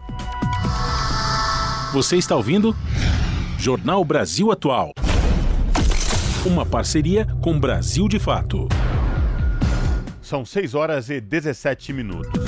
Você 1.93 2.17
está 2.17 2.35
ouvindo? 2.35 2.75
Jornal 3.57 4.03
Brasil 4.05 4.51
Atual. 4.51 4.91
Uma 6.49 6.65
parceria 6.65 7.27
com 7.43 7.59
Brasil 7.59 8.07
de 8.07 8.17
Fato. 8.17 8.67
São 10.19 10.43
6 10.43 10.73
horas 10.73 11.07
e 11.07 11.21
17 11.21 11.93
minutos. 11.93 12.43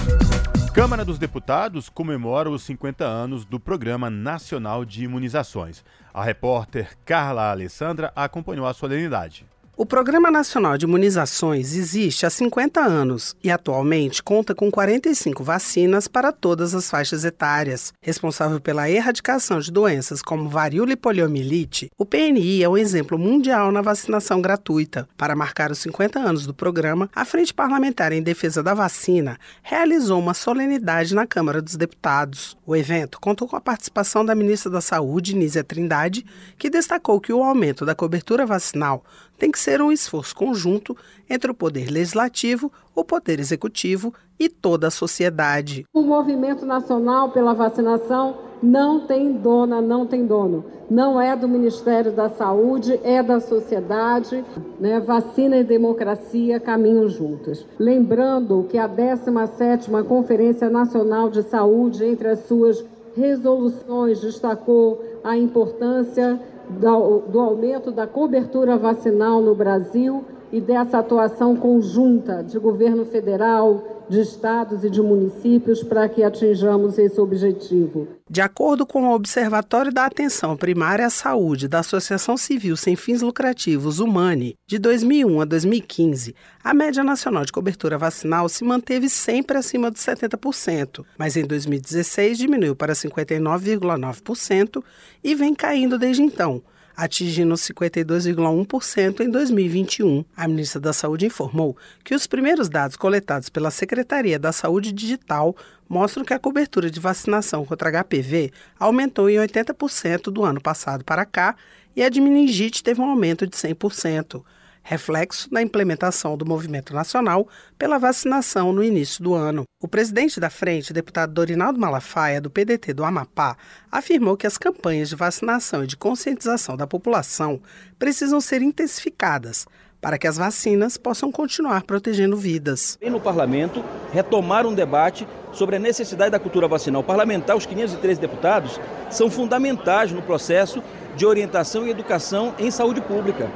Câmara 0.74 1.06
dos 1.06 1.20
Deputados 1.20 1.88
comemora 1.88 2.50
os 2.50 2.64
50 2.64 3.06
anos 3.06 3.46
do 3.46 3.60
Programa 3.60 4.10
Nacional 4.10 4.84
de 4.84 5.04
Imunizações. 5.04 5.86
A 6.12 6.24
repórter 6.24 6.98
Carla 7.06 7.52
Alessandra 7.52 8.12
acompanhou 8.16 8.66
a 8.66 8.74
solenidade. 8.74 9.46
O 9.82 9.86
Programa 9.92 10.30
Nacional 10.30 10.78
de 10.78 10.86
Imunizações 10.86 11.76
existe 11.76 12.24
há 12.24 12.30
50 12.30 12.80
anos 12.80 13.36
e 13.44 13.50
atualmente 13.50 14.22
conta 14.22 14.54
com 14.54 14.70
45 14.70 15.44
vacinas 15.44 16.08
para 16.08 16.32
todas 16.32 16.76
as 16.76 16.88
faixas 16.88 17.26
etárias. 17.26 17.92
Responsável 18.00 18.62
pela 18.62 18.88
erradicação 18.92 19.60
de 19.60 19.72
doenças 19.72 20.22
como 20.22 20.48
varíola 20.48 20.92
e 20.92 20.96
poliomielite, 20.96 21.90
o 21.98 22.06
PNI 22.06 22.62
é 22.62 22.70
um 22.70 22.78
exemplo 22.78 23.18
mundial 23.18 23.72
na 23.72 23.82
vacinação 23.82 24.40
gratuita. 24.40 25.10
Para 25.18 25.36
marcar 25.36 25.72
os 25.72 25.80
50 25.80 26.20
anos 26.20 26.46
do 26.46 26.54
programa, 26.54 27.10
a 27.16 27.26
Frente 27.26 27.52
Parlamentar 27.52 28.12
em 28.12 28.22
Defesa 28.22 28.62
da 28.62 28.76
Vacina 28.76 29.40
realizou 29.64 30.20
uma 30.20 30.36
solenidade 30.36 31.16
na 31.16 31.26
Câmara 31.26 31.60
dos 31.60 31.76
Deputados. 31.76 32.56
O 32.68 32.76
evento 32.76 33.20
contou 33.20 33.48
com 33.48 33.56
a 33.56 33.62
participação 33.62 34.24
da 34.24 34.36
ministra 34.36 34.70
da 34.70 34.80
Saúde, 34.80 35.36
Nízia 35.36 35.64
Trindade, 35.64 36.24
que 36.56 36.70
destacou 36.70 37.20
que 37.20 37.34
o 37.34 37.44
aumento 37.44 37.84
da 37.84 37.96
cobertura 37.96 38.46
vacinal 38.46 39.04
tem 39.42 39.50
que 39.50 39.58
ser 39.58 39.82
um 39.82 39.92
esforço 39.92 40.36
conjunto 40.36 40.96
entre 41.28 41.50
o 41.50 41.54
Poder 41.56 41.90
Legislativo, 41.90 42.72
o 42.94 43.04
Poder 43.04 43.40
Executivo 43.40 44.14
e 44.40 44.48
toda 44.48 44.86
a 44.86 44.92
sociedade. 44.92 45.84
O 45.92 46.04
movimento 46.04 46.64
nacional 46.64 47.32
pela 47.32 47.52
vacinação 47.56 48.38
não 48.62 49.08
tem 49.08 49.34
dona, 49.34 49.82
não 49.82 50.06
tem 50.06 50.28
dono. 50.28 50.64
Não 50.88 51.20
é 51.20 51.36
do 51.36 51.48
Ministério 51.48 52.12
da 52.12 52.30
Saúde, 52.30 53.00
é 53.04 53.24
da 53.24 53.40
sociedade. 53.40 54.46
Né? 54.80 55.00
Vacina 55.00 55.58
e 55.58 55.64
democracia 55.64 56.60
caminham 56.60 57.10
juntas. 57.10 57.66
Lembrando 57.80 58.68
que 58.70 58.78
a 58.78 58.88
17ª 58.88 60.04
Conferência 60.04 60.70
Nacional 60.70 61.32
de 61.32 61.42
Saúde, 61.42 62.06
entre 62.06 62.28
as 62.28 62.46
suas 62.46 62.86
resoluções 63.18 64.22
destacou 64.22 65.04
a 65.24 65.36
importância 65.36 66.40
do 66.80 67.40
aumento 67.40 67.92
da 67.92 68.08
cobertura 68.08 68.78
vacinal 68.78 69.42
no 69.42 69.54
Brasil 69.54 70.24
e 70.52 70.60
dessa 70.60 71.00
atuação 71.00 71.56
conjunta 71.56 72.44
de 72.44 72.60
governo 72.60 73.06
federal, 73.06 74.06
de 74.10 74.20
estados 74.20 74.84
e 74.84 74.90
de 74.90 75.02
municípios 75.02 75.82
para 75.82 76.10
que 76.10 76.22
atinjamos 76.22 76.98
esse 76.98 77.22
objetivo. 77.22 78.10
De 78.30 78.42
acordo 78.42 78.86
com 78.86 79.08
o 79.08 79.14
Observatório 79.14 79.94
da 79.94 80.06
Atenção 80.06 80.58
Primária 80.58 81.06
à 81.06 81.10
Saúde 81.10 81.70
da 81.70 81.80
Associação 81.80 82.36
Civil 82.36 82.76
Sem 82.76 82.98
Fins 82.98 83.22
Lucrativos 83.22 84.00
Humane, 84.00 84.56
de 84.68 84.78
2001 84.78 85.40
a 85.40 85.46
2015, 85.46 86.36
a 86.62 86.74
média 86.74 87.04
nacional 87.06 87.46
de 87.46 87.54
cobertura 87.54 87.98
vacinal 87.98 88.50
se 88.50 88.66
manteve 88.66 89.08
sempre 89.08 89.58
acima 89.58 89.90
de 89.90 90.00
70%, 90.00 91.06
mas 91.18 91.38
em 91.38 91.46
2016 91.46 92.38
diminuiu 92.38 92.76
para 92.76 92.92
59,9% 92.94 94.84
e 95.24 95.34
vem 95.34 95.56
caindo 95.56 95.98
desde 95.98 96.22
então 96.22 96.62
atingindo 97.02 97.56
52,1% 97.56 99.22
em 99.22 99.30
2021. 99.32 100.24
A 100.38 100.48
ministra 100.48 100.80
da 100.80 100.94
Saúde 100.94 101.26
informou 101.26 101.76
que 102.04 102.14
os 102.14 102.28
primeiros 102.28 102.70
dados 102.70 102.96
coletados 102.96 103.50
pela 103.50 103.72
Secretaria 103.72 104.38
da 104.38 104.52
Saúde 104.52 104.92
Digital 104.92 105.56
mostram 105.90 106.24
que 106.24 106.32
a 106.32 106.38
cobertura 106.38 106.92
de 106.92 107.00
vacinação 107.00 107.66
contra 107.66 108.04
HPV 108.04 108.52
aumentou 108.80 109.28
em 109.32 109.38
80% 109.38 110.26
do 110.26 110.44
ano 110.44 110.62
passado 110.62 111.04
para 111.04 111.26
cá 111.26 111.56
e 111.96 112.04
a 112.04 112.10
de 112.10 112.22
meningite 112.22 112.84
teve 112.84 113.02
um 113.02 113.10
aumento 113.10 113.48
de 113.48 113.56
100% 113.58 114.44
reflexo 114.84 115.50
da 115.50 115.62
implementação 115.62 116.36
do 116.38 116.46
movimento 116.46 116.94
nacional 116.94 117.48
pela 117.78 117.98
vacinação 117.98 118.74
no 118.74 118.84
início 118.84 119.24
do 119.24 119.34
ano. 119.34 119.64
O 119.82 119.88
presidente 119.88 120.40
da 120.40 120.50
frente, 120.50 120.94
deputado 120.94 121.34
Dorinaldo 121.34 121.80
Malafaia, 121.80 122.42
do 122.42 122.50
PDT 122.50 122.94
do 122.94 123.04
Amapá, 123.04 123.56
afirmou 123.92 124.36
que 124.36 124.48
as 124.48 124.58
campanhas 124.58 125.10
de 125.10 125.16
vacinação 125.16 125.84
e 125.84 125.88
de 125.88 125.98
conscientização 125.98 126.76
da 126.76 126.88
população 126.88 127.62
precisam 127.98 128.42
ser 128.42 128.62
intensificadas 128.62 129.66
para 130.02 130.18
que 130.18 130.28
as 130.28 130.36
vacinas 130.36 130.98
possam 130.98 131.32
continuar 131.32 131.84
protegendo 131.84 132.36
vidas. 132.36 132.98
E 133.00 133.10
no 133.10 133.22
parlamento, 133.22 133.84
retomar 134.12 134.66
um 134.66 134.74
debate 134.74 135.28
sobre 135.54 135.76
a 135.76 135.80
necessidade 135.80 136.32
da 136.32 136.40
cultura 136.40 136.68
vacinal. 136.68 137.04
Parlamentar, 137.04 137.56
os 137.56 137.68
513 137.68 138.20
deputados, 138.20 138.80
são 139.12 139.30
fundamentais 139.30 140.12
no 140.12 140.24
processo 140.24 140.82
de 141.16 141.26
orientação 141.26 141.86
e 141.86 141.92
educação 141.92 142.56
em 142.58 142.72
saúde 142.72 143.00
pública. 143.00 143.50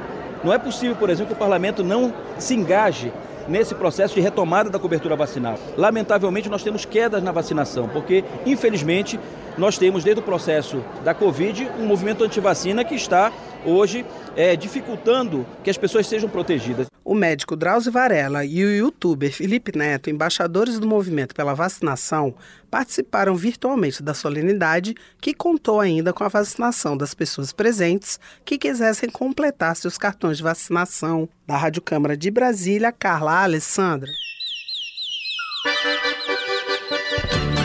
Não 0.46 0.52
é 0.52 0.58
possível, 0.58 0.94
por 0.94 1.10
exemplo, 1.10 1.26
que 1.26 1.32
o 1.32 1.36
parlamento 1.36 1.82
não 1.82 2.14
se 2.38 2.54
engaje 2.54 3.12
nesse 3.48 3.74
processo 3.74 4.14
de 4.14 4.20
retomada 4.20 4.70
da 4.70 4.78
cobertura 4.78 5.16
vacinal. 5.16 5.58
Lamentavelmente, 5.76 6.48
nós 6.48 6.62
temos 6.62 6.84
quedas 6.84 7.20
na 7.20 7.32
vacinação, 7.32 7.88
porque, 7.88 8.22
infelizmente, 8.46 9.18
nós 9.58 9.76
temos, 9.76 10.04
desde 10.04 10.20
o 10.20 10.24
processo 10.24 10.84
da 11.02 11.12
Covid, 11.12 11.68
um 11.80 11.86
movimento 11.86 12.22
antivacina 12.22 12.84
que 12.84 12.94
está 12.94 13.32
hoje 13.64 14.04
é, 14.36 14.54
dificultando 14.54 15.46
que 15.62 15.70
as 15.70 15.78
pessoas 15.78 16.06
sejam 16.06 16.28
protegidas. 16.28 16.86
O 17.04 17.14
médico 17.14 17.54
Drauzio 17.54 17.92
Varela 17.92 18.44
e 18.44 18.64
o 18.64 18.68
youtuber 18.68 19.32
Felipe 19.32 19.76
Neto, 19.76 20.10
embaixadores 20.10 20.78
do 20.80 20.86
movimento 20.86 21.34
pela 21.34 21.54
vacinação, 21.54 22.34
participaram 22.70 23.36
virtualmente 23.36 24.02
da 24.02 24.12
solenidade, 24.12 24.94
que 25.20 25.32
contou 25.32 25.80
ainda 25.80 26.12
com 26.12 26.24
a 26.24 26.28
vacinação 26.28 26.96
das 26.96 27.14
pessoas 27.14 27.52
presentes 27.52 28.18
que 28.44 28.58
quisessem 28.58 29.08
completar 29.08 29.76
seus 29.76 29.96
cartões 29.96 30.38
de 30.38 30.42
vacinação. 30.42 31.28
Da 31.46 31.56
Rádio 31.56 31.80
Câmara 31.80 32.16
de 32.16 32.28
Brasília, 32.28 32.90
Carla 32.90 33.44
Alessandra. 33.44 34.10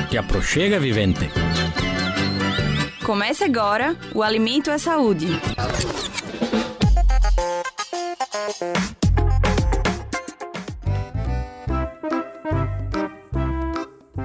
Te 0.09 0.17
aproxega, 0.17 0.79
vivente. 0.79 1.29
Comece 3.11 3.43
agora 3.43 3.93
o 4.15 4.23
Alimento 4.23 4.71
é 4.71 4.77
Saúde. 4.77 5.27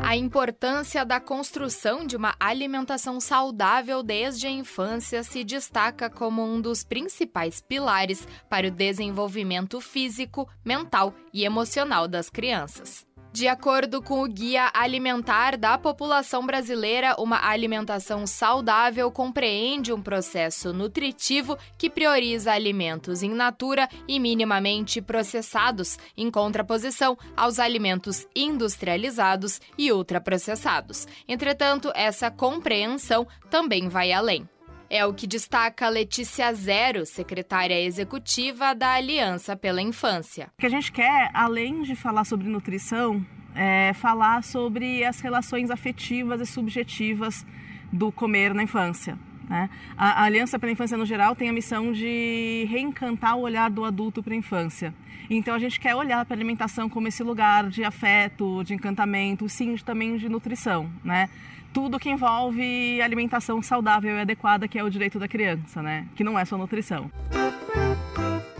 A 0.01 0.17
importância 0.17 1.05
da 1.05 1.19
construção 1.19 2.07
de 2.07 2.15
uma 2.17 2.37
alimentação 2.39 3.19
saudável 3.19 4.05
desde 4.05 4.47
a 4.47 4.51
infância 4.51 5.25
se 5.25 5.43
destaca 5.43 6.09
como 6.09 6.45
um 6.45 6.61
dos 6.61 6.85
principais 6.85 7.61
pilares 7.61 8.25
para 8.49 8.69
o 8.69 8.71
desenvolvimento 8.71 9.81
físico, 9.81 10.49
mental 10.65 11.13
e 11.35 11.45
emocional 11.45 12.07
das 12.07 12.31
crianças. 12.31 13.06
De 13.37 13.47
acordo 13.49 14.01
com 14.01 14.23
o 14.23 14.27
Guia 14.27 14.71
Alimentar 14.73 15.59
da 15.59 15.77
População 15.77 16.47
Brasileira, 16.47 17.15
uma 17.19 17.47
alimentação 17.47 18.27
saudável 18.27 19.11
compreende 19.11 19.93
um 19.93 20.01
processo 20.01 20.73
nutritivo 20.73 21.59
que 21.77 21.91
prioriza 21.91 22.51
alimentos 22.51 23.23
in 23.23 23.35
natura 23.35 23.91
e 24.09 24.19
minimamente 24.19 25.03
processados, 25.03 25.99
em 26.17 26.31
contraposição 26.31 27.15
aos 27.37 27.59
alimentos 27.59 28.27
industrializados 28.35 29.61
e 29.77 29.93
ultraprocessados. 29.93 31.07
Entretanto, 31.29 31.93
essa 31.95 32.31
compreensão 32.31 33.27
também 33.51 33.87
vai 33.87 34.13
além. 34.13 34.49
É 34.89 35.05
o 35.05 35.13
que 35.13 35.27
destaca 35.27 35.89
Letícia 35.89 36.53
Zero, 36.55 37.05
secretária 37.05 37.81
executiva 37.81 38.73
da 38.73 38.93
Aliança 38.93 39.57
pela 39.57 39.83
Infância. 39.83 40.49
O 40.57 40.61
que 40.61 40.67
a 40.67 40.71
gente 40.71 40.93
quer, 40.93 41.31
além 41.35 41.83
de 41.83 41.97
falar 41.97 42.25
sobre 42.25 42.49
nutrição, 42.49 43.25
é 43.55 43.93
falar 43.95 44.45
sobre 44.45 45.05
as 45.05 45.21
relações 45.21 45.71
afetivas 45.71 46.41
e 46.41 46.47
subjetivas 46.47 47.45
do 47.93 48.13
comer 48.13 48.55
na 48.55 48.63
infância. 48.63 49.19
Né? 49.49 49.71
A, 49.97 50.25
Aliança 50.25 50.59
pela 50.59 50.71
Infância, 50.71 50.97
no 50.97 51.07
geral, 51.07 51.35
tem 51.35 51.49
a 51.49 51.53
missão 51.53 51.93
de 51.93 52.67
reencantar 52.71 53.37
o 53.37 53.41
olhar 53.41 53.71
do 53.71 53.85
adulto 53.85 54.23
para 54.23 54.35
a 54.35 54.37
infância. 54.37 54.95
Então, 55.29 55.55
a 55.55 55.59
gente 55.59 55.81
quer 55.81 55.97
olhar 55.97 56.25
para 56.25 56.35
a 56.35 56.37
alimentação 56.37 56.89
como 56.89 57.09
esse 57.09 57.23
lugar 57.23 57.69
de 57.69 57.83
afeto, 57.83 58.63
de 58.63 58.75
encantamento, 58.75 59.49
sim, 59.49 59.75
também 59.79 60.17
de 60.17 60.29
nutrição. 60.29 60.89
Né? 61.03 61.29
Tudo 61.77 61.99
que 61.99 62.09
envolve 62.09 63.03
alimentação 63.03 63.61
saudável 63.61 64.17
e 64.17 64.21
adequada, 64.23 64.67
que 64.67 64.79
é 64.79 64.83
o 64.83 64.89
direito 64.89 65.19
da 65.19 65.29
criança, 65.29 65.83
né? 65.83 66.07
Que 66.17 66.25
não 66.25 66.39
é 66.39 66.43
só 66.43 66.57
nutrição. 66.57 67.11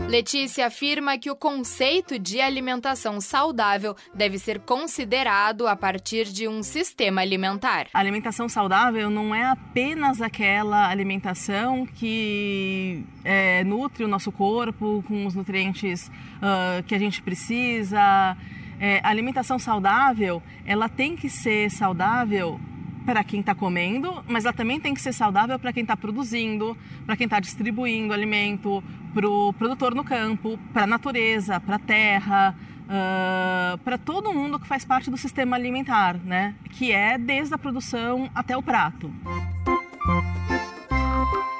Letícia 0.07 0.67
afirma 0.67 1.17
que 1.17 1.31
o 1.31 1.35
conceito 1.35 2.19
de 2.19 2.39
alimentação 2.39 3.19
saudável 3.19 3.95
deve 4.13 4.37
ser 4.37 4.59
considerado 4.59 5.65
a 5.65 5.75
partir 5.75 6.25
de 6.25 6.47
um 6.47 6.61
sistema 6.61 7.21
alimentar. 7.21 7.87
A 7.91 7.99
alimentação 7.99 8.47
saudável 8.47 9.09
não 9.09 9.33
é 9.33 9.45
apenas 9.45 10.21
aquela 10.21 10.87
alimentação 10.87 11.87
que 11.87 13.03
é, 13.25 13.63
nutre 13.63 14.03
o 14.03 14.07
nosso 14.07 14.31
corpo 14.31 15.03
com 15.07 15.25
os 15.25 15.33
nutrientes 15.33 16.07
uh, 16.07 16.83
que 16.85 16.93
a 16.93 16.99
gente 16.99 17.19
precisa. 17.23 18.37
É, 18.79 18.99
a 19.03 19.09
alimentação 19.09 19.57
saudável, 19.57 20.39
ela 20.67 20.87
tem 20.87 21.15
que 21.15 21.31
ser 21.31 21.71
saudável 21.71 22.59
para 23.07 23.23
quem 23.23 23.39
está 23.39 23.55
comendo, 23.55 24.21
mas 24.27 24.43
ela 24.43 24.51
também 24.51 24.81
tem 24.81 24.93
que 24.93 24.99
ser 24.99 25.13
saudável 25.13 25.57
para 25.57 25.71
quem 25.71 25.83
está 25.83 25.95
produzindo, 25.95 26.77
para 27.05 27.15
quem 27.15 27.23
está 27.23 27.39
distribuindo 27.39 28.13
alimento, 28.13 28.83
para 29.13 29.25
o 29.25 29.53
produtor 29.53 29.95
no 29.95 30.03
campo, 30.03 30.59
para 30.73 30.83
a 30.83 30.87
natureza, 30.87 31.57
para 31.61 31.77
a 31.77 31.79
terra, 31.79 32.53
uh, 32.83 33.77
para 33.77 33.97
todo 33.97 34.33
mundo 34.33 34.59
que 34.59 34.67
faz 34.67 34.83
parte 34.83 35.09
do 35.09 35.15
sistema 35.15 35.55
alimentar, 35.55 36.17
né? 36.17 36.53
Que 36.71 36.91
é 36.91 37.17
desde 37.17 37.55
a 37.55 37.57
produção 37.57 38.29
até 38.35 38.57
o 38.57 38.61
prato. 38.61 39.09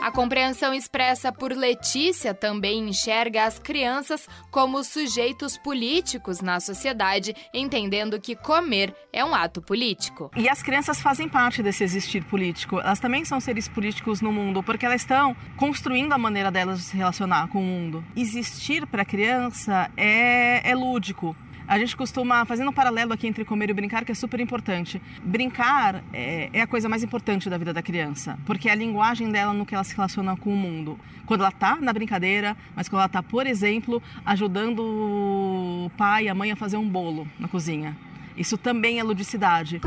A 0.07 0.11
compreensão 0.11 0.73
expressa 0.73 1.33
por 1.33 1.51
Letícia 1.51 2.33
também 2.33 2.87
enxerga 2.87 3.43
as 3.43 3.59
crianças 3.59 4.25
como 4.49 4.81
sujeitos 4.81 5.57
políticos 5.57 6.39
na 6.39 6.61
sociedade, 6.61 7.35
entendendo 7.53 8.17
que 8.17 8.33
comer 8.33 8.95
é 9.11 9.25
um 9.25 9.35
ato 9.35 9.61
político. 9.61 10.31
E 10.37 10.47
as 10.47 10.63
crianças 10.63 11.01
fazem 11.01 11.27
parte 11.27 11.61
desse 11.61 11.83
existir 11.83 12.23
político. 12.23 12.79
Elas 12.79 13.01
também 13.01 13.25
são 13.25 13.41
seres 13.41 13.67
políticos 13.67 14.21
no 14.21 14.31
mundo, 14.31 14.63
porque 14.63 14.85
elas 14.85 15.01
estão 15.01 15.35
construindo 15.57 16.13
a 16.13 16.17
maneira 16.17 16.49
delas 16.49 16.79
de 16.79 16.85
se 16.85 16.95
relacionar 16.95 17.49
com 17.49 17.59
o 17.59 17.61
mundo. 17.61 18.01
Existir 18.15 18.87
para 18.87 19.01
a 19.01 19.05
criança 19.05 19.91
é, 19.97 20.71
é 20.71 20.73
lúdico. 20.73 21.35
A 21.67 21.77
gente 21.77 21.97
costuma, 21.97 22.45
fazendo 22.45 22.69
um 22.69 22.73
paralelo 22.73 23.11
aqui 23.11 23.27
entre 23.27 23.43
comer 23.43 23.69
e 23.69 23.73
brincar, 23.73 24.05
que 24.05 24.11
é 24.11 24.15
super 24.15 24.39
importante. 24.39 25.01
Brincar 25.21 26.01
é, 26.13 26.49
é, 26.53 26.61
a 26.61 26.67
coisa 26.67 26.87
mais 26.87 27.03
importante 27.03 27.49
da 27.49 27.57
vida 27.57 27.73
da 27.73 27.81
criança, 27.81 28.39
porque 28.45 28.69
é 28.69 28.71
a 28.71 28.75
linguagem 28.75 29.29
dela 29.29 29.51
no 29.51 29.65
que 29.65 29.75
ela 29.75 29.83
se 29.83 29.93
relaciona 29.93 30.37
com 30.37 30.53
o 30.53 30.55
mundo. 30.55 30.97
Quando 31.25 31.41
ela 31.41 31.49
está 31.49 31.75
na 31.75 31.91
brincadeira, 31.91 32.55
mas 32.73 32.87
quando 32.87 32.99
ela 32.99 33.07
está, 33.07 33.21
por 33.21 33.45
exemplo, 33.45 34.01
ajudando 34.25 34.79
o 34.79 35.91
pai 35.97 36.25
e 36.25 36.29
a 36.29 36.35
mãe 36.35 36.51
a 36.51 36.55
fazer 36.55 36.77
um 36.77 36.87
bolo 36.87 37.27
na 37.37 37.49
cozinha. 37.49 37.97
Isso 38.37 38.57
também 38.57 38.99
é 38.99 39.03
ludicidade. 39.03 39.81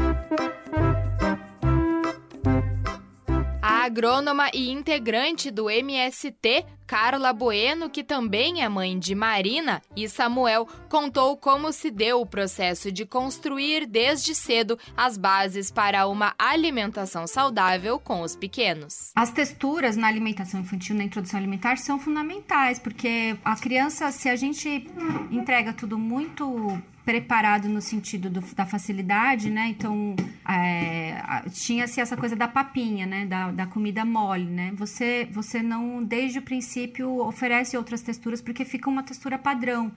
A 3.81 3.85
agrônoma 3.85 4.51
e 4.52 4.70
integrante 4.70 5.51
do 5.51 5.70
MST, 5.70 6.66
Carla 6.86 7.32
Bueno, 7.32 7.89
que 7.89 8.05
também 8.05 8.62
é 8.62 8.69
mãe 8.69 8.98
de 8.98 9.15
Marina 9.15 9.81
e 9.97 10.07
Samuel, 10.07 10.69
contou 10.86 11.35
como 11.35 11.73
se 11.73 11.90
deu 11.90 12.20
o 12.20 12.27
processo 12.27 12.93
de 12.93 13.07
construir 13.07 13.86
desde 13.86 14.35
cedo 14.35 14.78
as 14.94 15.16
bases 15.16 15.70
para 15.70 16.07
uma 16.09 16.35
alimentação 16.39 17.27
saudável 17.27 17.98
com 17.98 18.20
os 18.20 18.36
pequenos. 18.36 19.12
As 19.16 19.31
texturas 19.31 19.97
na 19.97 20.09
alimentação 20.09 20.61
infantil, 20.61 20.94
na 20.94 21.05
introdução 21.05 21.39
alimentar, 21.39 21.78
são 21.78 21.98
fundamentais, 21.98 22.78
porque 22.78 23.35
a 23.43 23.57
criança, 23.57 24.12
se 24.12 24.28
a 24.28 24.36
gente 24.36 24.86
entrega 25.31 25.73
tudo 25.73 25.97
muito 25.97 26.78
preparado 27.05 27.69
no 27.69 27.81
sentido 27.81 28.29
do, 28.29 28.41
da 28.55 28.67
facilidade, 28.67 29.51
né? 29.51 29.69
Então, 29.69 30.15
é, 30.49 31.23
tinha-se 31.53 32.01
essa 32.01 32.17
coisa 32.17 32.37
da 32.37 32.47
papinha, 32.47 33.07
né? 33.07 33.27
Da, 33.27 33.51
da 33.51 33.67
comida 33.67 34.05
mole, 34.05 34.45
né? 34.45 34.73
Você, 34.77 35.29
você 35.31 35.63
não, 35.63 36.03
desde 36.03 36.39
o 36.39 36.43
princípio, 36.43 37.21
oferece 37.27 37.77
outras 37.77 38.03
texturas 38.03 38.41
porque 38.41 38.65
fica 38.65 38.89
uma 38.89 39.03
textura 39.03 39.39
padrão. 39.39 39.93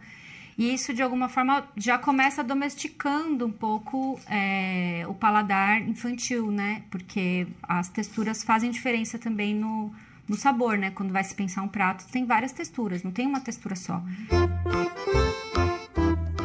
E 0.58 0.74
isso, 0.74 0.94
de 0.94 1.02
alguma 1.02 1.28
forma, 1.30 1.68
já 1.76 1.98
começa 1.98 2.44
domesticando 2.44 3.46
um 3.46 3.52
pouco 3.52 4.20
é, 4.30 5.04
o 5.08 5.14
paladar 5.14 5.82
infantil, 5.82 6.52
né? 6.52 6.84
Porque 6.92 7.48
as 7.62 7.90
texturas 7.90 8.44
fazem 8.44 8.70
diferença 8.70 9.18
também 9.18 9.56
no, 9.56 9.92
no 10.28 10.36
sabor, 10.36 10.78
né? 10.78 10.92
Quando 10.92 11.12
vai 11.12 11.24
se 11.24 11.34
pensar 11.34 11.64
um 11.64 11.68
prato, 11.68 12.06
tem 12.12 12.26
várias 12.26 12.52
texturas, 12.52 13.04
não 13.04 13.12
tem 13.12 13.26
uma 13.26 13.40
textura 13.40 13.76
só. 13.76 14.02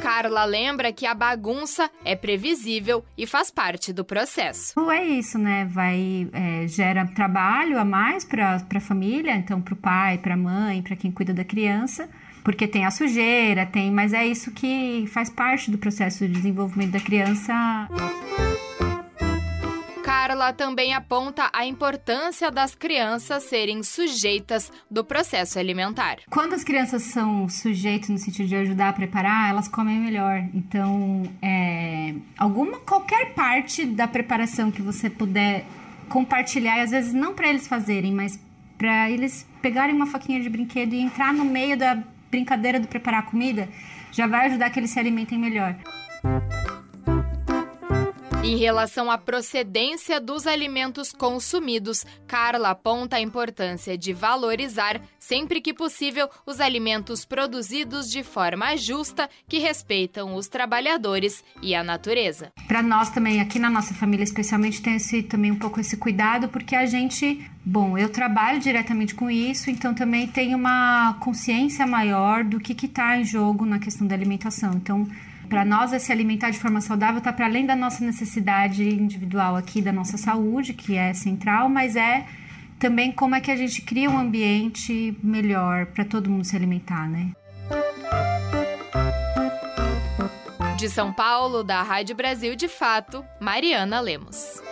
Carla 0.09 0.47
lembra 0.47 0.91
que 0.91 1.05
a 1.05 1.13
bagunça 1.13 1.91
é 2.03 2.17
previsível 2.17 3.05
e 3.15 3.27
faz 3.27 3.51
parte 3.51 3.93
do 3.93 4.03
processo. 4.03 4.73
É 4.91 5.05
isso, 5.05 5.39
né? 5.39 5.69
Vai 5.71 6.27
é, 6.33 6.67
gera 6.67 7.07
trabalho 7.09 7.79
a 7.79 7.85
mais 7.85 8.25
para 8.25 8.57
a 8.75 8.81
família, 8.81 9.37
então 9.37 9.61
para 9.61 9.75
o 9.75 9.77
pai, 9.77 10.17
para 10.17 10.33
a 10.33 10.37
mãe, 10.37 10.81
para 10.81 10.97
quem 10.97 11.13
cuida 11.13 11.35
da 11.35 11.45
criança, 11.45 12.09
porque 12.43 12.67
tem 12.67 12.87
a 12.87 12.91
sujeira, 12.91 13.67
tem, 13.67 13.91
mas 13.91 14.15
é 14.15 14.27
isso 14.27 14.51
que 14.51 15.05
faz 15.09 15.29
parte 15.29 15.71
do 15.71 15.77
processo 15.77 16.27
de 16.27 16.33
desenvolvimento 16.33 16.93
da 16.93 17.01
criança. 17.01 17.53
Carla 20.09 20.55
também 20.55 20.95
aponta 20.95 21.51
a 21.53 21.67
importância 21.67 22.51
das 22.51 22.75
crianças 22.75 23.43
serem 23.43 23.83
sujeitas 23.83 24.73
do 24.91 25.05
processo 25.05 25.59
alimentar. 25.59 26.21
Quando 26.31 26.55
as 26.55 26.65
crianças 26.65 27.03
são 27.03 27.47
sujeitas 27.47 28.09
no 28.09 28.17
sentido 28.17 28.49
de 28.49 28.57
ajudar 28.57 28.89
a 28.89 28.93
preparar, 28.95 29.51
elas 29.51 29.69
comem 29.69 29.99
melhor. 29.99 30.43
Então, 30.55 31.25
é, 31.43 32.15
alguma 32.39 32.79
qualquer 32.79 33.35
parte 33.35 33.85
da 33.85 34.09
preparação 34.09 34.71
que 34.71 34.81
você 34.81 35.11
puder 35.11 35.67
compartilhar, 36.09 36.79
e 36.79 36.81
às 36.81 36.91
vezes 36.91 37.13
não 37.13 37.35
para 37.35 37.51
eles 37.51 37.69
fazerem, 37.69 38.11
mas 38.11 38.41
para 38.79 39.11
eles 39.11 39.47
pegarem 39.61 39.95
uma 39.95 40.07
faquinha 40.07 40.41
de 40.41 40.49
brinquedo 40.49 40.95
e 40.95 41.03
entrar 41.03 41.35
no 41.35 41.45
meio 41.45 41.77
da 41.77 42.03
brincadeira 42.31 42.81
de 42.81 42.87
preparar 42.87 43.27
comida, 43.27 43.69
já 44.11 44.27
vai 44.27 44.47
ajudar 44.47 44.71
que 44.71 44.81
eles 44.81 44.91
se 44.91 44.99
alimentem 44.99 45.39
melhor. 45.39 45.77
Em 48.49 48.57
relação 48.57 49.11
à 49.11 49.19
procedência 49.19 50.19
dos 50.19 50.47
alimentos 50.47 51.13
consumidos, 51.13 52.07
Carla 52.27 52.71
aponta 52.71 53.17
a 53.17 53.21
importância 53.21 53.99
de 53.99 54.15
valorizar, 54.15 55.03
sempre 55.19 55.61
que 55.61 55.75
possível, 55.75 56.31
os 56.47 56.59
alimentos 56.59 57.27
produzidos 57.27 58.11
de 58.11 58.23
forma 58.23 58.75
justa, 58.75 59.29
que 59.47 59.59
respeitam 59.59 60.35
os 60.35 60.49
trabalhadores 60.49 61.45
e 61.61 61.75
a 61.75 61.85
natureza. 61.85 62.51
Para 62.67 62.83
nós 62.83 63.11
também, 63.11 63.43
aqui 63.43 63.59
na 63.59 63.69
nossa 63.69 63.93
família, 63.93 64.25
especialmente, 64.25 64.81
tem 64.81 64.97
esse, 64.97 65.23
também 65.23 65.51
um 65.51 65.59
pouco 65.59 65.79
esse 65.79 65.99
cuidado, 65.99 66.49
porque 66.49 66.75
a 66.75 66.87
gente, 66.87 67.47
bom, 67.63 67.99
eu 67.99 68.09
trabalho 68.09 68.61
diretamente 68.61 69.15
com 69.15 69.31
isso, 69.31 69.69
então 69.69 69.93
também 69.93 70.27
tenho 70.27 70.57
uma 70.57 71.19
consciência 71.21 71.87
maior 71.87 72.43
do 72.45 72.59
que 72.59 72.87
está 72.87 73.19
em 73.19 73.27
jogo 73.27 73.67
na 73.67 73.79
questão 73.79 74.07
da 74.07 74.15
alimentação. 74.15 74.73
Então, 74.73 75.07
para 75.49 75.65
nós, 75.65 75.91
se 76.03 76.13
alimentar 76.13 76.51
de 76.51 76.59
forma 76.59 76.81
saudável 76.81 77.19
está 77.19 77.33
para 77.33 77.47
além 77.47 77.65
da 77.65 77.75
nossa 77.75 78.05
necessidade 78.05 78.87
individual 78.89 79.57
aqui, 79.57 79.81
da 79.81 79.93
nossa 79.93 80.19
saúde, 80.19 80.75
que 80.75 80.97
é 80.97 81.15
central, 81.15 81.69
mas 81.69 81.97
é 81.97 82.27
também 82.79 83.11
como 83.11 83.35
é 83.35 83.41
que 83.41 83.51
a 83.51 83.57
gente 83.57 83.83
cria 83.83 84.11
um 84.11 84.19
ambiente 84.19 85.17
melhor 85.23 85.87
para 85.87 86.05
todo 86.05 86.31
mundo 86.31 86.45
se 86.45 86.55
alimentar, 86.55 87.09
né? 87.09 87.33
De 90.77 90.89
São 90.89 91.13
Paulo, 91.13 91.65
da 91.65 91.83
Rádio 91.83 92.15
Brasil 92.15 92.55
de 92.55 92.69
Fato, 92.69 93.25
Mariana 93.41 93.99
Lemos. 93.99 94.63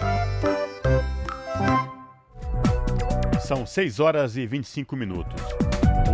São 3.40 3.66
6 3.66 3.98
horas 3.98 4.36
e 4.36 4.46
25 4.46 4.94
minutos. 4.94 5.65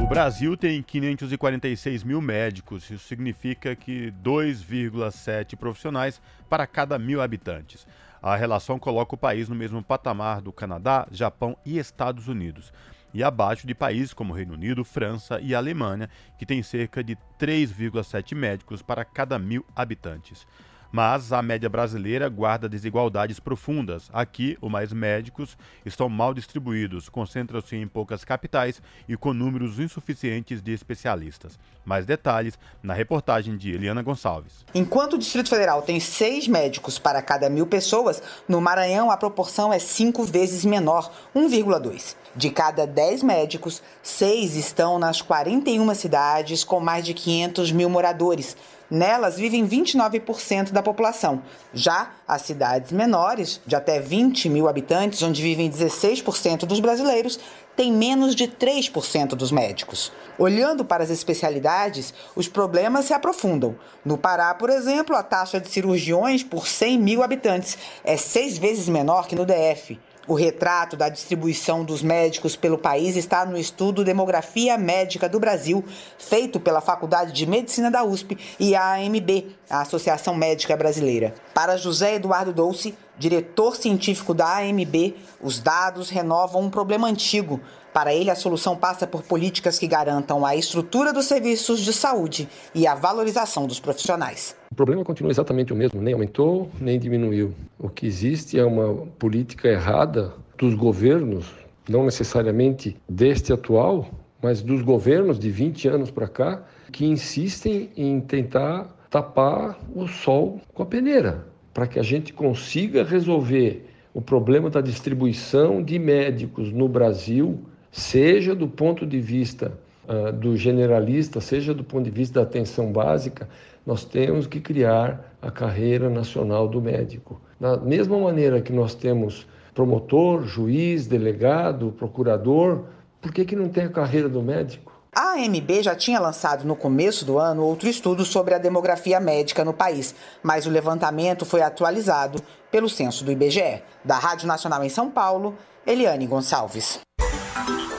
O 0.03 0.07
Brasil 0.07 0.57
tem 0.57 0.83
546 0.83 2.05
mil 2.05 2.21
médicos, 2.21 2.91
isso 2.91 3.07
significa 3.07 3.75
que 3.75 4.13
2,7 4.23 5.57
profissionais 5.57 6.21
para 6.49 6.67
cada 6.67 6.99
mil 6.99 7.21
habitantes. 7.21 7.87
A 8.23 8.37
relação 8.37 8.79
coloca 8.79 9.15
o 9.15 9.19
país 9.19 9.49
no 9.49 9.55
mesmo 9.55 9.83
patamar 9.83 10.41
do 10.41 10.53
Canadá, 10.53 11.07
Japão 11.11 11.57
e 11.65 11.79
Estados 11.79 12.29
Unidos, 12.29 12.73
e 13.13 13.23
abaixo 13.23 13.67
de 13.67 13.75
países 13.75 14.15
como 14.15 14.33
Reino 14.33 14.55
Unido, 14.55 14.85
França 14.85 15.41
e 15.41 15.55
Alemanha, 15.55 16.09
que 16.39 16.47
têm 16.47 16.63
cerca 16.63 17.03
de 17.03 17.17
3,7 17.39 18.35
médicos 18.35 18.83
para 18.83 19.05
cada 19.05 19.39
mil 19.39 19.65
habitantes 19.75 20.47
mas 20.93 21.33
a 21.33 21.41
média 21.41 21.69
brasileira 21.69 22.29
guarda 22.29 22.69
desigualdades 22.69 23.41
profundas. 23.41 24.11
Aqui, 24.13 24.59
os 24.61 24.71
mais 24.71 24.93
médicos 24.93 25.57
estão 25.87 26.09
mal 26.09 26.35
distribuídos, 26.35 27.09
concentram-se 27.09 27.75
em 27.75 27.89
poucas 27.89 28.25
capitais 28.25 28.83
e 29.09 29.17
com 29.17 29.33
números 29.33 29.81
insuficientes 29.81 30.61
de 30.61 30.73
especialistas. 30.73 31.59
Mais 31.85 32.05
detalhes 32.05 32.59
na 32.83 32.93
reportagem 32.93 33.57
de 33.57 33.73
Eliana 33.73 34.03
Gonçalves. 34.03 34.65
Enquanto 34.75 35.15
o 35.15 35.19
Distrito 35.19 35.49
Federal 35.49 35.81
tem 35.83 35.99
seis 35.99 36.47
médicos 36.47 36.99
para 36.99 37.23
cada 37.23 37.49
mil 37.49 37.67
pessoas, 37.67 38.23
no 38.47 38.61
Maranhão 38.61 39.11
a 39.11 39.17
proporção 39.17 39.73
é 39.73 39.79
cinco 39.79 40.25
vezes 40.25 40.65
menor, 40.65 41.11
1,2. 41.35 42.15
De 42.35 42.51
cada 42.51 42.87
10 42.87 43.23
médicos, 43.23 43.83
seis 44.03 44.57
estão 44.57 44.99
nas 44.99 45.21
41 45.21 45.95
cidades 45.95 46.65
com 46.65 46.81
mais 46.81 47.05
de 47.05 47.13
500 47.13 47.73
mil 47.73 47.91
moradores. 47.91 48.57
Nelas 48.93 49.37
vivem 49.39 49.67
29% 49.67 50.71
da 50.71 50.83
população. 50.83 51.43
Já 51.73 52.11
as 52.29 52.43
cidades 52.43 52.93
menores, 52.93 53.59
de 53.65 53.75
até 53.75 53.99
20 53.99 54.51
mil 54.51 54.69
habitantes, 54.69 55.23
onde 55.23 55.41
vivem 55.41 55.71
16% 55.71 56.67
dos 56.67 56.79
brasileiros, 56.79 57.41
têm 57.75 57.91
menos 57.91 58.35
de 58.35 58.47
3% 58.47 59.29
dos 59.29 59.51
médicos. 59.51 60.13
Olhando 60.39 60.85
para 60.85 61.03
as 61.03 61.09
especialidades, 61.09 62.13
os 62.37 62.49
problemas 62.49 63.07
se 63.07 63.15
aprofundam. 63.15 63.77
No 64.05 64.19
Pará, 64.19 64.53
por 64.53 64.69
exemplo, 64.69 65.17
a 65.17 65.23
taxa 65.23 65.59
de 65.59 65.71
cirurgiões 65.71 66.43
por 66.43 66.69
100 66.69 66.99
mil 66.99 67.23
habitantes 67.23 67.79
é 68.05 68.19
seis 68.19 68.59
vezes 68.59 68.91
menor 68.91 69.27
que 69.27 69.35
no 69.35 69.47
DF. 69.47 69.99
O 70.29 70.35
retrato 70.35 70.97
da 70.97 71.09
distribuição 71.09 71.85
dos 71.85 72.01
médicos 72.01 72.55
pelo 72.55 72.79
país 72.79 73.17
está 73.17 73.45
no 73.45 73.59
estudo 73.59 74.05
Demografia 74.05 74.79
Médica 74.79 75.29
do 75.29 75.41
Brasil, 75.41 75.85
feito 76.17 76.61
pela 76.61 76.81
Faculdade 76.81 77.33
de 77.33 77.45
Medicina 77.45 77.91
da 77.91 78.05
USP 78.05 78.39
e 78.59 78.77
a 78.77 78.95
AMB, 78.95 79.57
a 79.69 79.81
Associação 79.81 80.33
Médica 80.37 80.77
Brasileira. 80.77 81.35
Para 81.53 81.77
José 81.77 82.15
Eduardo 82.15 82.53
Dolce, 82.53 82.95
diretor 83.19 83.75
científico 83.75 84.33
da 84.33 84.59
AMB, 84.59 85.17
os 85.41 85.59
dados 85.59 86.09
renovam 86.09 86.63
um 86.63 86.71
problema 86.71 87.09
antigo. 87.09 87.61
Para 87.93 88.15
ele, 88.15 88.31
a 88.31 88.35
solução 88.35 88.75
passa 88.75 89.07
por 89.07 89.23
políticas 89.23 89.79
que 89.79 89.87
garantam 89.87 90.47
a 90.47 90.57
estrutura 90.57 91.13
dos 91.13 91.27
serviços 91.27 91.81
de 91.81 91.93
saúde 91.93 92.49
e 92.75 92.87
a 92.87 92.95
valorização 92.95 93.67
dos 93.67 93.79
profissionais. 93.79 94.57
O 94.71 94.75
problema 94.75 95.05
continua 95.05 95.31
exatamente 95.31 95.75
o 95.75 95.77
mesmo, 95.77 96.01
nem 96.01 96.15
aumentou, 96.15 96.71
nem 96.81 96.99
diminuiu. 96.99 97.53
O 97.79 97.91
que 97.91 98.07
existe 98.07 98.59
é 98.59 98.65
uma 98.65 99.07
política 99.19 99.69
errada 99.69 100.33
dos 100.57 100.75
governos, 100.75 101.45
não 101.87 102.07
necessariamente 102.07 102.97
deste 103.07 103.53
atual, 103.53 104.09
mas 104.41 104.63
dos 104.63 104.81
governos 104.81 105.39
de 105.39 105.51
20 105.51 105.89
anos 105.89 106.11
para 106.11 106.27
cá, 106.27 106.63
que 106.91 107.05
insistem 107.05 107.91
em 107.95 108.21
tentar 108.21 108.97
tapar 109.11 109.79
o 109.95 110.09
sol 110.09 110.63
com 110.73 110.83
a 110.83 110.87
peneira, 110.87 111.47
para 111.75 111.87
que 111.87 111.99
a 111.99 112.03
gente 112.03 112.33
consiga 112.33 113.05
resolver 113.05 113.87
o 114.15 114.23
problema 114.23 114.71
da 114.71 114.81
distribuição 114.81 115.83
de 115.83 115.99
médicos 115.99 116.73
no 116.73 116.89
Brasil, 116.89 117.61
seja 117.93 118.55
do 118.55 118.67
ponto 118.67 119.07
de 119.07 119.21
vista 119.21 119.79
uh, 120.09 120.33
do 120.33 120.57
generalista, 120.57 121.41
seja 121.41 121.75
do 121.75 121.85
ponto 121.85 122.05
de 122.05 122.11
vista 122.11 122.41
da 122.41 122.47
atenção 122.47 122.91
básica, 122.91 123.49
nós 123.87 124.05
temos 124.05 124.47
que 124.47 124.61
criar 124.61 125.37
a 125.43 125.51
carreira 125.51 126.09
nacional 126.09 126.67
do 126.67 126.81
médico. 126.81 127.41
Da 127.61 127.77
mesma 127.77 128.19
maneira 128.19 128.61
que 128.63 128.73
nós 128.73 128.95
temos 128.95 129.47
promotor, 129.75 130.45
juiz, 130.47 131.07
delegado, 131.07 131.95
procurador, 131.99 132.85
por 133.21 133.33
que, 133.33 133.45
que 133.45 133.55
não 133.55 133.69
tem 133.69 133.85
a 133.85 133.89
carreira 133.89 134.29
do 134.29 134.43
médico? 134.43 134.93
A 135.15 135.35
AMB 135.35 135.83
já 135.83 135.95
tinha 135.95 136.19
lançado 136.19 136.65
no 136.65 136.75
começo 136.75 137.27
do 137.27 137.39
ano 137.39 137.63
outro 137.63 137.87
estudo 137.87 138.25
sobre 138.25 138.55
a 138.55 138.59
demografia 138.59 139.21
médica 139.21 139.63
no 139.63 139.75
país, 139.75 140.15
mas 140.43 140.65
o 140.65 140.71
levantamento 140.71 141.45
foi 141.45 141.61
atualizado 141.61 142.43
pelo 142.71 142.89
censo 142.89 143.23
do 143.23 143.31
IBGE. 143.31 143.83
Da 144.03 144.19
Rádio 144.19 144.49
Nacional 144.49 144.83
em 144.83 144.89
São 144.89 145.11
Paulo, 145.11 145.55
Eliane 145.87 146.27
Gonçalves. 146.27 146.99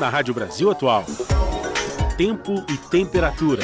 Na 0.03 0.09
Rádio 0.09 0.33
Brasil 0.33 0.69
Atual, 0.69 1.05
tempo 2.17 2.53
e 2.69 2.77
temperatura. 2.89 3.63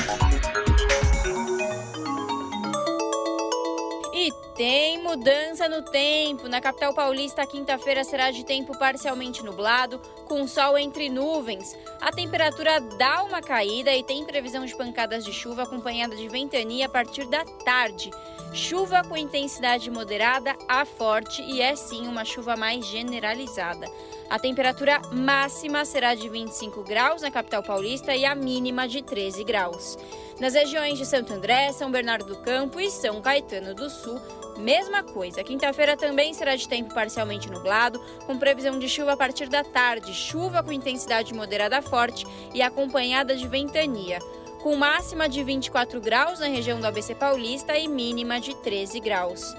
E 4.13 4.31
tem 4.55 5.03
mudança 5.03 5.67
no 5.67 5.81
tempo. 5.81 6.47
Na 6.47 6.61
capital 6.61 6.93
paulista, 6.93 7.45
quinta-feira 7.45 8.05
será 8.05 8.31
de 8.31 8.45
tempo 8.45 8.71
parcialmente 8.79 9.43
nublado, 9.43 9.99
com 10.29 10.47
sol 10.47 10.77
entre 10.77 11.09
nuvens. 11.09 11.77
A 11.99 12.09
temperatura 12.09 12.79
dá 12.97 13.21
uma 13.23 13.41
caída 13.41 13.93
e 13.93 14.01
tem 14.01 14.23
previsão 14.23 14.65
de 14.65 14.73
pancadas 14.77 15.25
de 15.25 15.33
chuva 15.33 15.63
acompanhada 15.63 16.15
de 16.15 16.29
ventania 16.29 16.85
a 16.85 16.89
partir 16.89 17.25
da 17.25 17.43
tarde. 17.43 18.11
Chuva 18.51 19.03
com 19.03 19.15
intensidade 19.15 19.91
moderada 19.91 20.55
a 20.67 20.83
forte 20.83 21.41
e 21.43 21.61
é 21.61 21.75
sim 21.75 22.07
uma 22.07 22.25
chuva 22.25 22.55
mais 22.55 22.83
generalizada. 22.85 23.87
A 24.27 24.39
temperatura 24.39 24.99
máxima 25.11 25.85
será 25.85 26.15
de 26.15 26.27
25 26.27 26.83
graus 26.83 27.21
na 27.21 27.29
capital 27.29 27.61
paulista 27.61 28.15
e 28.15 28.25
a 28.25 28.33
mínima 28.33 28.87
de 28.87 29.03
13 29.03 29.43
graus. 29.43 29.97
Nas 30.39 30.55
regiões 30.55 30.97
de 30.97 31.05
Santo 31.05 31.31
André, 31.31 31.71
São 31.71 31.91
Bernardo 31.91 32.25
do 32.25 32.37
Campo 32.37 32.79
e 32.79 32.89
São 32.89 33.21
Caetano 33.21 33.75
do 33.75 33.87
Sul, 33.89 34.19
mesma 34.57 35.03
coisa. 35.03 35.43
Quinta-feira 35.43 35.95
também 35.95 36.33
será 36.33 36.55
de 36.55 36.67
tempo 36.67 36.93
parcialmente 36.93 37.51
nublado, 37.51 37.99
com 38.25 38.37
previsão 38.37 38.79
de 38.79 38.89
chuva 38.89 39.13
a 39.13 39.17
partir 39.17 39.47
da 39.47 39.63
tarde, 39.63 40.13
chuva 40.13 40.63
com 40.63 40.71
intensidade 40.71 41.33
moderada 41.33 41.81
forte 41.81 42.25
e 42.53 42.61
acompanhada 42.61 43.35
de 43.35 43.47
ventania 43.47 44.19
com 44.61 44.75
máxima 44.75 45.27
de 45.29 45.43
24 45.43 45.99
graus 46.01 46.39
na 46.39 46.47
região 46.47 46.79
do 46.79 46.85
ABC 46.85 47.15
Paulista 47.15 47.77
e 47.77 47.87
mínima 47.87 48.39
de 48.39 48.55
13 48.55 48.99
graus. 48.99 49.55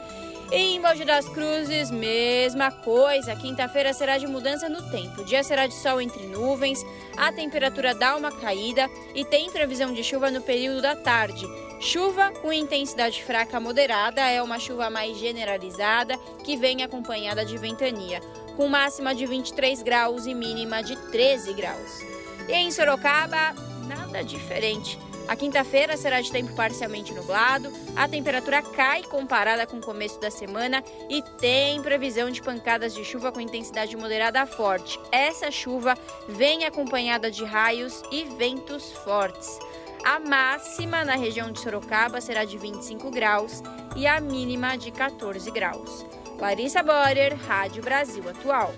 Em 0.53 0.81
Mogi 0.81 1.05
das 1.05 1.29
Cruzes, 1.29 1.93
mesma 1.93 2.73
coisa. 2.73 3.37
Quinta-feira 3.37 3.93
será 3.93 4.19
de 4.19 4.27
mudança 4.27 4.69
no 4.69 4.83
tempo. 4.91 5.23
O 5.23 5.25
dia 5.25 5.45
será 5.45 5.69
de 5.69 5.75
sol 5.75 6.01
entre 6.01 6.27
nuvens, 6.27 6.85
a 7.17 7.31
temperatura 7.31 7.95
dá 7.95 8.17
uma 8.17 8.33
caída 8.33 8.91
e 9.15 9.25
tem 9.25 9.49
previsão 9.49 9.93
de 9.93 10.03
chuva 10.03 10.29
no 10.29 10.43
período 10.43 10.83
da 10.83 10.97
tarde. 10.97 11.47
Chuva 11.81 12.33
com 12.43 12.53
intensidade 12.53 13.23
fraca 13.23 13.61
moderada 13.61 14.21
é 14.23 14.43
uma 14.43 14.59
chuva 14.59 14.91
mais 14.91 15.17
generalizada 15.19 16.19
que 16.45 16.57
vem 16.57 16.83
acompanhada 16.83 17.45
de 17.45 17.57
ventania, 17.57 18.21
com 18.57 18.67
máxima 18.67 19.15
de 19.15 19.27
23 19.27 19.83
graus 19.83 20.27
e 20.27 20.35
mínima 20.35 20.83
de 20.83 20.97
13 21.11 21.55
graus. 21.55 22.01
E 22.49 22.53
em 22.53 22.73
Sorocaba, 22.73 23.55
nada 23.91 24.23
diferente. 24.23 24.99
A 25.27 25.37
quinta-feira 25.37 25.97
será 25.97 26.21
de 26.21 26.31
tempo 26.31 26.55
parcialmente 26.55 27.13
nublado, 27.13 27.73
a 27.97 28.09
temperatura 28.09 28.63
cai 28.63 29.03
comparada 29.03 29.67
com 29.67 29.79
o 29.79 29.83
começo 29.83 30.21
da 30.21 30.31
semana 30.31 30.83
e 31.09 31.23
tem 31.39 31.81
previsão 31.83 32.31
de 32.31 32.43
pancadas 32.43 32.95
de 32.95 33.05
chuva 33.05 33.31
com 33.31 33.41
intensidade 33.41 33.97
moderada 33.97 34.43
a 34.43 34.47
forte. 34.47 34.99
Essa 35.13 35.51
chuva 35.51 35.95
vem 36.29 36.65
acompanhada 36.65 37.31
de 37.31 37.45
raios 37.45 38.03
e 38.11 38.25
ventos 38.25 38.93
fortes. 39.05 39.59
A 40.05 40.19
máxima 40.19 41.05
na 41.05 41.15
região 41.15 41.53
de 41.53 41.61
Sorocaba 41.61 42.21
será 42.21 42.45
de 42.45 42.57
25 42.57 43.11
graus 43.11 43.63
e 43.95 44.07
a 44.07 44.21
mínima 44.21 44.77
de 44.77 44.91
14 44.91 45.51
graus. 45.51 46.07
Larissa 46.39 46.83
Borer, 46.83 47.35
Rádio 47.35 47.83
Brasil 47.83 48.27
Atual. 48.29 48.73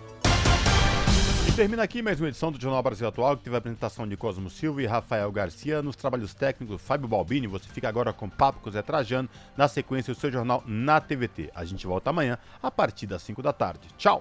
Termina 1.54 1.82
aqui 1.82 2.00
mais 2.00 2.18
uma 2.18 2.28
edição 2.28 2.50
do 2.50 2.58
Jornal 2.58 2.82
Brasil 2.82 3.06
Atual, 3.06 3.36
que 3.36 3.44
teve 3.44 3.54
a 3.54 3.58
apresentação 3.58 4.08
de 4.08 4.16
Cosmo 4.16 4.48
Silva 4.48 4.82
e 4.82 4.86
Rafael 4.86 5.30
Garcia, 5.30 5.82
nos 5.82 5.94
trabalhos 5.94 6.32
técnicos 6.32 6.80
Fábio 6.80 7.06
Balbini. 7.06 7.46
Você 7.46 7.68
fica 7.68 7.86
agora 7.86 8.10
com 8.10 8.26
Papo 8.26 8.60
com 8.60 8.70
Zé 8.70 8.80
Trajano, 8.80 9.28
na 9.54 9.68
sequência 9.68 10.12
o 10.12 10.14
seu 10.14 10.32
jornal 10.32 10.62
na 10.66 10.98
TVT. 10.98 11.50
A 11.54 11.62
gente 11.66 11.86
volta 11.86 12.08
amanhã, 12.08 12.38
a 12.62 12.70
partir 12.70 13.06
das 13.06 13.22
5 13.22 13.42
da 13.42 13.52
tarde. 13.52 13.86
Tchau! 13.98 14.20